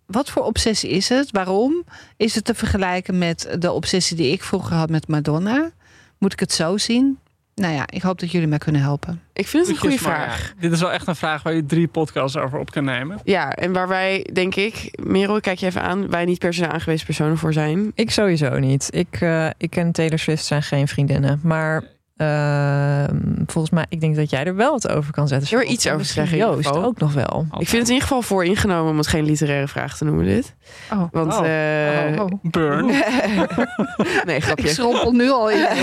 wat 0.09 0.30
voor 0.30 0.44
obsessie 0.44 0.90
is 0.90 1.09
het? 1.09 1.30
Waarom? 1.30 1.84
Is 2.16 2.34
het 2.34 2.44
te 2.44 2.54
vergelijken 2.54 3.18
met 3.18 3.56
de 3.59 3.72
obsessie 3.72 4.16
die 4.16 4.32
ik 4.32 4.42
vroeger 4.42 4.76
had 4.76 4.88
met 4.88 5.09
Madonna? 5.09 5.70
Moet 6.18 6.32
ik 6.32 6.40
het 6.40 6.52
zo 6.52 6.76
zien? 6.76 7.18
Nou 7.54 7.74
ja, 7.74 7.84
ik 7.86 8.02
hoop 8.02 8.18
dat 8.18 8.30
jullie 8.30 8.48
mij 8.48 8.59
kunnen 8.59 8.80
helpen. 8.80 9.22
Ik 9.32 9.46
vind 9.46 9.66
het 9.66 9.74
een 9.74 9.80
goede 9.80 9.98
vraag. 9.98 10.54
Dit 10.59 10.72
is 10.72 10.80
wel 10.80 10.92
echt 10.92 11.06
een 11.06 11.16
vraag 11.16 11.42
waar 11.42 11.54
je 11.54 11.66
drie 11.66 11.88
podcasts 11.88 12.36
over 12.36 12.59
op 12.59 12.70
kan 12.70 12.84
nemen. 12.84 13.20
Ja, 13.24 13.52
en 13.52 13.72
waar 13.72 13.88
wij, 13.88 14.26
denk 14.32 14.54
ik, 14.54 14.98
Merel, 15.02 15.40
kijk 15.40 15.59
je 15.59 15.66
even 15.66 15.82
aan, 15.82 16.11
wij 16.11 16.24
niet 16.24 16.38
per 16.38 16.54
se 16.54 16.68
aangewezen 16.68 17.06
personen 17.06 17.36
voor 17.36 17.52
zijn. 17.52 17.92
Ik 17.94 18.11
sowieso 18.11 18.59
niet. 18.59 18.88
Ik, 18.90 19.20
eh, 19.20 19.48
ik 19.56 19.70
ken 19.70 19.92
Taylor 19.92 20.18
Swift, 20.18 20.44
zijn 20.44 20.62
geen 20.62 20.88
vriendinnen. 20.88 21.40
Maar 21.42 21.84
ehm, 22.18 23.16
volgens 23.46 23.70
mij, 23.70 23.86
ik 23.88 24.00
denk 24.00 24.16
dat 24.16 24.30
jij 24.30 24.44
er 24.44 24.54
wel 24.56 24.70
wat 24.70 24.88
over 24.88 25.12
kan 25.12 25.28
zetten. 25.28 25.58
Er 25.58 25.64
iets 25.64 25.88
over 25.88 26.04
zeggen 26.06 26.38
Joost 26.38 26.72
ook 26.76 26.98
nog 26.98 27.12
wel. 27.14 27.46
Ik 27.58 27.68
vind 27.68 27.70
het 27.70 27.88
in 27.88 27.94
ieder 27.94 28.08
geval 28.08 28.22
voor 28.22 28.44
ingenomen 28.44 28.90
om 28.90 28.96
het 28.98 29.06
geen 29.06 29.24
literaire 29.24 29.68
vraag 29.68 29.96
te 29.96 30.04
noemen, 30.04 30.24
dit. 30.24 30.54
Oh. 30.92 31.02
Want, 31.10 31.32
Oh. 31.34 31.46
eh, 31.46 32.24
Burn. 32.42 32.86
nee, 34.26 34.36
Ik 34.36 34.42
grapje. 34.44 34.68
schrompel 34.68 35.12
nu 35.12 35.30
al 35.30 35.50
in. 35.50 35.66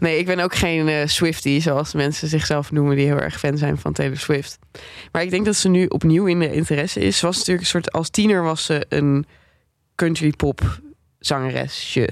Nee, 0.00 0.18
ik 0.18 0.26
ben 0.26 0.38
ook 0.40 0.54
geen 0.54 0.88
eh 0.88 1.06
Swiftie, 1.06 1.60
zoals 1.60 1.94
mensen 1.94 2.28
zichzelf 2.28 2.72
noemen 2.72 2.96
die 2.96 3.06
heel 3.06 3.20
erg 3.20 3.38
fan 3.38 3.58
zijn 3.58 3.78
van 3.78 3.92
Taylor 3.92 4.16
Swift. 4.18 4.58
Maar 5.12 5.22
ik 5.22 5.30
denk 5.30 5.44
dat 5.44 5.56
ze 5.56 5.68
nu 5.68 5.86
opnieuw 5.86 6.26
in 6.26 6.38
de 6.38 6.52
interesse 6.52 7.00
is. 7.00 7.18
Ze 7.18 7.26
was 7.26 7.36
natuurlijk 7.36 7.64
een 7.64 7.70
soort, 7.70 7.92
als 7.92 8.10
tiener 8.10 8.42
was 8.42 8.64
ze 8.64 8.86
een 8.88 9.26
country 9.94 10.30
pop 10.30 10.60
zangeresje. 11.18 12.08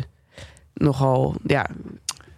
Nogal, 0.74 1.34
ja, 1.46 1.66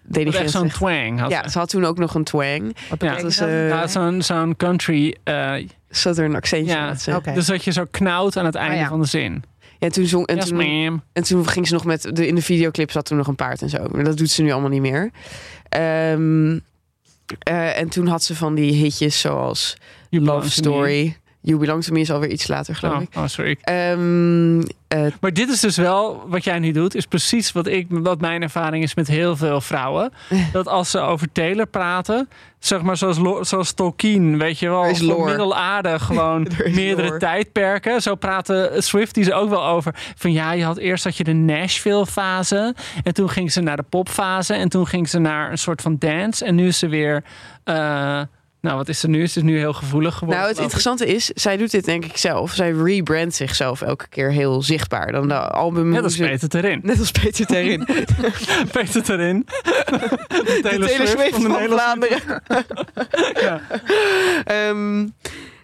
Dat 0.07 0.34
echt 0.34 0.50
zo'n 0.50 0.68
twang 0.68 1.20
had 1.20 1.30
Ja, 1.30 1.42
ze. 1.42 1.50
ze 1.50 1.59
had 1.59 1.68
toen 1.68 1.84
ook 1.84 1.98
nog 1.98 2.14
een 2.14 2.24
twang. 2.24 2.76
Ja. 2.98 3.14
Dat 3.16 3.24
is 3.24 3.38
eh 3.40 3.68
Ja, 3.68 3.86
zo'n 3.86 4.22
zo'n 4.22 4.57
country. 4.57 5.16
eh, 5.24 5.52
southern 5.90 6.34
accentje. 6.34 6.74
ja, 6.74 6.86
had 6.88 7.00
ze. 7.00 7.14
Oké. 7.16 7.32
Dus 7.32 7.46
dat 7.46 7.64
je 7.64 7.72
zo 7.72 7.84
knauwt 7.90 8.36
aan 8.36 8.44
het 8.44 8.55
einde 8.55 8.74
Ah, 8.74 8.80
ja. 8.80 8.88
van 8.88 9.00
de 9.00 9.07
zin. 9.07 9.42
Ja, 9.78 9.88
toen 9.88 10.07
zong, 10.07 10.26
en, 10.26 10.36
Yes, 10.36 10.48
toen, 10.48 11.02
en 11.12 11.22
toen 11.22 11.48
ging 11.48 11.66
ze 11.66 11.72
nog 11.72 11.84
met... 11.84 12.09
De, 12.12 12.26
in 12.26 12.34
de 12.34 12.42
videoclip 12.42 12.90
zat 12.90 13.05
toen 13.07 13.16
nog 13.16 13.26
een 13.26 13.34
paard 13.34 13.62
en 13.62 13.68
zo. 13.70 13.86
Maar 13.92 14.05
dat 14.05 14.16
doet 14.16 14.30
ze 14.30 14.42
nu 14.42 14.50
allemaal 14.52 14.70
niet 14.70 14.80
meer. 14.80 15.11
Ehm, 15.68 16.59
eh, 17.38 17.78
en 17.78 17.88
toen 17.88 18.07
had 18.07 18.22
ze 18.22 18.34
van 18.36 18.55
die 18.55 18.72
hitjes 18.72 19.20
zoals 19.20 19.76
You 20.09 20.24
Love. 20.24 20.50
Story. 20.50 21.16
You 21.47 21.59
Belong 21.59 21.82
To 21.84 21.92
Me 21.92 22.01
is 22.01 22.11
alweer 22.11 22.30
iets 22.30 22.49
later, 22.49 22.74
geloof 22.76 22.95
Oh, 22.97 23.03
ik. 23.03 23.09
oh, 23.16 23.26
sorry. 23.26 23.57
Ehm, 23.61 24.61
eh, 24.88 25.07
Maar 25.20 25.32
dit 25.32 25.49
is 25.49 25.61
dus 25.61 25.76
wel, 25.76 26.24
wat 26.28 26.45
jij 26.45 26.59
nu 26.59 26.70
doet, 26.72 26.95
is 26.95 27.07
precies 27.07 27.53
wat, 27.53 27.66
ik, 27.66 27.86
wat 27.88 28.20
mijn 28.20 28.42
ervaring 28.42 28.82
is 28.82 28.95
met 28.95 29.07
heel 29.09 29.36
veel 29.36 29.61
vrouwen. 29.61 30.12
Dat 30.53 30.68
als 30.68 30.90
ze 30.90 30.99
over 30.99 31.32
Taylor 31.32 31.66
praten, 31.66 32.28
zeg 32.59 32.82
maar 32.82 32.97
zoals, 32.97 33.49
zoals 33.49 33.72
Tolkien, 33.72 34.38
weet 34.38 34.59
je 34.59 34.68
wel, 34.68 34.84
is 34.84 34.99
van 35.03 35.24
middelaarde 35.24 35.99
gewoon 36.09 36.47
Er 36.47 36.70
meerdere 36.70 37.07
lore. 37.07 37.18
tijdperken. 37.18 38.03
Zo 38.03 38.14
praten 38.14 38.82
Swifties 38.82 39.30
ook 39.32 39.49
wel 39.49 39.64
over. 39.66 39.95
Van 40.16 40.32
ja, 40.32 40.53
je 40.53 40.64
had 40.64 40.76
eerst 40.78 41.05
had 41.05 41.16
je 41.16 41.24
de 41.24 41.32
Nashville 41.32 42.07
fase 42.07 42.74
en 43.05 43.14
toen 43.14 43.28
ging 43.30 43.53
ze 43.53 43.61
naar 43.61 43.76
de 43.76 43.84
popfase 43.88 44.55
en 44.55 44.68
toen 44.68 44.86
ging 44.86 45.09
ze 45.09 45.18
naar 45.18 45.51
een 45.51 45.59
soort 45.59 45.82
van 45.82 45.97
dance 45.99 46.45
en 46.45 46.55
nu 46.55 46.66
is 46.66 46.78
ze 46.78 46.88
weer, 46.88 47.24
eh, 47.64 48.20
nou 48.65 48.77
wat 48.77 48.89
is 48.89 49.03
er 49.03 49.09
nu? 49.09 49.23
Is 49.23 49.37
nu 49.37 49.59
heel 49.59 49.73
gevoelig 49.73 50.15
geworden. 50.15 50.43
nou, 50.43 50.53
het 50.53 50.62
interessante 50.62 51.07
is, 51.07 51.27
zij 51.27 51.57
doet 51.57 51.71
dit 51.71 51.85
denk 51.85 52.05
ik 52.05 52.17
zelf. 52.17 52.53
Zij 52.53 52.71
rebrandt 52.71 53.35
zichzelf 53.35 53.83
elke 53.83 54.09
keer 54.09 54.33
heel 54.33 54.62
zichtbaar. 54.62 55.12
Dan 55.12 55.29
de 55.29 55.35
album... 55.35 55.89
Net 55.89 56.03
als 56.03 56.17
Peter 56.17 56.65
erin. 56.65 56.81
Net 56.83 56.99
als 56.99 57.11
Peter 57.11 57.47
Terin. 57.47 57.87
Peter 58.73 59.11
erin. 59.11 59.47
De 59.47 60.59
Taylor 60.62 60.89
Swift 60.89 61.31
van, 61.31 61.43
de 61.43 61.59
hele 61.59 61.75
Vlaanderen. 61.75 62.21
Ja. 63.41 63.61
Ehm, 64.45 65.09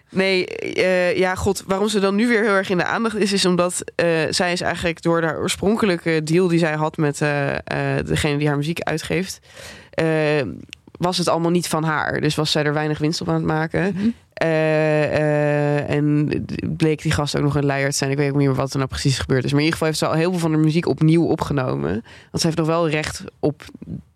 nee, 0.09 0.45
eh, 0.47 1.17
ja, 1.17 1.35
god, 1.35 1.63
waarom 1.67 1.87
ze 1.87 1.99
dan 1.99 2.15
nu 2.15 2.27
weer 2.27 2.41
heel 2.41 2.53
erg 2.53 2.69
in 2.69 2.77
de 2.77 2.85
aandacht 2.85 3.15
is, 3.15 3.33
is 3.33 3.45
omdat 3.45 3.83
eh, 3.95 4.07
zij 4.29 4.51
is 4.51 4.61
eigenlijk 4.61 5.01
door 5.01 5.21
de 5.21 5.27
oorspronkelijke 5.27 6.23
deal 6.23 6.47
die 6.47 6.59
zij 6.59 6.73
had 6.73 6.97
met 6.97 7.21
eh, 7.21 7.55
degene 8.05 8.37
die 8.37 8.47
haar 8.47 8.57
muziek 8.57 8.81
uitgeeft, 8.81 9.39
was 11.01 11.17
het 11.17 11.27
allemaal 11.27 11.51
niet 11.51 11.67
van 11.67 11.83
haar. 11.83 12.21
Dus 12.21 12.35
was 12.35 12.51
zij 12.51 12.63
er 12.63 12.73
weinig 12.73 12.97
winst 12.97 13.21
op 13.21 13.29
aan 13.29 13.35
het 13.35 13.43
maken. 13.43 13.93
Mhm. 13.95 14.09
Eh, 14.33 15.03
eh, 15.03 15.89
en 15.89 16.29
bleek 16.77 17.01
die 17.01 17.11
gast 17.11 17.37
ook 17.37 17.43
nog 17.43 17.55
een 17.55 17.65
leier 17.65 17.89
te 17.89 17.95
zijn. 17.95 18.11
Ik 18.11 18.17
weet 18.17 18.31
ook 18.31 18.37
niet 18.37 18.47
meer 18.47 18.55
wat 18.55 18.71
er 18.71 18.77
nou 18.77 18.89
precies 18.89 19.19
gebeurd 19.19 19.43
is. 19.43 19.51
Maar 19.51 19.59
in 19.59 19.65
ieder 19.65 19.79
geval 19.79 19.87
heeft 19.87 19.99
ze 19.99 20.07
al 20.07 20.13
heel 20.13 20.29
veel 20.31 20.39
van 20.39 20.51
de 20.51 20.57
muziek 20.57 20.87
opnieuw 20.87 21.25
opgenomen. 21.25 21.91
Want 21.91 22.41
ze 22.41 22.45
heeft 22.45 22.57
nog 22.57 22.67
wel 22.67 22.89
recht 22.89 23.23
op 23.39 23.63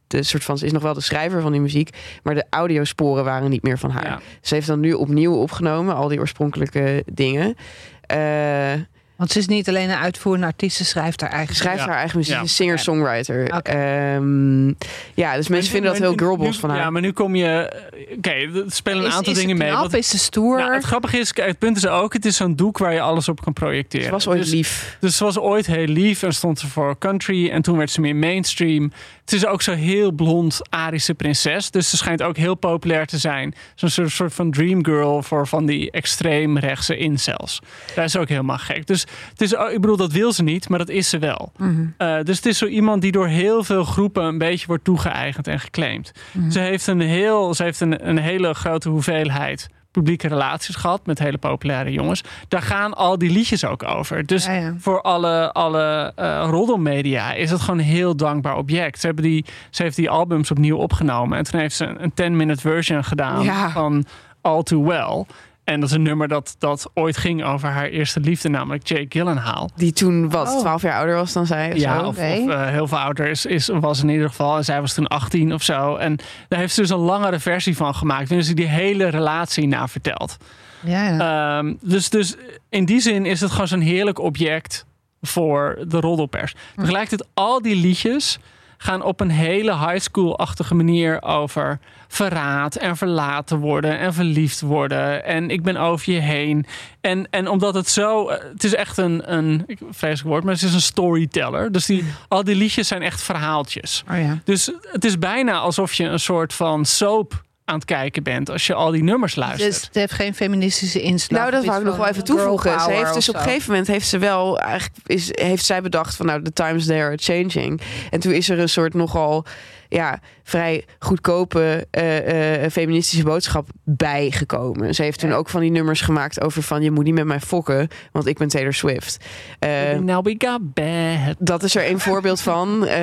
de 0.08 0.24
soort 0.24 0.44
van. 0.44 0.58
Ze 0.58 0.66
is 0.66 0.72
nog 0.72 0.82
wel 0.82 0.94
de 0.94 1.02
schrijver 1.02 1.42
van 1.42 1.52
die 1.52 1.62
muziek. 1.62 1.90
Maar 2.24 2.36
de 2.36 2.46
audiosporen 2.50 3.24
waren 3.24 3.50
niet 3.50 3.64
meer 3.64 3.78
van 3.78 3.90
haar. 3.90 4.06
Ja. 4.06 4.20
Ze 4.42 4.54
heeft 4.54 4.68
dan 4.68 4.80
nu 4.80 4.94
opnieuw 4.94 5.34
opgenomen, 5.36 5.96
al 5.96 6.08
die 6.08 6.20
oorspronkelijke 6.20 7.04
dingen. 7.06 7.56
Eh, 8.02 8.74
Want 9.18 9.32
ze 9.32 9.40
is 9.40 9.48
niet 9.48 9.70
alleen 9.70 9.90
een 9.90 9.98
uitvoerende 9.98 10.46
artiest, 10.46 10.78
ze 10.78 10.86
schrijft 10.86 11.22
haar 11.22 11.30
eigen 11.30 11.56
schrijft 11.56 11.80
Ja. 11.80 11.88
haar 11.88 11.98
eigen 11.98 12.18
muziek, 12.18 12.34
Ja. 12.36 12.42
een 12.42 12.50
singer-songwriter. 12.50 13.56
Oké. 13.56 13.72
Ehm, 13.72 14.68
ja, 15.14 15.36
dus 15.36 15.48
mensen 15.48 15.72
vinden 15.72 15.92
dat 15.92 16.00
heel 16.02 16.14
girlboss 16.16 16.60
van 16.60 16.70
haar. 16.70 16.80
Ja, 16.80 16.90
maar 16.90 17.02
nu 17.02 17.12
kom 17.12 17.36
je... 17.36 17.74
Oké, 18.18 18.30
er 18.30 18.64
spelen 18.68 19.06
een 19.06 19.12
aantal 19.12 19.34
is 19.34 19.40
dingen 19.40 19.58
mee. 19.58 19.70
knap? 19.70 19.82
Wat- 19.82 19.94
Is 19.94 20.10
ze 20.10 20.18
stoer? 20.18 20.58
Nou, 20.58 20.74
het 20.74 20.84
grappige 20.84 21.18
is, 21.18 21.34
kijk, 21.34 21.48
het 21.48 21.60
punt 21.60 21.78
is 21.78 21.88
ook, 21.88 22.14
het 22.14 22.26
is 22.26 22.36
zo'n 22.36 22.56
doek 22.56 22.78
waar 22.78 22.94
je 22.94 23.02
alles 23.02 23.30
op 23.30 23.42
kan 23.44 23.54
projecteren. 23.54 24.06
Ze 24.06 24.12
was 24.12 24.28
ooit 24.28 24.40
dus, 24.42 24.52
lief. 24.52 24.98
Dus 25.00 25.18
ze 25.18 25.24
was 25.24 25.40
ooit 25.40 25.66
heel 25.66 25.86
lief 25.88 26.24
en 26.24 26.34
stond 26.34 26.60
ze 26.60 26.68
voor 26.68 26.98
country 26.98 27.50
en 27.50 27.62
toen 27.62 27.78
werd 27.78 27.92
ze 27.92 28.02
meer 28.02 28.16
mainstream. 28.16 28.92
Het 29.22 29.34
is 29.34 29.46
ook 29.46 29.62
zo 29.62 29.74
heel 29.74 30.12
blond 30.12 30.62
Arische 30.70 31.14
prinses, 31.14 31.72
dus 31.72 31.90
ze 31.90 31.98
schijnt 31.98 32.22
ook 32.22 32.38
heel 32.38 32.56
populair 32.56 33.06
te 33.06 33.18
zijn. 33.18 33.54
Zo'n 33.76 33.90
soort, 33.90 34.12
soort 34.12 34.34
van 34.34 34.52
dream 34.52 34.86
girl 34.86 35.24
voor 35.24 35.48
van 35.48 35.66
die 35.66 35.92
extreem 35.92 36.58
rechtse 36.58 36.98
incels. 36.98 37.60
Dat 37.96 38.06
is 38.06 38.18
ook 38.18 38.30
helemaal 38.30 38.58
gek. 38.58 38.88
Dus 38.88 39.05
het 39.30 39.42
is, 39.42 39.52
ik 39.52 39.82
bedoel, 39.82 39.98
dat 39.98 40.12
wil 40.12 40.34
ze 40.34 40.44
niet, 40.44 40.70
maar 40.70 40.80
dat 40.80 40.90
is 40.90 41.10
ze 41.10 41.20
wel. 41.20 41.52
Eh, 41.98 42.20
dus 42.24 42.36
het 42.36 42.46
is 42.46 42.58
zo 42.58 42.66
iemand 42.66 43.02
die 43.02 43.12
door 43.12 43.28
heel 43.28 43.64
veel 43.64 43.84
groepen 43.84 44.24
een 44.24 44.38
beetje 44.38 44.68
wordt 44.68 44.84
toegeëigend 44.84 45.48
en 45.48 45.60
geclaimd. 45.60 46.12
Ze 46.50 46.60
heeft 46.60 46.88
een, 46.88 47.00
heel, 47.02 47.54
ze 47.54 47.64
heeft 47.64 47.80
een, 47.80 48.10
een 48.10 48.18
hele 48.18 48.54
grote 48.54 48.90
hoeveelheid 48.90 49.68
publieke 49.92 50.28
relaties 50.28 50.76
gehad 50.76 51.06
met 51.06 51.20
hele 51.20 51.38
populaire 51.38 51.92
jongens. 51.92 52.24
Daar 52.48 52.62
gaan 52.62 52.94
al 52.94 53.18
die 53.18 53.30
liedjes 53.32 53.66
ook 53.66 53.84
over. 53.84 54.26
Dus 54.26 54.46
Ja, 54.46 54.52
ja. 54.54 54.74
voor 54.80 55.02
alle, 55.02 55.52
alle 55.54 56.12
eh 56.16 56.48
roddelmedia 56.50 57.34
is 57.34 57.52
het 57.52 57.62
gewoon 57.62 57.80
een 57.80 57.86
heel 57.86 58.16
dankbaar 58.16 58.58
object. 58.58 59.00
Ze, 59.00 59.06
hebben 59.06 59.24
die, 59.24 59.46
ze 59.70 59.84
heeft 59.84 59.96
die 59.96 60.10
albums 60.10 60.52
opnieuw 60.52 60.78
opgenomen. 60.78 61.38
En 61.38 61.44
toen 61.44 61.60
heeft 61.60 61.76
ze 61.76 61.86
een 61.86 62.12
10-minute 62.12 62.62
version 62.62 63.04
gedaan 63.04 63.44
Ja. 63.44 63.70
van 63.70 64.06
All 64.42 64.64
Too 64.64 64.84
Well. 64.86 65.26
En 65.66 65.80
dat 65.80 65.90
is 65.90 65.96
een 65.96 66.02
nummer 66.02 66.28
dat, 66.28 66.56
dat 66.60 66.90
ooit 66.94 67.18
ging 67.18 67.44
over 67.44 67.70
haar 67.70 67.86
eerste 67.88 68.20
liefde, 68.20 68.50
namelijk 68.50 68.88
Jake 68.88 69.06
Gyllenhaal. 69.10 69.70
Die 69.76 69.94
toen, 69.94 70.30
wat, 70.30 70.48
Oh. 70.54 70.60
12 70.60 70.82
jaar 70.82 70.98
ouder 70.98 71.16
was 71.16 71.34
dan 71.34 71.46
zij? 71.46 71.72
Of 71.72 71.78
Ja, 71.78 72.00
zo? 72.00 72.06
of, 72.06 72.18
eh, 72.18 72.68
heel 72.68 72.88
veel 72.88 72.98
ouder 72.98 73.28
is, 73.28 73.46
is, 73.46 73.68
was 73.74 74.02
in 74.02 74.10
ieder 74.10 74.30
geval. 74.30 74.58
En 74.58 74.64
zij 74.66 74.82
was 74.82 74.94
toen 74.94 75.08
18 75.08 75.54
of 75.54 75.64
zo. 75.64 75.96
En 75.96 76.18
daar 76.48 76.60
heeft 76.60 76.74
ze 76.74 76.82
dus 76.82 76.90
een 76.90 76.98
langere 76.98 77.40
versie 77.40 77.76
van 77.76 77.96
gemaakt. 77.96 78.32
En 78.32 78.38
dus 78.38 78.56
die 78.56 78.66
hele 78.68 79.08
relatie 79.08 79.68
na 79.68 79.88
verteld. 79.88 80.38
Ja, 80.84 81.10
ja. 81.10 81.58
Ehm, 81.58 81.74
dus, 81.82 82.10
dus 82.10 82.36
in 82.70 82.86
die 82.86 83.00
zin 83.00 83.26
is 83.26 83.42
het 83.42 83.52
gewoon 83.52 83.68
zo'n 83.68 83.80
heerlijk 83.80 84.20
object 84.20 84.86
voor 85.22 85.78
de 85.88 86.00
roddelpers. 86.00 86.54
Tegelijkertijd, 86.76 87.30
al 87.34 87.62
die 87.62 87.76
liedjes 87.76 88.40
gaan 88.86 89.02
op 89.02 89.20
een 89.20 89.30
hele 89.30 89.78
high 89.78 90.00
school-achtige 90.00 90.76
manier 90.76 91.22
over 91.22 91.80
verraad 92.08 92.76
en 92.76 92.98
verlaten 92.98 93.58
worden 93.58 94.00
en 94.00 94.14
verliefd 94.14 94.62
worden. 94.62 95.26
En 95.26 95.50
ik 95.50 95.64
ben 95.64 95.78
over 95.78 96.14
je 96.14 96.20
heen. 96.20 96.66
En, 97.02 97.28
en 97.30 97.48
omdat 97.48 97.74
het 97.74 97.90
zo, 97.90 98.28
eh, 98.28 98.44
het 98.54 98.64
is 98.64 98.76
echt 98.76 98.98
een, 98.98 99.34
een 99.34 99.66
vreselijk 99.90 100.30
woord, 100.30 100.44
maar 100.44 100.54
het 100.54 100.64
is 100.64 100.74
een 100.74 100.82
storyteller. 100.82 101.72
Dus 101.72 101.86
die, 101.86 102.06
al 102.28 102.44
die 102.44 102.56
liedjes 102.56 102.88
zijn 102.88 103.02
echt 103.02 103.22
verhaaltjes. 103.22 104.04
oh 104.12 104.18
ja. 104.18 104.40
Dus 104.44 104.72
het 104.92 105.06
is 105.06 105.20
bijna 105.20 105.58
alsof 105.58 105.94
je 105.94 106.04
een 106.04 106.20
soort 106.20 106.54
van 106.54 106.86
soap 106.86 107.44
aan 107.66 107.76
het 107.76 107.86
kijken 107.86 108.24
bent 108.24 108.50
als 108.50 108.68
je 108.68 108.74
al 108.74 108.92
die 108.92 109.04
nummers 109.04 109.36
luistert. 109.36 109.72
Dus 109.72 109.82
het 109.82 109.96
heeft 109.96 110.14
geen 110.14 110.36
feministische 110.36 111.02
inslag. 111.02 111.40
Nou, 111.40 111.52
dat 111.52 111.66
wou 111.66 111.80
ik 111.80 111.86
nog 111.86 111.98
wel 111.98 112.08
even 112.08 112.24
toevoegen. 112.24 112.80
Ze 112.80 112.92
heeft 112.92 113.14
dus 113.14 113.30
op 113.30 113.36
een 113.36 113.42
gegeven 113.42 113.70
moment 113.70 113.88
heeft 113.88 114.08
ze 114.08 114.18
wel 114.18 114.60
eigenlijk 114.60 114.96
is, 115.06 115.30
heeft 115.32 115.66
zij 115.66 115.82
bedacht 115.82 116.16
van 116.16 116.26
nou 116.26 116.42
the 116.42 116.54
times 116.54 116.86
they 116.86 117.02
are 117.02 117.18
changing. 117.18 117.82
En 118.10 118.20
toen 118.20 118.32
is 118.32 118.50
er 118.50 118.60
een 118.60 118.70
soort 118.70 118.94
nogal 118.94 119.46
ja 119.90 120.20
vrij 120.48 120.86
goedkope 121.00 121.88
eh, 121.92 122.64
eh, 122.64 122.72
feministische 122.72 123.24
boodschap 123.24 123.70
bijgekomen. 123.84 124.96
Ze 124.96 125.04
heeft 125.04 125.20
toen 125.20 125.32
ook 125.32 125.50
van 125.50 125.62
die 125.62 125.72
nummers 125.72 126.02
gemaakt 126.02 126.42
over 126.42 126.64
van 126.64 126.82
je 126.82 126.92
moet 126.92 127.04
niet 127.04 127.14
met 127.14 127.26
mij 127.26 127.40
fokken, 127.40 127.88
want 128.12 128.26
ik 128.26 128.38
ben 128.38 128.48
Taylor 128.48 128.74
Swift. 128.74 129.18
Eh, 129.60 129.70
Now 130.00 130.26
we 130.26 130.36
got 130.38 130.74
bad. 130.74 131.36
dat 131.40 131.64
is 131.64 131.76
er 131.76 131.90
een 131.90 132.00
voorbeeld 132.00 132.42
van. 132.42 132.86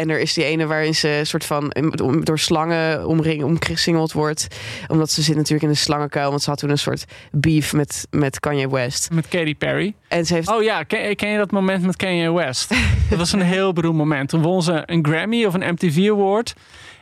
En 0.00 0.10
er 0.10 0.20
is 0.20 0.34
die 0.34 0.44
ene 0.44 0.66
waarin 0.66 0.94
ze 0.94 1.20
soort 1.22 1.44
van 1.44 1.72
door 2.22 2.38
slangen 2.38 3.06
omring, 3.06 3.42
omsingeld 3.44 4.12
wordt. 4.12 4.46
Omdat 4.88 5.10
ze 5.10 5.22
zit 5.22 5.36
natuurlijk 5.36 5.62
in 5.62 5.68
de 5.68 5.74
slangenkuil. 5.74 6.30
Want 6.30 6.42
ze 6.42 6.50
had 6.50 6.58
toen 6.58 6.70
een 6.70 6.78
soort 6.78 7.04
beef 7.30 7.72
met, 7.72 8.06
met 8.10 8.40
Kanye 8.40 8.68
West. 8.68 9.10
Met 9.12 9.28
Katy 9.28 9.54
Perry. 9.54 9.94
En 10.08 10.26
ze 10.26 10.34
heeft... 10.34 10.48
Oh 10.48 10.62
ja, 10.62 10.82
ken, 10.82 11.16
ken 11.16 11.28
je 11.28 11.38
dat 11.38 11.50
moment 11.50 11.82
met 11.86 11.96
Kanye 11.96 12.32
West? 12.32 12.74
Dat 13.10 13.18
was 13.18 13.32
een 13.32 13.40
heel 13.40 13.72
beroemd 13.72 13.96
moment. 13.96 14.28
Toen 14.28 14.42
won 14.42 14.62
ze 14.62 14.82
een 14.86 15.04
Grammy 15.06 15.44
of 15.44 15.54
een 15.54 15.72
MTV 15.72 16.08
Award. 16.10 16.19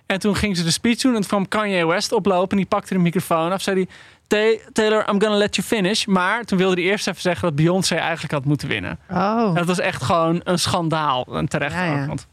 En 0.06 0.18
toen 0.18 0.36
ging 0.36 0.56
ze 0.56 0.62
de 0.64 0.70
speech 0.70 0.96
doen 1.00 1.14
en 1.14 1.20
toen 1.20 1.28
kwam 1.28 1.48
Kanye 1.48 1.86
West 1.86 2.12
oplopen. 2.12 2.50
En 2.50 2.56
die 2.56 2.66
pakte 2.66 2.94
de 2.94 3.00
microfoon 3.00 3.52
af. 3.52 3.62
Zei 3.62 3.76
hij, 3.76 3.88
"Ta- 4.26 4.70
Taylor, 4.72 5.08
I'm 5.08 5.20
gonna 5.20 5.36
let 5.36 5.56
you 5.56 5.66
finish. 5.66 6.04
Maar 6.04 6.44
toen 6.44 6.58
wilde 6.58 6.74
hij 6.80 6.90
eerst 6.90 7.06
even 7.08 7.20
zeggen 7.20 7.42
dat 7.42 7.56
Beyoncé 7.56 7.94
eigenlijk 7.94 8.32
had 8.32 8.44
moeten 8.44 8.68
winnen. 8.68 8.98
Oh. 9.10 9.54
Dat 9.54 9.66
was 9.66 9.78
echt 9.78 10.02
gewoon 10.02 10.40
een 10.44 10.58
schandaal. 10.58 11.26
En 11.32 11.48
terecht 11.48 11.74
Ja, 11.74 11.84
ja. 11.84 12.00
ook. 12.00 12.06
Want 12.06 12.26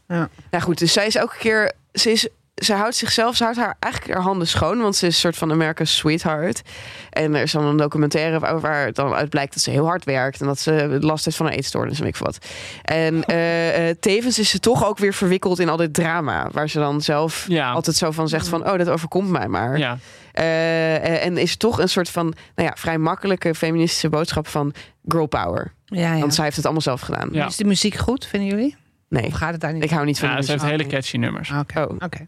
Nou 0.50 0.62
goed, 0.64 0.78
dus 0.78 0.92
zij 0.92 1.06
is 1.06 1.14
elke 1.14 1.36
keer... 1.38 1.72
Ze, 1.92 2.10
is, 2.10 2.28
ze 2.56 2.74
houdt 2.74 2.94
zichzelf, 2.94 3.36
ze 3.36 3.42
houdt 3.44 3.58
haar 3.58 3.76
eigenlijk 3.78 4.14
haar 4.14 4.22
handen 4.22 4.48
schoon. 4.48 4.78
Want 4.80 4.96
ze 4.96 5.06
is 5.06 5.12
een 5.14 5.20
soort 5.20 5.36
van 5.36 5.50
America's 5.50 5.96
sweetheart. 5.96 6.62
En 7.10 7.34
er 7.34 7.42
is 7.42 7.52
dan 7.52 7.64
een 7.64 7.76
documentaire 7.76 8.38
waar, 8.38 8.60
waar 8.60 8.92
dan 8.92 9.12
uit 9.14 9.28
blijkt 9.28 9.54
dat 9.54 9.62
ze 9.62 9.70
heel 9.70 9.86
hard 9.86 10.04
werkt. 10.04 10.40
En 10.40 10.46
dat 10.46 10.58
ze 10.60 10.96
last 11.00 11.24
heeft 11.24 11.36
van 11.36 11.46
een 11.46 11.52
eetstoornis 11.52 11.98
en 11.98 12.04
weet 12.04 12.14
ik 12.14 12.20
wat. 12.24 12.38
En 12.82 13.24
eh, 13.24 13.88
eh, 13.88 13.96
tevens 14.00 14.38
is 14.38 14.50
ze 14.50 14.58
toch 14.58 14.86
ook 14.86 14.98
weer 14.98 15.14
verwikkeld 15.14 15.58
in 15.58 15.68
al 15.68 15.76
dit 15.76 15.94
drama. 15.94 16.48
Waar 16.52 16.68
ze 16.68 16.78
dan 16.78 17.00
zelf 17.00 17.44
Ja. 17.48 17.70
altijd 17.72 17.96
zo 17.96 18.10
van 18.10 18.28
zegt 18.28 18.48
van... 18.48 18.70
oh, 18.70 18.78
dat 18.78 18.88
overkomt 18.88 19.28
mij 19.28 19.48
maar. 19.48 19.78
ja, 19.78 19.98
Eh, 20.32 21.24
en 21.24 21.36
is 21.38 21.56
toch 21.56 21.78
een 21.78 21.88
soort 21.88 22.10
van 22.10 22.34
nou 22.54 22.68
ja, 22.68 22.74
vrij 22.76 22.98
makkelijke 22.98 23.54
feministische 23.54 24.08
boodschap 24.08 24.46
van 24.48 24.72
girl 25.08 25.26
power. 25.26 25.72
Ja, 25.84 26.12
ja. 26.14 26.20
Want 26.20 26.34
zij 26.34 26.44
heeft 26.44 26.56
het 26.56 26.64
allemaal 26.64 26.82
zelf 26.82 27.00
gedaan. 27.00 27.28
Ja. 27.32 27.46
Is 27.46 27.56
de 27.56 27.64
muziek 27.64 27.94
goed, 27.94 28.26
vinden 28.26 28.48
jullie? 28.48 28.76
Nee, 29.08 29.24
Of 29.26 29.32
gaat 29.32 29.52
het 29.52 29.60
daar 29.60 29.72
niet 29.72 29.82
ik 29.82 29.90
hou 29.90 30.04
niet 30.04 30.18
van 30.18 30.28
ja 30.28 30.42
ze 30.42 30.50
heeft 30.50 30.64
hele 30.64 30.86
catchy 30.86 31.16
nummers. 31.16 31.50
om? 31.50 31.58
Oké. 31.58 31.80
Oh, 31.80 31.96
Oké. 31.98 32.26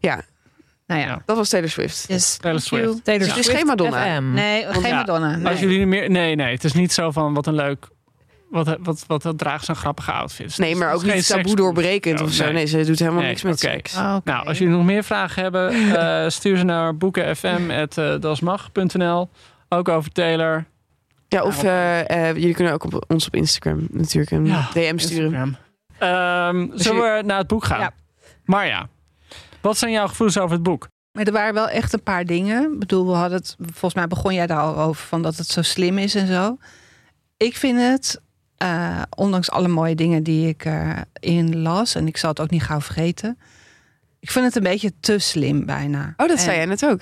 Ja. 0.00 0.20
Nou 0.86 1.00
ja. 1.00 1.06
Ja. 1.06 1.22
dat 1.26 1.36
was 1.36 1.48
Taylor 1.48 1.70
Swift. 1.70 2.04
Yes, 2.08 2.36
Taylor. 2.36 2.60
Swift. 2.60 3.04
Taylor 3.04 3.26
Dus 3.26 3.36
het 3.36 3.46
is 3.48 3.54
geen 3.54 3.66
Madonna. 3.66 4.16
FM. 4.16 4.32
Nee, 4.32 4.64
geen 4.68 4.90
ja, 4.90 4.96
Madonna. 4.96 5.36
Nee. 5.36 5.46
Als 5.48 5.60
jullie 5.60 5.86
meer, 5.86 6.10
nee, 6.10 6.34
nee, 6.34 6.52
het 6.54 6.64
is 6.64 6.72
niet 6.72 6.92
zo 6.92 7.10
van 7.10 7.34
wat 7.34 7.46
een 7.46 7.54
leuk. 7.54 7.86
Wat, 8.50 8.76
wat, 8.80 9.04
wat, 9.06 9.22
wat 9.22 9.38
draagt 9.38 9.64
zo'n 9.64 9.76
grappige 9.76 10.12
outfits. 10.12 10.58
Nee, 10.58 10.70
Dus 10.70 10.78
maar 10.78 10.92
ook 10.92 11.02
niet 11.04 11.26
taboe 11.26 11.56
doorbrekend 11.56 12.20
of 12.20 12.32
zo. 12.32 12.52
Nee, 12.52 12.66
ze 12.66 12.84
doet 12.84 12.98
helemaal 12.98 13.20
Nee, 13.20 13.28
niks 13.28 13.42
met 13.42 13.52
oké. 13.54 13.66
seks. 13.72 13.96
Oh, 13.96 14.14
oké. 14.16 14.30
Nou, 14.30 14.46
als 14.46 14.58
jullie 14.58 14.74
nog 14.74 14.84
meer 14.84 15.04
vragen 15.04 15.42
hebben, 15.42 15.70
eh, 16.00 16.28
stuur 16.28 16.56
ze 16.56 16.64
naar 16.64 16.96
boekenfm.dasmag.nl. 16.96 19.28
Ook 19.68 19.88
over 19.88 20.12
Taylor. 20.12 20.64
Ja, 21.28 21.42
of 21.42 21.64
eh, 21.64 22.28
eh, 22.28 22.36
jullie 22.36 22.54
kunnen 22.54 22.72
ook 22.72 22.84
op 22.84 23.04
ons 23.08 23.26
op 23.26 23.34
Instagram 23.34 23.86
natuurlijk 23.90 24.30
een 24.32 24.46
Ja, 24.46 24.68
DM 24.72 24.98
sturen. 24.98 25.24
Instagram. 25.24 25.56
Ehm, 25.98 26.66
zullen 26.74 27.02
we 27.16 27.22
naar 27.26 27.38
het 27.38 27.46
boek 27.46 27.64
gaan? 27.64 27.80
Ja. 27.80 27.92
Wat 29.64 29.78
zijn 29.78 29.92
jouw 29.92 30.06
gevoelens 30.06 30.38
over 30.38 30.52
het 30.54 30.62
boek? 30.62 30.88
Maar 31.12 31.24
er 31.26 31.32
waren 31.32 31.54
wel 31.54 31.68
echt 31.68 31.92
een 31.92 32.02
paar 32.02 32.24
dingen. 32.24 32.72
Ik 32.72 32.78
bedoel, 32.78 33.06
we 33.06 33.12
hadden 33.12 33.38
het. 33.38 33.56
Volgens 33.58 33.94
mij 33.94 34.06
begon 34.06 34.34
jij 34.34 34.46
daar 34.46 34.60
al 34.60 34.76
over 34.78 35.06
van 35.06 35.22
dat 35.22 35.36
het 35.36 35.46
zo 35.46 35.62
slim 35.62 35.98
is 35.98 36.14
en 36.14 36.26
zo. 36.26 36.56
Ik 37.36 37.56
vind 37.56 37.78
het, 37.80 38.20
eh, 38.56 39.02
ondanks 39.16 39.50
alle 39.50 39.68
mooie 39.68 39.94
dingen 39.94 40.22
die 40.22 40.48
ik 40.48 40.64
erin 41.20 41.58
las, 41.62 41.94
en 41.94 42.06
ik 42.06 42.16
zal 42.16 42.30
het 42.30 42.40
ook 42.40 42.50
niet 42.50 42.62
gauw 42.62 42.80
vergeten. 42.80 43.38
Ik 44.20 44.30
vind 44.30 44.44
het 44.46 44.56
een 44.56 44.62
beetje 44.62 44.92
te 45.00 45.18
slim 45.18 45.66
bijna. 45.66 46.14
Oh, 46.16 46.28
dat 46.28 46.36
En, 46.38 46.42
zei 46.42 46.56
jij 46.56 46.66
net 46.66 46.86
ook. 46.86 47.00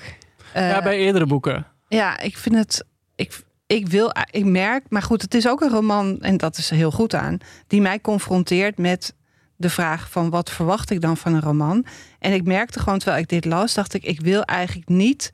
eh, 0.53 0.69
ja, 0.69 0.81
bij 0.81 0.97
eerdere 0.97 1.25
boeken. 1.25 1.67
Ja, 1.87 2.19
ik 2.19 2.37
vind 2.37 2.55
het. 2.55 2.85
Ik, 3.15 3.43
ik 3.67 3.87
wil, 3.87 4.11
ik 4.31 4.45
merk, 4.45 4.85
maar 4.89 5.01
goed, 5.01 5.21
het 5.21 5.33
is 5.33 5.47
ook 5.47 5.61
een 5.61 5.69
roman, 5.69 6.19
en 6.21 6.37
dat 6.37 6.57
is 6.57 6.69
er 6.69 6.75
heel 6.75 6.91
goed 6.91 7.13
aan, 7.15 7.37
die 7.67 7.81
mij 7.81 8.01
confronteert 8.01 8.77
met 8.77 9.13
de 9.55 9.69
vraag 9.69 10.09
van 10.09 10.29
wat 10.29 10.49
verwacht 10.49 10.89
ik 10.89 11.01
dan 11.01 11.17
van 11.17 11.33
een 11.33 11.41
roman. 11.41 11.85
En 12.19 12.33
ik 12.33 12.43
merkte 12.43 12.79
gewoon 12.79 12.99
terwijl 12.99 13.21
ik 13.21 13.29
dit 13.29 13.45
las, 13.45 13.73
dacht 13.73 13.93
ik, 13.93 14.03
ik 14.03 14.21
wil 14.21 14.43
eigenlijk 14.43 14.89
niet 14.89 15.31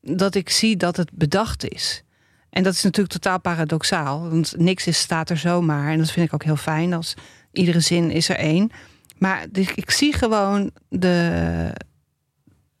dat 0.00 0.34
ik 0.34 0.50
zie 0.50 0.76
dat 0.76 0.96
het 0.96 1.10
bedacht 1.12 1.68
is. 1.68 2.04
En 2.50 2.62
dat 2.62 2.74
is 2.74 2.82
natuurlijk 2.82 3.12
totaal 3.12 3.40
paradoxaal, 3.40 4.30
want 4.30 4.54
niks 4.56 4.86
is, 4.86 4.98
staat 4.98 5.30
er 5.30 5.38
zomaar. 5.38 5.90
En 5.90 5.98
dat 5.98 6.10
vind 6.10 6.26
ik 6.26 6.34
ook 6.34 6.44
heel 6.44 6.56
fijn, 6.56 6.92
als 6.92 7.14
iedere 7.52 7.80
zin 7.80 8.10
is 8.10 8.28
er 8.28 8.36
één. 8.36 8.70
Maar 9.18 9.46
ik 9.74 9.90
zie 9.90 10.12
gewoon 10.12 10.70
de, 10.88 11.72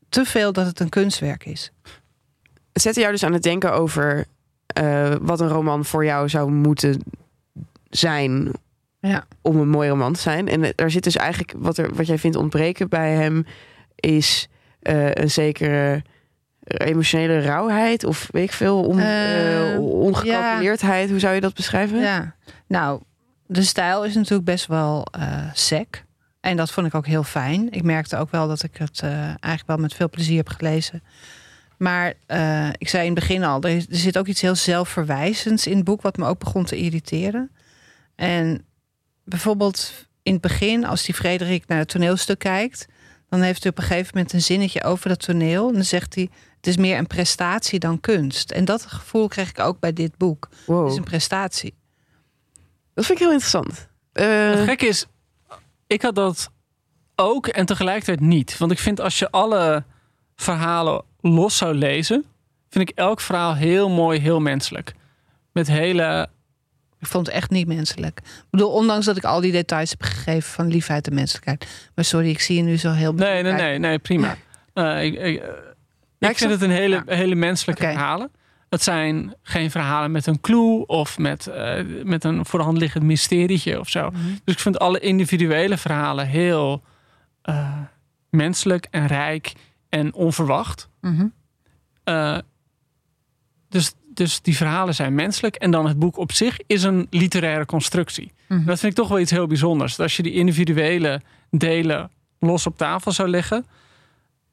te 0.08 0.24
veel 0.24 0.52
dat 0.52 0.66
het 0.66 0.80
een 0.80 0.88
kunstwerk 0.88 1.44
is. 1.44 1.72
Het 2.72 2.82
zette 2.82 3.00
jou 3.00 3.12
dus 3.12 3.24
aan 3.24 3.32
het 3.32 3.42
denken 3.42 3.72
over 3.72 4.26
eh, 4.66 5.14
wat 5.20 5.40
een 5.40 5.48
roman 5.48 5.84
voor 5.84 6.04
jou 6.04 6.28
zou 6.28 6.50
moeten 6.50 7.02
zijn 7.90 8.50
Ja. 9.00 9.24
om 9.42 9.60
een 9.60 9.68
mooi 9.68 9.88
roman 9.88 10.12
te 10.12 10.20
zijn. 10.20 10.48
En 10.48 10.72
daar 10.74 10.90
zit 10.90 11.04
dus 11.04 11.16
eigenlijk 11.16 11.52
wat, 11.56 11.78
er, 11.78 11.94
wat 11.94 12.06
jij 12.06 12.18
vindt 12.18 12.36
ontbreken 12.36 12.88
bij 12.88 13.12
hem 13.12 13.46
is 13.94 14.48
eh, 14.82 15.10
een 15.10 15.30
zekere 15.30 16.02
emotionele 16.64 17.40
rauwheid 17.40 18.04
of 18.04 18.28
weet 18.30 18.44
ik 18.44 18.52
veel, 18.52 18.82
on, 18.84 18.98
Eh, 18.98 19.74
eh, 19.74 19.80
ongecalculeerdheid. 19.80 21.10
Hoe 21.10 21.18
zou 21.18 21.34
je 21.34 21.40
dat 21.40 21.54
beschrijven? 21.54 22.00
Ja, 22.00 22.34
nou, 22.66 23.00
de 23.46 23.62
stijl 23.62 24.04
is 24.04 24.14
natuurlijk 24.14 24.44
best 24.44 24.66
wel 24.66 25.06
eh 25.10 25.50
sec. 25.52 26.04
En 26.40 26.56
dat 26.56 26.70
vond 26.70 26.86
ik 26.86 26.94
ook 26.94 27.06
heel 27.06 27.22
fijn. 27.22 27.70
Ik 27.70 27.82
merkte 27.82 28.16
ook 28.16 28.30
wel 28.30 28.48
dat 28.48 28.62
ik 28.62 28.76
het 28.76 29.00
eh, 29.02 29.10
eigenlijk 29.24 29.66
wel 29.66 29.76
met 29.76 29.94
veel 29.94 30.10
plezier 30.10 30.36
heb 30.36 30.48
gelezen. 30.48 31.02
Maar 31.76 32.14
eh, 32.26 32.68
ik 32.78 32.88
zei 32.88 33.06
in 33.06 33.10
het 33.10 33.20
begin 33.20 33.44
al, 33.44 33.62
er, 33.62 33.76
er 33.76 33.84
zit 33.88 34.18
ook 34.18 34.26
iets 34.26 34.40
heel 34.40 34.54
zelfverwijzends 34.54 35.66
in 35.66 35.76
het 35.76 35.84
boek, 35.84 36.02
wat 36.02 36.16
me 36.16 36.26
ook 36.26 36.38
begon 36.38 36.64
te 36.64 36.76
irriteren. 36.76 37.50
En 38.16 38.64
bijvoorbeeld 39.24 40.06
in 40.22 40.32
het 40.32 40.42
begin, 40.42 40.84
als 40.84 41.04
die 41.04 41.14
Frederik 41.14 41.66
naar 41.66 41.78
het 41.78 41.88
toneelstuk 41.88 42.38
kijkt, 42.38 42.86
dan 43.28 43.40
heeft 43.40 43.62
hij 43.62 43.72
op 43.72 43.78
een 43.78 43.84
gegeven 43.84 44.10
moment 44.14 44.32
een 44.32 44.42
zinnetje 44.42 44.82
over 44.84 45.08
dat 45.08 45.20
toneel. 45.24 45.68
En 45.68 45.74
dan 45.74 45.84
zegt 45.84 46.14
hij: 46.14 46.28
Het 46.56 46.66
is 46.66 46.76
meer 46.76 46.98
een 46.98 47.06
prestatie 47.06 47.78
dan 47.78 48.00
kunst. 48.00 48.50
En 48.50 48.64
dat 48.64 48.86
gevoel 48.86 49.28
kreeg 49.28 49.50
ik 49.50 49.58
ook 49.58 49.80
bij 49.80 49.92
dit 49.92 50.16
boek. 50.16 50.48
Wow. 50.66 50.82
Het 50.82 50.92
is 50.92 50.98
een 50.98 51.04
prestatie. 51.04 51.74
Dat 52.94 53.06
vind 53.06 53.18
ik 53.18 53.24
heel 53.24 53.32
interessant. 53.32 53.88
Eh, 54.12 54.50
Het 54.50 54.64
gekke 54.68 54.86
is, 54.86 55.06
ik 55.86 56.02
had 56.02 56.14
dat 56.14 56.50
ook 57.16 57.46
en 57.46 57.66
tegelijkertijd 57.66 58.20
niet. 58.20 58.58
Want 58.58 58.72
ik 58.72 58.78
vind 58.78 59.00
als 59.00 59.18
je 59.18 59.30
alle 59.30 59.84
verhalen 60.36 61.04
los 61.20 61.56
zou 61.56 61.74
lezen, 61.74 62.24
vind 62.68 62.88
ik 62.88 62.96
elk 62.96 63.20
verhaal 63.20 63.54
heel 63.54 63.90
mooi, 63.90 64.20
heel 64.20 64.40
menselijk. 64.40 64.92
Met 65.52 65.66
hele. 65.66 66.28
Ik 67.00 67.06
vond 67.06 67.26
het 67.26 67.34
echt 67.34 67.50
niet 67.50 67.66
menselijk. 67.66 68.18
Ik 68.18 68.50
bedoel, 68.50 68.70
ondanks 68.70 69.06
dat 69.06 69.16
ik 69.16 69.24
al 69.24 69.40
die 69.40 69.52
details 69.52 69.90
heb 69.90 70.02
gegeven 70.02 70.50
van 70.50 70.66
liefheid 70.68 71.06
en 71.06 71.14
menselijkheid. 71.14 71.90
Maar 71.94 72.04
sorry, 72.04 72.28
ik 72.28 72.40
zie 72.40 72.56
je 72.56 72.62
nu 72.62 72.76
zo 72.76 72.90
heel... 72.90 73.12
Nee, 73.12 73.42
nee, 73.42 73.52
nee, 73.52 73.78
nee 73.78 73.98
prima. 73.98 74.36
Ik, 74.74 75.14
ik, 75.14 75.18
eh, 75.18 75.32
ik 76.18 76.28
ik 76.28 76.38
vind 76.38 76.50
het 76.50 76.62
een 76.62 76.70
hele, 76.70 77.02
ja. 77.06 77.14
hele 77.14 77.34
menselijke 77.34 77.82
verhalen. 77.82 78.30
Het 78.68 78.82
zijn 78.82 79.34
geen 79.42 79.70
verhalen 79.70 80.10
met 80.10 80.26
een 80.26 80.40
clue 80.40 80.86
of 80.86 81.18
met, 81.18 81.46
eh, 81.46 81.84
met 82.04 82.24
een 82.24 82.46
voor 82.46 82.58
de 82.58 82.64
hand 82.64 82.78
liggend 82.78 83.04
mysterietje 83.04 83.80
of 83.80 83.88
zo. 83.88 84.10
Mhm. 84.10 84.22
Dus 84.44 84.54
ik 84.54 84.60
vind 84.60 84.78
alle 84.78 85.00
individuele 85.00 85.76
verhalen 85.76 86.26
heel 86.26 86.82
eh, 87.42 87.78
menselijk 88.30 88.86
en 88.90 89.06
rijk 89.06 89.52
en 89.88 90.14
onverwacht. 90.14 90.88
Mhm. 91.00 91.26
Dus, 93.68 93.94
dus 94.20 94.40
die 94.42 94.56
verhalen 94.56 94.94
zijn 94.94 95.14
menselijk. 95.14 95.54
En 95.54 95.70
dan 95.70 95.86
het 95.86 95.98
boek 95.98 96.16
op 96.16 96.32
zich 96.32 96.58
is 96.66 96.82
een 96.82 97.06
literaire 97.10 97.66
constructie. 97.66 98.32
Mhm. 98.48 98.64
Dat 98.64 98.78
vind 98.78 98.92
ik 98.92 98.98
toch 98.98 99.08
wel 99.08 99.18
iets 99.18 99.30
heel 99.30 99.46
bijzonders. 99.46 99.96
Dat 99.96 100.06
als 100.06 100.16
je 100.16 100.22
die 100.22 100.32
individuele 100.32 101.20
delen 101.50 102.10
los 102.38 102.66
op 102.66 102.76
tafel 102.76 103.12
zou 103.12 103.28
leggen, 103.28 103.66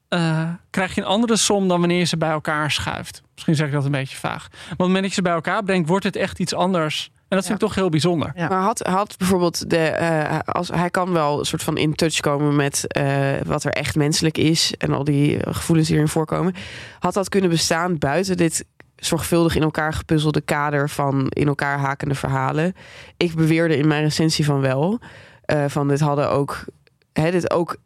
eh, 0.08 0.48
krijg 0.70 0.94
je 0.94 1.00
een 1.00 1.06
andere 1.06 1.36
som 1.36 1.68
dan 1.68 1.80
wanneer 1.80 1.98
je 1.98 2.04
ze 2.04 2.16
bij 2.16 2.30
elkaar 2.30 2.70
schuift. 2.70 3.22
Misschien 3.34 3.54
zeg 3.54 3.66
ik 3.66 3.72
dat 3.72 3.84
een 3.84 3.90
beetje 3.90 4.16
vaag. 4.16 4.48
Maar 4.50 4.62
op 4.62 4.68
het 4.68 4.78
moment 4.78 5.00
dat 5.00 5.08
je 5.08 5.14
ze 5.14 5.22
bij 5.22 5.32
elkaar 5.32 5.62
brengt, 5.62 5.88
wordt 5.88 6.04
het 6.04 6.16
echt 6.16 6.38
iets 6.38 6.54
anders. 6.54 7.10
En 7.14 7.36
dat 7.36 7.46
vind 7.46 7.62
ik 7.62 7.66
toch 7.66 7.74
heel 7.74 7.88
bijzonder. 7.88 8.32
Ja. 8.34 8.48
Maar 8.48 8.62
had, 8.62 8.78
had 8.78 9.14
bijvoorbeeld 9.18 9.70
de, 9.70 9.78
eh, 9.78 10.38
als, 10.44 10.68
hij 10.68 10.90
kan 10.90 11.12
wel 11.12 11.38
een 11.38 11.44
soort 11.44 11.62
van 11.62 11.76
in 11.76 11.94
touch 11.94 12.20
komen 12.20 12.56
met 12.56 12.86
eh, 12.86 13.32
wat 13.44 13.64
er 13.64 13.72
echt 13.72 13.96
menselijk 13.96 14.38
is 14.38 14.74
en 14.78 14.92
al 14.92 15.04
die 15.04 15.38
gevoelens 15.52 15.88
die 15.88 15.96
erin 15.96 16.08
voorkomen. 16.08 16.54
Had 16.98 17.14
dat 17.14 17.28
kunnen 17.28 17.50
bestaan 17.50 17.98
buiten 17.98 18.36
dit 18.36 18.64
zorgvuldig 18.98 19.56
in 19.56 19.62
elkaar 19.62 19.92
gepuzzelde 19.92 20.40
kader 20.40 20.90
van 20.90 21.26
in 21.28 21.46
elkaar 21.48 21.78
hakende 21.78 22.14
verhalen? 22.14 22.74
Ik 23.16 23.34
beweerde 23.34 23.76
in 23.76 23.88
mijn 23.88 24.02
recensie 24.02 24.44
van 24.44 24.60
wel. 24.60 24.98
eh, 25.44 25.64
van 25.68 25.88
dit 25.88 26.00
hadden 26.00 26.30
ook, 26.30 26.64
hè, 27.12 27.30
dit 27.30 27.50
ook, 27.50 27.76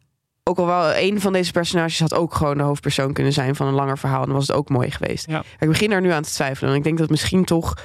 ook 0.43 0.57
al 0.57 0.65
wel 0.65 0.95
een 0.95 1.21
van 1.21 1.33
deze 1.33 1.51
personages 1.51 1.99
had 1.99 2.13
ook 2.13 2.33
gewoon 2.35 2.57
de 2.57 2.63
hoofdpersoon 2.63 3.13
kunnen 3.13 3.33
zijn 3.33 3.55
van 3.55 3.67
een 3.67 3.73
langer 3.73 3.97
verhaal. 3.97 4.19
En 4.21 4.25
dan 4.27 4.35
was 4.35 4.47
het 4.47 4.55
ook 4.55 4.69
mooi 4.69 4.91
geweest. 4.91 5.27
Ja. 5.27 5.43
Ik 5.59 5.67
begin 5.67 5.89
daar 5.89 6.01
nu 6.01 6.09
aan 6.11 6.23
te 6.23 6.31
twijfelen. 6.31 6.71
En 6.71 6.77
ik 6.77 6.83
denk 6.83 6.97
dat 6.97 7.09
misschien 7.09 7.45
toch 7.45 7.77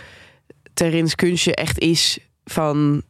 Terins 0.74 1.14
kunstje 1.14 1.54
echt 1.54 1.78
is 1.78 2.18
van 2.44 3.02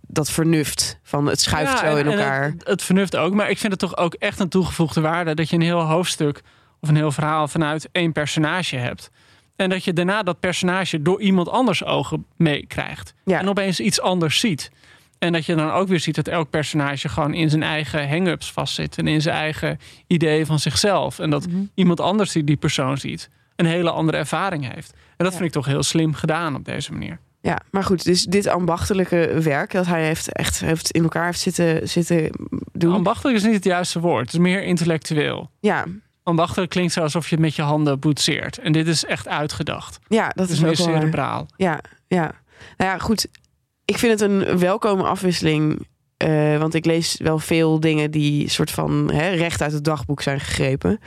dat 0.00 0.30
vernuft. 0.30 0.98
Van 1.02 1.26
het 1.26 1.40
schuift 1.40 1.72
Ja, 1.72 1.78
zo 1.90 1.96
in 1.96 2.06
en 2.06 2.12
elkaar. 2.12 2.42
Het, 2.44 2.66
het 2.66 2.82
vernuft 2.82 3.16
ook. 3.16 3.34
Maar 3.34 3.50
ik 3.50 3.58
vind 3.58 3.72
het 3.72 3.80
toch 3.80 3.96
ook 3.96 4.14
echt 4.14 4.40
een 4.40 4.48
toegevoegde 4.48 5.00
waarde 5.00 5.34
dat 5.34 5.48
je 5.48 5.56
een 5.56 5.62
heel 5.62 5.80
hoofdstuk 5.80 6.40
of 6.80 6.88
een 6.88 6.96
heel 6.96 7.12
verhaal 7.12 7.48
vanuit 7.48 7.88
één 7.92 8.12
personage 8.12 8.76
hebt. 8.76 9.10
En 9.58 9.68
dat 9.70 9.84
je 9.84 9.92
daarna 9.92 10.22
dat 10.22 10.40
personage 10.40 11.02
door 11.02 11.20
iemand 11.20 11.48
anders 11.48 11.84
ogen 11.84 12.24
meekrijgt. 12.36 13.14
Ja. 13.24 13.38
En 13.40 13.48
opeens 13.48 13.80
iets 13.80 14.00
anders 14.00 14.40
ziet. 14.40 14.70
En 15.18 15.32
dat 15.32 15.46
je 15.46 15.54
dan 15.54 15.70
ook 15.70 15.88
weer 15.88 16.00
ziet 16.00 16.14
dat 16.14 16.28
elk 16.28 16.50
personage 16.50 17.08
gewoon 17.08 17.34
in 17.34 17.50
zijn 17.50 17.62
eigen 17.62 18.08
hang-ups 18.08 18.52
vastzit. 18.52 18.98
En 18.98 19.06
in 19.06 19.20
zijn 19.22 19.36
eigen 19.36 19.78
idee 20.06 20.46
van 20.46 20.58
zichzelf. 20.58 21.18
En 21.18 21.30
dat 21.30 21.46
Mhm. 21.46 21.56
iemand 21.74 22.00
anders 22.00 22.32
die 22.32 22.44
die 22.44 22.56
persoon 22.56 22.98
ziet, 22.98 23.30
een 23.56 23.66
hele 23.66 23.90
andere 23.90 24.18
ervaring 24.18 24.72
heeft. 24.74 24.92
En 25.16 25.24
dat 25.24 25.32
vind 25.34 25.44
ik 25.44 25.52
toch 25.52 25.66
heel 25.66 25.82
slim 25.82 26.14
gedaan 26.14 26.54
op 26.54 26.64
deze 26.64 26.92
manier. 26.92 27.18
Ja, 27.40 27.58
maar 27.70 27.84
goed, 27.84 28.04
dus 28.04 28.24
dit 28.24 28.46
ambachtelijke 28.46 29.40
werk 29.42 29.72
dat 29.72 29.86
hij 29.86 30.04
heeft 30.04 30.32
echt 30.32 30.60
heeft 30.60 30.90
in 30.90 31.02
elkaar 31.02 31.24
heeft 31.24 31.40
zitten, 31.40 31.88
zitten 31.88 32.30
doen. 32.72 32.94
Ambachtelijk 32.94 33.36
is 33.36 33.44
niet 33.44 33.54
het 33.54 33.64
juiste 33.64 34.00
woord. 34.00 34.24
Het 34.24 34.32
is 34.34 34.38
meer 34.40 34.62
intellectueel. 34.62 35.50
ja, 35.60 35.84
Ambachtelijk 36.28 36.70
klinkt 36.70 36.92
zo 36.92 37.00
alsof 37.00 37.28
je 37.28 37.34
het 37.34 37.44
met 37.44 37.54
je 37.54 37.62
handen 37.62 37.98
boetseert. 37.98 38.58
En 38.58 38.72
dit 38.72 38.86
is 38.86 39.04
echt 39.04 39.28
uitgedacht. 39.28 39.98
ja, 40.08 40.32
dat 40.34 40.48
is 40.48 40.60
meer 40.60 40.70
ook 40.70 40.76
wel 40.76 40.86
waar. 40.86 40.98
cerebraal. 40.98 41.46
Ja, 41.56 41.80
ja. 42.06 42.34
Nou 42.76 42.90
ja, 42.90 42.98
goed. 42.98 43.28
Ik 43.84 43.98
vind 43.98 44.20
het 44.20 44.30
een 44.30 44.58
welkome 44.58 45.02
afwisseling. 45.02 45.86
eh, 46.16 46.58
want 46.58 46.74
ik 46.74 46.84
lees 46.84 47.16
wel 47.22 47.38
veel 47.38 47.80
dingen 47.80 48.10
die 48.10 48.48
soort 48.48 48.70
van 48.70 49.10
hè, 49.12 49.28
recht 49.28 49.62
uit 49.62 49.72
het 49.72 49.84
dagboek 49.84 50.22
zijn 50.22 50.40
gegrepen. 50.40 50.98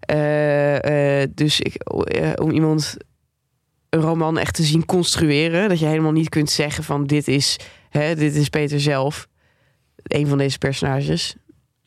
Eh, 0.00 1.22
eh, 1.22 1.30
dus 1.34 1.60
ik, 1.60 1.90
om 2.40 2.50
iemand 2.50 2.96
een 3.90 4.00
roman 4.00 4.38
echt 4.38 4.54
te 4.54 4.62
zien 4.62 4.84
construeren, 4.84 5.68
dat 5.68 5.78
je 5.78 5.86
helemaal 5.86 6.12
niet 6.12 6.28
kunt 6.28 6.50
zeggen 6.50 6.84
van 6.84 7.04
dit 7.06 7.28
is, 7.28 7.56
hè, 7.90 8.14
dit 8.14 8.34
is 8.34 8.48
Peter 8.48 8.80
zelf, 8.80 9.28
een 10.02 10.26
van 10.26 10.38
deze 10.38 10.58
personages. 10.58 11.36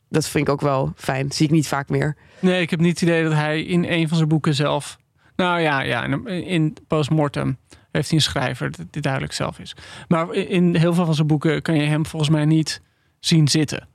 Dat 0.09 0.27
vind 0.27 0.47
ik 0.47 0.53
ook 0.53 0.61
wel 0.61 0.91
fijn. 0.95 1.31
Zie 1.31 1.45
ik 1.45 1.51
niet 1.51 1.67
vaak 1.67 1.89
meer. 1.89 2.15
Nee, 2.39 2.61
ik 2.61 2.69
heb 2.69 2.79
niet 2.79 2.99
het 2.99 3.01
idee 3.09 3.23
dat 3.23 3.33
hij 3.33 3.61
in 3.63 3.83
een 3.85 4.07
van 4.07 4.17
zijn 4.17 4.29
boeken 4.29 4.53
zelf... 4.55 4.97
Nou 5.35 5.59
ja, 5.59 5.79
ja 5.81 6.03
in, 6.03 6.25
in 6.27 6.77
Postmortem 6.87 7.57
heeft 7.91 8.07
hij 8.09 8.17
een 8.17 8.23
schrijver 8.23 8.71
dat 8.71 8.85
dit 8.91 9.03
duidelijk 9.03 9.33
zelf 9.33 9.59
is. 9.59 9.75
Maar 10.07 10.33
in- 10.33 10.75
heel 10.75 10.93
veel 10.93 11.05
van 11.05 11.15
zijn 11.15 11.27
boeken 11.27 11.61
kan 11.61 11.75
je 11.75 11.83
hem 11.87 12.05
volgens 12.05 12.31
mij 12.31 12.45
niet 12.45 12.81
zien 13.19 13.47
zitten. 13.47 13.87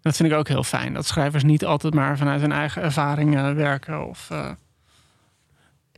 Dat 0.00 0.16
vind 0.16 0.32
ik 0.32 0.38
ook 0.38 0.48
heel 0.48 0.62
fijn. 0.64 0.92
Dat 0.94 1.06
schrijvers 1.06 1.42
niet 1.44 1.64
altijd 1.64 1.94
maar 1.94 2.16
vanuit 2.18 2.40
hun 2.40 2.52
eigen 2.52 2.82
ervaring 2.82 3.36
eh, 3.36 3.52
werken 3.52 4.06
of... 4.08 4.28
eh 4.30 4.50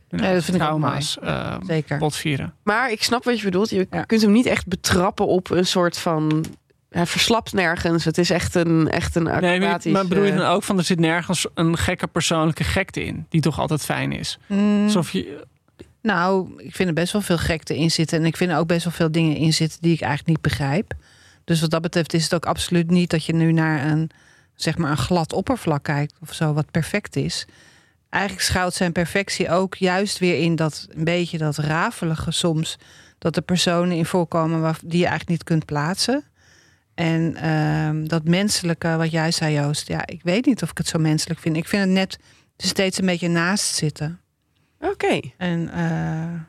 Nee, 0.09 0.33
dat 0.33 0.43
vind 0.43 0.57
ik 0.57 0.63
ook 0.63 0.67
trauma's 0.67 1.19
eh, 1.19 1.55
Zeker. 1.65 1.97
botvieren. 1.97 2.53
Maar 2.63 2.91
ik 2.91 3.03
snap 3.03 3.23
wat 3.23 3.37
je 3.37 3.43
bedoelt. 3.45 3.69
Je 3.69 3.87
Ja. 3.91 4.03
kunt 4.03 4.21
hem 4.21 4.31
niet 4.31 4.45
echt 4.45 4.67
betrappen 4.67 5.27
op 5.27 5.49
een 5.49 5.65
soort 5.65 5.97
van. 5.97 6.45
Hij 6.93 7.05
verslapt 7.05 7.53
nergens. 7.53 8.05
Het 8.05 8.17
is 8.17 8.29
echt 8.29 8.55
een, 8.55 8.89
echt 8.89 9.15
een 9.15 9.23
Nee, 9.23 9.33
maar, 9.33 9.51
acrobatisch... 9.51 9.91
maar 9.91 10.07
bedoel 10.07 10.23
je 10.23 10.31
eh, 10.31 10.37
dan 10.37 10.47
ook 10.47 10.63
van 10.63 10.77
er 10.77 10.83
zit 10.83 10.99
nergens 10.99 11.47
een 11.53 11.77
gekke 11.77 12.07
persoonlijke 12.07 12.63
gekte 12.63 13.05
in, 13.05 13.25
die 13.29 13.41
toch 13.41 13.59
altijd 13.59 13.83
fijn 13.83 14.11
is? 14.11 14.37
Mm, 14.47 14.83
Alsof 14.83 15.11
je, 15.11 15.45
Nou, 16.01 16.53
ik 16.57 16.75
vind 16.75 16.89
er 16.89 16.95
best 16.95 17.13
wel 17.13 17.21
veel 17.21 17.37
gekte 17.37 17.77
in 17.77 17.91
zitten. 17.91 18.19
En 18.19 18.25
ik 18.25 18.37
vind 18.37 18.51
er 18.51 18.57
ook 18.57 18.67
best 18.67 18.83
wel 18.83 18.93
veel 18.93 19.11
dingen 19.11 19.35
in 19.35 19.53
zitten 19.53 19.81
die 19.81 19.93
ik 19.93 20.01
eigenlijk 20.01 20.29
niet 20.29 20.41
begrijp. 20.41 20.93
Dus 21.43 21.61
wat 21.61 21.69
dat 21.69 21.81
betreft 21.81 22.13
is 22.13 22.23
het 22.23 22.33
ook 22.33 22.45
absoluut 22.45 22.89
niet 22.89 23.09
dat 23.09 23.25
je 23.25 23.33
nu 23.33 23.51
naar 23.51 23.85
een, 23.85 24.09
zeg 24.55 24.77
maar, 24.77 24.91
een 24.91 24.97
glad 24.97 25.33
oppervlak 25.33 25.83
kijkt 25.83 26.13
of 26.21 26.33
zo, 26.33 26.53
wat 26.53 26.71
perfect 26.71 27.15
is. 27.15 27.45
Eigenlijk 28.09 28.43
schuilt 28.43 28.73
zijn 28.73 28.91
perfectie 28.91 29.49
ook 29.49 29.75
juist 29.75 30.19
weer 30.19 30.39
in 30.39 30.55
dat 30.55 30.87
een 30.89 31.03
beetje 31.03 31.37
dat 31.37 31.57
rafelige 31.57 32.31
soms. 32.31 32.77
Dat 33.17 33.35
er 33.35 33.41
personen 33.41 33.97
in 33.97 34.05
voorkomen 34.05 34.61
waar, 34.61 34.77
die 34.83 34.99
je 34.99 35.07
eigenlijk 35.07 35.29
niet 35.29 35.43
kunt 35.43 35.65
plaatsen. 35.65 36.23
En 36.95 37.35
ehm, 37.35 38.05
dat 38.05 38.23
menselijke, 38.23 38.95
wat 38.97 39.11
jij 39.11 39.31
zei, 39.31 39.53
Joost. 39.53 39.87
Ja, 39.87 40.05
ik 40.05 40.21
weet 40.23 40.45
niet 40.45 40.63
of 40.63 40.69
ik 40.69 40.77
het 40.77 40.87
zo 40.87 40.99
menselijk 40.99 41.39
vind. 41.39 41.57
Ik 41.57 41.67
vind 41.67 41.83
het 41.83 41.91
net 41.91 42.19
steeds 42.57 42.97
een 42.99 43.05
beetje 43.05 43.27
naast 43.27 43.75
zitten. 43.75 44.19
Oké. 44.79 45.19
En 45.37 45.69
eh, 45.73 46.39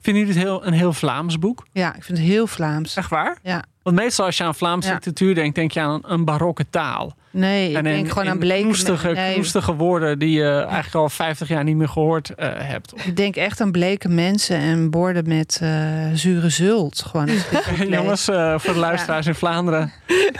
Vinden 0.00 0.22
jullie 0.22 0.38
het 0.38 0.42
heel, 0.48 0.66
een 0.66 0.72
heel 0.72 0.92
Vlaams 0.92 1.38
boek? 1.38 1.66
ja, 1.72 1.94
ik 1.94 2.02
vind 2.04 2.18
het 2.18 2.26
heel 2.26 2.46
Vlaams. 2.46 2.96
Echt 2.96 3.10
waar? 3.10 3.38
Ja. 3.42 3.64
Want 3.82 3.96
meestal 3.96 4.26
als 4.26 4.36
je 4.36 4.44
aan 4.44 4.54
Vlaamse 4.54 4.88
Ja. 4.88 4.94
literatuur 4.94 5.34
denkt, 5.34 5.54
denk 5.54 5.70
je 5.72 5.80
aan 5.80 5.90
een, 5.94 6.12
een 6.12 6.24
barokke 6.24 6.70
taal. 6.70 7.16
Nee, 7.36 7.70
ik 7.70 7.76
en 7.76 7.84
denk 7.84 8.04
in- 8.04 8.12
gewoon 8.12 8.28
aan 8.28 8.38
knoestige, 8.38 9.08
nee, 9.08 9.34
knoestige 9.34 9.74
woorden 9.74 10.18
die 10.18 10.30
je 10.30 10.50
eigenlijk 10.50 10.94
al 10.94 11.08
50 11.08 11.48
jaar 11.48 11.64
niet 11.64 11.76
meer 11.76 11.88
gehoord 11.88 12.30
eh, 12.34 12.48
hebt. 12.54 12.92
ik 13.04 13.16
denk 13.16 13.36
echt 13.36 13.60
aan 13.60 13.70
bleke 13.72 14.08
mensen 14.08 14.56
en 14.56 14.90
borden 14.90 15.28
met 15.28 15.58
eh, 15.62 15.70
zure 16.14 16.48
zult. 16.48 17.04
Gewoon. 17.06 17.28
Jongens, 17.88 18.28
eh, 18.28 18.58
voor 18.58 18.72
de 18.74 18.78
luisteraars 18.80 19.26
in 19.26 19.34
Vlaanderen. 19.34 19.92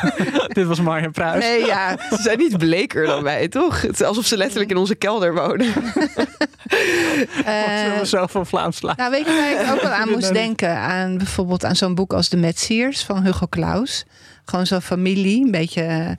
Dit 0.52 0.66
was 0.66 0.80
Marja 0.80 1.08
Pruis. 1.10 1.44
Nee, 1.44 1.64
ja. 1.66 1.96
Ze 2.10 2.22
zijn 2.22 2.38
niet 2.38 2.58
bleker 2.58 3.06
dan 3.06 3.22
wij, 3.22 3.48
toch? 3.48 3.80
Het 3.82 3.92
is 4.00 4.02
alsof 4.02 4.26
ze 4.26 4.36
letterlijk 4.36 4.70
in 4.70 4.76
onze 4.76 4.94
kelder 4.94 5.34
wonen. 5.34 5.72
We 5.74 6.08
eh, 7.44 7.52
hebben 7.54 8.06
zoveel 8.06 8.44
Vlaams 8.44 8.76
slaan. 8.76 8.94
nou, 8.96 9.10
weet 9.10 9.26
je 9.26 9.32
waar 9.56 9.64
ik 9.66 9.72
ook 9.76 9.82
wel 9.82 9.92
aan 9.92 10.10
moest 10.10 10.32
denken? 10.32 10.76
Aan 10.76 11.18
bijvoorbeeld 11.18 11.64
aan 11.64 11.76
zo'n 11.76 11.94
boek 11.94 12.12
als 12.12 12.28
De 12.28 12.36
Metsiers 12.36 13.02
van 13.04 13.24
Hugo 13.24 13.46
Claus. 13.50 14.04
Gewoon 14.44 14.66
zo'n 14.66 14.80
familie, 14.82 15.44
een 15.44 15.50
beetje 15.50 16.16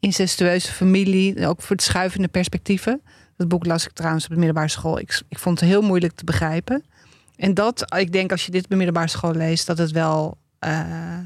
incestueuze 0.00 0.72
familie. 0.72 1.46
Ook 1.46 1.62
voor 1.62 1.76
de 1.76 1.82
schuivende 1.82 2.28
perspectieven. 2.28 3.02
Dat 3.36 3.48
boek 3.48 3.66
las 3.66 3.86
ik 3.86 3.92
trouwens 3.92 4.24
op 4.24 4.30
de 4.30 4.36
middelbare 4.36 4.68
school. 4.68 4.98
Ik, 4.98 5.22
ik 5.28 5.38
vond 5.38 5.60
het 5.60 5.68
heel 5.68 5.82
moeilijk 5.82 6.12
te 6.14 6.24
begrijpen. 6.24 6.84
En 7.36 7.54
dat, 7.54 7.94
ik 7.96 8.12
denk 8.12 8.30
als 8.30 8.44
je 8.44 8.50
dit 8.50 8.64
op 8.64 8.70
de 8.70 8.76
middelbare 8.76 9.08
school 9.08 9.34
leest, 9.34 9.66
dat 9.66 9.78
het 9.78 9.90
wel 9.90 10.38
eh, 10.58 11.18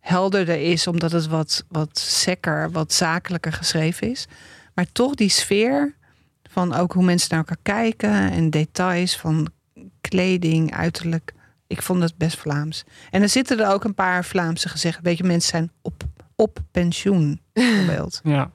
helderder 0.00 0.60
is, 0.70 0.86
omdat 0.86 1.12
het 1.12 1.26
wat, 1.26 1.64
wat 1.68 1.98
sekker, 1.98 2.70
wat 2.70 2.92
zakelijker 2.92 3.52
geschreven 3.52 4.10
is. 4.10 4.26
Maar 4.74 4.86
toch 4.92 5.14
die 5.14 5.28
sfeer 5.28 5.94
van 6.50 6.74
ook 6.74 6.92
hoe 6.92 7.04
mensen 7.04 7.28
naar 7.30 7.38
elkaar 7.38 7.58
kijken 7.62 8.30
en 8.30 8.50
details 8.50 9.16
van 9.16 9.48
kleding, 10.00 10.74
uiterlijk. 10.74 11.32
Ik 11.66 11.82
vond 11.82 12.02
het 12.02 12.16
best 12.16 12.38
Vlaams. 12.38 12.84
En 13.10 13.22
er 13.22 13.28
zitten 13.28 13.60
er 13.60 13.72
ook 13.72 13.84
een 13.84 13.94
paar 13.94 14.24
Vlaamse 14.24 14.68
gezegd. 14.68 14.98
Weet 15.02 15.18
je, 15.18 15.24
mensen 15.24 15.50
zijn 15.50 15.70
op, 15.82 16.04
op 16.36 16.58
pensioen, 16.70 17.40
bijvoorbeeld. 17.52 18.20
Ja. 18.36 18.50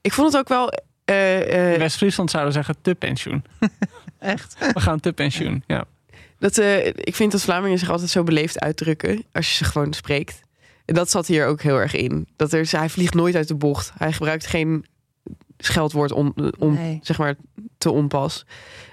Ik 0.00 0.12
vond 0.12 0.32
het 0.32 0.40
ook 0.40 0.48
wel... 0.48 0.72
eh, 1.04 1.72
eh, 1.72 1.78
West-Friesland 1.78 2.30
zouden 2.30 2.52
zeggen 2.52 2.76
te 2.82 2.94
pensioen. 2.94 3.44
Echt. 4.18 4.56
We 4.72 4.80
gaan 4.80 5.00
te 5.00 5.12
pensioen. 5.12 5.62
Ja. 5.66 5.84
dat, 6.38 6.58
eh, 6.58 6.86
ik 6.86 7.14
vind 7.14 7.32
dat 7.32 7.42
Vlamingen 7.42 7.78
zich 7.78 7.90
altijd 7.90 8.10
zo 8.10 8.22
beleefd 8.22 8.60
uitdrukken 8.60 9.24
als 9.32 9.48
je 9.48 9.54
ze 9.54 9.64
gewoon 9.70 9.92
spreekt. 9.92 10.40
En 10.84 10.94
dat 10.94 11.10
zat 11.10 11.26
hier 11.26 11.46
ook 11.46 11.62
heel 11.62 11.76
erg 11.76 11.94
in. 11.94 12.28
Dat 12.36 12.52
er, 12.52 12.68
hij 12.70 12.88
vliegt 12.88 13.14
nooit 13.14 13.34
uit 13.34 13.48
de 13.48 13.54
bocht. 13.54 13.92
Hij 13.96 14.12
gebruikt 14.12 14.46
geen 14.46 14.84
scheldwoord 15.58 16.12
om, 16.12 16.34
om 16.58 16.74
Nee. 16.74 16.98
zeg 17.02 17.18
maar, 17.18 17.34
te 17.78 17.90
onpas. 17.90 18.46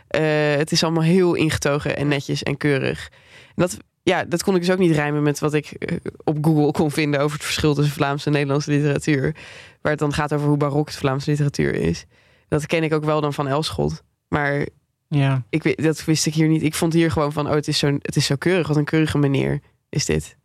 Eh, 0.08 0.56
het 0.56 0.72
is 0.72 0.84
allemaal 0.84 1.04
heel 1.04 1.34
ingetogen 1.34 1.98
en 1.98 2.08
netjes 2.08 2.44
en 2.44 2.58
keurig. 2.58 3.10
En 3.48 3.54
dat, 3.56 3.78
ja, 4.04 4.24
dat 4.24 4.44
kon 4.44 4.56
ik 4.56 4.62
dus 4.62 4.72
ook 4.72 4.78
niet 4.80 4.96
rijmen 4.96 5.24
met 5.24 5.40
wat 5.40 5.54
ik 5.54 5.72
eh, 5.72 5.98
op 6.24 6.38
Google 6.46 6.72
kon 6.72 6.92
vinden 6.92 7.20
over 7.20 7.36
het 7.36 7.46
verschil 7.46 7.74
tussen 7.74 7.94
Vlaamse 7.94 8.26
en 8.26 8.32
Nederlandse 8.32 8.72
literatuur. 8.72 9.36
Waar 9.82 9.92
het 9.92 10.00
dan 10.00 10.14
gaat 10.14 10.34
over 10.34 10.48
hoe 10.48 10.58
barok 10.58 10.92
de 10.92 10.98
Vlaamse 10.98 11.30
literatuur 11.30 11.76
is. 11.76 12.06
Dat 12.48 12.66
ken 12.66 12.84
ik 12.84 12.94
ook 12.94 13.04
wel 13.06 13.22
dan 13.22 13.34
van 13.34 13.48
Elschot. 13.48 14.04
Maar 14.28 14.68
ja. 15.08 15.44
ik, 15.50 15.64
weet- 15.64 15.84
dat 15.84 16.06
wist 16.06 16.26
ik 16.26 16.34
hier 16.34 16.48
niet. 16.48 16.64
Ik 16.64 16.74
vond 16.74 16.94
hier 16.94 17.12
gewoon 17.12 17.32
van, 17.32 17.48
oh, 17.48 17.54
het 17.54 17.68
is 17.68 17.78
zo, 17.78 17.88
het 18.02 18.16
is 18.16 18.26
zo 18.26 18.36
keurig. 18.36 18.68
Wat 18.68 18.78
een 18.78 18.86
keurige 18.86 19.18
meneer 19.18 19.60
is 19.90 20.06
dit. 20.06 20.38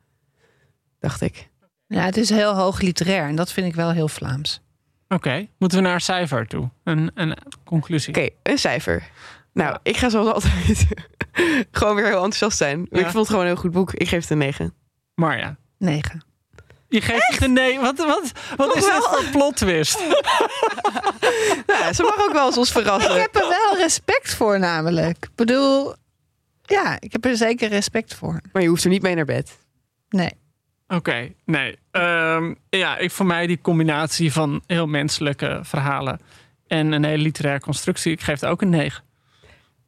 Dacht 0.98 1.20
ik. 1.20 1.48
Ja, 1.86 2.04
het 2.04 2.16
is 2.16 2.30
heel 2.30 2.54
hoog 2.54 2.80
literair 2.80 3.28
en 3.28 3.36
dat 3.36 3.52
vind 3.52 3.66
ik 3.66 3.74
wel 3.74 3.90
heel 3.90 4.09
Vlaams. 4.09 4.61
Oké, 5.09 5.46
moeten 5.59 5.78
we 5.78 5.84
naar 5.84 5.94
een 5.94 6.00
cijfer 6.00 6.46
toe? 6.46 6.70
Een, 6.84 7.11
een 7.14 7.36
conclusie. 7.64 8.14
Oké, 8.14 8.28
een 8.42 8.59
cijfer. 8.59 9.09
Nou, 9.59 9.78
ik 9.82 9.96
ga 9.96 10.09
zoals 10.09 10.32
altijd 10.32 10.86
gewoon 11.70 11.94
weer 11.94 12.04
heel 12.04 12.14
enthousiast 12.14 12.59
zijn. 12.59 12.86
Ja. 12.90 12.98
Ik 12.98 13.04
vond 13.04 13.16
het 13.16 13.26
gewoon 13.26 13.40
een 13.40 13.50
heel 13.50 13.61
goed 13.61 13.70
boek. 13.70 13.92
Ik 13.92 14.09
geef 14.09 14.20
het 14.20 14.30
een 14.30 14.38
9. 14.38 14.74
Marja, 15.14 15.56
Negen. 15.78 16.24
je 16.88 17.00
geeft 17.00 17.26
het 17.26 17.42
een 17.42 17.52
nee. 17.52 17.78
Wat, 17.78 17.96
wat, 17.96 18.32
wat 18.56 18.76
is 18.76 18.84
dit 18.84 19.09
voor 19.11 19.24
plot 19.32 19.56
twist? 19.56 19.98
Nou, 21.66 21.92
ze 21.92 22.02
mag 22.02 22.26
ook 22.26 22.32
wel 22.32 22.46
eens 22.46 22.56
ons 22.59 22.68
Ik 22.68 22.74
verrassen. 22.76 23.20
heb 23.20 23.34
er 23.36 23.48
wel 23.48 23.76
respect 23.76 24.34
voor 24.34 24.59
namelijk. 24.59 25.24
Ik 25.24 25.34
bedoel, 25.34 25.94
ja, 26.62 26.96
ik 27.00 27.12
heb 27.12 27.24
er 27.24 27.36
zeker 27.36 27.68
respect 27.68 28.14
voor. 28.14 28.40
Maar 28.52 28.62
je 28.62 28.68
hoeft 28.68 28.84
er 28.84 28.90
niet 28.90 29.02
mee 29.02 29.14
naar 29.14 29.24
bed. 29.24 29.59
Nee. 30.09 30.32
Oké, 30.88 31.32
nee. 31.44 31.78
Ehm, 31.90 32.54
ja, 32.70 32.96
ik, 32.96 33.11
voor 33.11 33.26
mij 33.26 33.46
die 33.46 33.61
combinatie 33.61 34.32
van 34.32 34.62
heel 34.66 34.86
menselijke 34.86 35.61
verhalen 35.62 36.20
en 36.66 36.92
een 36.92 37.04
hele 37.04 37.22
literaire 37.22 37.61
constructie. 37.62 38.12
Ik 38.12 38.20
geef 38.20 38.40
het 38.40 38.50
ook 38.50 38.62
een 38.62 38.70
9. 38.70 39.06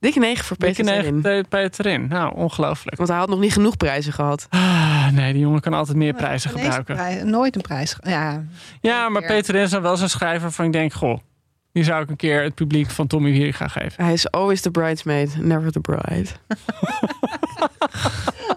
Dikke 0.01 0.19
9 0.19 0.45
voor 0.45 0.57
Peter 0.57 0.85
Dikke 0.85 1.01
negen 1.11 1.47
het 1.51 1.79
erin. 1.79 2.07
Nou, 2.09 2.35
ongelooflijk. 2.35 2.97
Want 2.97 3.09
hij 3.09 3.19
had 3.19 3.29
nog 3.29 3.39
niet 3.39 3.53
genoeg 3.53 3.77
prijzen 3.77 4.13
gehad. 4.13 4.47
Ah, 4.51 5.09
nee, 5.13 5.33
die 5.33 5.43
jongen 5.43 5.61
kan 5.61 5.75
altijd 5.75 5.97
meer 5.97 6.15
prijzen 6.15 6.51
gebruiken. 6.51 6.95
prijs- 6.95 7.23
nooit 7.23 7.57
een 7.57 7.63
prijs. 7.63 7.97
Ja, 8.03 8.45
Ja, 8.81 9.09
maar 9.09 9.23
Ja. 9.23 9.29
Peter 9.29 9.55
is 9.55 9.73
wel 9.73 9.97
zo'n 9.97 10.09
schrijver 10.09 10.53
van 10.53 10.65
ik 10.65 10.73
denk, 10.73 10.93
goh, 10.93 11.19
die 11.73 11.85
zou 11.85 12.03
ik 12.03 12.11
een 12.11 12.17
keer 12.17 12.43
het 12.43 12.55
publiek 12.55 12.91
van 12.91 13.07
Tommy 13.07 13.31
Wier 13.31 13.55
gaan 13.55 13.71
geven. 13.71 14.05
Hij 14.05 14.13
is 14.13 14.31
always 14.31 14.61
the 14.61 14.71
bridesmaid, 14.71 15.37
never 15.43 15.73
the 15.73 15.81
bride. 15.81 16.29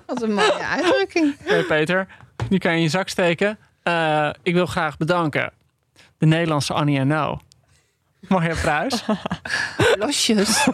wat 0.07 0.21
een 0.21 0.33
mooie 0.33 0.65
uitdrukking. 0.67 1.35
Oké, 1.43 1.63
Peter, 1.63 2.07
die 2.49 2.59
kan 2.59 2.71
je 2.71 2.77
in 2.77 2.83
je 2.83 2.89
zak 2.89 3.09
steken. 3.09 3.57
Eh, 3.83 4.29
ik 4.43 4.53
wil 4.53 4.65
graag 4.65 4.97
bedanken 4.97 5.51
de 6.17 6.25
Nederlandse 6.25 6.73
Annie 6.73 6.99
en 6.99 7.07
Nou. 7.07 7.37
Marja 8.27 8.55
Pruis, 8.55 9.03
Losjes. 9.99 10.67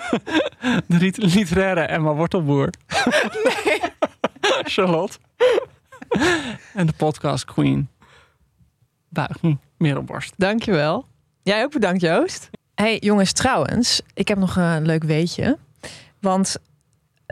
de 0.87 0.97
rit- 0.97 1.17
literaire 1.17 1.81
Emma 1.81 2.13
Wortelboer. 2.13 2.69
Nee. 3.43 3.79
Charlotte. 4.73 5.17
En 6.73 6.85
de 6.85 6.93
podcast 6.97 7.45
Queen. 7.45 7.89
Buiging 9.09 9.57
Merelborst. 9.77 10.33
Dankjewel. 10.37 11.05
Jij 11.43 11.63
ook 11.63 11.71
bedankt, 11.71 12.01
Joost. 12.01 12.49
hey, 12.75 12.97
jongens, 12.99 13.31
trouwens, 13.31 14.01
ik 14.13 14.27
heb 14.27 14.37
nog 14.37 14.55
een 14.55 14.85
leuk 14.85 15.03
weetje. 15.03 15.57
Want 16.21 16.55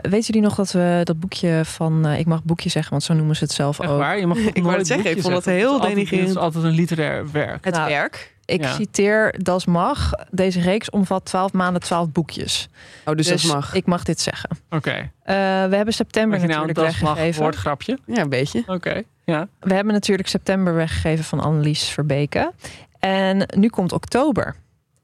weten 0.02 0.26
jullie 0.26 0.40
nog 0.42 0.54
dat 0.54 0.72
we 0.72 1.00
dat 1.04 1.20
boekje 1.20 1.60
van... 1.64 2.06
eh, 2.06 2.18
ik 2.18 2.26
mag 2.26 2.44
boekje 2.44 2.68
zeggen, 2.68 2.90
want 2.90 3.02
zo 3.02 3.14
noemen 3.14 3.36
ze 3.36 3.44
het 3.44 3.52
zelf 3.52 3.78
Echt 3.80 3.90
ook. 3.90 3.98
waar? 3.98 4.18
Je 4.18 4.26
mag 4.26 4.36
wou 4.42 4.60
nooit 4.60 4.76
het 4.76 4.86
zeggen, 4.86 5.10
ik 5.10 5.20
vond 5.22 5.34
dat 5.34 5.44
heel 5.44 5.80
denigrerend. 5.80 6.28
Het 6.28 6.36
is 6.36 6.42
altijd 6.42 6.64
een 6.64 6.70
literair 6.70 7.30
werk. 7.30 7.64
Het 7.64 7.74
Nou, 7.74 7.88
werk. 7.88 8.36
Ik 8.44 8.62
Ja. 8.62 8.72
citeer 8.72 9.34
Das 9.42 9.64
Mag. 9.66 10.10
Deze 10.30 10.60
reeks 10.60 10.90
omvat 10.90 11.24
12 11.24 11.52
maanden, 11.52 11.82
12 11.82 12.12
boekjes. 12.12 12.68
Oh, 13.04 13.14
dus, 13.14 13.26
Dus 13.26 13.42
dat 13.42 13.52
mag. 13.54 13.74
ik 13.74 13.86
mag 13.86 14.02
dit 14.02 14.20
zeggen. 14.20 14.50
Oké. 14.70 14.90
Eh, 14.90 15.34
we 15.66 15.76
hebben 15.76 15.94
september 15.94 16.40
je 16.40 16.46
nou 16.46 16.60
een 16.60 16.66
natuurlijk 16.66 16.92
das 16.96 17.00
mag 17.00 17.10
weggegeven. 17.14 17.42
woordgrapje? 17.42 17.98
Ja, 18.06 18.20
een 18.22 18.28
beetje. 18.28 18.62
Oké. 18.66 19.02
Ja. 19.24 19.48
We 19.60 19.74
hebben 19.74 19.92
natuurlijk 19.92 20.28
september 20.28 20.74
weggegeven 20.74 21.24
van 21.24 21.40
Annelies 21.40 21.84
Verbeke. 21.88 22.52
En 22.98 23.46
nu 23.56 23.68
komt 23.68 23.92
oktober. 23.92 24.54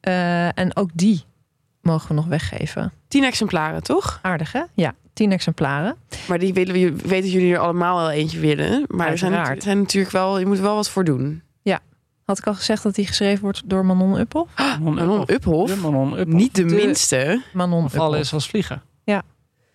Eh, 0.01 0.59
en 0.59 0.77
ook 0.77 0.91
die 0.95 1.25
mogen 1.85 2.09
we 2.09 2.15
nog 2.15 2.27
weggeven. 2.27 2.93
Tien 3.09 3.25
exemplaren, 3.25 3.83
toch? 3.83 4.19
Aardig, 4.23 4.53
hè? 4.53 4.63
Ja, 4.75 4.95
tien 5.13 5.33
exemplaren. 5.33 5.97
Maar 6.29 6.39
die 6.39 6.55
willen 6.55 6.73
we, 6.75 6.81
weten 6.93 7.09
dat 7.23 7.33
jullie 7.33 7.53
er 7.53 7.59
allemaal 7.59 7.97
wel 7.97 8.11
eentje 8.11 8.39
willen. 8.41 8.85
Maar 8.89 9.09
er 9.11 9.19
zijn, 9.19 9.33
Uiteraard. 9.33 9.57
er 9.59 9.63
zijn 9.65 9.79
natuurlijk 9.79 10.13
wel, 10.13 10.39
je 10.39 10.47
moet 10.47 10.57
er 10.57 10.63
wel 10.63 10.75
wat 10.75 10.91
voor 10.91 11.05
doen. 11.05 11.43
Had 12.25 12.39
ik 12.39 12.47
al 12.47 12.55
gezegd 12.55 12.83
dat 12.83 12.95
die 12.95 13.07
geschreven 13.07 13.43
wordt 13.43 13.63
door 13.65 13.87
Manon 13.87 14.19
Uppel? 14.19 14.49
Manon 14.81 15.25
Uphoff, 15.31 15.75
De 15.75 15.81
Manon 15.81 16.13
Uphoff. 16.13 16.37
niet 16.37 16.55
de, 16.55 16.65
De- 16.65 16.75
minste. 16.75 17.43
Manon 17.53 17.85
Uppel. 17.85 18.15
is 18.15 18.33
als 18.33 18.49
vliegen. 18.49 18.83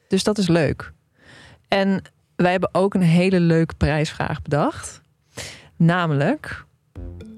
Dus 0.08 0.24
dat 0.24 0.38
is 0.38 0.48
leuk. 0.48 0.92
En 1.68 2.02
wij 2.36 2.52
hebben 2.52 2.70
ook 2.72 2.94
een 2.94 3.02
hele 3.02 3.40
leuke 3.40 3.74
prijsvraag 3.76 4.42
bedacht. 4.42 5.02
Namelijk, 5.76 6.66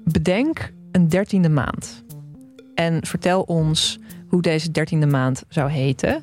bedenk 0.04 0.72
een 0.92 1.08
dertiende 1.08 1.48
maand. 1.48 2.04
En 2.74 3.06
vertel 3.06 3.42
ons 3.42 3.98
hoe 4.32 4.42
deze 4.42 4.70
dertiende 4.70 5.06
maand 5.06 5.44
zou 5.48 5.70
heten. 5.70 6.22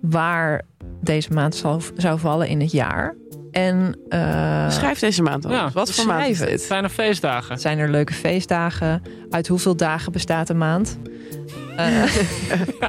Waar 0.00 0.62
deze 1.02 1.32
maand 1.32 1.54
zou, 1.54 1.82
zou 1.96 2.18
vallen 2.18 2.48
in 2.48 2.60
het 2.60 2.72
jaar. 2.72 3.14
En 3.50 3.98
eh, 4.08 4.70
Schrijf 4.70 4.98
deze 4.98 5.22
maand. 5.22 5.46
Ja, 5.48 5.70
wat 5.70 5.92
voor 5.92 6.06
maand 6.06 6.28
is. 6.28 6.38
Het 6.38 6.48
dit? 6.48 6.60
zijn 6.60 6.84
er 6.84 6.90
feestdagen. 6.90 7.58
zijn 7.58 7.78
er 7.78 7.90
leuke 7.90 8.12
feestdagen? 8.12 9.02
Uit 9.30 9.46
hoeveel 9.46 9.76
dagen 9.76 10.12
bestaat 10.12 10.48
een 10.48 10.58
maand? 10.58 10.98
Eh, 11.76 12.02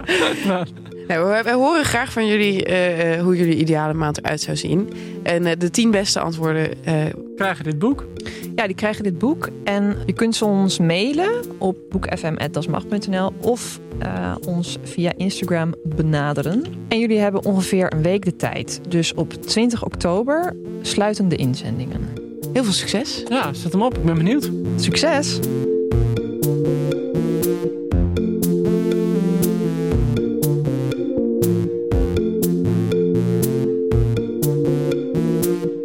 Nou, 0.47 0.67
we, 1.07 1.41
we 1.43 1.51
horen 1.51 1.85
graag 1.85 2.11
van 2.11 2.27
jullie 2.27 2.65
eh, 2.65 3.13
eh, 3.13 3.23
hoe 3.23 3.35
jullie 3.37 3.55
ideale 3.55 3.93
maand 3.93 4.17
eruit 4.17 4.41
zou 4.41 4.57
zien. 4.57 4.89
En 5.23 5.45
eh, 5.45 5.51
de 5.57 5.69
tien 5.69 5.91
beste 5.91 6.19
antwoorden 6.19 6.83
eh, 6.83 7.05
Krijgen 7.35 7.63
dit 7.63 7.79
boek? 7.79 8.05
Ja, 8.55 8.65
die 8.65 8.75
krijgen 8.75 9.03
dit 9.03 9.17
boek. 9.17 9.49
En 9.63 9.97
je 10.05 10.13
kunt 10.13 10.35
ze 10.35 10.45
ons 10.45 10.79
mailen 10.79 11.29
op 11.57 11.77
boekfm.dasmacht.nl 11.89 13.33
of 13.41 13.79
eh, 13.99 14.35
ons 14.47 14.77
via 14.83 15.11
Instagram 15.17 15.73
benaderen. 15.83 16.63
En 16.87 16.99
jullie 16.99 17.19
hebben 17.19 17.45
ongeveer 17.45 17.93
een 17.93 18.01
week 18.01 18.25
de 18.25 18.35
tijd. 18.35 18.81
Dus 18.89 19.13
op 19.13 19.33
20 19.33 19.83
oktober 19.85 20.55
sluiten 20.81 21.27
de 21.29 21.35
inzendingen. 21.35 22.13
heel 22.53 22.63
veel 22.63 22.73
succes. 22.73 23.23
Ja, 23.29 23.53
zet 23.53 23.71
hem 23.71 23.81
op. 23.81 23.97
Ik 23.97 24.03
ben 24.03 24.17
benieuwd. 24.17 24.51
Succes! 24.75 25.39